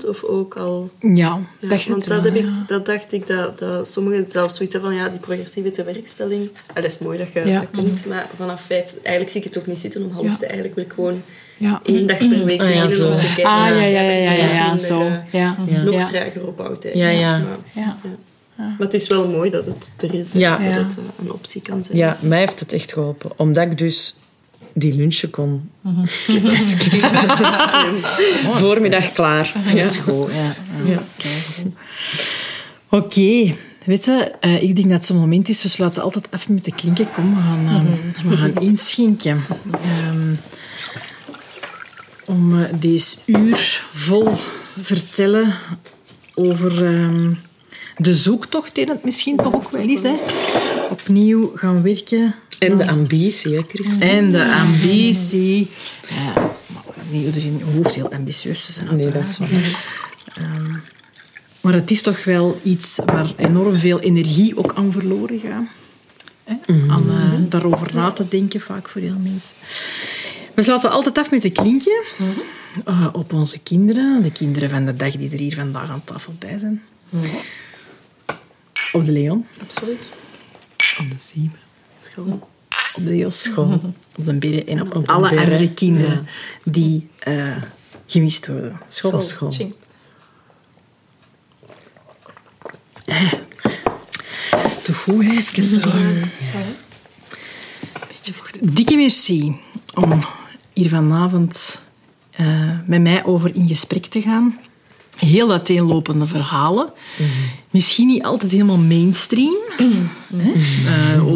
50% 0.03 0.07
of 0.07 0.23
ook 0.23 0.55
al... 0.57 0.89
Ja, 0.99 1.07
Ja, 1.59 1.67
dacht 1.67 1.87
want 1.87 2.07
dat, 2.07 2.21
wel, 2.21 2.31
heb 2.33 2.43
ik, 2.43 2.45
dat 2.67 2.85
dacht 2.85 3.13
ik, 3.13 3.27
dat, 3.27 3.59
dat 3.59 3.87
sommigen 3.87 4.25
zelfs 4.31 4.55
zoiets 4.55 4.73
hebben 4.75 4.91
van, 4.93 4.99
ja, 5.01 5.09
die 5.09 5.19
progressieve 5.19 5.71
tewerkstelling... 5.71 6.49
Ah, 6.67 6.75
dat 6.75 6.85
is 6.85 6.97
mooi 6.97 7.17
dat 7.17 7.33
je 7.33 7.45
Ja. 7.45 7.59
dat 7.59 7.69
komt, 7.81 8.05
maar 8.05 8.29
vanaf 8.35 8.61
vijf... 8.61 8.95
Eigenlijk 9.03 9.29
zie 9.31 9.41
ik 9.41 9.47
het 9.47 9.57
ook 9.57 9.67
niet 9.67 9.79
zitten 9.79 10.03
om 10.05 10.11
half 10.11 10.25
Ja. 10.25 10.35
te. 10.37 10.45
Eigenlijk 10.45 10.75
wil 10.75 10.83
ik 10.85 10.93
gewoon 10.93 11.21
Ja. 11.57 11.79
één 11.85 12.07
dag 12.07 12.17
per 12.17 12.45
week 12.45 12.61
Ah, 12.61 12.73
ja, 12.73 12.83
om 12.83 12.89
te 12.89 13.25
kijken. 13.25 13.43
Ah, 13.43 13.59
naar 13.63 13.89
ja, 13.89 14.01
ja, 14.01 14.01
ja, 14.01 14.31
ja, 14.31 14.37
zo 14.37 14.53
ja, 14.53 14.67
minder, 14.67 14.85
zo. 14.85 15.01
eh, 15.01 15.13
Ja, 15.31 15.55
Nog 15.83 15.93
ja. 15.93 16.05
trager 16.05 16.47
opbouwt. 16.47 16.83
Ja, 16.83 16.89
eigenlijk. 16.89 17.19
ja. 17.19 17.37
Maar, 17.39 17.83
Ja. 17.83 17.97
Maar 18.67 18.75
het 18.79 18.93
is 18.93 19.07
wel 19.07 19.27
mooi 19.27 19.49
dat 19.49 19.65
het 19.65 19.93
er 19.97 20.13
is. 20.13 20.33
en 20.33 20.39
Ja. 20.39 20.57
Dat 20.57 20.75
Ja. 20.75 20.83
het 20.83 20.97
een 21.19 21.31
optie 21.31 21.61
kan 21.61 21.83
zijn. 21.83 21.97
Ja, 21.97 22.17
mij 22.21 22.39
heeft 22.39 22.59
het 22.59 22.73
echt 22.73 22.93
geholpen. 22.93 23.31
Omdat 23.35 23.63
ik 23.71 23.77
dus 23.77 24.15
die 24.73 24.93
lunchen 24.95 25.29
kon. 25.29 25.69
Voormiddag 28.59 29.13
klaar. 29.13 29.53
Dat 29.65 29.73
is 29.85 29.97
goed, 29.97 30.31
ja. 30.31 30.55
ja. 30.91 31.03
keigoed. 31.17 31.73
Oké. 32.89 33.53
Weet 33.85 34.05
je, 34.05 34.31
eh, 34.39 34.63
ik 34.63 34.75
denk 34.75 34.87
dat 34.87 34.97
het 34.97 35.05
zo'n 35.05 35.17
moment 35.17 35.49
is. 35.49 35.63
We 35.63 35.69
sluiten 35.69 36.03
altijd 36.03 36.27
af 36.31 36.49
met 36.49 36.65
de 36.65 36.71
klinken. 36.75 37.11
Kom, 37.11 37.35
we 37.35 37.41
gaan, 37.41 37.67
eh, 37.67 37.81
we 38.29 38.37
gaan 38.37 38.55
inschinken. 38.55 39.41
Ehm, 39.71 40.33
om 42.25 42.61
eh, 42.63 42.69
deze 42.79 43.15
uur 43.25 43.83
vol 43.93 44.31
vertellen 44.81 45.53
over 46.33 46.85
ehm, 46.85 47.31
de 47.99 48.15
zoektocht 48.15 48.75
die 48.75 48.85
het 48.85 49.03
misschien 49.03 49.35
toch 49.35 49.53
ook 49.55 49.71
wel 49.71 49.87
is. 49.87 50.03
Hè. 50.03 50.15
Opnieuw 50.89 51.51
gaan 51.55 51.81
werken 51.81 52.35
En 52.59 52.77
de 52.77 52.87
ambitie, 52.87 53.55
hè, 53.55 53.61
Christine? 53.67 54.05
en 54.05 54.31
de 54.31 54.53
ambitie. 54.53 55.69
Ja, 56.09 56.33
maar 56.67 56.83
niet 57.09 57.25
iedereen 57.25 57.61
hoeft 57.73 57.95
heel 57.95 58.11
ambitieus 58.13 58.65
te 58.65 58.71
zijn. 58.71 58.87
Nee, 58.95 59.05
dat 59.05 59.13
uiteraard. 59.13 59.51
is 59.51 59.61
waar. 60.33 60.81
Maar 61.61 61.73
het 61.73 61.91
is 61.91 62.01
toch 62.01 62.23
wel 62.23 62.59
iets 62.63 62.99
waar 63.05 63.33
enorm 63.37 63.75
veel 63.75 63.99
energie 63.99 64.57
ook 64.57 64.73
aan 64.75 64.91
verloren 64.91 65.39
gaat. 65.39 65.67
Hè? 66.43 66.55
Aan 66.89 67.09
eh, 67.09 67.49
daarover 67.49 67.91
na 67.93 68.11
te 68.11 68.27
denken, 68.27 68.61
vaak 68.61 68.89
voor 68.89 69.01
heel 69.01 69.17
mensen. 69.21 69.55
We 70.53 70.61
sluiten 70.63 70.91
altijd 70.91 71.17
af 71.17 71.31
met 71.31 71.43
een 71.43 71.51
klinkje. 71.51 72.03
Eh, 72.85 73.07
op 73.11 73.33
onze 73.33 73.59
kinderen. 73.59 74.23
De 74.23 74.31
kinderen 74.31 74.69
van 74.69 74.85
de 74.85 74.95
dag 74.95 75.11
die 75.11 75.31
er 75.31 75.39
hier 75.39 75.55
vandaag 75.55 75.89
aan 75.89 76.03
tafel 76.03 76.33
bij 76.39 76.57
zijn. 76.57 76.81
Op 78.93 79.05
de 79.05 79.11
Leon. 79.11 79.45
Absoluut. 79.61 80.11
Op 80.99 81.09
de 81.09 81.15
Siebe. 81.31 81.57
Schoon. 81.99 82.43
Op 82.95 83.03
de 83.03 83.17
Jos. 83.17 83.49
Op 83.55 84.25
de 84.25 84.33
Berre. 84.33 84.63
En 84.63 84.81
op, 84.81 84.95
Op 84.95 85.05
de 85.05 85.13
alle 85.13 85.29
andere 85.29 85.73
kinderen 85.73 86.27
die 86.63 87.09
eh, 87.19 87.55
gemist 88.05 88.47
worden. 88.47 88.79
School, 88.87 89.21
school. 89.21 89.49
Tjing. 89.49 89.73
Te 94.83 94.93
goed, 94.93 95.23
even 95.23 95.63
zo. 95.63 95.89
Beetje 98.07 98.33
goed. 98.33 98.75
Dikke 98.75 98.95
merci 98.95 99.55
om 99.93 100.19
hier 100.73 100.89
vanavond 100.89 101.81
eh, 102.31 102.79
met 102.85 103.01
mij 103.01 103.25
over 103.25 103.55
in 103.55 103.67
gesprek 103.67 104.05
te 104.05 104.21
gaan. 104.21 104.59
Heel 105.19 105.51
uiteenlopende 105.51 106.25
verhalen. 106.27 106.91
Misschien 107.69 108.07
niet 108.07 108.23
altijd 108.23 108.51
helemaal 108.51 108.77
mainstream. 108.77 109.55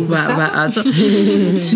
Wat, 0.08 0.26
wat 0.26 0.52
uit... 0.52 0.84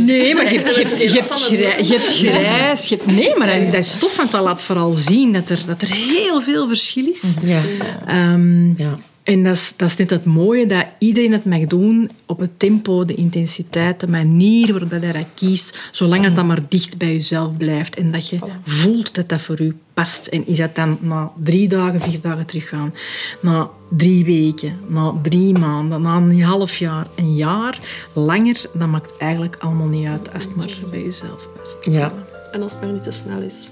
Nee, 0.06 0.36
maar 0.36 0.54
je 0.54 0.60
hebt, 0.60 0.76
je 0.76 0.82
hebt, 0.82 0.98
je 0.98 1.20
hebt, 1.20 1.34
grij- 1.44 1.84
je 1.84 1.94
hebt 1.94 2.08
grijs. 2.18 2.88
Je 2.90 2.96
hebt, 2.96 3.08
nee, 3.12 3.34
maar 3.38 3.48
dat 3.48 3.56
is, 3.56 3.66
dat 3.66 3.76
is 3.76 3.98
tof, 4.00 4.18
want 4.18 4.32
dat 4.32 4.44
laat 4.44 4.64
vooral 4.64 4.92
zien 4.92 5.34
dat 5.34 5.50
er, 5.50 5.60
dat 5.66 5.82
er 5.82 5.88
heel 5.94 6.42
veel 6.42 6.68
verschil 6.68 7.06
is. 7.06 7.24
Ja. 7.42 7.62
Ehm, 8.06 8.68
Ja. 8.82 8.98
En 9.24 9.44
dat 9.44 9.56
is, 9.56 9.74
dat 9.76 9.90
is 9.90 9.96
net 9.96 10.10
het 10.10 10.26
mooie, 10.26 10.66
dat 10.66 10.86
iedereen 11.00 11.32
het 11.32 11.46
mag 11.46 11.60
doen 11.66 12.10
op 12.26 12.40
het 12.40 12.60
tempo, 12.60 13.06
de 13.06 13.14
intensiteit, 13.16 14.00
de 14.00 14.08
manier 14.08 14.72
waarop 14.72 14.90
hij 14.92 15.00
dat 15.12 15.26
kiest, 15.36 15.78
zolang 15.92 16.24
het 16.24 16.36
dan 16.36 16.46
maar 16.48 16.60
dicht 16.70 16.98
bij 16.98 17.12
jezelf 17.14 17.58
blijft 17.58 17.96
en 17.96 18.12
dat 18.12 18.30
je 18.30 18.38
voelt 18.66 19.16
dat 19.16 19.30
dat 19.30 19.42
voor 19.42 19.62
u 19.62 19.76
past. 19.98 20.28
En 20.28 20.48
is 20.48 20.58
dat 20.58 20.76
dan 20.76 20.98
na 21.02 21.32
drie 21.44 21.68
dagen, 21.68 22.02
vier 22.02 22.22
dagen 22.22 22.46
teruggaan, 22.46 22.94
na 23.42 23.70
drie 23.90 24.26
weken, 24.26 24.80
na 24.88 25.14
drie 25.22 25.58
maanden, 25.58 26.02
na 26.02 26.16
een 26.18 26.42
half 26.42 26.78
jaar, 26.78 27.08
een 27.16 27.36
jaar, 27.36 27.80
langer, 28.14 28.62
dat 28.74 28.88
maakt 28.88 29.18
eigenlijk 29.18 29.58
allemaal 29.60 29.88
niet 29.88 30.08
uit 30.08 30.34
als 30.34 30.44
het 30.44 30.56
maar 30.56 30.80
bij 30.90 31.04
jezelf 31.04 31.48
past. 31.58 31.78
Ja. 31.82 32.14
En 32.52 32.62
als 32.62 32.72
het 32.72 32.82
maar 32.82 32.92
niet 32.92 33.04
te 33.04 33.12
snel 33.12 33.42
is. 33.42 33.72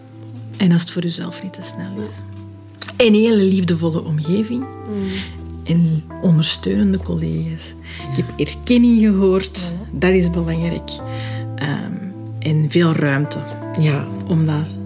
En 0.58 0.72
als 0.72 0.82
het 0.82 0.92
voor 0.92 1.02
jezelf 1.02 1.44
niet 1.44 1.54
te 1.54 1.62
snel 1.62 2.00
is. 2.02 2.10
En 2.96 3.06
een 3.06 3.14
hele 3.14 3.44
liefdevolle 3.44 4.04
omgeving. 4.04 4.66
En 5.64 6.04
ondersteunende 6.22 7.00
collega's. 7.00 7.74
Ik 8.12 8.16
heb 8.16 8.40
erkenning 8.40 9.00
gehoord. 9.02 9.72
Dat 9.92 10.14
is 10.14 10.30
belangrijk. 10.30 10.90
Ehm, 11.56 11.94
en 12.40 12.66
veel 12.70 12.92
ruimte 12.94 13.40
Ja. 13.80 14.08
om 14.28 14.46
daar 14.46 14.68
te 14.68 14.85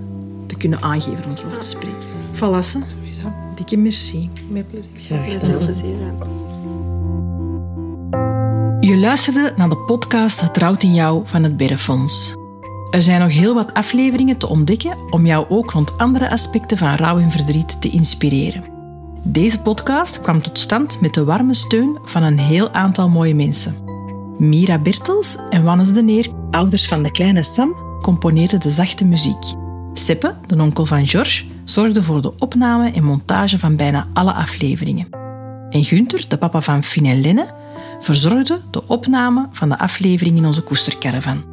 kunnen 0.60 0.82
aangeven 0.82 1.26
om 1.26 1.32
erover 1.38 1.60
te 1.60 1.68
spreken. 1.68 1.98
Sowieso. 2.34 3.32
dikke 3.56 3.78
merci. 3.78 4.30
Met 4.50 4.68
plezier. 4.70 4.92
Graag 4.96 5.32
gedaan. 5.32 5.50
heel 5.50 5.60
plezier. 5.60 5.90
ja. 5.90 6.14
Je 8.80 8.98
luisterde 8.98 9.54
naar 9.56 9.70
de 9.70 9.78
podcast 9.78 10.42
Het 10.42 10.58
Rouwt 10.58 10.84
in 10.84 10.94
Jou 10.94 11.22
van 11.26 11.44
het 11.44 11.58
Berrefonds. 11.58 12.34
Er 12.92 13.02
zijn 13.02 13.22
nog 13.22 13.32
heel 13.32 13.54
wat 13.54 13.74
afleveringen 13.74 14.38
te 14.38 14.48
ontdekken 14.48 14.98
om 15.10 15.26
jou 15.26 15.46
ook 15.50 15.72
rond 15.72 15.98
andere 15.98 16.32
aspecten 16.32 16.78
van 16.78 16.96
rouw 16.96 17.20
en 17.20 17.32
verdriet 17.32 17.82
te 17.82 17.90
inspireren. 17.90 18.64
Deze 19.24 19.62
podcast 19.62 20.22
kwam 20.22 20.42
tot 20.42 20.60
stand 20.60 21.02
met 21.02 21.14
de 21.14 21.24
warme 21.24 21.54
steun 21.54 21.98
van 22.04 22.24
een 22.24 22.40
heel 22.40 22.70
aantal 22.70 23.10
mooie 23.10 23.36
mensen. 23.36 23.76
Mira 24.38 24.78
Bertels 24.78 25.38
en 25.50 25.64
Wannes 25.64 25.94
de 25.94 26.04
Neer, 26.04 26.30
ouders 26.52 26.88
van 26.88 27.04
de 27.04 27.12
kleine 27.12 27.44
Sam, 27.44 27.76
componeerden 28.02 28.60
de 28.60 28.70
zachte 28.70 29.06
muziek. 29.06 29.54
Seppe, 30.00 30.34
de 30.48 30.62
onkel 30.62 30.86
van 30.86 31.08
George, 31.08 31.46
zorgde 31.64 32.04
voor 32.04 32.22
de 32.22 32.34
opname 32.38 32.92
en 32.92 33.04
montage 33.04 33.60
van 33.60 33.76
bijna 33.76 34.08
alle 34.14 34.34
afleveringen. 34.34 35.08
En 35.70 35.84
Gunther, 35.84 36.26
de 36.28 36.38
papa 36.38 36.62
van 36.62 36.84
Finn 36.84 37.06
en 37.06 37.22
Lenne, 37.22 37.52
verzorgde 38.00 38.62
de 38.72 38.88
opname 38.88 39.48
van 39.52 39.70
de 39.70 39.78
aflevering 39.80 40.38
in 40.38 40.46
onze 40.46 40.64
koestercaravan. 40.64 41.44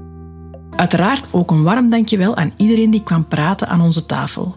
Uiteraard 0.77 1.25
ook 1.31 1.51
een 1.51 1.63
warm 1.63 1.91
dankjewel 1.91 2.37
aan 2.37 2.53
iedereen 2.57 2.91
die 2.91 3.03
kwam 3.03 3.29
praten 3.29 3.69
aan 3.69 3.81
onze 3.81 4.07
tafel. 4.07 4.57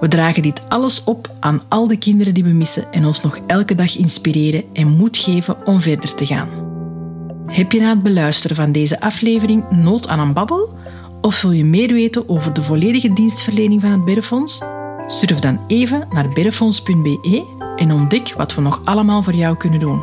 We 0.00 0.08
dragen 0.08 0.42
dit 0.42 0.68
alles 0.68 1.04
op 1.04 1.30
aan 1.40 1.62
al 1.68 1.86
de 1.86 1.96
kinderen 1.96 2.34
die 2.34 2.44
we 2.44 2.50
missen 2.50 2.92
en 2.92 3.04
ons 3.04 3.22
nog 3.22 3.38
elke 3.46 3.74
dag 3.74 3.96
inspireren 3.96 4.64
en 4.72 4.88
moed 4.88 5.16
geven 5.16 5.66
om 5.66 5.80
verder 5.80 6.14
te 6.14 6.26
gaan. 6.26 6.48
Heb 7.46 7.72
je 7.72 7.80
na 7.80 7.88
het 7.88 8.02
beluisteren 8.02 8.56
van 8.56 8.72
deze 8.72 9.00
aflevering 9.00 9.70
nood 9.70 10.08
aan 10.08 10.20
een 10.20 10.32
babbel? 10.32 10.74
Of 11.22 11.42
wil 11.42 11.50
je 11.50 11.64
meer 11.64 11.92
weten 11.92 12.28
over 12.28 12.52
de 12.52 12.62
volledige 12.62 13.12
dienstverlening 13.12 13.80
van 13.80 13.90
het 13.90 14.04
Berrefonds? 14.04 14.62
Surf 15.06 15.38
dan 15.38 15.60
even 15.66 16.08
naar 16.10 16.28
berrefonds.be 16.28 17.44
en 17.76 17.92
ontdek 17.92 18.34
wat 18.36 18.54
we 18.54 18.60
nog 18.60 18.80
allemaal 18.84 19.22
voor 19.22 19.34
jou 19.34 19.56
kunnen 19.56 19.80
doen. 19.80 20.02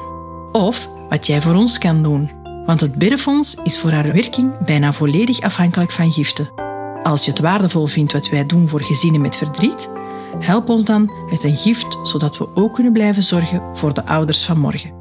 Of 0.51 0.89
wat 1.09 1.27
jij 1.27 1.41
voor 1.41 1.53
ons 1.53 1.77
kan 1.77 2.03
doen. 2.03 2.29
Want 2.65 2.81
het 2.81 2.95
Berrefonds 2.95 3.55
is 3.63 3.79
voor 3.79 3.91
haar 3.91 4.13
werking 4.13 4.57
bijna 4.65 4.93
volledig 4.93 5.41
afhankelijk 5.41 5.91
van 5.91 6.11
giften. 6.11 6.49
Als 7.03 7.25
je 7.25 7.31
het 7.31 7.39
waardevol 7.39 7.85
vindt 7.85 8.13
wat 8.13 8.29
wij 8.29 8.45
doen 8.45 8.67
voor 8.67 8.81
gezinnen 8.81 9.21
met 9.21 9.35
verdriet, 9.35 9.89
help 10.39 10.69
ons 10.69 10.83
dan 10.83 11.11
met 11.29 11.43
een 11.43 11.55
gift, 11.55 11.97
zodat 12.03 12.37
we 12.37 12.47
ook 12.55 12.73
kunnen 12.73 12.93
blijven 12.93 13.23
zorgen 13.23 13.61
voor 13.73 13.93
de 13.93 14.05
ouders 14.05 14.45
van 14.45 14.59
morgen. 14.59 14.93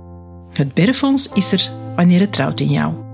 Het 0.52 0.74
Berrefonds 0.74 1.28
is 1.28 1.52
er 1.52 1.70
wanneer 1.96 2.20
het 2.20 2.32
trouwt 2.32 2.60
in 2.60 2.70
jou. 2.70 3.07